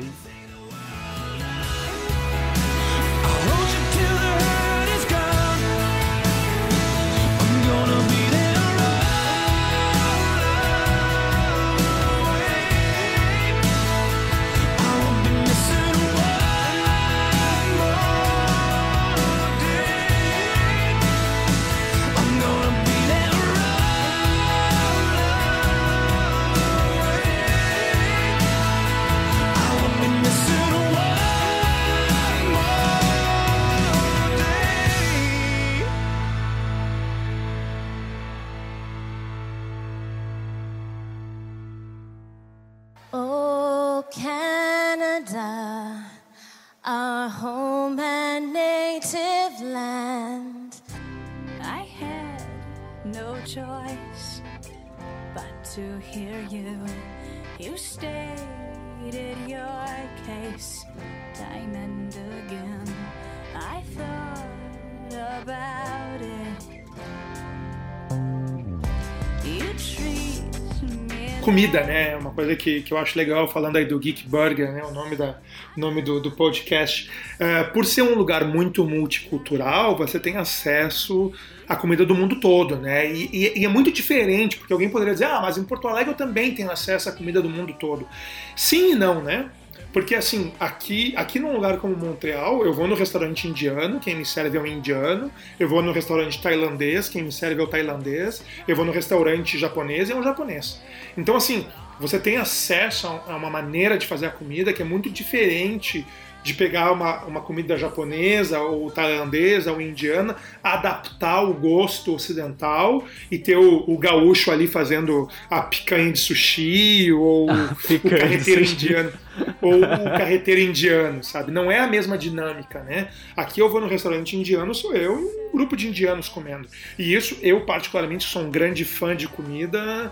Comida, 71.45 71.83
né? 71.83 72.11
É 72.13 72.15
uma 72.17 72.31
coisa 72.31 72.55
que, 72.55 72.81
que 72.81 72.91
eu 72.91 72.97
acho 72.97 73.17
legal, 73.17 73.47
falando 73.47 73.75
aí 73.77 73.85
do 73.85 73.97
Geek 73.99 74.27
Burger, 74.27 74.71
né? 74.73 74.83
O 74.83 74.91
nome, 74.91 75.15
da, 75.15 75.37
nome 75.77 76.01
do, 76.01 76.19
do 76.19 76.31
podcast. 76.31 77.09
É, 77.39 77.63
por 77.63 77.85
ser 77.85 78.01
um 78.01 78.15
lugar 78.15 78.43
muito 78.45 78.83
multicultural, 78.83 79.95
você 79.95 80.19
tem 80.19 80.37
acesso 80.37 81.31
à 81.69 81.75
comida 81.75 82.05
do 82.05 82.15
mundo 82.15 82.39
todo, 82.39 82.75
né? 82.77 83.11
E, 83.11 83.29
e- 83.31 83.59
e 83.59 83.65
é 83.65 83.67
muito 83.67 83.91
diferente, 83.91 84.57
porque 84.57 84.73
alguém 84.73 84.89
poderia 84.89 85.13
dizer, 85.13 85.25
ah, 85.25 85.39
mas 85.41 85.57
em 85.57 85.63
Porto 85.63 85.87
Alegre 85.87 86.11
eu 86.13 86.17
também 86.17 86.53
tenho 86.53 86.71
acesso 86.71 87.09
à 87.09 87.11
comida 87.11 87.41
do 87.41 87.49
mundo 87.49 87.73
todo. 87.79 88.07
Sim 88.55 88.93
e 88.93 88.95
não, 88.95 89.21
né? 89.21 89.49
Porque 89.95 90.13
assim, 90.13 90.51
aqui, 90.59 91.13
aqui 91.15 91.39
num 91.39 91.53
lugar 91.53 91.77
como 91.77 91.95
Montreal, 91.95 92.65
eu 92.65 92.73
vou 92.73 92.85
no 92.85 92.95
restaurante 92.95 93.47
indiano, 93.47 93.97
quem 93.97 94.13
me 94.13 94.25
serve 94.25 94.57
é 94.57 94.61
um 94.61 94.65
indiano, 94.65 95.31
eu 95.57 95.69
vou 95.69 95.81
no 95.81 95.93
restaurante 95.93 96.41
tailandês, 96.41 97.07
quem 97.07 97.23
me 97.23 97.31
serve 97.31 97.61
é 97.61 97.63
o 97.63 97.67
tailandês, 97.67 98.43
eu 98.67 98.75
vou 98.75 98.83
no 98.83 98.91
restaurante 98.91 99.57
japonês 99.57 100.09
é 100.09 100.15
um 100.15 100.21
japonês. 100.21 100.81
Então 101.17 101.37
assim, 101.37 101.65
você 101.97 102.19
tem 102.19 102.35
acesso 102.35 103.07
a 103.07 103.37
uma 103.37 103.49
maneira 103.49 103.97
de 103.97 104.05
fazer 104.05 104.25
a 104.25 104.31
comida 104.31 104.73
que 104.73 104.81
é 104.81 104.85
muito 104.85 105.09
diferente 105.09 106.05
de 106.45 106.53
pegar 106.53 106.91
uma, 106.91 107.25
uma 107.25 107.41
comida 107.41 107.75
japonesa 107.75 108.59
ou 108.59 108.91
tailandesa 108.91 109.71
ou 109.71 109.81
indiana, 109.81 110.35
adaptar 110.63 111.41
o 111.41 111.55
gosto 111.55 112.13
ocidental 112.13 113.03
e 113.31 113.39
ter 113.39 113.57
o, 113.57 113.83
o 113.87 113.97
gaúcho 113.97 114.51
ali 114.51 114.67
fazendo 114.67 115.27
a 115.49 115.63
picanha 115.63 116.11
de 116.11 116.19
sushi 116.19 117.11
ou 117.11 117.49
o 117.49 117.75
picanha 117.87 117.97
de 117.97 118.19
carreteiro 118.19 118.61
indiano 118.61 119.13
ou 119.59 119.79
o 119.79 120.17
carreteiro 120.17 120.61
indiano, 120.61 121.23
sabe? 121.23 121.51
Não 121.51 121.71
é 121.71 121.79
a 121.79 121.87
mesma 121.87 122.15
dinâmica, 122.15 122.83
né? 122.83 123.09
Aqui 123.35 123.59
eu 123.59 123.67
vou 123.67 123.81
no 123.81 123.87
restaurante 123.87 124.37
indiano, 124.37 124.73
sou 124.75 124.93
eu 124.93 125.19
e 125.19 125.49
um 125.49 125.57
grupo 125.57 125.75
de 125.75 125.87
indianos 125.87 126.29
comendo. 126.29 126.67
E 126.97 127.15
isso, 127.15 127.39
eu 127.41 127.61
particularmente 127.61 128.23
sou 128.23 128.43
um 128.43 128.51
grande 128.51 128.85
fã 128.85 129.15
de 129.15 129.27
comida, 129.27 130.11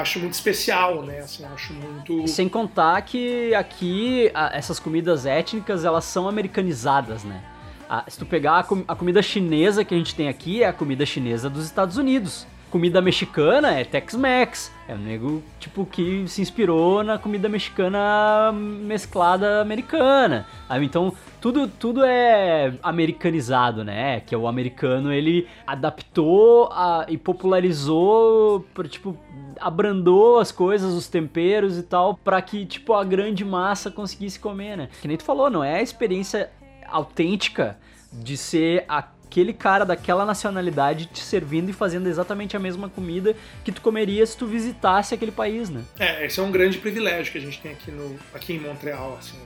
acho 0.00 0.18
muito 0.20 0.32
especial, 0.34 1.02
né? 1.02 1.18
Assim, 1.20 1.44
acho 1.44 1.72
muito... 1.74 2.26
Sem 2.28 2.48
contar 2.48 3.00
que 3.02 3.54
aqui 3.54 4.30
a- 4.34 4.50
essas 4.56 4.78
comidas 4.78 5.26
étnicas 5.26 5.84
elas 5.84 6.04
são 6.04 6.28
americanizadas, 6.28 7.24
né? 7.24 7.42
A- 7.88 8.04
se 8.08 8.18
tu 8.18 8.24
pegar 8.26 8.52
a, 8.60 8.92
a 8.92 8.96
comida 8.96 9.20
chinesa 9.22 9.84
que 9.84 9.94
a 9.94 9.98
gente 9.98 10.14
tem 10.14 10.28
aqui 10.28 10.62
é 10.62 10.66
a 10.68 10.72
comida 10.72 11.04
chinesa 11.04 11.50
dos 11.50 11.64
Estados 11.64 11.96
Unidos. 11.96 12.46
Comida 12.72 13.02
mexicana 13.02 13.78
é 13.78 13.84
Tex-Mex. 13.84 14.72
É 14.88 14.94
um 14.94 14.98
nego 14.98 15.42
tipo 15.60 15.84
que 15.84 16.26
se 16.26 16.40
inspirou 16.40 17.04
na 17.04 17.18
comida 17.18 17.46
mexicana 17.46 18.50
mesclada 18.50 19.60
americana. 19.60 20.46
Ah, 20.66 20.82
Então 20.82 21.12
tudo, 21.38 21.68
tudo 21.68 22.02
é 22.02 22.72
americanizado, 22.82 23.84
né? 23.84 24.20
Que 24.20 24.34
é 24.34 24.38
o 24.38 24.48
americano 24.48 25.12
ele 25.12 25.46
adaptou 25.66 26.70
a- 26.72 27.04
e 27.10 27.18
popularizou, 27.18 28.60
pra, 28.72 28.88
tipo, 28.88 29.18
abrandou 29.60 30.38
as 30.38 30.50
coisas, 30.50 30.94
os 30.94 31.06
temperos 31.08 31.76
e 31.76 31.82
tal, 31.82 32.14
pra 32.14 32.40
que, 32.40 32.64
tipo, 32.64 32.94
a 32.94 33.04
grande 33.04 33.44
massa 33.44 33.90
conseguisse 33.90 34.40
comer, 34.40 34.76
né? 34.78 34.88
Que 35.02 35.08
nem 35.08 35.18
tu 35.18 35.24
falou, 35.24 35.50
não 35.50 35.62
é 35.62 35.74
a 35.80 35.82
experiência 35.82 36.48
autêntica 36.88 37.76
de 38.10 38.36
ser 38.36 38.84
a 38.88 39.02
aquele 39.32 39.54
cara 39.54 39.86
daquela 39.86 40.26
nacionalidade 40.26 41.06
te 41.06 41.20
servindo 41.20 41.70
e 41.70 41.72
fazendo 41.72 42.06
exatamente 42.06 42.54
a 42.54 42.60
mesma 42.60 42.90
comida 42.90 43.34
que 43.64 43.72
tu 43.72 43.80
comeria 43.80 44.26
se 44.26 44.36
tu 44.36 44.46
visitasse 44.46 45.14
aquele 45.14 45.32
país, 45.32 45.70
né? 45.70 45.82
É, 45.98 46.26
esse 46.26 46.38
é 46.38 46.42
um 46.42 46.52
grande 46.52 46.76
privilégio 46.76 47.32
que 47.32 47.38
a 47.38 47.40
gente 47.40 47.58
tem 47.58 47.72
aqui, 47.72 47.90
no, 47.90 48.18
aqui 48.34 48.52
em 48.52 48.60
Montreal, 48.60 49.16
assim. 49.18 49.38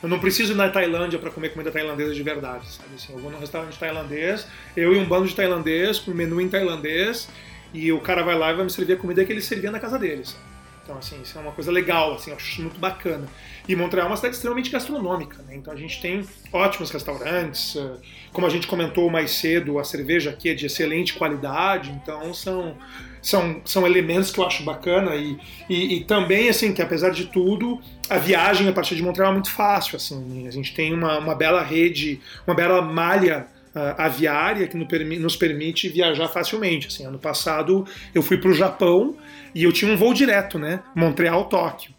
Eu 0.00 0.08
não 0.08 0.20
preciso 0.20 0.52
ir 0.52 0.56
na 0.56 0.68
Tailândia 0.68 1.18
para 1.18 1.30
comer 1.30 1.50
comida 1.50 1.72
tailandesa 1.72 2.14
de 2.14 2.22
verdade, 2.22 2.70
sabe? 2.72 2.90
Assim, 2.94 3.12
eu 3.12 3.18
vou 3.18 3.30
num 3.30 3.38
restaurante 3.38 3.76
tailandês, 3.78 4.46
eu 4.76 4.94
e 4.94 4.98
um 4.98 5.04
bando 5.04 5.26
de 5.26 5.34
tailandês, 5.34 5.98
com 5.98 6.12
menu 6.12 6.40
em 6.40 6.48
tailandês, 6.48 7.28
e 7.74 7.92
o 7.92 8.00
cara 8.00 8.22
vai 8.22 8.36
lá 8.36 8.52
e 8.52 8.54
vai 8.54 8.64
me 8.64 8.70
servir 8.70 8.92
a 8.94 8.96
comida 8.96 9.24
que 9.24 9.32
ele 9.32 9.42
servia 9.42 9.72
na 9.72 9.80
casa 9.80 9.98
dele, 9.98 10.24
sabe? 10.24 10.51
Então, 10.82 10.98
assim, 10.98 11.20
isso 11.22 11.38
é 11.38 11.40
uma 11.40 11.52
coisa 11.52 11.70
legal, 11.70 12.14
assim, 12.14 12.30
eu 12.30 12.36
acho 12.36 12.60
muito 12.60 12.78
bacana. 12.78 13.28
E 13.68 13.76
Montreal 13.76 14.06
é 14.06 14.10
uma 14.10 14.16
cidade 14.16 14.34
extremamente 14.34 14.70
gastronômica, 14.70 15.40
né? 15.44 15.54
Então 15.54 15.72
a 15.72 15.76
gente 15.76 16.00
tem 16.00 16.26
ótimos 16.52 16.90
restaurantes, 16.90 17.76
eh, 17.76 17.96
como 18.32 18.46
a 18.46 18.50
gente 18.50 18.66
comentou 18.66 19.08
mais 19.08 19.30
cedo, 19.30 19.78
a 19.78 19.84
cerveja 19.84 20.30
aqui 20.30 20.48
é 20.48 20.54
de 20.54 20.66
excelente 20.66 21.14
qualidade, 21.14 21.90
então 21.90 22.34
são, 22.34 22.76
são, 23.22 23.60
são 23.64 23.86
elementos 23.86 24.32
que 24.32 24.40
eu 24.40 24.46
acho 24.46 24.64
bacana 24.64 25.14
e, 25.14 25.38
e, 25.68 25.98
e 25.98 26.04
também, 26.04 26.48
assim, 26.48 26.74
que 26.74 26.82
apesar 26.82 27.10
de 27.10 27.26
tudo, 27.26 27.80
a 28.10 28.18
viagem 28.18 28.68
a 28.68 28.72
partir 28.72 28.96
de 28.96 29.02
Montreal 29.02 29.30
é 29.30 29.34
muito 29.34 29.52
fácil, 29.52 29.94
assim, 29.94 30.48
a 30.48 30.50
gente 30.50 30.74
tem 30.74 30.92
uma, 30.92 31.18
uma 31.18 31.34
bela 31.36 31.62
rede, 31.62 32.20
uma 32.44 32.56
bela 32.56 32.82
malha 32.82 33.46
ah, 33.74 34.04
aviária 34.04 34.68
que 34.68 34.76
nos 34.76 35.34
permite 35.34 35.88
viajar 35.88 36.28
facilmente. 36.28 36.88
Assim, 36.88 37.06
ano 37.06 37.18
passado 37.18 37.86
eu 38.14 38.22
fui 38.22 38.36
para 38.36 38.50
o 38.50 38.54
Japão 38.54 39.16
e 39.54 39.64
eu 39.64 39.72
tinha 39.72 39.92
um 39.92 39.96
voo 39.96 40.14
direto, 40.14 40.58
né? 40.58 40.82
Montreal-Tóquio. 40.94 41.92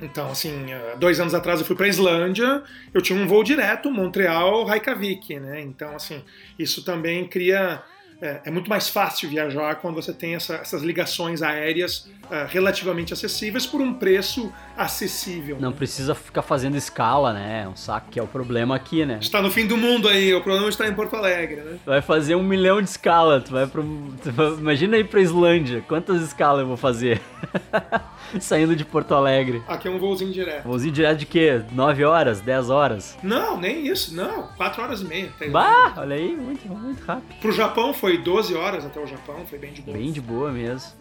Então, 0.00 0.30
assim, 0.30 0.72
ah, 0.72 0.94
dois 0.96 1.18
anos 1.18 1.34
atrás 1.34 1.60
eu 1.60 1.66
fui 1.66 1.74
para 1.74 1.88
Islândia, 1.88 2.62
eu 2.94 3.02
tinha 3.02 3.18
um 3.18 3.26
voo 3.26 3.42
direto, 3.42 3.90
Montreal-Reykjavik, 3.90 5.40
né? 5.40 5.60
Então, 5.60 5.94
assim, 5.96 6.22
isso 6.58 6.84
também 6.84 7.26
cria. 7.26 7.82
É, 8.20 8.40
é 8.46 8.50
muito 8.50 8.68
mais 8.68 8.88
fácil 8.88 9.28
viajar 9.30 9.76
quando 9.76 9.94
você 9.94 10.12
tem 10.12 10.34
essa- 10.34 10.56
essas 10.56 10.82
ligações 10.82 11.40
aéreas 11.40 12.08
ah, 12.30 12.44
relativamente 12.46 13.10
acessíveis 13.14 13.64
por 13.66 13.80
um 13.80 13.94
preço 13.94 14.52
acessível. 14.76 15.56
Não 15.58 15.72
precisa 15.72 16.14
ficar 16.14 16.42
fazendo 16.42 16.76
escala, 16.76 17.32
né? 17.32 17.62
É 17.64 17.68
um 17.68 17.74
saco 17.76 18.10
que 18.10 18.18
é 18.20 18.22
o 18.22 18.26
problema 18.26 18.76
aqui, 18.76 19.06
né? 19.06 19.18
Está 19.20 19.40
no 19.40 19.50
fim 19.50 19.66
do 19.66 19.78
mundo 19.78 20.06
aí, 20.08 20.34
o 20.34 20.42
problema 20.42 20.68
está 20.68 20.86
em 20.86 20.92
Porto 20.94 21.16
Alegre, 21.16 21.56
né? 21.62 21.78
Tu 21.82 21.88
vai 21.88 22.02
fazer 22.02 22.34
um 22.34 22.42
milhão 22.42 22.82
de 22.82 22.88
escala, 22.90 23.40
tu 23.40 23.52
vai 23.52 23.64
vai- 23.66 24.52
imagina 24.58 24.98
ir 24.98 25.08
pra 25.08 25.20
Islândia, 25.22 25.82
quantas 25.88 26.20
escalas 26.20 26.60
eu 26.60 26.66
vou 26.66 26.76
fazer? 26.76 27.20
Saindo 28.40 28.76
de 28.76 28.84
Porto 28.84 29.14
Alegre. 29.14 29.62
Aqui 29.66 29.88
é 29.88 29.90
um 29.90 29.98
voozinho 29.98 30.32
direto. 30.32 30.64
Voozinho 30.64 30.92
direto 30.92 31.18
de 31.18 31.26
quê? 31.26 31.62
9 31.72 32.04
horas? 32.04 32.40
10 32.42 32.68
horas? 32.68 33.16
Não, 33.22 33.58
nem 33.58 33.86
isso, 33.86 34.14
não. 34.14 34.48
4 34.56 34.82
horas 34.82 35.00
e 35.00 35.04
meia. 35.04 35.32
Bah, 35.50 35.94
olha 35.96 36.14
aí, 36.16 36.36
muito, 36.36 36.68
muito 36.68 37.02
rápido. 37.04 37.40
Pro 37.40 37.52
Japão 37.52 37.94
foi 37.94 38.07
12 38.16 38.54
horas 38.54 38.86
até 38.86 38.98
o 38.98 39.06
Japão, 39.06 39.44
foi 39.44 39.58
bem 39.58 39.72
de 39.72 39.82
boa. 39.82 39.96
Bem 39.96 40.10
de 40.12 40.20
boa 40.20 40.50
mesmo. 40.50 40.92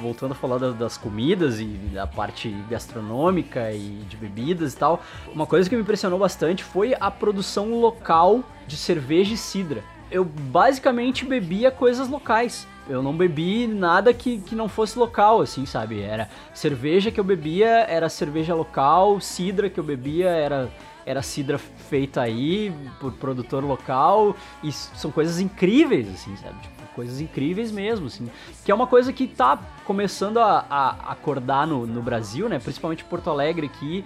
Voltando 0.00 0.32
a 0.32 0.34
falar 0.34 0.58
da- 0.58 0.70
das 0.72 0.96
comidas 0.96 1.60
e 1.60 1.64
da 1.64 2.06
parte 2.06 2.48
gastronômica 2.68 3.70
e 3.72 4.02
de 4.08 4.16
bebidas 4.16 4.72
e 4.72 4.76
tal, 4.76 5.00
uma 5.32 5.46
coisa 5.46 5.68
que 5.70 5.76
me 5.76 5.82
impressionou 5.82 6.18
bastante 6.18 6.64
foi 6.64 6.94
a 6.98 7.10
produção 7.10 7.80
local 7.80 8.42
de 8.66 8.76
cerveja 8.76 9.34
e 9.34 9.36
cidra. 9.36 9.84
Eu 10.10 10.24
basicamente 10.24 11.24
bebia 11.24 11.70
coisas 11.70 12.08
locais. 12.08 12.66
Eu 12.88 13.00
não 13.00 13.16
bebi 13.16 13.68
nada 13.68 14.12
que, 14.12 14.38
que 14.40 14.56
não 14.56 14.68
fosse 14.68 14.98
local, 14.98 15.40
assim, 15.40 15.64
sabe? 15.64 16.00
Era 16.02 16.28
cerveja 16.52 17.12
que 17.12 17.20
eu 17.20 17.24
bebia, 17.24 17.68
era 17.88 18.08
cerveja 18.08 18.54
local, 18.56 19.20
cidra 19.20 19.70
que 19.70 19.78
eu 19.78 19.84
bebia 19.84 20.28
era 20.30 20.68
era 21.04 21.20
cidra 21.20 21.58
feita 21.92 22.22
aí 22.22 22.74
por 22.98 23.12
produtor 23.12 23.62
local 23.62 24.34
e 24.62 24.72
são 24.72 25.10
coisas 25.10 25.38
incríveis, 25.38 26.08
assim, 26.08 26.34
sabe? 26.36 26.58
Tipo, 26.62 26.86
coisas 26.94 27.20
incríveis 27.20 27.70
mesmo, 27.70 28.06
assim. 28.06 28.30
Que 28.64 28.72
é 28.72 28.74
uma 28.74 28.86
coisa 28.86 29.12
que 29.12 29.26
tá 29.26 29.58
começando 29.84 30.38
a, 30.38 30.64
a 30.70 31.12
acordar 31.12 31.66
no, 31.66 31.86
no 31.86 32.00
Brasil, 32.00 32.48
né? 32.48 32.58
Principalmente 32.58 33.04
em 33.04 33.06
Porto 33.06 33.28
Alegre 33.28 33.66
aqui. 33.66 34.02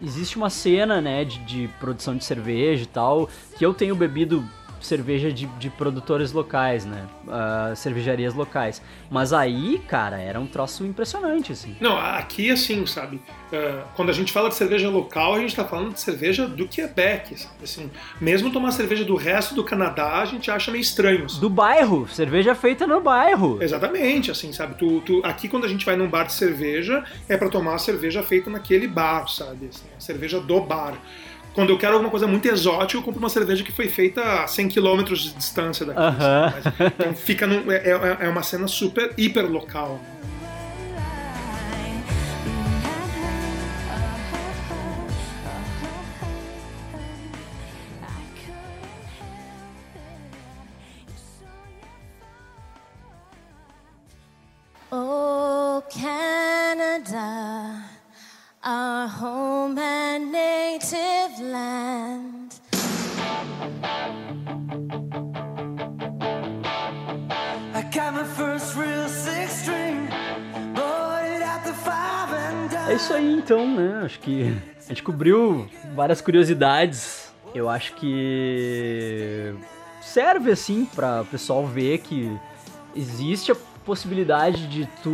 Existe 0.00 0.36
uma 0.36 0.48
cena, 0.50 1.00
né, 1.00 1.24
de, 1.24 1.38
de 1.40 1.68
produção 1.80 2.16
de 2.16 2.24
cerveja 2.24 2.84
e 2.84 2.86
tal, 2.86 3.28
que 3.58 3.66
eu 3.66 3.74
tenho 3.74 3.96
bebido 3.96 4.44
cerveja 4.80 5.32
de, 5.32 5.46
de 5.46 5.70
produtores 5.70 6.32
locais, 6.32 6.84
né? 6.84 7.06
Ah, 7.28 7.72
cervejarias 7.76 8.34
locais. 8.34 8.80
Mas 9.10 9.32
aí, 9.32 9.78
cara, 9.88 10.18
era 10.20 10.40
um 10.40 10.46
troço 10.46 10.84
impressionante, 10.86 11.52
assim. 11.52 11.76
Não, 11.80 11.96
aqui 11.98 12.50
assim, 12.50 12.84
sabe? 12.86 13.20
eh, 13.52 13.82
quando 13.96 14.10
a 14.10 14.12
gente 14.12 14.32
fala 14.32 14.48
de 14.48 14.54
cerveja 14.54 14.88
local, 14.88 15.34
a 15.34 15.40
gente 15.40 15.54
tá 15.56 15.64
falando 15.64 15.92
de 15.92 16.00
cerveja 16.00 16.46
do 16.46 16.66
Quebec, 16.68 17.36
sabe? 17.38 17.54
Assim, 17.64 17.90
mesmo 18.20 18.50
tomar 18.52 18.70
cerveja 18.72 19.04
do 19.04 19.16
resto 19.16 19.54
do 19.54 19.64
Canadá, 19.64 20.20
a 20.20 20.24
gente 20.24 20.50
acha 20.50 20.70
meio 20.70 20.82
estranho. 20.82 21.28
sabe? 21.28 21.40
Do 21.40 21.50
bairro, 21.50 22.08
cerveja 22.08 22.54
feita 22.54 22.86
no 22.86 23.00
bairro. 23.00 23.58
Exatamente, 23.62 24.30
assim, 24.30 24.52
sabe? 24.52 24.74
Tu, 24.76 25.00
tu- 25.00 25.20
aqui 25.24 25.48
quando 25.48 25.64
a 25.64 25.68
gente 25.68 25.84
vai 25.84 25.96
num 25.96 26.08
bar 26.08 26.24
de 26.24 26.32
cerveja, 26.32 27.04
é 27.28 27.36
pra 27.36 27.48
tomar 27.48 27.74
a 27.74 27.78
cerveja 27.78 28.22
feita 28.22 28.48
naquele 28.48 28.86
bar, 28.86 29.26
sabe? 29.28 29.68
Assim, 29.68 29.84
a 29.96 30.00
cerveja 30.00 30.40
do 30.40 30.60
bar. 30.60 30.94
Quando 31.54 31.70
eu 31.70 31.78
quero 31.78 31.94
alguma 31.94 32.10
coisa 32.10 32.26
muito 32.26 32.46
exótica, 32.46 32.98
eu 32.98 33.02
compro 33.02 33.18
uma 33.18 33.28
cerveja 33.28 33.64
que 33.64 33.72
foi 33.72 33.88
feita 33.88 34.22
a 34.44 34.46
100 34.46 34.68
km 34.68 35.02
de 35.04 35.32
distância 35.34 35.84
daqui. 35.84 35.98
Aham. 36.00 36.50
sabe? 36.62 36.74
Mas, 36.78 36.92
então 36.98 37.14
fica 37.14 37.46
num, 37.46 37.70
é, 37.70 37.76
é- 37.76 38.16
é 38.26 38.28
uma 38.28 38.42
cena 38.42 38.68
super, 38.68 39.12
hiper 39.18 39.50
local. 39.50 40.00
Oh, 54.92 55.82
Canada, 55.88 57.84
our 58.62 59.08
home 59.08 59.78
and 59.78 60.32
native 60.32 61.40
land. 61.40 62.60
I 67.74 67.82
got 67.90 68.12
my 68.12 68.24
first 68.24 68.76
real 68.76 69.08
six 69.08 69.62
string, 69.62 70.08
bought 70.74 71.24
it 71.24 71.42
at 71.42 71.64
the 71.64 71.72
five 71.72 72.32
and 72.34 72.90
É 72.90 72.94
isso 72.94 73.14
aí 73.14 73.32
então, 73.32 73.66
né? 73.66 74.02
Acho 74.04 74.20
que 74.20 74.54
a 74.78 74.88
gente 74.88 75.02
cobriu 75.02 75.66
várias 75.94 76.20
curiosidades. 76.20 77.32
Eu 77.54 77.68
acho 77.68 77.94
que 77.94 79.54
serve 80.02 80.52
assim 80.52 80.84
para 80.84 81.22
o 81.22 81.24
pessoal 81.24 81.66
ver 81.66 81.98
que 81.98 82.38
existe 82.94 83.50
a 83.52 83.56
possibilidade 83.84 84.66
de 84.68 84.86
tu 85.02 85.10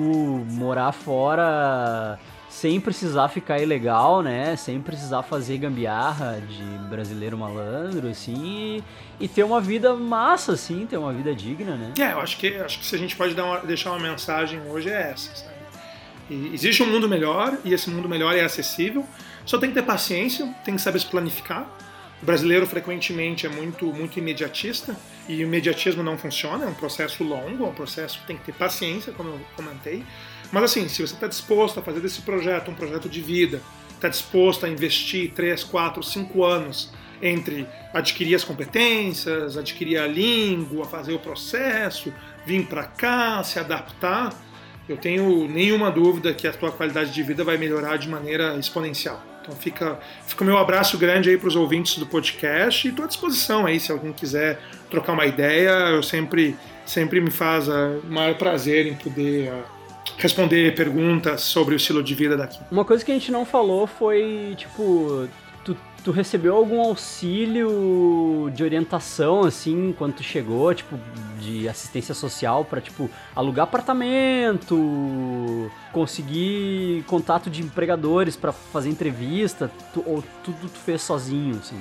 morar 0.50 0.90
fora 0.92 2.18
sem 2.56 2.80
precisar 2.80 3.28
ficar 3.28 3.60
ilegal, 3.60 4.22
né? 4.22 4.56
Sem 4.56 4.80
precisar 4.80 5.22
fazer 5.22 5.58
gambiarra 5.58 6.40
de 6.40 6.62
brasileiro 6.88 7.36
malandro, 7.36 8.08
assim, 8.08 8.82
e, 9.20 9.24
e 9.24 9.28
ter 9.28 9.44
uma 9.44 9.60
vida 9.60 9.94
massa, 9.94 10.52
assim, 10.52 10.86
ter 10.86 10.96
uma 10.96 11.12
vida 11.12 11.34
digna, 11.34 11.76
né? 11.76 11.92
É, 11.98 12.12
eu 12.12 12.20
acho 12.20 12.38
que, 12.38 12.56
acho 12.56 12.78
que 12.78 12.86
se 12.86 12.94
a 12.94 12.98
gente 12.98 13.14
pode 13.14 13.38
uma- 13.38 13.58
deixar 13.60 13.90
uma 13.90 13.98
mensagem 13.98 14.58
hoje 14.70 14.88
é 14.88 15.10
essa, 15.12 15.34
sabe? 15.36 15.52
E 16.30 16.50
existe 16.54 16.82
um 16.82 16.86
mundo 16.86 17.06
melhor 17.06 17.58
e 17.62 17.74
esse 17.74 17.90
mundo 17.90 18.08
melhor 18.08 18.34
é 18.34 18.42
acessível. 18.42 19.04
Só 19.44 19.58
tem 19.58 19.68
que 19.68 19.74
ter 19.74 19.82
paciência, 19.82 20.46
tem 20.64 20.74
que 20.76 20.80
saber 20.80 20.98
se 20.98 21.06
planificar. 21.06 21.66
O 22.22 22.24
brasileiro 22.24 22.66
frequentemente 22.66 23.44
é 23.44 23.50
muito, 23.50 23.84
muito 23.92 24.18
imediatista 24.18 24.96
e 25.28 25.34
o 25.36 25.46
imediatismo 25.46 26.02
não 26.02 26.16
funciona, 26.16 26.64
é 26.64 26.68
um 26.68 26.74
processo 26.74 27.22
longo, 27.22 27.64
é 27.64 27.68
um 27.68 27.74
processo 27.74 28.18
que 28.20 28.26
tem 28.26 28.36
que 28.38 28.44
ter 28.44 28.54
paciência, 28.54 29.12
como 29.12 29.28
eu 29.28 29.40
comentei. 29.54 30.02
Mas 30.56 30.64
assim, 30.64 30.88
se 30.88 31.06
você 31.06 31.12
está 31.12 31.26
disposto 31.26 31.80
a 31.80 31.82
fazer 31.82 32.00
desse 32.00 32.22
projeto 32.22 32.70
um 32.70 32.74
projeto 32.74 33.10
de 33.10 33.20
vida, 33.20 33.60
está 33.90 34.08
disposto 34.08 34.64
a 34.64 34.68
investir 34.70 35.32
3, 35.32 35.62
4, 35.62 36.02
5 36.02 36.42
anos 36.42 36.90
entre 37.20 37.68
adquirir 37.92 38.34
as 38.34 38.42
competências, 38.42 39.58
adquirir 39.58 39.98
a 39.98 40.06
língua, 40.06 40.86
fazer 40.86 41.12
o 41.12 41.18
processo, 41.18 42.10
vir 42.46 42.64
para 42.64 42.84
cá, 42.84 43.42
se 43.44 43.58
adaptar, 43.58 44.32
eu 44.88 44.96
tenho 44.96 45.46
nenhuma 45.46 45.90
dúvida 45.90 46.32
que 46.32 46.48
a 46.48 46.52
tua 46.54 46.72
qualidade 46.72 47.12
de 47.12 47.22
vida 47.22 47.44
vai 47.44 47.58
melhorar 47.58 47.98
de 47.98 48.08
maneira 48.08 48.56
exponencial. 48.56 49.22
Então 49.42 49.54
fica, 49.54 50.00
fica 50.26 50.42
o 50.42 50.46
meu 50.46 50.56
abraço 50.56 50.96
grande 50.96 51.28
aí 51.28 51.36
para 51.36 51.48
os 51.48 51.56
ouvintes 51.56 51.98
do 51.98 52.06
podcast 52.06 52.88
e 52.88 52.90
estou 52.90 53.04
à 53.04 53.08
disposição 53.08 53.66
aí 53.66 53.78
se 53.78 53.92
alguém 53.92 54.14
quiser 54.14 54.58
trocar 54.88 55.12
uma 55.12 55.26
ideia, 55.26 55.90
eu 55.90 56.02
sempre 56.02 56.56
sempre 56.86 57.20
me 57.20 57.30
faz 57.30 57.68
ah, 57.68 57.98
o 58.02 58.06
maior 58.06 58.36
prazer 58.36 58.86
em 58.86 58.94
poder 58.94 59.50
ah, 59.50 59.75
responder 60.18 60.74
perguntas 60.74 61.42
sobre 61.42 61.74
o 61.74 61.76
estilo 61.76 62.02
de 62.02 62.14
vida 62.14 62.36
daqui. 62.36 62.58
Uma 62.70 62.84
coisa 62.84 63.04
que 63.04 63.10
a 63.10 63.14
gente 63.14 63.30
não 63.30 63.44
falou 63.44 63.86
foi, 63.86 64.54
tipo, 64.56 65.28
tu, 65.64 65.76
tu 66.02 66.10
recebeu 66.10 66.56
algum 66.56 66.80
auxílio 66.80 68.50
de 68.54 68.62
orientação, 68.62 69.44
assim, 69.44 69.94
quando 69.96 70.14
tu 70.14 70.22
chegou, 70.22 70.72
tipo, 70.74 70.98
de 71.40 71.68
assistência 71.68 72.14
social 72.14 72.64
pra, 72.64 72.80
tipo, 72.80 73.10
alugar 73.34 73.64
apartamento, 73.64 75.70
conseguir 75.92 77.04
contato 77.06 77.50
de 77.50 77.62
empregadores 77.62 78.36
pra 78.36 78.52
fazer 78.52 78.88
entrevista, 78.88 79.70
tu- 79.92 80.02
ou 80.06 80.24
tudo 80.42 80.68
tu 80.68 80.78
fez 80.78 81.02
sozinho, 81.02 81.58
assim? 81.58 81.78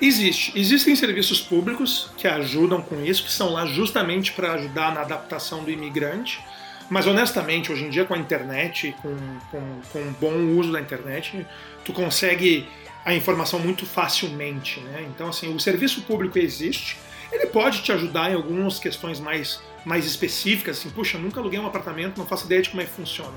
Existe. 0.00 0.58
Existem 0.58 0.96
serviços 0.96 1.40
públicos 1.40 2.10
que 2.16 2.26
ajudam 2.26 2.80
com 2.82 3.02
isso, 3.04 3.22
que 3.24 3.30
são 3.30 3.52
lá 3.52 3.64
justamente 3.66 4.32
para 4.32 4.54
ajudar 4.54 4.92
na 4.94 5.02
adaptação 5.02 5.62
do 5.62 5.70
imigrante. 5.70 6.40
Mas 6.90 7.06
honestamente, 7.06 7.72
hoje 7.72 7.84
em 7.84 7.90
dia 7.90 8.04
com 8.04 8.14
a 8.14 8.18
internet, 8.18 8.94
com, 9.00 9.16
com, 9.50 9.80
com 9.92 9.98
um 9.98 10.12
bom 10.12 10.58
uso 10.58 10.72
da 10.72 10.80
internet, 10.80 11.46
tu 11.84 11.92
consegue 11.92 12.68
a 13.04 13.14
informação 13.14 13.58
muito 13.58 13.86
facilmente, 13.86 14.80
né? 14.80 15.06
Então 15.14 15.28
assim, 15.28 15.54
o 15.54 15.58
serviço 15.58 16.02
público 16.02 16.38
existe, 16.38 16.96
ele 17.32 17.46
pode 17.46 17.82
te 17.82 17.90
ajudar 17.92 18.30
em 18.30 18.34
algumas 18.34 18.78
questões 18.78 19.18
mais, 19.18 19.60
mais 19.84 20.04
específicas, 20.06 20.78
assim, 20.78 20.90
puxa, 20.90 21.18
nunca 21.18 21.40
aluguei 21.40 21.58
um 21.58 21.66
apartamento, 21.66 22.18
não 22.18 22.26
faço 22.26 22.46
ideia 22.46 22.62
de 22.62 22.70
como 22.70 22.82
é 22.82 22.84
que 22.84 22.92
funciona. 22.92 23.34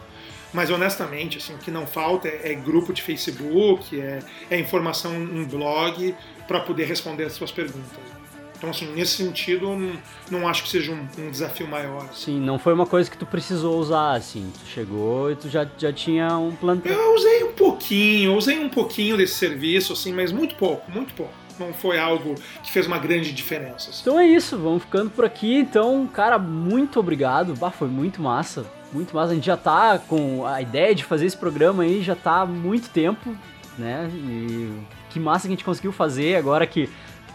Mas 0.54 0.70
honestamente, 0.70 1.38
assim, 1.38 1.54
o 1.54 1.58
que 1.58 1.72
não 1.72 1.86
falta 1.86 2.28
é, 2.28 2.52
é 2.52 2.56
grupo 2.56 2.94
de 2.94 3.02
Facebook, 3.02 4.00
é, 4.00 4.20
é 4.50 4.60
informação 4.60 5.14
em 5.14 5.44
blog 5.44 6.16
para 6.48 6.60
poder 6.60 6.86
responder 6.86 7.26
as 7.26 7.34
suas 7.34 7.52
perguntas. 7.52 8.17
Então, 8.58 8.72
assim, 8.72 8.92
nesse 8.94 9.18
sentido, 9.24 9.76
não, 9.76 9.94
não 10.32 10.48
acho 10.48 10.64
que 10.64 10.70
seja 10.70 10.92
um, 10.92 11.08
um 11.20 11.30
desafio 11.30 11.68
maior. 11.68 12.08
Sim, 12.14 12.40
não 12.40 12.58
foi 12.58 12.74
uma 12.74 12.86
coisa 12.88 13.10
que 13.10 13.18
tu 13.18 13.26
precisou 13.26 13.80
usar, 13.80 14.14
assim. 14.14 14.52
Tu 14.54 14.70
chegou 14.72 15.32
e 15.32 15.36
tu 15.36 15.48
já, 15.48 15.68
já 15.78 15.94
tinha 15.94 16.38
um 16.38 16.56
plano. 16.56 16.82
Eu 16.84 17.16
usei 17.16 17.44
um 17.44 17.54
pouquinho, 17.54 18.32
eu 18.32 18.36
usei 18.36 18.60
um 18.60 18.70
pouquinho 18.70 19.16
desse 19.16 19.36
serviço, 19.36 19.94
assim, 19.94 20.12
mas 20.12 20.32
muito 20.32 20.56
pouco, 20.56 20.90
muito 20.92 21.14
pouco. 21.14 21.34
Não 21.60 21.74
foi 21.74 22.00
algo 22.00 22.36
que 22.64 22.72
fez 22.72 22.86
uma 22.86 23.00
grande 23.00 23.32
diferença. 23.32 23.90
assim. 23.90 24.02
Então 24.02 24.20
é 24.20 24.28
isso, 24.28 24.58
vamos 24.58 24.84
ficando 24.84 25.10
por 25.10 25.26
aqui. 25.26 25.56
Então, 25.58 26.08
cara, 26.08 26.38
muito 26.38 27.00
obrigado. 27.00 27.56
Bah, 27.56 27.72
foi 27.72 27.88
muito 27.88 28.22
massa. 28.22 28.66
Muito 28.94 29.16
massa. 29.16 29.32
A 29.32 29.36
gente 29.36 29.46
já 29.48 29.58
tá 29.58 30.00
com 30.00 30.46
a 30.46 30.62
ideia 30.62 30.94
de 30.94 31.04
fazer 31.04 31.26
esse 31.26 31.38
programa 31.38 31.84
aí, 31.84 32.02
já 32.02 32.16
tá 32.16 32.42
há 32.42 32.46
muito 32.46 32.90
tempo, 32.90 33.36
né? 33.78 34.10
E 34.14 34.72
que 35.10 35.20
massa 35.20 35.48
que 35.48 35.54
a 35.54 35.56
gente 35.56 35.64
conseguiu 35.66 35.92
fazer 35.92 36.36
agora 36.36 36.66
que 36.68 36.90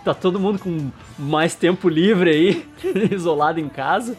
tá 0.04 0.14
todo 0.14 0.38
mundo 0.38 0.58
com 0.58 0.90
mais 1.18 1.54
tempo 1.54 1.88
livre 1.88 2.30
aí, 2.30 2.68
isolado 3.10 3.60
em 3.60 3.68
casa. 3.68 4.16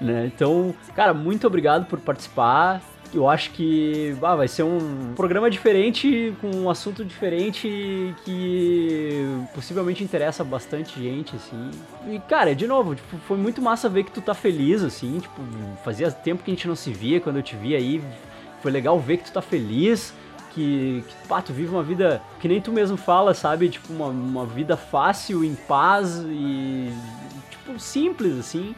Né? 0.00 0.30
Então, 0.34 0.74
cara, 0.94 1.12
muito 1.12 1.46
obrigado 1.46 1.86
por 1.86 1.98
participar. 1.98 2.80
Eu 3.12 3.28
acho 3.28 3.50
que 3.52 4.14
ah, 4.22 4.36
vai 4.36 4.46
ser 4.46 4.64
um 4.64 5.14
programa 5.16 5.50
diferente, 5.50 6.34
com 6.42 6.50
um 6.50 6.68
assunto 6.68 7.02
diferente 7.02 8.14
que 8.22 9.26
possivelmente 9.54 10.04
interessa 10.04 10.44
bastante 10.44 11.02
gente, 11.02 11.34
assim. 11.34 11.70
E, 12.06 12.18
cara, 12.20 12.54
de 12.54 12.66
novo, 12.66 12.94
tipo, 12.94 13.16
foi 13.26 13.38
muito 13.38 13.62
massa 13.62 13.88
ver 13.88 14.04
que 14.04 14.12
tu 14.12 14.20
tá 14.20 14.34
feliz, 14.34 14.82
assim. 14.82 15.20
Tipo, 15.20 15.40
fazia 15.82 16.10
tempo 16.10 16.42
que 16.42 16.50
a 16.50 16.54
gente 16.54 16.68
não 16.68 16.76
se 16.76 16.92
via 16.92 17.18
quando 17.18 17.36
eu 17.36 17.42
te 17.42 17.56
vi 17.56 17.74
aí. 17.74 18.02
Foi 18.62 18.70
legal 18.70 19.00
ver 19.00 19.16
que 19.18 19.24
tu 19.24 19.32
tá 19.32 19.40
feliz, 19.40 20.12
que, 20.54 21.04
que 21.06 21.28
pá, 21.28 21.40
tu 21.40 21.52
vive 21.52 21.70
uma 21.70 21.82
vida 21.82 22.22
que 22.40 22.48
nem 22.48 22.60
tu 22.60 22.72
mesmo 22.72 22.96
fala, 22.96 23.34
sabe? 23.34 23.68
Tipo, 23.68 23.92
uma, 23.92 24.06
uma 24.06 24.46
vida 24.46 24.76
fácil, 24.76 25.44
em 25.44 25.54
paz 25.54 26.24
e, 26.28 26.92
tipo, 27.50 27.78
simples, 27.78 28.38
assim. 28.38 28.74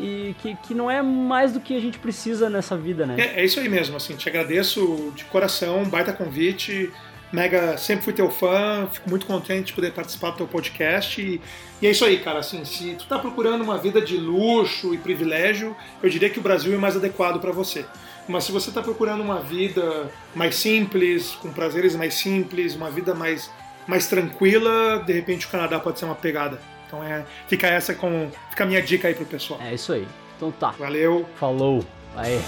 E 0.00 0.34
que, 0.40 0.56
que 0.56 0.74
não 0.74 0.90
é 0.90 1.02
mais 1.02 1.52
do 1.52 1.60
que 1.60 1.76
a 1.76 1.80
gente 1.80 1.98
precisa 1.98 2.48
nessa 2.50 2.76
vida, 2.76 3.06
né? 3.06 3.16
É, 3.18 3.40
é 3.40 3.44
isso 3.44 3.60
aí 3.60 3.68
mesmo, 3.68 3.96
assim, 3.96 4.16
te 4.16 4.28
agradeço 4.28 5.12
de 5.14 5.24
coração, 5.24 5.84
baita 5.84 6.12
convite. 6.12 6.90
Mega, 7.32 7.78
sempre 7.78 8.04
fui 8.04 8.12
teu 8.12 8.30
fã, 8.30 8.86
fico 8.92 9.08
muito 9.08 9.24
contente 9.24 9.68
de 9.68 9.72
poder 9.72 9.92
participar 9.92 10.32
do 10.32 10.36
teu 10.36 10.46
podcast. 10.46 11.18
E, 11.18 11.40
e 11.80 11.86
é 11.86 11.90
isso 11.90 12.04
aí, 12.04 12.18
cara. 12.18 12.40
Assim, 12.40 12.62
se 12.64 12.94
tu 12.94 13.06
tá 13.06 13.18
procurando 13.18 13.62
uma 13.62 13.78
vida 13.78 14.02
de 14.02 14.18
luxo 14.18 14.92
e 14.92 14.98
privilégio, 14.98 15.74
eu 16.02 16.10
diria 16.10 16.28
que 16.28 16.38
o 16.38 16.42
Brasil 16.42 16.74
é 16.74 16.76
mais 16.76 16.94
adequado 16.94 17.40
para 17.40 17.50
você. 17.50 17.86
Mas 18.28 18.44
se 18.44 18.52
você 18.52 18.70
tá 18.70 18.82
procurando 18.82 19.20
uma 19.22 19.40
vida 19.40 20.10
mais 20.34 20.56
simples, 20.56 21.32
com 21.32 21.52
prazeres 21.52 21.94
mais 21.94 22.14
simples, 22.14 22.74
uma 22.74 22.90
vida 22.90 23.14
mais, 23.14 23.50
mais 23.86 24.06
tranquila, 24.08 25.02
de 25.04 25.12
repente 25.12 25.46
o 25.46 25.48
Canadá 25.50 25.80
pode 25.80 25.98
ser 25.98 26.04
uma 26.04 26.14
pegada. 26.14 26.60
Então 26.86 27.02
é, 27.02 27.24
fica 27.48 27.66
essa 27.66 27.94
com, 27.94 28.30
fica 28.50 28.64
a 28.64 28.66
minha 28.66 28.82
dica 28.82 29.08
aí 29.08 29.14
pro 29.14 29.24
pessoal. 29.24 29.60
É 29.62 29.74
isso 29.74 29.92
aí. 29.92 30.06
Então 30.36 30.52
tá. 30.52 30.70
Valeu. 30.78 31.26
Falou. 31.38 31.84
Aê. 32.16 32.38